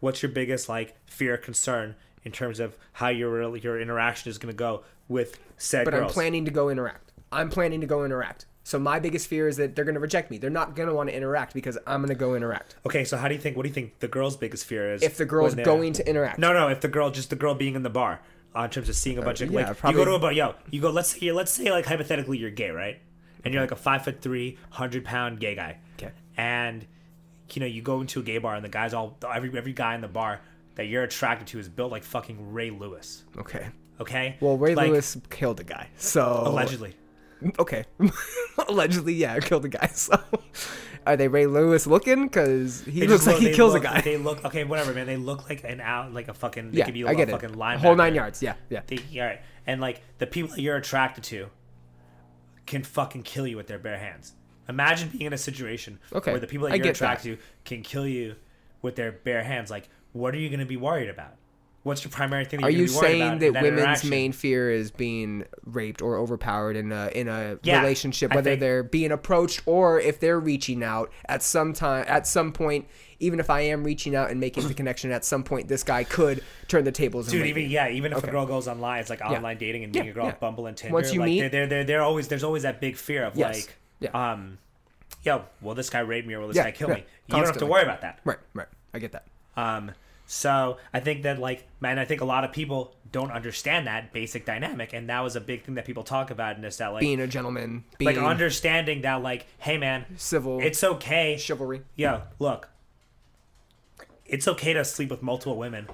What's 0.00 0.22
your 0.22 0.30
biggest 0.30 0.68
like 0.68 0.94
fear, 1.06 1.36
concern 1.36 1.96
in 2.22 2.30
terms 2.32 2.60
of 2.60 2.76
how 2.92 3.08
your 3.08 3.56
your 3.56 3.80
interaction 3.80 4.30
is 4.30 4.38
going 4.38 4.52
to 4.52 4.56
go 4.56 4.84
with 5.08 5.38
said 5.56 5.84
But 5.86 5.92
girls? 5.92 6.10
I'm 6.10 6.14
planning 6.14 6.44
to 6.44 6.50
go 6.50 6.68
interact. 6.68 7.12
I'm 7.32 7.50
planning 7.50 7.80
to 7.80 7.86
go 7.86 8.04
interact. 8.04 8.46
So 8.68 8.78
my 8.78 9.00
biggest 9.00 9.28
fear 9.28 9.48
is 9.48 9.56
that 9.56 9.74
they're 9.74 9.86
going 9.86 9.94
to 9.94 10.00
reject 10.00 10.30
me. 10.30 10.36
They're 10.36 10.50
not 10.50 10.76
going 10.76 10.90
to 10.90 10.94
want 10.94 11.08
to 11.08 11.16
interact 11.16 11.54
because 11.54 11.78
I'm 11.86 12.02
going 12.02 12.10
to 12.10 12.14
go 12.14 12.34
interact. 12.34 12.76
Okay, 12.84 13.02
so 13.02 13.16
how 13.16 13.26
do 13.26 13.32
you 13.32 13.40
think? 13.40 13.56
What 13.56 13.62
do 13.62 13.70
you 13.70 13.74
think 13.74 13.98
the 14.00 14.08
girl's 14.08 14.36
biggest 14.36 14.66
fear 14.66 14.92
is? 14.92 15.02
If 15.02 15.16
the 15.16 15.24
girl's 15.24 15.54
going 15.54 15.94
to 15.94 16.06
interact. 16.06 16.38
No, 16.38 16.52
no. 16.52 16.68
If 16.68 16.82
the 16.82 16.88
girl, 16.88 17.10
just 17.10 17.30
the 17.30 17.36
girl 17.36 17.54
being 17.54 17.76
in 17.76 17.82
the 17.82 17.88
bar, 17.88 18.20
uh, 18.54 18.64
in 18.64 18.70
terms 18.70 18.90
of 18.90 18.96
seeing 18.96 19.16
a 19.16 19.22
bunch 19.22 19.40
of 19.40 19.50
yeah, 19.50 19.68
like, 19.68 19.78
probably- 19.78 19.98
you 19.98 20.04
go 20.04 20.10
to 20.10 20.16
a 20.16 20.18
bar, 20.18 20.32
yo, 20.32 20.54
you 20.70 20.82
go. 20.82 20.90
Let's 20.90 21.18
say, 21.18 21.32
let's 21.32 21.50
say 21.50 21.70
like 21.70 21.86
hypothetically 21.86 22.36
you're 22.36 22.50
gay, 22.50 22.68
right? 22.68 23.00
And 23.42 23.54
you're 23.54 23.62
like 23.62 23.72
a 23.72 23.76
five 23.76 24.04
foot 24.04 24.20
three, 24.20 24.58
hundred 24.68 25.02
pound 25.02 25.40
gay 25.40 25.54
guy. 25.54 25.78
Okay. 25.98 26.12
And 26.36 26.86
you 27.54 27.60
know 27.60 27.66
you 27.66 27.80
go 27.80 28.02
into 28.02 28.20
a 28.20 28.22
gay 28.22 28.36
bar 28.36 28.54
and 28.54 28.62
the 28.62 28.68
guys 28.68 28.92
all 28.92 29.16
every 29.34 29.50
every 29.56 29.72
guy 29.72 29.94
in 29.94 30.02
the 30.02 30.08
bar 30.08 30.42
that 30.74 30.88
you're 30.88 31.04
attracted 31.04 31.46
to 31.48 31.58
is 31.58 31.70
built 31.70 31.90
like 31.90 32.04
fucking 32.04 32.52
Ray 32.52 32.68
Lewis. 32.68 33.24
Okay. 33.38 33.68
Okay. 33.98 34.36
Well, 34.40 34.58
Ray 34.58 34.74
Like, 34.74 34.90
Lewis 34.90 35.16
killed 35.30 35.58
a 35.58 35.64
guy. 35.64 35.88
So 35.96 36.42
allegedly. 36.44 36.94
Okay. 37.58 37.84
Allegedly, 38.68 39.14
yeah, 39.14 39.38
killed 39.38 39.64
a 39.64 39.68
guy. 39.68 39.90
So 39.94 40.20
are 41.06 41.16
they 41.16 41.28
Ray 41.28 41.46
Lewis 41.46 41.86
looking? 41.86 42.24
Because 42.24 42.82
he 42.82 43.06
looks 43.06 43.26
like 43.26 43.38
he 43.38 43.52
kills 43.54 43.72
look- 43.74 43.84
a 43.84 43.86
guy. 43.86 44.00
They 44.00 44.16
look 44.16 44.44
okay, 44.44 44.64
whatever, 44.64 44.92
man. 44.92 45.06
They 45.06 45.16
look 45.16 45.48
like 45.48 45.64
an 45.64 45.80
out, 45.80 46.12
like 46.12 46.28
a 46.28 46.34
fucking. 46.34 46.72
They 46.72 46.78
yeah, 46.78 46.84
could 46.84 46.94
be 46.94 47.04
I 47.04 47.12
a 47.12 47.14
get 47.14 47.28
it. 47.28 47.32
fucking 47.32 47.50
linebacker. 47.50 47.78
Whole 47.78 47.96
nine 47.96 48.14
yards. 48.14 48.42
Yeah, 48.42 48.54
yeah. 48.68 48.82
They, 48.86 48.98
all 49.20 49.26
right, 49.26 49.40
and 49.66 49.80
like 49.80 50.02
the 50.18 50.26
people 50.26 50.50
that 50.50 50.60
you're 50.60 50.76
attracted 50.76 51.24
to 51.24 51.48
can 52.66 52.82
fucking 52.82 53.22
kill 53.22 53.46
you 53.46 53.56
with 53.56 53.66
their 53.66 53.78
bare 53.78 53.98
hands. 53.98 54.34
Imagine 54.68 55.08
being 55.08 55.24
in 55.24 55.32
a 55.32 55.38
situation 55.38 55.98
Okay, 56.12 56.32
where 56.32 56.40
the 56.40 56.46
people 56.46 56.68
that 56.68 56.76
you're 56.76 56.88
attracted 56.88 57.38
to 57.38 57.44
can 57.64 57.82
kill 57.82 58.06
you 58.06 58.34
with 58.82 58.96
their 58.96 59.12
bare 59.12 59.42
hands. 59.42 59.70
Like, 59.70 59.88
what 60.12 60.34
are 60.34 60.38
you 60.38 60.50
going 60.50 60.60
to 60.60 60.66
be 60.66 60.76
worried 60.76 61.08
about? 61.08 61.36
What's 61.84 62.04
your 62.04 62.10
primary 62.10 62.44
thing? 62.44 62.60
That 62.60 62.66
Are 62.66 62.70
you're 62.70 62.86
you 62.86 62.86
gonna 62.88 63.00
be 63.00 63.06
worried 63.06 63.18
saying 63.18 63.38
that 63.38 63.52
that 63.54 63.62
women's 63.62 64.04
main 64.04 64.32
fear 64.32 64.70
is 64.70 64.90
being 64.90 65.44
raped 65.64 66.02
or 66.02 66.16
overpowered 66.16 66.76
in 66.76 66.92
a 66.92 67.08
in 67.14 67.28
a 67.28 67.58
Yeah, 67.62 67.80
relationship, 67.80 68.34
whether 68.34 68.56
they're 68.56 68.82
being 68.82 69.12
approached 69.12 69.62
or 69.64 69.98
if 70.00 70.20
they're 70.20 70.40
reaching 70.40 70.82
out 70.82 71.10
at 71.28 71.42
some 71.42 71.72
time 71.72 72.04
at 72.08 72.26
some 72.26 72.52
point? 72.52 72.86
Even 73.20 73.40
if 73.40 73.48
I 73.50 73.62
am 73.62 73.82
reaching 73.84 74.14
out 74.14 74.30
and 74.30 74.38
making 74.38 74.68
the 74.68 74.74
connection, 74.80 75.10
at 75.12 75.24
some 75.24 75.42
point 75.44 75.68
this 75.68 75.82
guy 75.82 76.04
could 76.04 76.42
turn 76.68 76.84
the 76.84 76.92
tables. 76.92 77.28
Dude, 77.28 77.46
even 77.46 77.62
me. 77.64 77.68
yeah, 77.68 77.88
even 77.88 78.12
if 78.12 78.18
Okay. 78.18 78.28
a 78.28 78.30
girl 78.30 78.44
goes 78.46 78.68
online, 78.68 79.00
it's 79.00 79.10
like 79.10 79.20
online 79.22 79.56
dating 79.58 79.84
and 79.84 79.92
meeting 79.92 80.06
Yeah, 80.06 80.10
a 80.12 80.14
girl 80.14 80.26
yeah. 80.26 80.34
Bumble 80.34 80.66
and 80.66 80.76
Tinder. 80.76 80.94
Once 80.94 81.12
you 81.12 81.20
like, 81.20 81.26
meet- 81.30 81.50
they're, 81.50 81.66
they're 81.66 81.84
they're 81.84 82.02
always 82.02 82.28
there's 82.28 82.44
always 82.44 82.64
that 82.64 82.80
big 82.80 82.96
fear 82.96 83.24
of 83.24 83.34
Yes. 83.36 83.54
like, 83.66 83.76
Yeah. 84.00 84.32
um, 84.32 84.58
yo, 85.22 85.44
will 85.62 85.74
this 85.74 85.90
guy 85.90 86.00
rape 86.00 86.26
me 86.26 86.34
or 86.34 86.40
will 86.40 86.48
this 86.48 86.56
Yeah, 86.56 86.64
guy 86.64 86.70
kill 86.72 86.88
yeah, 86.90 86.94
me? 86.96 87.04
You 87.28 87.36
don't 87.36 87.46
have 87.46 87.56
to 87.58 87.66
worry 87.66 87.82
about 87.82 88.02
that. 88.02 88.18
right, 88.24 88.38
right. 88.54 88.68
I 88.94 88.98
get 88.98 89.12
that. 89.12 89.26
Um, 89.56 89.92
so 90.30 90.76
I 90.92 91.00
think 91.00 91.22
that 91.22 91.38
like, 91.38 91.66
man, 91.80 91.98
I 91.98 92.04
think 92.04 92.20
a 92.20 92.24
lot 92.26 92.44
of 92.44 92.52
people 92.52 92.94
don't 93.10 93.30
understand 93.32 93.86
that 93.86 94.12
basic 94.12 94.44
dynamic, 94.44 94.92
and 94.92 95.08
that 95.08 95.20
was 95.20 95.34
a 95.36 95.40
big 95.40 95.64
thing 95.64 95.74
that 95.76 95.86
people 95.86 96.02
talk 96.04 96.30
about, 96.30 96.56
and 96.56 96.64
is 96.66 96.76
that 96.76 96.88
like, 96.88 97.00
Being 97.00 97.20
a 97.20 97.26
gentleman, 97.26 97.84
being 97.96 98.14
like 98.14 98.22
understanding 98.22 99.00
that 99.02 99.22
like, 99.22 99.46
hey, 99.58 99.78
man, 99.78 100.04
civil, 100.18 100.60
it's 100.60 100.84
okay. 100.84 101.38
chivalry. 101.38 101.80
Yo, 101.96 102.20
look, 102.38 102.68
it's 104.26 104.46
okay 104.46 104.74
to 104.74 104.84
sleep 104.84 105.10
with 105.10 105.22
multiple 105.22 105.56
women, 105.56 105.88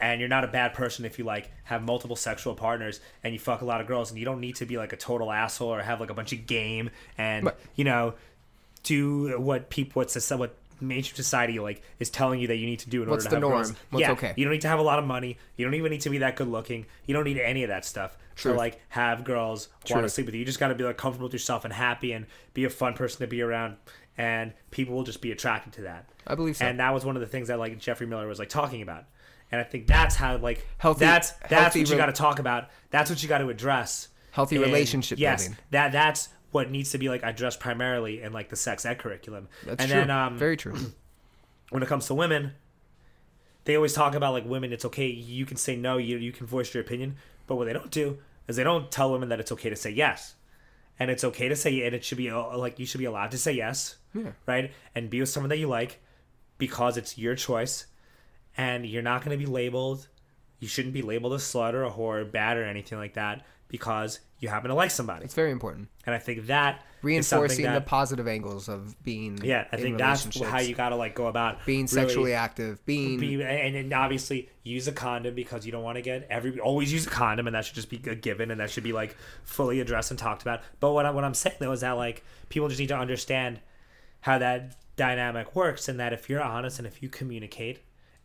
and 0.00 0.18
you're 0.18 0.28
not 0.28 0.42
a 0.42 0.48
bad 0.48 0.74
person 0.74 1.04
if 1.04 1.16
you 1.18 1.24
like 1.24 1.52
have 1.64 1.82
multiple 1.84 2.16
sexual 2.16 2.54
partners 2.56 3.00
and 3.22 3.32
you 3.32 3.38
fuck 3.38 3.60
a 3.60 3.64
lot 3.64 3.80
of 3.80 3.86
girls, 3.86 4.10
and 4.10 4.18
you 4.18 4.24
don't 4.24 4.40
need 4.40 4.56
to 4.56 4.66
be 4.66 4.76
like 4.76 4.92
a 4.92 4.96
total 4.96 5.30
asshole 5.30 5.72
or 5.72 5.82
have 5.82 6.00
like 6.00 6.10
a 6.10 6.14
bunch 6.14 6.32
of 6.32 6.46
game 6.46 6.90
and 7.16 7.46
Right. 7.46 7.54
you 7.76 7.84
know 7.84 8.14
do 8.82 9.38
what 9.40 9.70
people 9.70 10.00
what 10.00 10.08
soci- 10.08 10.36
what 10.38 10.56
mainstream 10.80 11.16
society 11.16 11.58
like 11.58 11.82
is 11.98 12.10
telling 12.10 12.40
you 12.40 12.46
that 12.48 12.56
you 12.56 12.66
need 12.66 12.78
to 12.80 12.90
do 12.90 13.02
in 13.02 13.08
What's 13.08 13.24
order 13.26 13.36
to 13.36 13.40
the 13.40 13.46
have 13.46 13.50
norm? 13.50 13.62
girls. 13.64 13.74
What's 13.90 14.00
yeah, 14.00 14.12
okay? 14.12 14.34
You 14.36 14.44
don't 14.44 14.52
need 14.52 14.60
to 14.62 14.68
have 14.68 14.78
a 14.78 14.82
lot 14.82 14.98
of 14.98 15.04
money. 15.04 15.38
You 15.56 15.64
don't 15.64 15.74
even 15.74 15.90
need 15.90 16.00
to 16.02 16.10
be 16.10 16.18
that 16.18 16.36
good 16.36 16.48
looking. 16.48 16.86
You 17.06 17.14
don't 17.14 17.24
need 17.24 17.38
any 17.38 17.62
of 17.62 17.68
that 17.68 17.84
stuff 17.84 18.16
Truth. 18.36 18.54
to 18.54 18.58
like 18.58 18.80
have 18.90 19.24
girls 19.24 19.68
want 19.68 19.86
to 19.86 19.92
Truth. 20.00 20.12
sleep 20.12 20.26
with 20.26 20.34
you. 20.34 20.40
You 20.40 20.44
just 20.46 20.58
got 20.60 20.68
to 20.68 20.74
be 20.74 20.84
like 20.84 20.96
comfortable 20.96 21.26
with 21.26 21.32
yourself 21.32 21.64
and 21.64 21.72
happy 21.72 22.12
and 22.12 22.26
be 22.54 22.64
a 22.64 22.70
fun 22.70 22.94
person 22.94 23.20
to 23.20 23.26
be 23.26 23.40
around, 23.42 23.76
and 24.18 24.52
people 24.70 24.94
will 24.94 25.04
just 25.04 25.20
be 25.20 25.32
attracted 25.32 25.72
to 25.74 25.82
that. 25.82 26.08
I 26.26 26.34
believe 26.34 26.56
so. 26.56 26.64
And 26.66 26.80
that 26.80 26.92
was 26.92 27.04
one 27.04 27.16
of 27.16 27.20
the 27.20 27.26
things 27.28 27.48
that 27.48 27.58
like 27.58 27.78
Geoffrey 27.78 28.06
Miller 28.06 28.26
was 28.26 28.38
like 28.38 28.48
talking 28.48 28.82
about. 28.82 29.04
And 29.52 29.60
I 29.60 29.64
think 29.64 29.86
that's 29.86 30.16
how 30.16 30.36
like 30.38 30.66
Healthy- 30.78 31.04
that's 31.04 31.30
that's 31.32 31.52
healthy 31.52 31.80
what 31.80 31.90
you 31.90 31.96
got 31.96 32.06
to 32.06 32.12
talk 32.12 32.38
about. 32.40 32.68
That's 32.90 33.08
what 33.10 33.22
you 33.22 33.28
got 33.28 33.38
to 33.38 33.48
address. 33.48 34.08
Healthy 34.32 34.58
relationship 34.58 35.18
Yes, 35.18 35.44
building. 35.44 35.58
that 35.70 35.92
that's 35.92 36.28
what 36.56 36.70
needs 36.70 36.90
to 36.92 36.98
be 36.98 37.08
like 37.08 37.22
addressed 37.22 37.60
primarily 37.60 38.22
in 38.22 38.32
like 38.32 38.48
the 38.48 38.56
sex 38.56 38.84
ed 38.84 38.98
curriculum. 38.98 39.48
That's 39.64 39.80
and 39.82 39.90
true. 39.90 40.00
then 40.00 40.10
um, 40.10 40.38
Very 40.38 40.56
true. 40.56 40.74
when 41.70 41.82
it 41.82 41.88
comes 41.88 42.06
to 42.06 42.14
women, 42.14 42.52
they 43.64 43.76
always 43.76 43.92
talk 43.92 44.14
about 44.14 44.32
like 44.32 44.46
women. 44.46 44.72
It's 44.72 44.84
okay. 44.86 45.06
You 45.08 45.44
can 45.46 45.56
say 45.56 45.76
no. 45.76 45.96
You 45.98 46.16
you 46.18 46.32
can 46.32 46.46
voice 46.46 46.72
your 46.74 46.82
opinion. 46.82 47.16
But 47.46 47.56
what 47.56 47.66
they 47.66 47.72
don't 47.72 47.90
do 47.90 48.18
is 48.48 48.56
they 48.56 48.64
don't 48.64 48.90
tell 48.90 49.12
women 49.12 49.28
that 49.28 49.38
it's 49.40 49.52
okay 49.52 49.70
to 49.70 49.76
say 49.76 49.90
yes, 49.90 50.34
and 50.98 51.10
it's 51.10 51.24
okay 51.24 51.48
to 51.48 51.56
say 51.56 51.84
and 51.86 51.94
it 51.94 52.04
should 52.04 52.18
be 52.18 52.30
uh, 52.30 52.56
like 52.56 52.78
you 52.78 52.86
should 52.86 52.98
be 52.98 53.04
allowed 53.04 53.30
to 53.32 53.38
say 53.38 53.52
yes, 53.52 53.96
Yeah. 54.14 54.32
right? 54.46 54.72
And 54.94 55.10
be 55.10 55.20
with 55.20 55.28
someone 55.28 55.50
that 55.50 55.58
you 55.58 55.68
like 55.68 56.00
because 56.58 56.96
it's 56.96 57.18
your 57.18 57.34
choice, 57.36 57.86
and 58.56 58.86
you're 58.86 59.02
not 59.02 59.24
going 59.24 59.38
to 59.38 59.44
be 59.46 59.50
labeled. 59.50 60.08
You 60.58 60.68
shouldn't 60.68 60.94
be 60.94 61.02
labeled 61.02 61.34
a 61.34 61.36
slut 61.36 61.74
or 61.74 61.84
a 61.84 61.90
whore, 61.90 62.22
or 62.22 62.24
bad 62.24 62.56
or 62.56 62.64
anything 62.64 62.98
like 62.98 63.14
that 63.14 63.44
because 63.68 64.20
you 64.38 64.48
happen 64.48 64.68
to 64.68 64.74
like 64.74 64.90
somebody. 64.90 65.24
It's 65.24 65.34
very 65.34 65.50
important. 65.50 65.88
And 66.04 66.14
I 66.14 66.18
think 66.18 66.46
that 66.46 66.82
Reinforcing 67.02 67.64
something 67.64 67.72
the 67.72 67.80
positive 67.80 68.26
angles 68.26 68.68
of 68.68 69.02
being 69.02 69.38
yeah, 69.42 69.66
I 69.72 69.76
in 69.76 69.82
think 69.82 69.98
that's 69.98 70.40
how 70.40 70.58
you 70.58 70.74
got 70.74 70.90
to 70.90 70.96
like 70.96 71.14
go 71.14 71.26
about 71.26 71.64
being 71.64 71.86
really- 71.86 71.88
sexually 71.88 72.34
active, 72.34 72.84
being 72.84 73.18
be 73.18 73.34
and, 73.42 73.76
and 73.76 73.92
obviously 73.92 74.48
use 74.62 74.88
a 74.88 74.92
condom 74.92 75.34
because 75.34 75.64
you 75.64 75.72
don't 75.72 75.84
want 75.84 75.96
to 75.96 76.02
get 76.02 76.26
every 76.28 76.58
always 76.58 76.92
use 76.92 77.06
a 77.06 77.10
condom 77.10 77.46
and 77.46 77.54
that 77.54 77.64
should 77.64 77.74
just 77.74 77.88
be 77.88 78.00
a 78.10 78.14
given 78.14 78.50
and 78.50 78.60
that 78.60 78.70
should 78.70 78.84
be 78.84 78.92
like 78.92 79.16
fully 79.44 79.80
addressed 79.80 80.10
and 80.10 80.18
talked 80.18 80.42
about 80.42 80.60
but 80.80 80.92
what, 80.92 81.06
I, 81.06 81.10
what 81.10 81.22
i'm 81.22 81.34
saying 81.34 81.56
though 81.60 81.70
is 81.70 81.82
that 81.82 81.92
like 81.92 82.24
people 82.48 82.66
just 82.66 82.80
need 82.80 82.88
to 82.88 82.98
understand 82.98 83.60
how 84.22 84.38
that 84.38 84.74
dynamic 84.96 85.54
works 85.54 85.88
and 85.88 86.00
that 86.00 86.12
if 86.12 86.28
you're 86.28 86.42
honest 86.42 86.78
and 86.78 86.86
if 86.88 87.00
you 87.00 87.08
communicate 87.08 87.78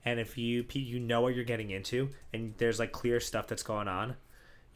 and 0.03 0.19
if 0.19 0.38
you 0.38 0.65
you 0.73 0.99
know 0.99 1.21
what 1.21 1.35
you're 1.35 1.45
getting 1.45 1.69
into, 1.69 2.09
and 2.33 2.53
there's 2.57 2.79
like 2.79 2.91
clear 2.91 3.19
stuff 3.19 3.47
that's 3.47 3.63
going 3.63 3.88
on, 3.88 4.15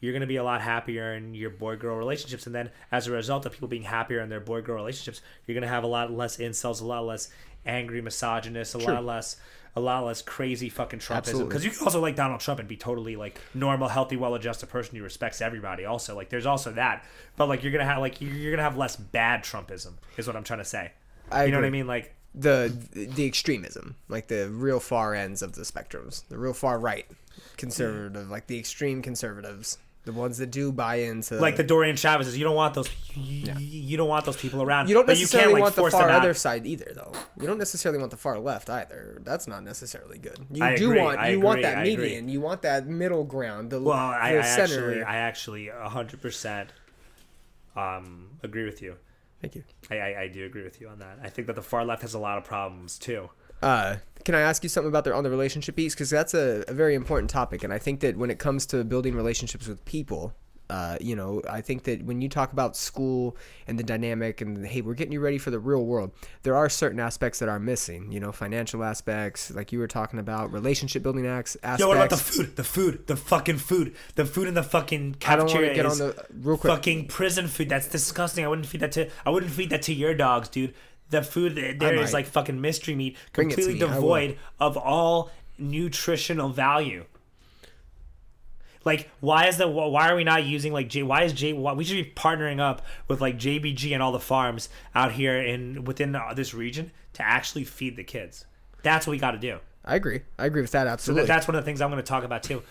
you're 0.00 0.12
gonna 0.12 0.26
be 0.26 0.36
a 0.36 0.44
lot 0.44 0.60
happier 0.60 1.14
in 1.14 1.34
your 1.34 1.50
boy 1.50 1.76
girl 1.76 1.96
relationships, 1.96 2.46
and 2.46 2.54
then 2.54 2.70
as 2.92 3.06
a 3.06 3.12
result 3.12 3.46
of 3.46 3.52
people 3.52 3.68
being 3.68 3.82
happier 3.82 4.20
in 4.20 4.28
their 4.28 4.40
boy 4.40 4.62
girl 4.62 4.76
relationships, 4.76 5.22
you're 5.46 5.54
gonna 5.54 5.66
have 5.66 5.84
a 5.84 5.88
lot 5.88 6.10
less 6.12 6.36
incels, 6.36 6.80
a 6.80 6.84
lot 6.84 7.04
less 7.04 7.30
angry 7.64 8.00
misogynists, 8.00 8.74
a 8.74 8.78
lot 8.78 9.04
less. 9.04 9.36
A 9.74 9.80
lot 9.80 10.06
less 10.06 10.22
crazy 10.22 10.70
fucking 10.70 11.00
Trumpism 11.00 11.46
because 11.46 11.62
you 11.62 11.70
can 11.70 11.84
also 11.84 12.00
like 12.00 12.16
Donald 12.16 12.40
Trump 12.40 12.60
and 12.60 12.66
be 12.66 12.78
totally 12.78 13.14
like 13.14 13.38
normal, 13.52 13.88
healthy, 13.88 14.16
well-adjusted 14.16 14.70
person 14.70 14.96
who 14.96 15.02
respects 15.02 15.42
everybody. 15.42 15.84
Also, 15.84 16.16
like 16.16 16.30
there's 16.30 16.46
also 16.46 16.72
that, 16.72 17.04
but 17.36 17.46
like 17.46 17.62
you're 17.62 17.72
gonna 17.72 17.84
have 17.84 17.98
like 17.98 18.22
you're, 18.22 18.32
you're 18.32 18.52
gonna 18.52 18.62
have 18.62 18.78
less 18.78 18.96
bad 18.96 19.44
Trumpism 19.44 19.92
is 20.16 20.26
what 20.26 20.34
I'm 20.34 20.44
trying 20.44 20.60
to 20.60 20.64
say. 20.64 20.92
I 21.30 21.44
you 21.44 21.50
know 21.50 21.58
what 21.58 21.66
I 21.66 21.68
mean? 21.68 21.86
Like 21.86 22.14
the 22.34 22.74
the 22.92 23.26
extremism, 23.26 23.96
like 24.08 24.28
the 24.28 24.48
real 24.48 24.80
far 24.80 25.14
ends 25.14 25.42
of 25.42 25.52
the 25.52 25.60
spectrums, 25.60 26.26
the 26.28 26.38
real 26.38 26.54
far 26.54 26.78
right 26.78 27.06
conservative, 27.58 28.30
like 28.30 28.46
the 28.46 28.58
extreme 28.58 29.02
conservatives, 29.02 29.76
the 30.06 30.12
ones 30.12 30.38
that 30.38 30.50
do 30.50 30.72
buy 30.72 30.96
into 30.96 31.34
like 31.36 31.56
the 31.56 31.62
Dorian 31.62 31.96
Chavez's. 31.96 32.38
You 32.38 32.44
don't 32.44 32.54
want 32.56 32.72
those. 32.74 32.88
You, 33.14 33.52
you 33.58 33.96
don't 33.98 34.08
want 34.08 34.24
those 34.24 34.36
people 34.38 34.62
around. 34.62 34.88
You 34.88 34.94
don't 34.94 35.06
but 35.06 35.18
necessarily 35.18 35.42
you 35.42 35.44
can't, 35.48 35.52
like, 35.54 35.62
want 35.62 35.92
the 35.92 35.98
far 35.98 36.08
out. 36.08 36.20
other 36.22 36.32
side 36.32 36.64
either, 36.66 36.92
though. 36.94 37.12
You 37.38 37.46
don't 37.46 37.58
necessarily 37.58 37.98
want 37.98 38.12
the 38.12 38.16
far 38.16 38.38
left 38.38 38.70
either. 38.70 39.20
That's 39.24 39.46
not 39.46 39.62
necessarily 39.64 40.16
good. 40.18 40.38
You 40.50 40.64
I 40.64 40.76
do 40.76 40.86
agree, 40.90 41.00
want 41.02 41.18
I 41.18 41.28
you 41.30 41.40
want 41.40 41.62
that 41.62 41.78
I 41.78 41.84
agree. 41.84 41.96
median. 42.04 42.28
You 42.28 42.40
want 42.40 42.62
that 42.62 42.86
middle 42.86 43.24
ground. 43.24 43.70
The, 43.70 43.80
Well, 43.82 43.96
I, 43.96 44.32
the 44.32 44.38
I 44.38 44.42
center. 44.42 44.62
actually, 44.62 45.02
I 45.02 45.16
actually, 45.16 45.68
hundred 45.68 46.22
percent, 46.22 46.70
um, 47.74 48.28
agree 48.42 48.64
with 48.64 48.80
you. 48.82 48.96
Thank 49.42 49.54
you. 49.54 49.64
I, 49.90 49.98
I, 49.98 50.20
I 50.22 50.28
do 50.28 50.46
agree 50.46 50.62
with 50.64 50.80
you 50.80 50.88
on 50.88 50.98
that. 51.00 51.18
I 51.22 51.28
think 51.28 51.46
that 51.48 51.56
the 51.56 51.62
far 51.62 51.84
left 51.84 52.02
has 52.02 52.14
a 52.14 52.18
lot 52.18 52.38
of 52.38 52.44
problems 52.44 52.98
too. 52.98 53.28
Uh, 53.62 53.96
can 54.24 54.34
I 54.34 54.40
ask 54.40 54.62
you 54.62 54.68
something 54.68 54.88
about 54.88 55.04
the 55.04 55.14
on 55.14 55.24
the 55.24 55.30
relationship 55.30 55.76
piece? 55.76 55.94
Because 55.94 56.10
that's 56.10 56.34
a, 56.34 56.64
a 56.68 56.74
very 56.74 56.94
important 56.94 57.30
topic, 57.30 57.62
and 57.62 57.72
I 57.72 57.78
think 57.78 58.00
that 58.00 58.16
when 58.16 58.30
it 58.30 58.38
comes 58.38 58.66
to 58.66 58.84
building 58.84 59.14
relationships 59.14 59.68
with 59.68 59.84
people, 59.84 60.34
uh, 60.68 60.96
you 61.00 61.14
know, 61.14 61.42
I 61.48 61.60
think 61.60 61.84
that 61.84 62.04
when 62.04 62.20
you 62.20 62.28
talk 62.28 62.52
about 62.52 62.76
school 62.76 63.36
and 63.68 63.78
the 63.78 63.84
dynamic 63.84 64.40
and 64.40 64.66
hey, 64.66 64.80
we're 64.80 64.94
getting 64.94 65.12
you 65.12 65.20
ready 65.20 65.38
for 65.38 65.50
the 65.50 65.60
real 65.60 65.84
world, 65.84 66.10
there 66.42 66.56
are 66.56 66.68
certain 66.68 66.98
aspects 66.98 67.38
that 67.38 67.48
are 67.48 67.60
missing. 67.60 68.10
You 68.10 68.18
know, 68.18 68.32
financial 68.32 68.82
aspects, 68.82 69.52
like 69.52 69.70
you 69.70 69.78
were 69.78 69.86
talking 69.86 70.18
about, 70.18 70.52
relationship 70.52 71.04
building 71.04 71.26
acts, 71.26 71.56
aspects. 71.62 71.80
Yo, 71.80 71.88
what 71.88 71.96
about 71.96 72.10
the 72.10 72.16
food? 72.16 72.56
The 72.56 72.64
food, 72.64 73.06
the 73.06 73.16
fucking 73.16 73.58
food, 73.58 73.94
the 74.16 74.26
food 74.26 74.48
in 74.48 74.54
the 74.54 74.64
fucking 74.64 75.16
I 75.24 75.36
don't 75.36 75.46
cafeteria 75.46 75.68
want 75.68 75.76
to 75.76 75.82
get 75.82 75.86
on 75.86 75.98
the 75.98 76.26
real 76.48 76.58
quick. 76.58 76.72
fucking 76.72 77.06
prison 77.06 77.46
food. 77.46 77.68
That's 77.68 77.88
disgusting. 77.88 78.44
I 78.44 78.48
wouldn't 78.48 78.66
feed 78.66 78.80
that 78.80 78.92
to. 78.92 79.08
I 79.24 79.30
wouldn't 79.30 79.52
feed 79.52 79.70
that 79.70 79.82
to 79.82 79.94
your 79.94 80.14
dogs, 80.14 80.48
dude. 80.48 80.74
The 81.10 81.22
food 81.22 81.54
there 81.78 81.94
is 81.94 82.12
like 82.12 82.26
fucking 82.26 82.60
mystery 82.60 82.94
meat, 82.94 83.16
Bring 83.32 83.48
completely 83.48 83.74
me, 83.74 83.80
devoid 83.80 84.38
of 84.58 84.76
all 84.76 85.30
nutritional 85.58 86.48
value. 86.48 87.04
Like, 88.84 89.10
why 89.18 89.46
is 89.48 89.56
the 89.56 89.66
why 89.66 90.08
are 90.08 90.16
we 90.16 90.22
not 90.22 90.44
using 90.44 90.72
like 90.72 90.88
J? 90.88 91.02
Why 91.02 91.24
is 91.24 91.32
J? 91.32 91.52
Why, 91.52 91.72
we 91.72 91.84
should 91.84 92.04
be 92.04 92.12
partnering 92.12 92.60
up 92.60 92.82
with 93.08 93.20
like 93.20 93.36
JBG 93.36 93.92
and 93.92 94.02
all 94.02 94.12
the 94.12 94.20
farms 94.20 94.68
out 94.94 95.12
here 95.12 95.36
in 95.36 95.84
within 95.84 96.16
this 96.34 96.54
region 96.54 96.92
to 97.14 97.26
actually 97.26 97.64
feed 97.64 97.96
the 97.96 98.04
kids. 98.04 98.44
That's 98.82 99.06
what 99.06 99.10
we 99.12 99.18
got 99.18 99.32
to 99.32 99.38
do. 99.38 99.58
I 99.84 99.96
agree. 99.96 100.22
I 100.38 100.46
agree 100.46 100.62
with 100.62 100.70
that 100.72 100.84
So 100.84 100.92
absolutely. 100.92 101.22
that, 101.22 101.34
that's 101.34 101.48
one 101.48 101.56
of 101.56 101.64
the 101.64 101.66
things 101.68 101.80
I'm 101.80 101.90
going 101.90 102.02
to 102.02 102.08
talk 102.08 102.22
about 102.22 102.44
too, 102.44 102.62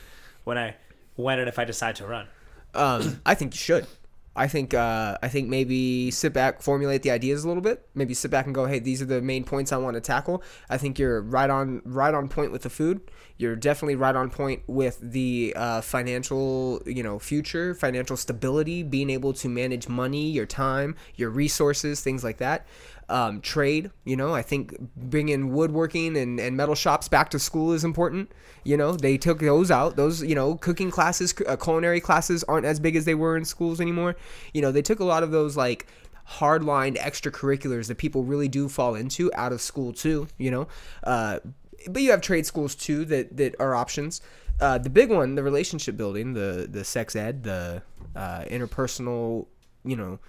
when 0.45 0.57
I 0.57 0.76
when 1.16 1.40
and 1.40 1.49
if 1.49 1.60
I 1.60 1.66
decide 1.66 1.98
to 1.98 2.07
run. 2.07 2.28
Um, 2.74 3.22
I 3.26 3.36
think 3.36 3.53
you 3.53 3.60
should. 3.60 3.88
I 4.36 4.48
think 4.48 4.74
uh, 4.74 5.18
I 5.24 5.30
think 5.30 5.48
maybe 5.48 6.12
sit 6.12 6.34
back, 6.34 6.62
formulate 6.62 7.03
the 7.03 7.12
ideas 7.12 7.44
a 7.44 7.48
little 7.48 7.64
bit. 7.64 7.88
Maybe 7.95 8.14
sit 8.14 8.32
back 8.32 8.45
and 8.45 8.53
go, 8.53 8.66
hey, 8.66 8.80
these 8.80 9.02
are 9.02 9.06
the 9.06 9.22
main 9.22 9.44
points 9.45 9.72
I 9.72 9.78
want 9.78 9.95
to 9.95 10.02
tackle. 10.02 10.44
I 10.70 10.78
think 10.78 10.99
you're 10.99 11.22
right 11.22 11.49
on 11.49 11.82
right 11.86 12.14
on 12.14 12.28
point 12.28 12.52
with 12.52 12.64
the 12.64 12.70
food. 12.70 13.02
You're 13.38 13.56
definitely 13.56 13.95
right 13.95 14.16
on 14.16 14.30
point 14.30 14.64
with 14.68 14.99
the 15.02 15.53
uh, 15.56 15.82
financial, 15.82 16.82
you 16.86 17.03
know, 17.03 17.20
future, 17.20 17.74
financial 17.74 18.16
stability, 18.18 18.84
being 18.84 19.10
able 19.10 19.34
to 19.34 19.49
manage 19.49 19.90
money, 19.90 20.30
your 20.30 20.45
time, 20.45 20.95
your 21.16 21.30
resources, 21.30 22.02
things 22.02 22.24
like 22.24 22.38
that. 22.38 22.66
Um, 23.07 23.40
trade, 23.41 23.91
you 24.03 24.15
know, 24.15 24.34
I 24.34 24.41
think 24.41 24.76
bringing 24.95 25.53
woodworking 25.53 26.18
and, 26.18 26.40
and 26.40 26.57
metal 26.57 26.73
shops 26.73 27.07
back 27.07 27.30
to 27.30 27.40
school 27.40 27.72
is 27.72 27.84
important. 27.84 28.32
You 28.64 28.77
know, 28.77 28.94
they 28.94 29.15
took 29.18 29.40
those 29.40 29.69
out. 29.69 29.95
Those, 29.95 30.23
you 30.23 30.34
know, 30.34 30.56
cooking 30.56 30.90
classes, 30.90 31.32
uh, 31.48 31.56
culinary 31.56 32.02
classes 32.02 32.44
aren't 32.45 32.65
as 32.65 32.80
big 32.80 32.95
as 32.95 33.06
they 33.06 33.14
were 33.14 33.38
in 33.38 33.45
schools 33.45 33.80
anymore. 33.80 34.15
You 34.56 34.64
know, 34.64 34.72
they 34.72 34.82
took 34.82 34.99
a 34.99 35.03
lot 35.03 35.22
of 35.22 35.30
those 35.30 35.56
like 35.56 35.86
hardline 36.27 36.98
extracurriculars 36.98 37.88
that 37.88 37.98
people 37.99 38.23
really 38.23 38.48
do 38.48 38.68
fall 38.68 38.95
into 38.95 39.32
out 39.36 39.53
of 39.53 39.61
school 39.61 39.94
too. 39.94 40.27
You 40.38 40.52
know, 40.52 40.68
uh, 41.03 41.40
but 41.88 42.02
you 42.02 42.11
have 42.11 42.22
trade 42.22 42.45
schools 42.45 42.76
too 42.76 43.06
that 43.06 43.38
that 43.38 43.56
are 43.60 43.76
options. 43.76 44.22
Uh, 44.60 44.77
the 44.77 44.90
big 44.90 45.11
one, 45.11 45.36
the 45.36 45.44
relationship 45.44 45.98
building, 45.98 46.34
the 46.34 46.68
the 46.69 46.84
sex 46.84 47.15
ed, 47.15 47.44
the 47.44 47.84
uh, 48.15 48.45
interpersonal, 48.49 49.48
you 49.84 49.95
know, 49.95 50.19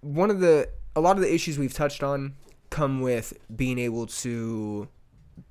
one 0.00 0.30
of 0.30 0.40
the 0.40 0.68
a 0.96 1.00
lot 1.00 1.16
of 1.16 1.22
the 1.22 1.32
issues 1.32 1.58
we've 1.58 1.74
touched 1.74 2.02
on 2.02 2.34
come 2.70 3.00
with 3.00 3.32
being 3.54 3.78
able 3.78 4.06
to 4.06 4.88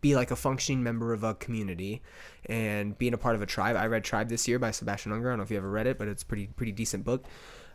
be 0.02 0.16
like 0.16 0.32
a 0.32 0.36
functioning 0.36 0.84
member 0.84 1.14
of 1.14 1.24
a 1.24 1.34
community 1.34 2.02
and 2.46 2.98
being 2.98 3.14
a 3.14 3.18
part 3.18 3.36
of 3.36 3.42
a 3.42 3.46
tribe. 3.46 3.76
I 3.76 3.88
read 3.88 4.04
Tribe 4.04 4.30
this 4.30 4.48
year 4.48 4.60
by 4.60 4.72
Sebastian 4.72 5.12
Junger. 5.12 5.28
I 5.28 5.30
don't 5.30 5.38
know 5.38 5.44
if 5.44 5.52
you 5.52 5.58
ever 5.58 5.70
read 5.70 5.88
it, 5.88 5.98
but 5.98 6.08
it's 6.08 6.24
a 6.24 6.26
pretty 6.26 6.48
pretty 6.48 6.72
decent 6.72 7.04
book. 7.04 7.26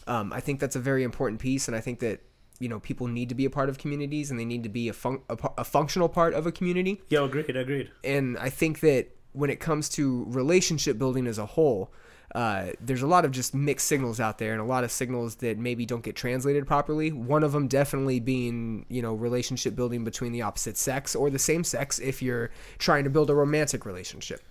Um, 0.06 0.32
I 0.32 0.40
think 0.40 0.60
that's 0.60 0.76
a 0.76 0.80
very 0.80 1.02
important 1.02 1.40
piece, 1.40 1.66
and 1.68 1.76
I 1.76 1.80
think 1.80 1.98
that 2.00 2.20
you 2.60 2.68
know 2.68 2.78
people 2.80 3.08
need 3.08 3.28
to 3.30 3.34
be 3.34 3.44
a 3.44 3.50
part 3.50 3.68
of 3.68 3.78
communities 3.78 4.30
and 4.30 4.38
they 4.38 4.44
need 4.44 4.62
to 4.62 4.68
be 4.68 4.88
a, 4.88 4.92
fun- 4.92 5.22
a, 5.28 5.36
a 5.58 5.64
functional 5.64 6.08
part 6.08 6.34
of 6.34 6.46
a 6.46 6.52
community 6.52 7.02
Yo, 7.08 7.24
agreed, 7.24 7.56
agreed. 7.56 7.90
and 8.04 8.38
I 8.38 8.48
think 8.48 8.78
that 8.80 9.08
when 9.32 9.50
it 9.50 9.58
comes 9.58 9.88
to 9.90 10.24
relationship 10.28 10.96
building 10.96 11.26
as 11.26 11.36
a 11.38 11.46
whole, 11.46 11.92
uh, 12.34 12.72
there's 12.80 13.02
a 13.02 13.06
lot 13.06 13.24
of 13.24 13.30
just 13.30 13.54
mixed 13.54 13.86
signals 13.86 14.18
out 14.18 14.38
there, 14.38 14.52
and 14.52 14.60
a 14.60 14.64
lot 14.64 14.82
of 14.82 14.90
signals 14.90 15.36
that 15.36 15.56
maybe 15.56 15.86
don't 15.86 16.02
get 16.02 16.16
translated 16.16 16.66
properly. 16.66 17.12
One 17.12 17.44
of 17.44 17.52
them 17.52 17.68
definitely 17.68 18.18
being, 18.18 18.86
you 18.88 19.02
know, 19.02 19.14
relationship 19.14 19.76
building 19.76 20.02
between 20.04 20.32
the 20.32 20.42
opposite 20.42 20.76
sex 20.76 21.14
or 21.14 21.30
the 21.30 21.38
same 21.38 21.62
sex 21.62 21.98
if 21.98 22.20
you're 22.20 22.50
trying 22.78 23.04
to 23.04 23.10
build 23.10 23.30
a 23.30 23.34
romantic 23.34 23.86
relationship. 23.86 24.42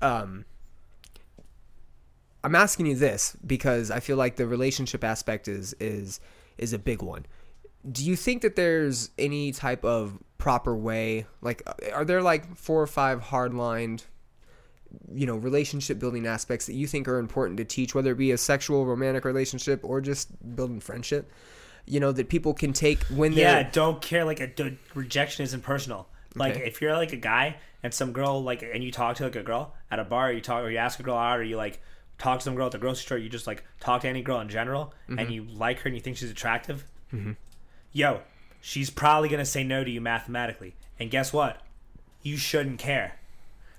Um, 0.00 0.44
I'm 2.44 2.54
asking 2.54 2.86
you 2.86 2.94
this 2.94 3.36
because 3.44 3.90
I 3.90 3.98
feel 3.98 4.16
like 4.16 4.36
the 4.36 4.46
relationship 4.46 5.02
aspect 5.02 5.48
is 5.48 5.74
is 5.80 6.20
is 6.58 6.72
a 6.72 6.78
big 6.78 7.02
one. 7.02 7.26
Do 7.90 8.04
you 8.04 8.14
think 8.14 8.42
that 8.42 8.54
there's 8.54 9.10
any 9.18 9.50
type 9.52 9.84
of 9.84 10.18
proper 10.38 10.76
way? 10.76 11.26
Like, 11.40 11.62
are 11.92 12.04
there 12.04 12.22
like 12.22 12.56
four 12.56 12.82
or 12.82 12.86
five 12.86 13.20
hard-lined, 13.20 14.04
you 15.14 15.26
know, 15.26 15.36
relationship 15.36 15.98
building 15.98 16.26
aspects 16.26 16.66
that 16.66 16.74
you 16.74 16.86
think 16.86 17.08
are 17.08 17.18
important 17.18 17.56
to 17.58 17.64
teach, 17.64 17.94
whether 17.94 18.12
it 18.12 18.18
be 18.18 18.32
a 18.32 18.38
sexual, 18.38 18.86
romantic 18.86 19.24
relationship, 19.24 19.80
or 19.84 20.00
just 20.00 20.28
building 20.56 20.80
friendship? 20.80 21.30
You 21.86 22.00
know, 22.00 22.10
that 22.12 22.28
people 22.28 22.52
can 22.54 22.72
take 22.72 23.02
when 23.04 23.34
they're 23.34 23.62
Yeah, 23.62 23.70
don't 23.70 24.00
care. 24.02 24.24
Like 24.24 24.40
a 24.40 24.48
d- 24.48 24.78
rejection 24.94 25.44
isn't 25.44 25.62
personal. 25.62 26.08
Like 26.34 26.56
Okay. 26.56 26.66
if 26.66 26.80
you're 26.82 26.92
like 26.94 27.12
a 27.12 27.16
guy 27.16 27.56
and 27.82 27.94
some 27.94 28.12
girl 28.12 28.42
like 28.42 28.62
and 28.62 28.82
you 28.82 28.90
talk 28.90 29.16
to 29.16 29.24
like 29.24 29.36
a 29.36 29.42
girl 29.42 29.72
at 29.90 29.98
a 29.98 30.04
bar, 30.04 30.32
you 30.32 30.40
talk 30.40 30.62
or 30.64 30.70
you 30.70 30.78
ask 30.78 30.98
a 31.00 31.02
girl 31.02 31.16
out, 31.16 31.38
or 31.38 31.44
you 31.44 31.56
like 31.56 31.80
talk 32.18 32.40
to 32.40 32.44
some 32.44 32.54
girl 32.56 32.66
at 32.66 32.72
the 32.72 32.78
grocery 32.78 33.02
store. 33.02 33.18
You 33.18 33.28
just 33.28 33.46
like 33.46 33.62
talk 33.80 34.02
to 34.02 34.08
any 34.08 34.20
girl 34.22 34.40
in 34.40 34.48
general, 34.48 34.92
Mm-hmm. 35.08 35.18
and 35.20 35.30
you 35.30 35.44
like 35.44 35.78
her 35.80 35.88
and 35.88 35.94
you 35.94 36.00
think 36.00 36.16
she's 36.16 36.30
attractive. 36.30 36.84
Yo, 37.92 38.20
she's 38.60 38.90
probably 38.90 39.28
gonna 39.28 39.44
say 39.46 39.62
no 39.64 39.84
to 39.84 39.90
you 39.90 40.00
mathematically, 40.00 40.74
and 40.98 41.10
guess 41.10 41.32
what? 41.32 41.62
You 42.22 42.36
shouldn't 42.36 42.78
care. 42.80 43.16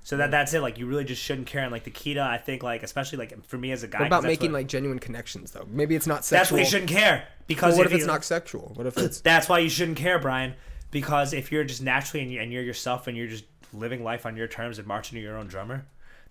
So 0.08 0.16
that 0.16 0.32
that's 0.32 0.54
it. 0.54 0.62
Like 0.62 0.78
you 0.78 0.86
really 0.86 1.04
just 1.04 1.22
shouldn't 1.22 1.48
care. 1.48 1.64
And 1.64 1.70
like 1.70 1.84
the 1.84 1.92
key 1.92 2.14
to 2.14 2.22
I 2.22 2.38
think 2.38 2.64
like 2.64 2.82
especially 2.82 3.18
like 3.18 3.46
for 3.46 3.58
me 3.58 3.74
as 3.74 3.84
a 3.84 3.90
guy, 3.90 4.00
What 4.00 4.08
about 4.08 4.24
making 4.24 4.54
what- 4.54 4.60
like 4.60 4.68
genuine 4.68 5.00
connections 5.00 5.52
though? 5.52 5.68
Maybe 5.70 5.98
it's 5.98 6.08
not 6.08 6.24
sexual. 6.24 6.38
that's 6.40 6.52
why 6.54 6.60
you 6.60 6.66
shouldn't 6.66 6.90
care 6.90 7.28
because 7.46 7.74
But 7.74 7.78
what 7.80 7.86
if, 7.88 7.92
you- 7.92 7.98
it's 7.98 8.08
not 8.08 8.24
sexual? 8.24 8.72
What 8.76 8.88
if 8.88 8.98
it's 8.98 9.20
that's 9.32 9.50
why 9.50 9.60
you 9.60 9.68
shouldn't 9.68 9.98
care, 9.98 10.18
Brian. 10.18 10.54
Because 10.92 11.34
if 11.34 11.52
you're 11.52 11.66
just 11.66 11.82
naturally 11.82 12.24
and, 12.24 12.32
you, 12.32 12.40
and 12.40 12.54
you're 12.54 12.64
yourself 12.64 13.08
and 13.08 13.18
you're 13.18 13.28
just 13.28 13.44
living 13.74 14.02
life 14.02 14.26
on 14.26 14.38
your 14.38 14.48
terms 14.48 14.80
and 14.80 14.88
marching 14.88 15.18
to 15.18 15.22
your 15.22 15.36
own 15.36 15.48
drummer, 15.48 15.86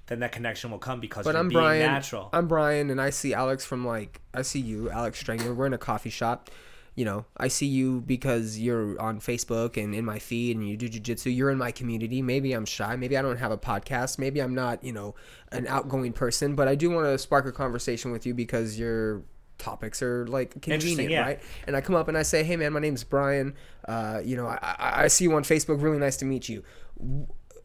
then 0.07 0.21
that 0.21 0.33
connection 0.33 0.71
will 0.71 0.79
come 0.79 0.99
because 0.99 1.27
But 1.27 1.33
you're 1.35 1.41
I'm 1.41 1.49
being 1.51 1.61
Brian. 1.61 1.93
natural. 1.93 2.31
I'm 2.33 2.49
Brian, 2.49 2.89
and 2.89 2.99
I 2.99 3.11
see 3.11 3.35
Alex 3.35 3.67
from 3.67 3.87
like 3.87 4.23
I 4.33 4.41
see 4.41 4.61
you, 4.61 4.89
Alex 4.89 5.19
Stringer. 5.21 5.53
We're 5.53 5.67
in 5.67 5.75
a 5.75 5.79
coffee 5.79 6.09
shop. 6.09 6.51
You 6.97 7.05
know, 7.05 7.27
I 7.37 7.49
see 7.49 7.67
you 7.67 8.01
because 8.01 8.59
you're 8.59 9.01
on 9.01 9.21
Facebook 9.21 9.83
and 9.83 9.95
in 9.95 10.05
my 10.05 10.19
feed, 10.19 10.57
and 10.57 10.69
you 10.69 10.77
do 10.77 10.89
jujitsu. 10.89 11.35
You're 11.35 11.51
in 11.51 11.59
my 11.59 11.71
community. 11.71 12.23
Maybe 12.23 12.53
I'm 12.53 12.65
shy. 12.65 12.97
Maybe 12.97 13.17
I 13.17 13.23
don't 13.23 13.37
have 13.37 13.53
a 13.53 13.59
podcast. 13.59 14.19
Maybe 14.19 14.41
I'm 14.41 14.55
not, 14.55 14.83
you 14.83 14.93
know, 14.93 15.15
an 15.53 15.67
outgoing 15.67 16.13
person. 16.15 16.55
But 16.55 16.69
I 16.69 16.75
do 16.75 16.91
want 16.91 17.07
to 17.07 17.19
spark 17.19 17.47
a 17.47 17.53
conversation 17.53 18.13
with 18.13 18.27
you 18.27 18.35
because 18.35 18.79
your 18.79 19.23
topics 19.59 20.03
are 20.03 20.27
like 20.27 20.61
convenient, 20.63 21.11
yeah. 21.11 21.21
right? 21.21 21.41
And 21.67 21.77
I 21.77 21.81
come 21.81 21.95
up 21.95 22.09
and 22.09 22.17
I 22.17 22.23
say, 22.23 22.43
"Hey, 22.45 22.57
man, 22.57 22.73
my 22.73 22.81
name's 22.81 23.05
Brian. 23.05 23.55
Uh, 23.87 24.21
you 24.25 24.37
know, 24.37 24.47
I, 24.47 24.59
I, 24.63 25.03
I 25.05 25.09
see 25.09 25.25
you 25.25 25.35
on 25.35 25.43
Facebook. 25.43 25.83
Really 25.83 25.99
nice 25.99 26.17
to 26.19 26.25
meet 26.25 26.49
you." 26.49 26.65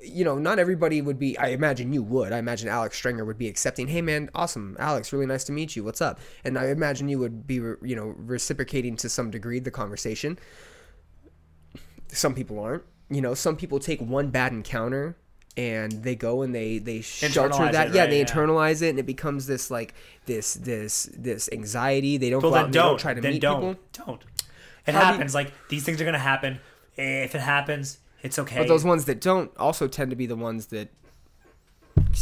You 0.03 0.23
know, 0.25 0.37
not 0.37 0.57
everybody 0.59 1.01
would 1.01 1.19
be. 1.19 1.37
I 1.37 1.47
imagine 1.49 1.93
you 1.93 2.01
would. 2.03 2.31
I 2.31 2.39
imagine 2.39 2.67
Alex 2.69 2.97
Stringer 2.97 3.23
would 3.25 3.37
be 3.37 3.47
accepting. 3.47 3.87
Hey, 3.87 4.01
man, 4.01 4.29
awesome, 4.33 4.75
Alex, 4.79 5.13
really 5.13 5.25
nice 5.25 5.43
to 5.45 5.51
meet 5.51 5.75
you. 5.75 5.83
What's 5.83 6.01
up? 6.01 6.19
And 6.43 6.57
I 6.57 6.67
imagine 6.69 7.07
you 7.09 7.19
would 7.19 7.45
be, 7.45 7.55
you 7.55 7.95
know, 7.95 8.13
reciprocating 8.17 8.95
to 8.97 9.09
some 9.09 9.29
degree 9.31 9.59
the 9.59 9.71
conversation. 9.71 10.39
Some 12.09 12.33
people 12.35 12.59
aren't. 12.59 12.83
you 13.09 13.21
know, 13.21 13.33
some 13.33 13.55
people 13.57 13.79
take 13.79 14.01
one 14.01 14.29
bad 14.29 14.51
encounter 14.53 15.17
and 15.57 15.91
they 16.03 16.15
go 16.15 16.41
and 16.43 16.55
they 16.55 16.77
they 16.77 17.01
shelter 17.01 17.69
that 17.71 17.87
it, 17.89 17.93
yeah 17.93 18.01
right? 18.03 18.09
they 18.09 18.19
Yeah. 18.19 18.25
internalize 18.25 18.81
it 18.81 18.89
and 18.91 18.99
it 18.99 19.05
becomes 19.05 19.47
this 19.47 19.69
like 19.69 19.93
this 20.25 20.53
this 20.53 21.09
this 21.13 21.49
anxiety 21.51 22.15
they 22.15 22.29
don't 22.29 22.41
Well, 22.41 22.51
go 22.53 22.57
out 22.57 22.65
and 22.65 22.73
don't 22.73 22.87
don't. 22.91 22.99
try 22.99 23.13
to 23.13 23.21
meet 23.21 23.41
don't. 23.41 23.75
people 23.75 24.05
Don't. 24.05 24.21
It 24.87 24.93
How 24.93 24.99
do 25.01 25.05
you- 25.07 25.11
happens. 25.13 25.35
Like 25.35 25.51
these 25.67 25.83
things 25.83 25.99
are 26.01 26.05
gonna 26.05 26.19
happen. 26.19 26.59
If 26.95 27.35
it 27.35 27.41
happens, 27.41 27.97
it's 28.23 28.39
okay. 28.39 28.57
But 28.57 28.68
those 28.68 28.84
ones 28.84 29.06
that 29.06 29.22
don't 29.22 29.56
also 29.57 29.88
tend 29.88 30.10
to 30.11 30.15
be 30.15 30.26
the 30.26 30.35
ones 30.35 30.68
that 30.68 30.89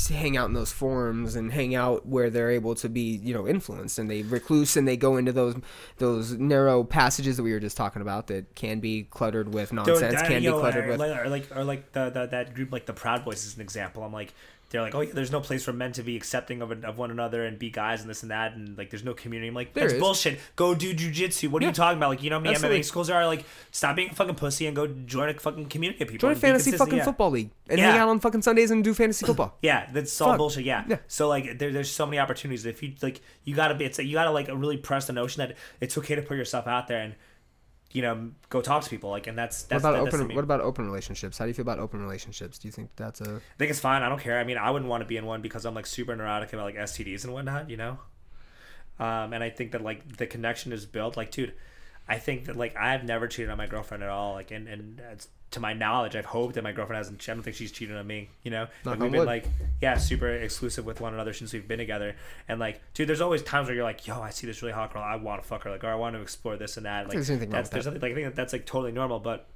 hang 0.10 0.38
out 0.38 0.48
in 0.48 0.54
those 0.54 0.72
forums 0.72 1.36
and 1.36 1.52
hang 1.52 1.76
out 1.76 2.06
where 2.06 2.30
they're 2.30 2.52
able 2.52 2.76
to 2.76 2.90
be, 2.90 3.20
you 3.24 3.34
know, 3.34 3.48
influenced 3.48 3.98
and 4.00 4.10
they 4.10 4.22
recluse 4.24 4.78
and 4.78 4.88
they 4.88 4.98
go 4.98 5.18
into 5.18 5.32
those 5.32 5.56
those 5.98 6.34
narrow 6.34 6.84
passages 6.84 7.38
that 7.38 7.44
we 7.44 7.52
were 7.52 7.60
just 7.60 7.78
talking 7.78 8.02
about 8.02 8.28
that 8.28 8.56
can 8.56 8.80
be 8.80 9.04
cluttered 9.04 9.54
with 9.54 9.74
nonsense, 9.74 10.16
I- 10.16 10.28
can 10.28 10.42
be 10.42 10.48
know, 10.48 10.60
cluttered 10.60 10.86
or, 10.86 10.90
with. 10.90 11.00
like, 11.00 11.18
or 11.20 11.30
like 11.30 11.58
or 11.58 11.64
like 11.64 11.92
the, 11.94 12.10
the 12.10 12.26
that 12.28 12.54
group 12.54 12.72
like 12.72 12.86
the 12.86 12.94
Proud 12.94 13.26
Boys 13.26 13.46
is 13.46 13.56
an 13.56 13.62
example. 13.62 14.04
I'm 14.04 14.14
like 14.14 14.34
they're 14.70 14.82
like 14.82 14.94
oh 14.96 15.02
yeah, 15.02 15.12
there's 15.14 15.32
no 15.32 15.42
place 15.42 15.64
for 15.64 15.74
men 15.74 15.92
to 15.94 16.04
be 16.04 16.16
accepting 16.16 16.62
of, 16.62 16.72
of 16.84 16.98
one 16.98 17.12
another 17.12 17.46
and 17.46 17.58
be 17.58 17.70
guys 17.70 18.02
and 18.02 18.10
this 18.10 18.22
and 18.22 18.32
that 18.32 18.54
and 18.54 18.78
like 18.78 18.90
there's 18.90 19.04
no 19.04 19.14
community. 19.14 19.48
I'm 19.48 19.56
like 19.56 19.74
that's 19.74 19.94
bullshit. 19.94 20.40
Go 20.56 20.76
do 20.76 20.94
jujitsu. 20.94 21.50
What 21.50 21.64
are 21.64 21.66
you 21.68 21.72
talking 21.72 21.98
about? 21.98 22.10
Like 22.10 22.24
you 22.24 22.30
know 22.30 22.38
how 22.38 22.42
many 22.42 22.56
Absolutely. 22.56 22.80
MMA 22.82 22.86
schools 22.86 23.10
are 23.10 23.26
like 23.26 23.46
stop 23.72 23.96
being 23.96 24.10
a 24.10 24.14
fucking 24.14 24.36
pussy 24.36 24.68
and 24.68 24.76
go 24.76 24.88
join 24.88 25.30
a 25.30 25.34
fucking 25.34 25.66
community 25.68 26.04
of 26.04 26.10
people. 26.10 26.28
Join 26.30 26.38
a 26.38 26.40
fantasy 26.40 26.72
fucking 26.72 26.98
Yeah. 27.00 27.06
football 27.06 27.32
league 27.32 27.50
and 27.68 27.80
Yeah. 27.80 27.92
hang 27.92 28.00
out 28.00 28.10
on 28.10 28.20
fucking 28.20 28.42
Sundays 28.42 28.72
and 28.72 28.84
do 28.84 28.94
fantasy 28.94 29.26
football. 29.26 29.58
Yeah, 29.62 29.88
that's 29.92 30.20
all 30.22 30.30
Fuck. 30.30 30.38
bullshit. 30.38 30.66
Yeah. 30.66 30.84
Yeah. 30.88 30.98
So 31.08 31.28
like, 31.28 31.58
there, 31.60 31.72
there's 31.72 31.92
so 31.92 32.06
many 32.06 32.20
opportunities. 32.20 32.66
If 32.66 32.82
you 32.84 32.94
like, 33.02 33.22
you 33.44 33.56
gotta 33.56 33.76
be. 33.76 33.86
It's 33.86 34.00
you 34.00 34.14
gotta 34.14 34.32
like 34.32 34.48
really 34.54 34.78
press 34.78 35.08
the 35.08 35.14
notion 35.14 35.40
that 35.48 35.58
it's 35.82 35.98
okay 35.98 36.16
to 36.16 36.22
put 36.22 36.38
yourself 36.38 36.68
out 36.68 36.88
there 36.88 37.02
and 37.02 37.16
you 37.92 38.02
know 38.02 38.32
go 38.50 38.62
talk 38.62 38.84
to 38.84 38.90
people. 38.90 39.10
Like, 39.10 39.28
and 39.28 39.38
that's 39.38 39.64
What 39.64 39.70
that's 39.70 39.84
about 39.84 40.06
that- 40.12 40.14
open? 40.22 40.36
What 40.36 40.44
about 40.44 40.62
open 40.62 40.86
relationships? 40.86 41.38
How 41.38 41.46
do 41.46 41.50
you 41.50 41.54
feel 41.54 41.64
about 41.64 41.80
open 41.80 42.02
relationships? 42.02 42.58
Do 42.60 42.68
you 42.68 42.72
think 42.72 42.90
that's 42.96 43.22
a 43.22 43.36
I 43.36 43.58
think 43.58 43.72
it's 43.72 43.80
fine. 43.80 44.04
I 44.04 44.10
don't 44.10 44.20
care. 44.22 44.40
I 44.40 44.44
mean, 44.44 44.58
I 44.58 44.70
wouldn't 44.72 44.90
want 44.90 45.02
to 45.02 45.08
be 45.08 45.18
in 45.18 45.26
one 45.26 45.42
because 45.42 45.66
I'm 45.66 45.74
like 45.74 45.86
super 45.86 46.16
neurotic 46.16 46.54
about 46.54 46.66
like 46.66 46.76
STDs 46.76 47.24
and 47.24 47.34
whatnot, 47.34 47.70
you 47.70 47.78
know. 47.78 48.00
Um, 49.00 49.34
and 49.34 49.44
I 49.44 49.50
think 49.50 49.72
that 49.72 49.82
like 49.82 50.18
the 50.18 50.28
connection 50.28 50.72
is 50.74 50.86
built. 50.86 51.16
Like, 51.18 51.32
dude, 51.32 51.54
I 52.10 52.18
think 52.18 52.46
that 52.46 52.58
like 52.58 52.76
I've 52.76 53.04
never 53.04 53.28
cheated 53.28 53.52
on 53.52 53.58
my 53.58 53.68
girlfriend 53.68 54.04
at 54.04 54.10
all. 54.10 54.34
Like, 54.34 54.50
and 54.50 54.68
and 54.68 55.02
to 55.52 55.60
my 55.60 55.74
knowledge, 55.74 56.16
I've 56.16 56.26
hoped 56.26 56.56
that 56.56 56.64
my 56.64 56.72
girlfriend 56.72 56.98
hasn't. 56.98 57.28
I 57.30 57.34
don't 57.34 57.44
think 57.44 57.56
she's 57.56 57.72
cheated 57.72 57.96
on 57.96 58.06
me. 58.08 58.30
You 58.44 58.52
know, 58.52 58.64
Knock 58.84 58.94
like, 58.94 59.00
we've 59.00 59.12
been 59.12 59.20
wood. 59.20 59.28
like 59.28 59.46
yeah, 59.80 59.98
super 59.98 60.30
exclusive 60.30 60.86
with 60.86 61.02
one 61.02 61.14
another 61.14 61.34
since 61.34 61.54
we've 61.54 61.68
been 61.68 61.78
together. 61.78 62.16
And 62.48 62.60
like, 62.60 62.82
dude, 62.96 63.08
there's 63.08 63.22
always 63.22 63.44
times 63.44 63.68
where 63.68 63.76
you're 63.76 63.84
like, 63.84 64.08
yo, 64.08 64.22
I 64.22 64.32
see 64.32 64.48
this 64.48 64.62
really 64.64 64.74
hot 64.74 64.92
girl, 64.92 65.04
I 65.04 65.18
want 65.18 65.42
to 65.42 65.48
fuck 65.48 65.64
her, 65.64 65.70
like, 65.70 65.84
or 65.84 65.90
I 65.90 65.96
want 65.96 66.16
to 66.16 66.22
explore 66.22 66.58
this 66.58 66.78
and 66.78 66.86
that. 66.88 67.06
Like, 67.06 67.14
there's 67.14 67.30
wrong 67.30 67.40
that's 67.40 67.68
with 67.68 67.72
there's 67.72 67.86
that. 67.86 67.92
nothing 67.92 68.02
like 68.02 68.12
I 68.12 68.16
think 68.16 68.28
that 68.28 68.36
that's 68.36 68.54
like 68.54 68.66
totally 68.66 68.92
normal, 68.92 69.20
but 69.20 69.48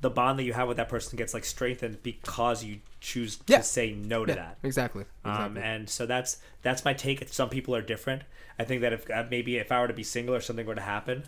the 0.00 0.10
bond 0.10 0.38
that 0.38 0.44
you 0.44 0.52
have 0.52 0.68
with 0.68 0.76
that 0.76 0.88
person 0.88 1.16
gets 1.16 1.32
like 1.34 1.44
strengthened 1.44 2.02
because 2.02 2.62
you 2.62 2.80
choose 3.00 3.38
Yeah. 3.46 3.58
to 3.58 3.62
say 3.62 3.92
no 3.92 4.24
to 4.26 4.32
yeah, 4.32 4.36
that. 4.36 4.58
exactly? 4.62 5.04
Um, 5.24 5.56
and 5.56 5.88
so 5.88 6.04
that's 6.06 6.38
that's 6.62 6.84
my 6.84 6.92
take. 6.92 7.26
Some 7.32 7.48
people 7.48 7.74
are 7.74 7.82
different. 7.82 8.22
I 8.58 8.64
think 8.64 8.80
that 8.82 8.92
if 8.92 9.10
uh, 9.10 9.24
maybe 9.30 9.56
if 9.56 9.72
I 9.72 9.80
were 9.80 9.88
to 9.88 9.94
be 9.94 10.02
single 10.02 10.34
or 10.34 10.40
something 10.40 10.66
were 10.66 10.74
to 10.74 10.80
happen, 10.80 11.24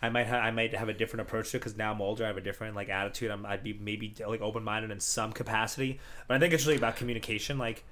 I 0.00 0.08
might 0.08 0.26
ha- 0.28 0.36
I 0.38 0.50
might 0.50 0.74
have 0.74 0.88
a 0.88 0.92
different 0.94 1.22
approach 1.22 1.50
to 1.50 1.56
it 1.56 1.60
because 1.60 1.76
now 1.76 1.92
I'm 1.92 2.00
older. 2.00 2.24
I 2.24 2.28
have 2.28 2.36
a 2.36 2.40
different 2.42 2.76
like 2.76 2.88
attitude. 2.88 3.30
I'm, 3.30 3.44
I'd 3.46 3.62
be 3.64 3.72
maybe 3.72 4.14
like 4.26 4.40
open 4.40 4.62
minded 4.62 4.90
in 4.90 5.00
some 5.00 5.32
capacity, 5.32 5.98
but 6.28 6.36
I 6.36 6.40
think 6.40 6.52
it's 6.54 6.64
really 6.66 6.76
about 6.78 6.96
communication. 6.96 7.58
Like, 7.58 7.84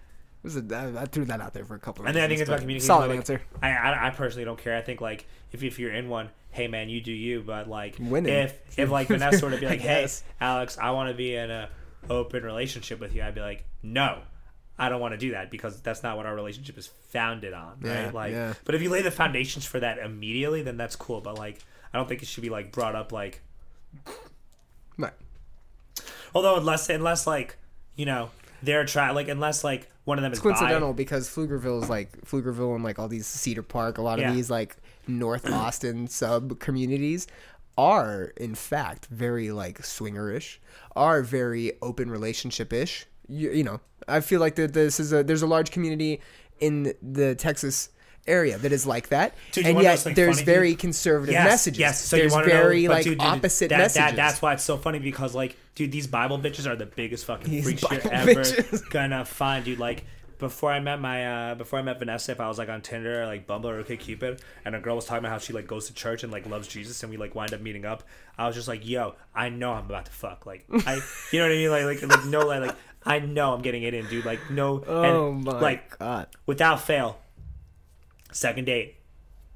This 0.44 0.54
is- 0.56 0.70
I, 0.72 1.02
I 1.02 1.04
threw 1.06 1.24
that 1.24 1.40
out 1.40 1.52
there 1.54 1.64
for 1.64 1.74
a 1.74 1.78
couple. 1.80 2.02
Of 2.04 2.08
and 2.08 2.16
then 2.16 2.22
I 2.24 2.28
think 2.28 2.38
reasons, 2.38 2.40
it's 2.42 2.48
about 2.50 2.56
but 2.56 2.60
communication. 2.60 2.86
Solid 2.86 3.08
like, 3.08 3.16
answer. 3.18 3.40
I, 3.62 3.70
I 3.70 4.06
I 4.06 4.10
personally 4.10 4.44
don't 4.44 4.58
care. 4.58 4.76
I 4.76 4.82
think 4.82 5.00
like 5.00 5.26
if 5.50 5.62
if 5.64 5.78
you're 5.78 5.92
in 5.92 6.08
one, 6.08 6.28
hey 6.50 6.68
man, 6.68 6.88
you 6.88 7.00
do 7.00 7.10
you. 7.12 7.42
But 7.42 7.68
like 7.68 7.96
Winning. 7.98 8.32
if 8.32 8.78
if 8.78 8.90
like 8.90 9.08
Vanessa 9.08 9.44
were 9.44 9.50
to 9.52 9.56
be 9.58 9.66
I 9.66 9.70
like, 9.70 9.80
hey 9.80 10.02
guess. 10.02 10.22
Alex, 10.40 10.78
I 10.78 10.90
want 10.92 11.08
to 11.08 11.14
be 11.14 11.34
in 11.34 11.50
a 11.50 11.68
open 12.10 12.44
relationship 12.44 13.00
with 13.00 13.14
you, 13.14 13.22
I'd 13.22 13.34
be 13.34 13.40
like, 13.40 13.64
no. 13.82 14.20
I 14.76 14.88
don't 14.88 15.00
want 15.00 15.12
to 15.12 15.18
do 15.18 15.30
that 15.30 15.52
because 15.52 15.80
that's 15.82 16.02
not 16.02 16.16
what 16.16 16.26
our 16.26 16.34
relationship 16.34 16.76
is 16.76 16.88
founded 17.10 17.52
on, 17.54 17.78
right? 17.80 18.06
Yeah, 18.06 18.10
like, 18.12 18.32
yeah. 18.32 18.54
but 18.64 18.74
if 18.74 18.82
you 18.82 18.90
lay 18.90 19.02
the 19.02 19.12
foundations 19.12 19.64
for 19.64 19.78
that 19.78 19.98
immediately, 19.98 20.62
then 20.62 20.76
that's 20.76 20.96
cool. 20.96 21.20
But 21.20 21.38
like, 21.38 21.60
I 21.92 21.96
don't 21.96 22.08
think 22.08 22.22
it 22.22 22.26
should 22.26 22.42
be 22.42 22.50
like 22.50 22.72
brought 22.72 22.96
up 22.96 23.12
like, 23.12 23.40
Right. 24.98 25.12
although 26.34 26.56
unless 26.56 26.88
unless 26.88 27.24
like, 27.26 27.56
you 27.96 28.04
know, 28.04 28.30
they're 28.64 28.84
try 28.84 29.10
like 29.10 29.28
unless 29.28 29.62
like 29.64 29.90
one 30.04 30.18
of 30.18 30.22
them 30.22 30.32
It's 30.32 30.38
is 30.40 30.44
bi- 30.44 30.50
coincidental 30.52 30.92
because 30.92 31.28
Pflugerville 31.28 31.82
is 31.82 31.88
like 31.88 32.20
Pflugerville 32.22 32.74
and 32.74 32.84
like 32.84 32.98
all 32.98 33.08
these 33.08 33.26
Cedar 33.26 33.62
Park, 33.62 33.98
a 33.98 34.02
lot 34.02 34.18
Yeah. 34.18 34.28
of 34.30 34.34
these 34.36 34.50
like 34.50 34.76
North 35.06 35.48
Austin 35.50 36.06
sub 36.08 36.58
communities 36.60 37.26
are 37.76 38.32
in 38.36 38.54
fact 38.54 39.06
very 39.06 39.50
like 39.50 39.80
swingerish, 39.82 40.58
are 40.94 41.22
very 41.22 41.72
open 41.82 42.10
relationship 42.10 42.72
ish. 42.72 43.06
You, 43.28 43.50
you 43.50 43.64
know, 43.64 43.80
I 44.06 44.20
feel 44.20 44.40
like 44.40 44.54
that 44.56 44.74
this 44.74 45.00
is 45.00 45.12
a 45.12 45.24
there's 45.24 45.42
a 45.42 45.46
large 45.46 45.70
community 45.70 46.20
in 46.60 46.94
the 47.02 47.34
Texas 47.34 47.88
area 48.26 48.58
that 48.58 48.72
is 48.72 48.86
like 48.86 49.08
that, 49.08 49.34
Dude, 49.52 49.66
and 49.66 49.80
yet 49.80 50.02
there's 50.04 50.16
funny, 50.16 50.34
dude? 50.36 50.44
very 50.44 50.74
conservative 50.74 51.32
yes, 51.32 51.46
messages. 51.46 51.78
Yes, 51.78 52.00
so 52.04 52.16
there's 52.16 52.34
very 52.34 52.82
to 52.82 52.88
know, 52.88 52.94
like 52.94 53.04
dude, 53.04 53.20
opposite 53.20 53.68
that, 53.70 53.78
messages. 53.78 54.10
That, 54.10 54.16
that's 54.16 54.42
why 54.42 54.54
it's 54.54 54.64
so 54.64 54.76
funny 54.76 54.98
because 54.98 55.34
like, 55.34 55.56
dude, 55.74 55.92
these 55.92 56.06
Bible 56.06 56.38
bitches 56.38 56.66
are 56.66 56.76
the 56.76 56.86
biggest 56.86 57.24
fucking 57.26 57.50
These 57.50 57.64
freaks 57.64 57.82
you're 57.82 58.00
Bible 58.00 58.10
ever 58.12 58.40
bitches. 58.42 58.88
gonna 58.90 59.24
find, 59.24 59.64
dude. 59.64 59.78
Like 59.78 60.04
before 60.38 60.72
I 60.72 60.80
met 60.80 61.00
my 61.00 61.50
uh 61.50 61.54
before 61.54 61.78
I 61.78 61.82
met 61.82 61.98
Vanessa, 61.98 62.32
if 62.32 62.40
I 62.40 62.48
was 62.48 62.58
like 62.58 62.68
on 62.68 62.82
Tinder 62.82 63.22
or 63.22 63.26
like 63.26 63.46
Bumble 63.46 63.70
or 63.70 63.82
OkCupid, 63.82 64.40
and 64.64 64.74
a 64.74 64.80
girl 64.80 64.96
was 64.96 65.04
talking 65.04 65.24
about 65.24 65.32
how 65.32 65.38
she 65.38 65.52
like 65.52 65.66
goes 65.66 65.86
to 65.86 65.94
church 65.94 66.22
and 66.22 66.32
like 66.32 66.46
loves 66.46 66.68
Jesus, 66.68 67.02
and 67.02 67.10
we 67.10 67.16
like 67.16 67.34
wind 67.34 67.54
up 67.54 67.60
meeting 67.60 67.84
up, 67.84 68.04
I 68.38 68.46
was 68.46 68.54
just 68.54 68.68
like, 68.68 68.86
yo, 68.86 69.14
I 69.34 69.48
know 69.48 69.72
I'm 69.72 69.86
about 69.86 70.06
to 70.06 70.12
fuck. 70.12 70.46
Like 70.46 70.64
I, 70.86 70.94
you 71.32 71.38
know 71.38 71.46
what 71.46 71.52
I 71.52 71.56
mean? 71.56 71.70
Like 71.70 71.84
like 71.84 72.02
like 72.02 72.24
no 72.26 72.40
like, 72.40 72.60
like 72.62 72.76
I 73.04 73.18
know 73.20 73.52
I'm 73.52 73.62
getting 73.62 73.82
it 73.82 73.94
in, 73.94 74.06
dude. 74.06 74.24
Like 74.24 74.50
no, 74.50 74.82
oh 74.86 75.30
and, 75.30 75.44
my 75.44 75.60
like 75.60 75.98
god. 75.98 76.28
without 76.46 76.80
fail, 76.80 77.18
second 78.34 78.64
date, 78.66 78.96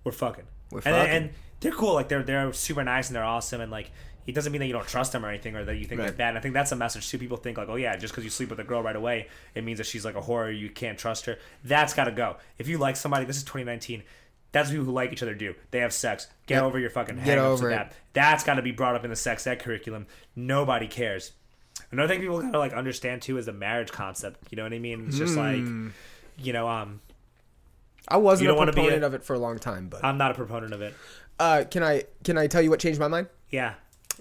we're 0.04 0.12
fucking. 0.12 0.44
We're 0.70 0.78
and, 0.78 0.84
fucking. 0.96 1.12
and 1.12 1.30
they're 1.60 1.72
cool. 1.72 1.94
Like 1.94 2.08
they're 2.08 2.22
they're 2.22 2.52
super 2.52 2.82
nice 2.84 3.08
and 3.08 3.16
they're 3.16 3.24
awesome. 3.24 3.60
And 3.60 3.70
like 3.70 3.90
it 4.26 4.34
doesn't 4.34 4.52
mean 4.52 4.60
that 4.60 4.66
you 4.66 4.72
don't 4.74 4.86
trust 4.86 5.12
them 5.12 5.24
or 5.24 5.28
anything 5.30 5.56
or 5.56 5.64
that 5.64 5.76
you 5.76 5.84
think 5.86 6.00
they're 6.00 6.12
bad. 6.12 6.30
And 6.30 6.38
I 6.38 6.40
think 6.42 6.52
that's 6.54 6.70
a 6.72 6.76
message 6.76 7.08
too. 7.08 7.18
People 7.18 7.38
think 7.38 7.56
like, 7.58 7.68
oh 7.70 7.76
yeah, 7.76 7.96
just 7.96 8.12
because 8.12 8.24
you 8.24 8.30
sleep 8.30 8.50
with 8.50 8.60
a 8.60 8.64
girl 8.64 8.82
right 8.82 8.94
away, 8.96 9.28
it 9.54 9.64
means 9.64 9.78
that 9.78 9.86
she's 9.86 10.04
like 10.04 10.16
a 10.16 10.20
whore. 10.20 10.56
You 10.56 10.68
can't 10.70 10.98
trust 10.98 11.24
her. 11.26 11.38
That's 11.64 11.94
got 11.94 12.04
to 12.04 12.12
go. 12.12 12.36
If 12.58 12.68
you 12.68 12.76
like 12.78 12.96
somebody, 12.96 13.24
this 13.24 13.36
is 13.38 13.42
2019. 13.44 14.02
That's 14.52 14.68
what 14.68 14.72
people 14.72 14.84
who 14.86 14.92
like 14.92 15.12
each 15.12 15.22
other 15.22 15.34
do. 15.34 15.54
They 15.70 15.78
have 15.80 15.92
sex. 15.92 16.26
Get 16.46 16.56
Yep. 16.56 16.62
over 16.64 16.78
your 16.78 16.90
fucking 16.90 17.22
Get 17.24 17.38
over 17.38 17.70
that. 17.70 17.92
That's 18.12 18.44
got 18.44 18.54
to 18.54 18.62
be 18.62 18.70
brought 18.72 18.94
up 18.94 19.04
in 19.04 19.10
the 19.10 19.16
sex 19.16 19.46
ed 19.46 19.60
curriculum. 19.60 20.06
Nobody 20.36 20.86
cares. 20.88 21.32
Another 21.90 22.08
thing 22.08 22.20
people 22.20 22.40
gotta 22.42 22.58
like 22.58 22.72
understand 22.74 23.22
too 23.22 23.38
is 23.38 23.46
the 23.46 23.52
marriage 23.52 23.90
concept. 23.92 24.40
You 24.50 24.56
know 24.56 24.62
what 24.64 24.72
I 24.74 24.78
mean? 24.78 25.06
It's 25.08 25.16
just 25.18 25.36
like, 25.36 25.56
Hmm. 25.56 25.88
you 26.38 26.52
know, 26.52 26.68
um, 26.68 27.00
I 28.08 28.16
wasn't 28.16 28.46
a 28.48 28.50
don't 28.52 28.58
wanna 28.58 28.72
be 28.72 28.76
proponent 28.80 29.02
a- 29.04 29.06
of 29.06 29.14
it 29.14 29.22
for 29.24 29.34
a 29.34 29.38
long 29.38 29.58
time, 29.58 29.88
but 29.88 30.04
I'm 30.04 30.18
not 30.18 30.30
a 30.30 30.34
proponent 30.34 30.72
of 30.72 30.80
it. 30.82 30.94
uh, 31.38 31.64
can 31.70 31.82
I 31.82 32.04
can 32.24 32.36
I 32.38 32.46
tell 32.46 32.62
you 32.62 32.70
what 32.70 32.80
changed 32.80 32.98
my 33.00 33.08
mind? 33.08 33.28
Yeah. 33.50 33.74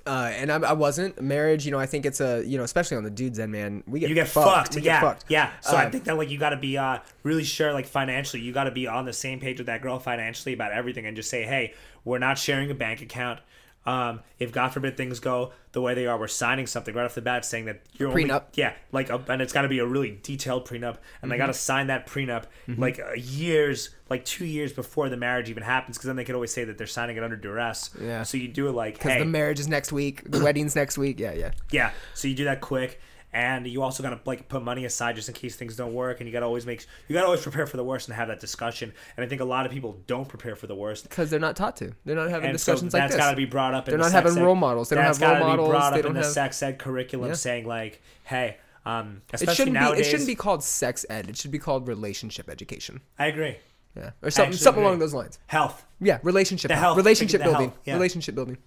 Uh, 0.06 0.32
and 0.34 0.50
I, 0.52 0.58
I 0.60 0.74
wasn't 0.74 1.20
marriage. 1.22 1.66
You 1.66 1.72
know, 1.72 1.80
I 1.80 1.86
think 1.86 2.06
it's 2.06 2.22
a 2.22 2.42
you 2.46 2.58
know, 2.58 2.64
especially 2.64 2.96
on 2.98 3.04
the 3.04 3.10
dude's 3.10 3.40
end, 3.40 3.52
man. 3.52 3.84
We 3.88 4.00
get 4.00 4.08
You 4.10 4.16
get 4.16 4.28
fucked. 4.30 4.48
fucked. 4.48 4.76
We 4.76 4.82
yeah. 4.84 5.02
get 5.02 5.08
fucked. 5.08 5.26
Yeah. 5.28 5.52
So 5.62 5.76
I 5.76 5.86
Uh, 5.86 5.90
think 5.90 6.06
that 6.06 6.16
like 6.18 6.30
you 6.30 6.38
got 6.38 6.52
to 6.52 6.58
be 6.58 6.78
uh 6.78 7.00
really 7.24 7.44
sure 7.44 7.74
like 7.74 7.86
financially, 7.88 8.42
you 8.42 8.54
got 8.54 8.66
to 8.66 8.72
be 8.72 8.88
on 8.88 9.06
the 9.06 9.12
same 9.14 9.40
page 9.40 9.58
with 9.58 9.68
that 9.68 9.82
girl 9.82 10.00
financially 10.00 10.54
about 10.54 10.72
everything 10.72 11.06
and 11.06 11.16
just 11.18 11.30
say, 11.30 11.44
"Hey, 11.44 11.74
we're 12.06 12.20
not 12.20 12.38
sharing 12.38 12.72
a 12.72 12.76
bank 12.76 13.02
account. 13.02 13.40
Um, 13.88 14.20
if 14.38 14.52
God 14.52 14.70
forbid 14.74 14.98
things 14.98 15.20
go 15.22 15.54
the 15.72 15.80
way 15.82 15.94
they 15.94 16.06
are, 16.08 16.20
we're 16.20 16.28
signing 16.28 16.68
something 16.68 16.94
right 16.94 17.06
off 17.06 17.16
the 17.16 17.22
bat 17.22 17.46
saying 17.46 17.66
that 17.66 17.82
you're 17.94 18.10
only, 18.10 18.26
Prenup. 18.26 18.44
yeah, 18.56 18.74
like, 18.92 19.10
a, 19.10 19.24
and 19.30 19.42
it's 19.42 19.54
got 19.54 19.62
to 19.62 19.70
be 19.70 19.80
a 19.80 19.86
really 19.86 20.20
detailed 20.22 20.68
prenup, 20.68 20.98
and 21.22 21.32
they 21.32 21.38
got 21.38 21.46
to 21.46 21.54
Mm-hmm. 21.54 21.58
sign 21.58 21.88
that 21.88 22.06
prenup 22.06 22.44
like 22.68 23.00
uh, 23.00 23.14
years, 23.14 23.92
like 24.10 24.26
two 24.26 24.46
years 24.46 24.74
before 24.74 25.08
the 25.08 25.16
marriage 25.16 25.50
even 25.50 25.64
happens, 25.64 25.98
because 25.98 26.08
then 26.08 26.18
they 26.18 26.26
could 26.26 26.36
always 26.36 26.52
say 26.54 26.66
that 26.66 26.78
they're 26.78 26.86
signing 26.86 27.16
it 27.16 27.24
under 27.24 27.38
duress. 27.38 27.92
Yeah. 28.02 28.24
So 28.24 28.38
you 28.38 28.50
do 28.50 28.68
it 28.68 28.74
like, 28.74 28.96
Because 28.96 29.14
hey, 29.14 29.20
the 29.20 29.26
marriage 29.26 29.60
is 29.62 29.70
next 29.70 29.94
week. 29.94 30.30
The 30.30 30.44
wedding's 30.44 30.76
next 30.76 30.98
week. 30.98 31.18
Yeah, 31.20 31.32
yeah. 31.34 31.52
yeah. 31.72 31.92
So 32.14 32.28
you 32.28 32.36
do 32.36 32.44
that 32.44 32.60
quick, 32.60 33.00
and 33.34 33.68
you 33.68 33.82
also 33.84 34.02
gotta 34.02 34.20
like 34.26 34.48
put 34.50 34.64
money 34.64 34.86
aside 34.86 35.16
just 35.16 35.28
in 35.30 35.36
case 35.36 35.56
things 35.56 35.76
don't 35.76 35.94
work, 35.94 36.20
and 36.20 36.28
you 36.28 36.34
gotta 36.34 36.46
always 36.46 36.66
make 36.66 36.86
you 37.08 37.14
gotta 37.14 37.26
always 37.26 37.42
prepare 37.42 37.68
for 37.68 37.78
the 37.78 37.84
worst 37.84 38.08
and 38.08 38.16
have 38.16 38.30
that 38.30 38.40
discussion. 38.40 38.94
And 39.16 39.26
I 39.26 39.28
think 39.30 39.42
a 39.42 39.46
lot 39.46 39.66
of 39.66 39.72
people 39.72 39.98
don't 40.08 40.28
prepare 40.28 40.56
for 40.56 40.68
the 40.68 40.76
worst. 40.76 41.04
Because 41.04 41.30
they're 41.30 41.40
not 41.40 41.56
taught 41.56 41.76
to. 41.78 41.92
They're 42.06 42.16
not 42.16 42.30
having 42.30 42.50
And 42.50 42.60
so 42.60 42.74
discussions 42.74 42.94
like 42.94 43.04
that's 43.04 43.14
this. 43.14 43.20
got 43.22 43.32
to 43.32 43.38
be 43.38 43.46
brought 43.46 43.74
up. 43.74 43.86
They're 43.86 43.94
the 43.98 44.04
not 44.04 44.12
sex 44.12 44.28
having 44.30 44.42
ed- 44.42 44.46
role 44.46 44.56
models. 44.56 44.90
They 44.90 44.96
don't 44.96 45.06
have 45.06 45.22
role 45.22 45.40
models. 45.40 45.68
Be 45.68 45.72
brought 45.72 45.94
They 45.94 46.00
up 46.00 46.06
in 46.06 46.14
the 46.14 46.22
have- 46.22 46.32
sex 46.32 46.64
ed 46.64 46.80
curriculum, 46.80 47.30
Yeah. 47.30 47.34
saying 47.36 47.66
like, 47.68 48.02
"Hey, 48.24 48.58
um, 48.86 49.22
It 49.34 49.50
shouldn't 49.52 49.74
nowadays." 49.74 50.02
be. 50.04 50.08
It 50.08 50.12
shouldn't 50.12 50.28
be 50.28 50.36
called 50.36 50.64
sex 50.64 51.06
ed. 51.10 51.30
It 51.30 51.36
should 51.38 51.52
be 51.52 51.60
called 51.60 51.88
relationship 51.88 52.50
education. 52.50 53.02
I 53.20 53.28
agree. 53.28 53.58
Yeah, 53.96 54.12
or 54.22 54.30
something, 54.30 54.54
something 54.54 54.82
agree. 54.84 54.88
along 54.90 55.00
those 55.00 55.14
lines. 55.16 55.40
Health. 55.48 55.84
Yeah, 56.00 56.20
relationship, 56.22 56.70
The 56.70 56.76
health, 56.76 56.98
relationship 56.98 57.40
the 57.42 57.46
building, 57.46 57.70
health, 57.70 57.80
yeah. 57.84 57.94
relationship 57.96 58.36
building. 58.36 58.58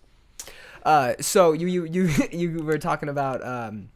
Uh, 0.84 1.14
so 1.20 1.52
you 1.52 1.66
you 1.66 1.84
you 1.84 2.10
you 2.32 2.62
were 2.64 2.78
talking 2.78 3.08
about 3.08 3.44
um, 3.46 3.90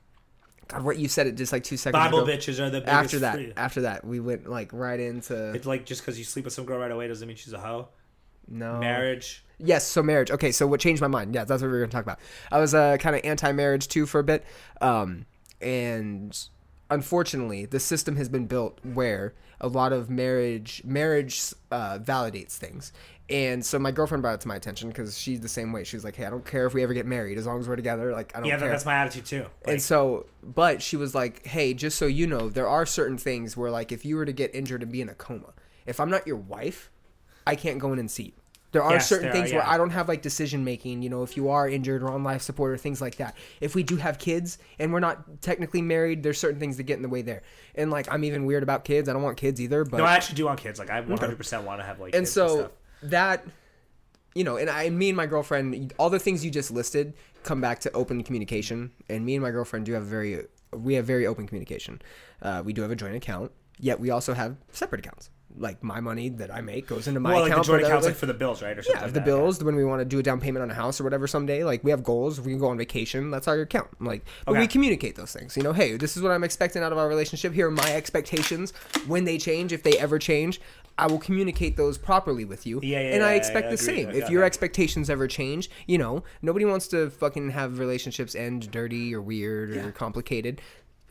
God, 0.68 0.82
what 0.82 0.98
you 0.98 1.08
said 1.08 1.26
it 1.26 1.34
just 1.34 1.52
like 1.52 1.64
two 1.64 1.76
seconds 1.76 2.02
Bible 2.02 2.20
ago. 2.20 2.32
bitches 2.32 2.58
are 2.58 2.70
the 2.70 2.80
biggest. 2.80 2.88
After 2.94 3.18
that, 3.20 3.34
free- 3.34 3.52
after 3.56 3.80
that, 3.82 4.04
we 4.04 4.20
went 4.20 4.48
like 4.48 4.72
right 4.72 4.98
into 4.98 5.52
It's 5.52 5.66
like 5.66 5.84
just 5.84 6.02
because 6.02 6.18
you 6.18 6.24
sleep 6.24 6.44
with 6.44 6.54
some 6.54 6.64
girl 6.64 6.78
right 6.78 6.90
away 6.90 7.08
doesn't 7.08 7.26
mean 7.26 7.36
she's 7.36 7.52
a 7.52 7.58
hoe. 7.60 7.88
No. 8.48 8.78
marriage. 8.78 9.44
Yes, 9.58 9.86
so 9.86 10.02
marriage. 10.02 10.30
Okay, 10.30 10.52
so 10.52 10.66
what 10.66 10.80
changed 10.80 11.00
my 11.00 11.08
mind? 11.08 11.34
Yeah, 11.34 11.44
that's 11.44 11.62
what 11.62 11.68
we 11.68 11.72
were 11.72 11.78
going 11.78 11.90
to 11.90 11.94
talk 11.94 12.04
about. 12.04 12.18
I 12.50 12.58
was 12.58 12.74
uh, 12.74 12.96
kind 12.98 13.16
of 13.16 13.22
anti-marriage 13.24 13.88
too 13.88 14.04
for 14.04 14.18
a 14.18 14.24
bit, 14.24 14.44
um, 14.80 15.26
and 15.60 16.36
unfortunately, 16.90 17.64
the 17.64 17.80
system 17.80 18.16
has 18.16 18.28
been 18.28 18.46
built 18.46 18.78
where 18.82 19.34
a 19.60 19.68
lot 19.68 19.92
of 19.92 20.10
marriage 20.10 20.82
marriage 20.84 21.54
uh, 21.70 21.98
validates 21.98 22.56
things. 22.56 22.92
And 23.30 23.64
so 23.64 23.78
my 23.78 23.90
girlfriend 23.90 24.22
brought 24.22 24.34
it 24.34 24.40
to 24.42 24.48
my 24.48 24.56
attention 24.56 24.88
because 24.90 25.18
she's 25.18 25.40
the 25.40 25.48
same 25.48 25.72
way. 25.72 25.84
She's 25.84 26.04
like, 26.04 26.14
"Hey, 26.14 26.26
I 26.26 26.30
don't 26.30 26.44
care 26.44 26.66
if 26.66 26.74
we 26.74 26.82
ever 26.82 26.92
get 26.92 27.06
married, 27.06 27.38
as 27.38 27.46
long 27.46 27.58
as 27.58 27.66
we're 27.66 27.76
together. 27.76 28.12
Like, 28.12 28.36
I 28.36 28.40
don't 28.40 28.48
Yeah, 28.48 28.58
care." 28.58 28.68
that, 28.68 28.72
that's 28.74 28.84
my 28.84 28.94
attitude 28.96 29.24
too. 29.24 29.42
Like, 29.64 29.74
and 29.74 29.82
so, 29.82 30.26
but 30.42 30.82
she 30.82 30.96
was 30.98 31.14
like, 31.14 31.46
"Hey, 31.46 31.72
just 31.72 31.96
so 31.96 32.04
you 32.06 32.26
know, 32.26 32.50
there 32.50 32.68
are 32.68 32.84
certain 32.84 33.16
things 33.16 33.56
where, 33.56 33.70
like, 33.70 33.92
if 33.92 34.04
you 34.04 34.16
were 34.16 34.26
to 34.26 34.32
get 34.32 34.54
injured 34.54 34.82
and 34.82 34.92
be 34.92 35.00
in 35.00 35.08
a 35.08 35.14
coma, 35.14 35.54
if 35.86 36.00
I'm 36.00 36.10
not 36.10 36.26
your 36.26 36.36
wife, 36.36 36.90
I 37.46 37.56
can't 37.56 37.78
go 37.78 37.94
in 37.94 37.98
and 37.98 38.10
see 38.10 38.24
you. 38.24 38.32
There 38.72 38.82
are 38.82 38.94
Yes, 38.94 39.08
certain 39.08 39.28
there 39.30 39.36
are, 39.36 39.36
things 39.46 39.54
where. 39.54 39.62
I 39.66 39.78
don't 39.78 39.90
have 39.90 40.06
like 40.08 40.20
decision 40.20 40.62
making. 40.64 41.00
You 41.02 41.08
know, 41.08 41.22
if 41.22 41.34
you 41.36 41.48
are 41.48 41.66
injured 41.68 42.02
or 42.02 42.10
on 42.10 42.24
life 42.24 42.42
support 42.42 42.72
or 42.72 42.76
things 42.76 43.00
like 43.00 43.16
that. 43.16 43.36
If 43.60 43.74
we 43.74 43.84
do 43.84 43.96
have 43.96 44.18
kids 44.18 44.58
and 44.80 44.92
we're 44.92 45.00
not 45.00 45.40
technically 45.40 45.80
married, 45.80 46.22
there's 46.24 46.38
certain 46.38 46.58
things 46.58 46.76
that 46.76 46.82
get 46.82 46.96
in 46.96 47.02
the 47.02 47.08
way 47.08 47.22
there. 47.22 47.42
And 47.76 47.90
like, 47.90 48.12
I'm 48.12 48.24
even 48.24 48.44
weird 48.46 48.64
about 48.64 48.84
kids. 48.84 49.08
I 49.08 49.12
don't 49.12 49.22
want 49.22 49.36
kids 49.36 49.60
either. 49.60 49.84
But 49.84 49.98
no, 49.98 50.04
I 50.04 50.16
actually 50.16 50.34
do 50.34 50.46
want 50.46 50.58
kids. 50.60 50.78
Like 50.80 50.90
I 50.90 51.00
100 51.00 51.36
percent 51.38 51.62
want 51.62 51.80
to 51.80 51.86
have 51.86 52.00
like. 52.00 52.14
and 52.16 52.22
kids 52.24 52.32
so 52.32 52.58
stuff. 52.58 52.70
That 53.04 53.44
you 54.34 54.42
know 54.44 54.56
and 54.56 54.68
i 54.68 54.88
me 54.90 55.08
and 55.08 55.16
my 55.16 55.26
girlfriend 55.26 55.92
all 55.98 56.10
the 56.10 56.18
things 56.18 56.44
you 56.44 56.50
just 56.50 56.70
listed 56.70 57.14
come 57.42 57.60
back 57.60 57.78
to 57.78 57.92
open 57.92 58.22
communication 58.22 58.90
and 59.08 59.24
me 59.24 59.34
and 59.34 59.42
my 59.42 59.50
girlfriend 59.50 59.84
do 59.86 59.92
have 59.92 60.04
very 60.04 60.44
we 60.72 60.94
have 60.94 61.04
very 61.04 61.26
open 61.26 61.46
communication 61.46 62.00
uh, 62.42 62.62
we 62.64 62.72
do 62.72 62.82
have 62.82 62.90
a 62.90 62.96
joint 62.96 63.14
account 63.14 63.52
yet 63.78 64.00
we 64.00 64.10
also 64.10 64.34
have 64.34 64.56
separate 64.72 65.04
accounts 65.04 65.30
like 65.56 65.84
my 65.84 66.00
money 66.00 66.28
that 66.30 66.52
i 66.52 66.60
make 66.60 66.88
goes 66.88 67.06
into 67.06 67.20
my 67.20 67.30
well, 67.30 67.42
like 67.42 67.48
the 67.48 67.52
account 67.52 67.66
joint 67.66 67.80
for 67.82 67.86
accounts 67.86 68.06
the- 68.06 68.10
like 68.10 68.18
for 68.18 68.26
the 68.26 68.34
bills, 68.34 68.60
right? 68.60 68.76
Or 68.76 68.82
something 68.82 68.98
yeah, 68.98 69.04
like 69.04 69.14
the 69.14 69.20
that. 69.20 69.24
bills 69.24 69.62
when 69.62 69.76
we 69.76 69.84
want 69.84 70.00
to 70.00 70.04
do 70.04 70.18
a 70.18 70.22
down 70.22 70.40
payment 70.40 70.64
on 70.64 70.70
a 70.70 70.74
house 70.74 71.00
or 71.00 71.04
whatever 71.04 71.28
someday. 71.28 71.62
Like 71.62 71.84
we 71.84 71.92
have 71.92 72.02
goals, 72.02 72.40
we 72.40 72.50
can 72.50 72.58
go 72.58 72.66
on 72.66 72.76
vacation. 72.76 73.30
That's 73.30 73.46
our 73.46 73.60
account. 73.60 73.88
Like, 74.00 74.24
but 74.46 74.56
we 74.56 74.66
communicate 74.66 75.14
those 75.14 75.32
things. 75.32 75.56
You 75.56 75.62
know, 75.62 75.72
hey, 75.72 75.96
this 75.96 76.16
is 76.16 76.24
what 76.24 76.32
I'm 76.32 76.42
expecting 76.42 76.82
out 76.82 76.90
of 76.90 76.98
our 76.98 77.06
relationship. 77.06 77.52
Here 77.52 77.68
are 77.68 77.70
my 77.70 77.94
expectations. 77.94 78.72
When 79.06 79.24
they 79.26 79.38
change, 79.38 79.72
if 79.72 79.84
they 79.84 79.96
ever 79.96 80.18
change, 80.18 80.60
I 80.96 81.06
will 81.06 81.18
communicate 81.18 81.76
those 81.76 81.98
properly 81.98 82.44
with 82.44 82.66
you. 82.66 82.80
Yeah, 82.82 83.00
yeah, 83.00 83.14
and 83.14 83.24
I 83.24 83.34
expect 83.34 83.66
yeah, 83.66 83.70
the 83.72 83.78
same. 83.78 84.10
If 84.10 84.30
your 84.30 84.42
okay. 84.42 84.46
expectations 84.46 85.10
ever 85.10 85.26
change, 85.26 85.68
you 85.86 85.98
know, 85.98 86.22
nobody 86.40 86.64
wants 86.64 86.86
to 86.88 87.10
fucking 87.10 87.50
have 87.50 87.78
relationships 87.78 88.34
end 88.34 88.70
dirty 88.70 89.14
or 89.14 89.20
weird 89.20 89.76
or 89.76 89.90
complicated. 89.90 90.60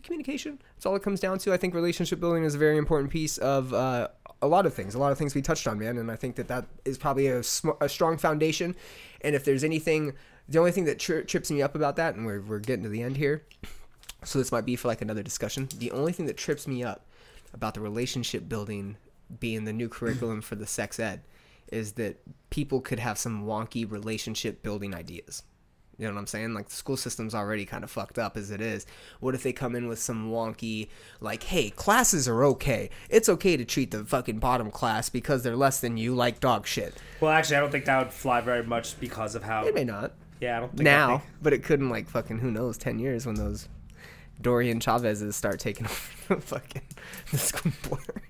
Communication. 0.01 0.60
That's 0.76 0.85
all 0.85 0.95
it 0.95 1.03
comes 1.03 1.19
down 1.19 1.38
to. 1.39 1.53
I 1.53 1.57
think 1.57 1.73
relationship 1.73 2.19
building 2.19 2.43
is 2.43 2.55
a 2.55 2.57
very 2.57 2.77
important 2.77 3.10
piece 3.10 3.38
of 3.38 3.73
uh, 3.73 4.10
a 4.41 4.47
lot 4.47 4.65
of 4.65 4.73
things. 4.73 4.95
A 4.95 4.99
lot 4.99 5.11
of 5.11 5.18
things 5.18 5.34
we 5.34 5.41
touched 5.41 5.68
on, 5.68 5.80
man. 5.80 5.97
And 5.97 6.11
I 6.11 6.18
think 6.18 6.35
that 6.35 6.49
that 6.49 6.65
is 6.85 6.97
probably 6.97 7.27
a, 7.27 7.41
sm- 7.41 7.69
a 7.80 7.88
strong 7.88 8.18
foundation. 8.18 8.76
And 9.22 9.35
if 9.35 9.45
there's 9.45 9.64
anything, 9.64 10.14
the 10.49 10.60
only 10.60 10.72
thing 10.72 10.84
that 10.85 10.99
tri- 10.99 11.22
trips 11.22 11.49
me 11.49 11.61
up 11.61 11.76
about 11.76 11.95
that, 11.95 12.15
and 12.15 12.26
we're, 12.26 12.41
we're 12.41 12.60
getting 12.60 12.84
to 12.84 12.89
the 12.89 13.01
end 13.01 13.15
here, 13.15 13.45
so 14.23 14.39
this 14.39 14.51
might 14.51 14.65
be 14.65 14.76
for 14.76 14.89
like 14.89 15.01
another 15.01 15.23
discussion. 15.23 15.69
The 15.77 15.91
only 15.91 16.11
thing 16.11 16.26
that 16.26 16.38
trips 16.38 16.68
me 16.68 16.84
up 16.84 17.05
about 17.53 17.73
the 17.73 17.80
relationship 17.80 18.49
building 18.49 18.97
being 19.39 19.65
the 19.65 19.73
new 19.73 19.89
curriculum 19.89 20.41
for 20.41 20.55
the 20.55 20.68
sex 20.68 20.99
ed 20.99 21.22
is 21.72 21.93
that 21.93 22.18
people 22.49 22.81
could 22.81 22.99
have 22.99 23.18
some 23.18 23.45
wonky 23.45 23.89
relationship 23.89 24.61
building 24.64 24.93
ideas. 24.93 25.43
You 25.97 26.07
know 26.07 26.14
what 26.15 26.22
I'm 26.22 26.27
saying? 26.27 26.53
Like 26.55 26.69
the 26.69 26.76
school 26.76 26.97
system's 26.97 27.35
already 27.35 27.65
kind 27.65 27.84
of 27.84 27.91
fucked 27.91 28.18
up 28.18 28.35
as 28.35 28.49
it 28.49 28.61
is. 28.61 28.85
What 29.19 29.35
if 29.35 29.43
they 29.43 29.53
come 29.53 29.76
in 29.76 29.88
with 29.88 29.99
some 29.99 30.31
wonky, 30.31 30.89
like, 31.22 31.43
hey, 31.43 31.69
classes 31.69 32.27
are 32.27 32.43
okay. 32.45 32.89
It's 33.10 33.30
okay 33.30 33.57
to 33.57 33.64
treat 33.64 33.91
the 33.91 34.03
fucking 34.03 34.39
bottom 34.39 34.72
class 34.72 35.10
because 35.10 35.43
they're 35.43 35.55
less 35.55 35.80
than 35.81 35.97
you 35.97 36.15
like 36.15 36.39
dog 36.39 36.65
shit. 36.65 36.95
Well, 37.22 37.31
actually, 37.31 37.57
I 37.57 37.60
don't 37.60 37.72
think 37.72 37.85
that 37.85 37.99
would 38.03 38.11
fly 38.14 38.41
very 38.41 38.64
much 38.64 38.99
because 38.99 39.35
of 39.35 39.43
how. 39.43 39.65
It 39.65 39.76
may 39.76 39.84
not 39.84 40.14
Yeah, 40.41 40.57
I 40.57 40.60
don't 40.61 40.69
think 40.72 40.81
now, 40.81 41.19
think- 41.19 41.30
but 41.43 41.53
it 41.53 41.64
couldn't 41.64 41.89
like 41.89 42.10
fucking 42.10 42.39
who 42.39 42.49
knows 42.51 42.77
ten 42.77 42.97
years 42.97 43.26
when 43.27 43.35
those 43.35 43.69
Dorian 44.41 44.80
Chavez's 44.80 45.35
start 45.35 45.60
taking 45.60 45.85
over 46.30 46.35
the 46.35 46.41
fucking 46.41 46.81
the 47.31 47.38
school 47.38 47.72
board. 47.88 48.22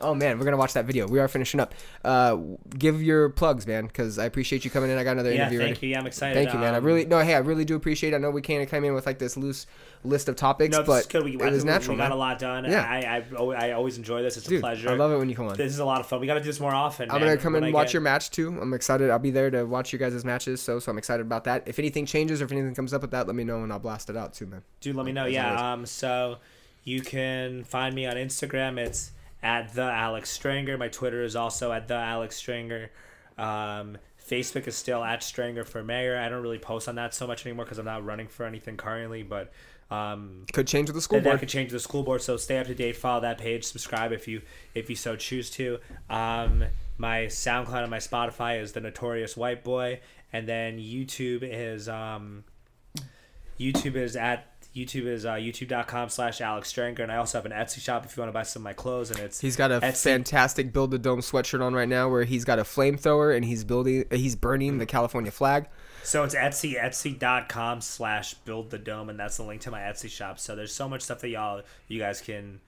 Oh 0.00 0.14
man, 0.14 0.38
we're 0.38 0.44
gonna 0.44 0.56
watch 0.56 0.72
that 0.74 0.84
video. 0.86 1.06
We 1.06 1.18
are 1.18 1.28
finishing 1.28 1.60
up. 1.60 1.74
Uh, 2.04 2.36
give 2.78 3.02
your 3.02 3.28
plugs, 3.30 3.66
man, 3.66 3.86
because 3.86 4.18
I 4.18 4.24
appreciate 4.24 4.64
you 4.64 4.70
coming 4.70 4.90
in. 4.90 4.98
I 4.98 5.04
got 5.04 5.12
another 5.12 5.30
Yeah, 5.32 5.42
interview. 5.42 5.58
thank 5.58 5.74
ready. 5.76 5.86
you. 5.88 5.92
Yeah, 5.92 6.00
I'm 6.00 6.06
excited. 6.06 6.34
Thank 6.34 6.52
you, 6.52 6.58
man. 6.58 6.74
I 6.74 6.78
Um, 6.78 6.84
really 6.84 7.04
no, 7.06 7.18
hey, 7.20 7.34
I 7.34 7.38
really 7.38 7.64
do 7.64 7.74
appreciate. 7.76 8.12
it. 8.12 8.16
I 8.16 8.18
know 8.18 8.30
we 8.30 8.42
can't 8.42 8.68
come 8.68 8.84
in 8.84 8.94
with 8.94 9.06
like 9.06 9.18
this 9.18 9.36
loose 9.36 9.66
list 10.02 10.28
of 10.30 10.36
topics, 10.36 10.74
No, 10.76 10.82
but 10.82 11.08
good. 11.10 11.24
We, 11.24 11.36
it 11.36 11.42
I 11.42 11.50
was 11.50 11.62
we- 11.64 11.70
natural, 11.70 11.94
We 11.94 11.98
got 11.98 12.04
man. 12.04 12.12
a 12.12 12.16
lot 12.16 12.38
done. 12.38 12.64
Yeah. 12.64 12.80
I, 12.82 13.22
I, 13.36 13.66
I, 13.68 13.72
always 13.72 13.98
enjoy 13.98 14.22
this. 14.22 14.38
It's 14.38 14.46
Dude, 14.46 14.58
a 14.58 14.60
pleasure. 14.62 14.88
I 14.88 14.94
love 14.94 15.12
it 15.12 15.18
when 15.18 15.28
you 15.28 15.36
come 15.36 15.46
on. 15.48 15.56
This 15.56 15.72
is 15.72 15.78
a 15.78 15.84
lot 15.84 16.00
of 16.00 16.06
fun. 16.06 16.20
We 16.20 16.26
got 16.26 16.34
to 16.34 16.40
do 16.40 16.46
this 16.46 16.58
more 16.60 16.74
often. 16.74 17.10
I'm 17.10 17.20
man. 17.20 17.28
gonna 17.28 17.40
come 17.40 17.54
and 17.54 17.70
watch 17.72 17.88
get- 17.88 17.92
your 17.94 18.00
match 18.02 18.30
too. 18.30 18.58
I'm 18.60 18.72
excited. 18.72 19.10
I'll 19.10 19.18
be 19.18 19.30
there 19.30 19.50
to 19.50 19.64
watch 19.64 19.92
you 19.92 19.98
guys' 19.98 20.24
matches. 20.24 20.62
So, 20.62 20.78
so 20.78 20.90
I'm 20.90 20.96
excited 20.96 21.26
about 21.26 21.44
that. 21.44 21.64
If 21.66 21.78
anything 21.78 22.06
changes 22.06 22.40
or 22.40 22.46
if 22.46 22.52
anything 22.52 22.74
comes 22.74 22.94
up 22.94 23.02
with 23.02 23.10
that, 23.10 23.26
let 23.26 23.36
me 23.36 23.44
know 23.44 23.62
and 23.62 23.70
I'll 23.70 23.78
blast 23.78 24.08
it 24.08 24.16
out 24.16 24.32
too, 24.32 24.46
man. 24.46 24.62
Dude, 24.80 24.96
let 24.96 25.04
me 25.04 25.12
know. 25.12 25.26
As. 25.26 25.32
Yeah. 25.34 25.72
Um. 25.72 25.84
So 25.84 26.38
you 26.82 27.02
can 27.02 27.62
find 27.64 27.94
me 27.94 28.06
on 28.06 28.14
Instagram. 28.16 28.78
It's 28.78 29.12
at 29.42 29.74
the 29.74 29.82
Alex 29.82 30.30
Stringer. 30.30 30.76
My 30.78 30.88
Twitter 30.88 31.22
is 31.22 31.36
also 31.36 31.72
at 31.72 31.88
the 31.88 31.94
Alex 31.94 32.36
Stringer. 32.36 32.90
Um. 33.38 33.98
Facebook 34.28 34.68
is 34.68 34.76
still 34.76 35.02
at 35.02 35.24
Stringer 35.24 35.64
for 35.64 35.82
Mayor. 35.82 36.16
I 36.16 36.28
don't 36.28 36.40
really 36.40 36.58
post 36.60 36.88
on 36.88 36.94
that 36.94 37.14
so 37.14 37.26
much 37.26 37.44
anymore 37.44 37.64
because 37.64 37.78
I'm 37.78 37.84
not 37.84 38.04
running 38.04 38.28
for 38.28 38.46
anything 38.46 38.76
currently. 38.76 39.24
But 39.24 39.50
um, 39.90 40.44
Could 40.52 40.68
change 40.68 40.88
with 40.88 40.94
the 40.94 41.02
school 41.02 41.18
that, 41.18 41.24
that 41.24 41.30
board. 41.30 41.40
could 41.40 41.48
change 41.48 41.72
the 41.72 41.80
school 41.80 42.04
board. 42.04 42.22
So 42.22 42.36
stay 42.36 42.58
up 42.58 42.68
to 42.68 42.74
date. 42.74 42.94
Follow 42.94 43.20
that 43.22 43.38
page. 43.38 43.64
Subscribe 43.64 44.12
if 44.12 44.28
you 44.28 44.42
if 44.72 44.88
you 44.88 44.94
so 44.94 45.16
choose 45.16 45.50
to. 45.50 45.78
Um, 46.08 46.64
my 46.96 47.22
SoundCloud 47.22 47.82
and 47.82 47.90
my 47.90 47.98
Spotify 47.98 48.60
is 48.60 48.70
the 48.70 48.80
Notorious 48.80 49.36
White 49.36 49.64
Boy, 49.64 49.98
and 50.32 50.46
then 50.46 50.78
YouTube 50.78 51.40
is 51.42 51.88
um, 51.88 52.44
YouTube 53.58 53.96
is 53.96 54.14
at 54.14 54.49
YouTube 54.74 55.06
is 55.06 55.26
uh, 55.26 55.32
youtube.com 55.34 56.08
slash 56.10 56.40
Alex 56.40 56.68
Stringer, 56.68 57.02
and 57.02 57.10
I 57.10 57.16
also 57.16 57.38
have 57.38 57.44
an 57.46 57.52
Etsy 57.52 57.80
shop 57.80 58.04
if 58.04 58.16
you 58.16 58.20
want 58.20 58.28
to 58.28 58.32
buy 58.32 58.44
some 58.44 58.62
of 58.62 58.64
my 58.64 58.72
clothes, 58.72 59.10
and 59.10 59.18
it's 59.18 59.40
He's 59.40 59.56
got 59.56 59.72
a 59.72 59.80
Etsy. 59.80 60.02
fantastic 60.04 60.72
build 60.72 60.92
the 60.92 60.98
dome 60.98 61.20
sweatshirt 61.20 61.60
on 61.64 61.74
right 61.74 61.88
now, 61.88 62.08
where 62.08 62.22
he's 62.24 62.44
got 62.44 62.58
a 62.58 62.62
flamethrower 62.62 63.34
and 63.34 63.44
he's 63.44 63.64
building, 63.64 64.04
he's 64.12 64.36
burning 64.36 64.78
the 64.78 64.86
California 64.86 65.32
flag. 65.32 65.66
So 66.04 66.22
it's 66.24 66.34
Etsy, 66.34 66.80
etsy.com 66.80 67.80
slash 67.80 68.34
build 68.34 68.70
the 68.70 68.78
dome, 68.78 69.08
and 69.08 69.18
that's 69.18 69.36
the 69.36 69.42
link 69.42 69.60
to 69.62 69.70
my 69.70 69.80
Etsy 69.80 70.08
shop. 70.08 70.38
So 70.38 70.54
there's 70.54 70.72
so 70.72 70.88
much 70.88 71.02
stuff 71.02 71.20
that 71.20 71.28
y'all, 71.28 71.62
you 71.88 71.98
guys 71.98 72.20
can 72.20 72.60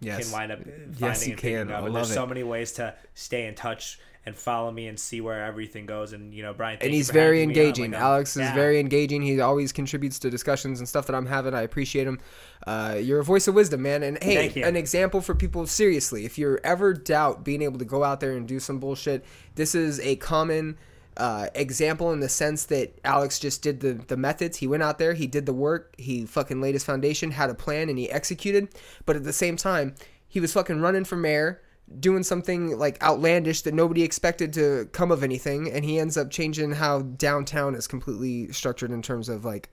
Yes, 0.00 0.24
can 0.30 0.32
wind 0.38 0.52
up 0.52 0.58
finding 0.58 0.94
Yes, 0.98 1.26
you 1.26 1.32
and 1.32 1.40
can. 1.40 1.70
up. 1.70 1.74
I 1.74 1.76
And 1.78 1.84
love 1.86 1.94
there's 1.94 2.10
it. 2.10 2.14
so 2.14 2.26
many 2.26 2.42
ways 2.42 2.72
to 2.72 2.94
stay 3.14 3.46
in 3.46 3.54
touch 3.54 3.98
and 4.26 4.36
follow 4.36 4.72
me 4.72 4.88
and 4.88 4.98
see 4.98 5.20
where 5.20 5.44
everything 5.44 5.86
goes. 5.86 6.12
And 6.12 6.34
you 6.34 6.42
know, 6.42 6.52
Brian, 6.52 6.78
and 6.80 6.90
you 6.90 6.96
he's 6.96 7.10
very 7.10 7.38
having 7.38 7.48
me 7.50 7.54
on. 7.54 7.60
engaging. 7.60 7.90
Like, 7.92 8.00
Alex 8.00 8.36
is 8.36 8.42
yeah. 8.42 8.54
very 8.54 8.80
engaging. 8.80 9.22
He 9.22 9.40
always 9.40 9.72
contributes 9.72 10.18
to 10.20 10.30
discussions 10.30 10.80
and 10.80 10.88
stuff 10.88 11.06
that 11.06 11.14
I'm 11.14 11.26
having. 11.26 11.54
I 11.54 11.62
appreciate 11.62 12.06
him. 12.06 12.18
Uh, 12.66 12.98
you're 13.00 13.20
a 13.20 13.24
voice 13.24 13.46
of 13.46 13.54
wisdom, 13.54 13.82
man. 13.82 14.02
And 14.02 14.22
hey, 14.22 14.60
an 14.62 14.76
example 14.76 15.20
for 15.20 15.34
people. 15.34 15.66
Seriously, 15.66 16.24
if 16.24 16.36
you're 16.36 16.60
ever 16.64 16.92
doubt 16.92 17.44
being 17.44 17.62
able 17.62 17.78
to 17.78 17.84
go 17.84 18.02
out 18.02 18.20
there 18.20 18.36
and 18.36 18.46
do 18.48 18.58
some 18.58 18.80
bullshit, 18.80 19.24
this 19.54 19.74
is 19.74 20.00
a 20.00 20.16
common. 20.16 20.76
Uh, 21.18 21.48
example 21.54 22.12
in 22.12 22.20
the 22.20 22.28
sense 22.28 22.66
that 22.66 22.92
Alex 23.02 23.38
just 23.38 23.62
did 23.62 23.80
the, 23.80 23.94
the 23.94 24.18
methods. 24.18 24.58
He 24.58 24.66
went 24.66 24.82
out 24.82 24.98
there, 24.98 25.14
he 25.14 25.26
did 25.26 25.46
the 25.46 25.52
work, 25.54 25.94
he 25.96 26.26
fucking 26.26 26.60
laid 26.60 26.74
his 26.74 26.84
foundation, 26.84 27.30
had 27.30 27.48
a 27.48 27.54
plan, 27.54 27.88
and 27.88 27.98
he 27.98 28.10
executed. 28.10 28.68
But 29.06 29.16
at 29.16 29.24
the 29.24 29.32
same 29.32 29.56
time, 29.56 29.94
he 30.28 30.40
was 30.40 30.52
fucking 30.52 30.82
running 30.82 31.04
for 31.06 31.16
mayor, 31.16 31.62
doing 32.00 32.22
something 32.22 32.78
like 32.78 33.02
outlandish 33.02 33.62
that 33.62 33.74
nobody 33.74 34.02
expected 34.02 34.52
to 34.54 34.88
come 34.92 35.10
of 35.10 35.22
anything, 35.22 35.70
and 35.70 35.84
he 35.84 35.98
ends 35.98 36.16
up 36.16 36.30
changing 36.30 36.72
how 36.72 37.02
downtown 37.02 37.74
is 37.74 37.86
completely 37.86 38.50
structured 38.52 38.90
in 38.90 39.02
terms 39.02 39.28
of 39.28 39.44
like 39.44 39.68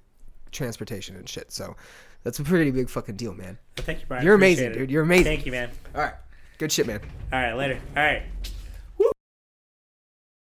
transportation 0.52 1.16
and 1.16 1.28
shit. 1.28 1.52
So 1.52 1.76
that's 2.24 2.40
a 2.40 2.44
pretty 2.44 2.72
big 2.72 2.90
fucking 2.90 3.16
deal, 3.16 3.34
man. 3.34 3.58
Thank 3.78 4.02
you, 4.02 4.06
Brian. 4.08 4.24
You're 4.24 4.36
Appreciate 4.36 4.66
amazing, 4.68 4.72
it. 4.72 4.78
dude. 4.80 4.92
You're 4.92 5.04
amazing. 5.04 5.26
Thank 5.26 5.46
you, 5.46 5.52
man. 5.52 5.70
All 5.96 6.02
right, 6.02 6.14
good 6.58 6.72
shit, 6.72 6.88
man. 6.88 7.02
All 7.32 7.42
right, 7.42 7.54
later. 7.54 7.80
All 7.96 8.04
right. 8.04 8.24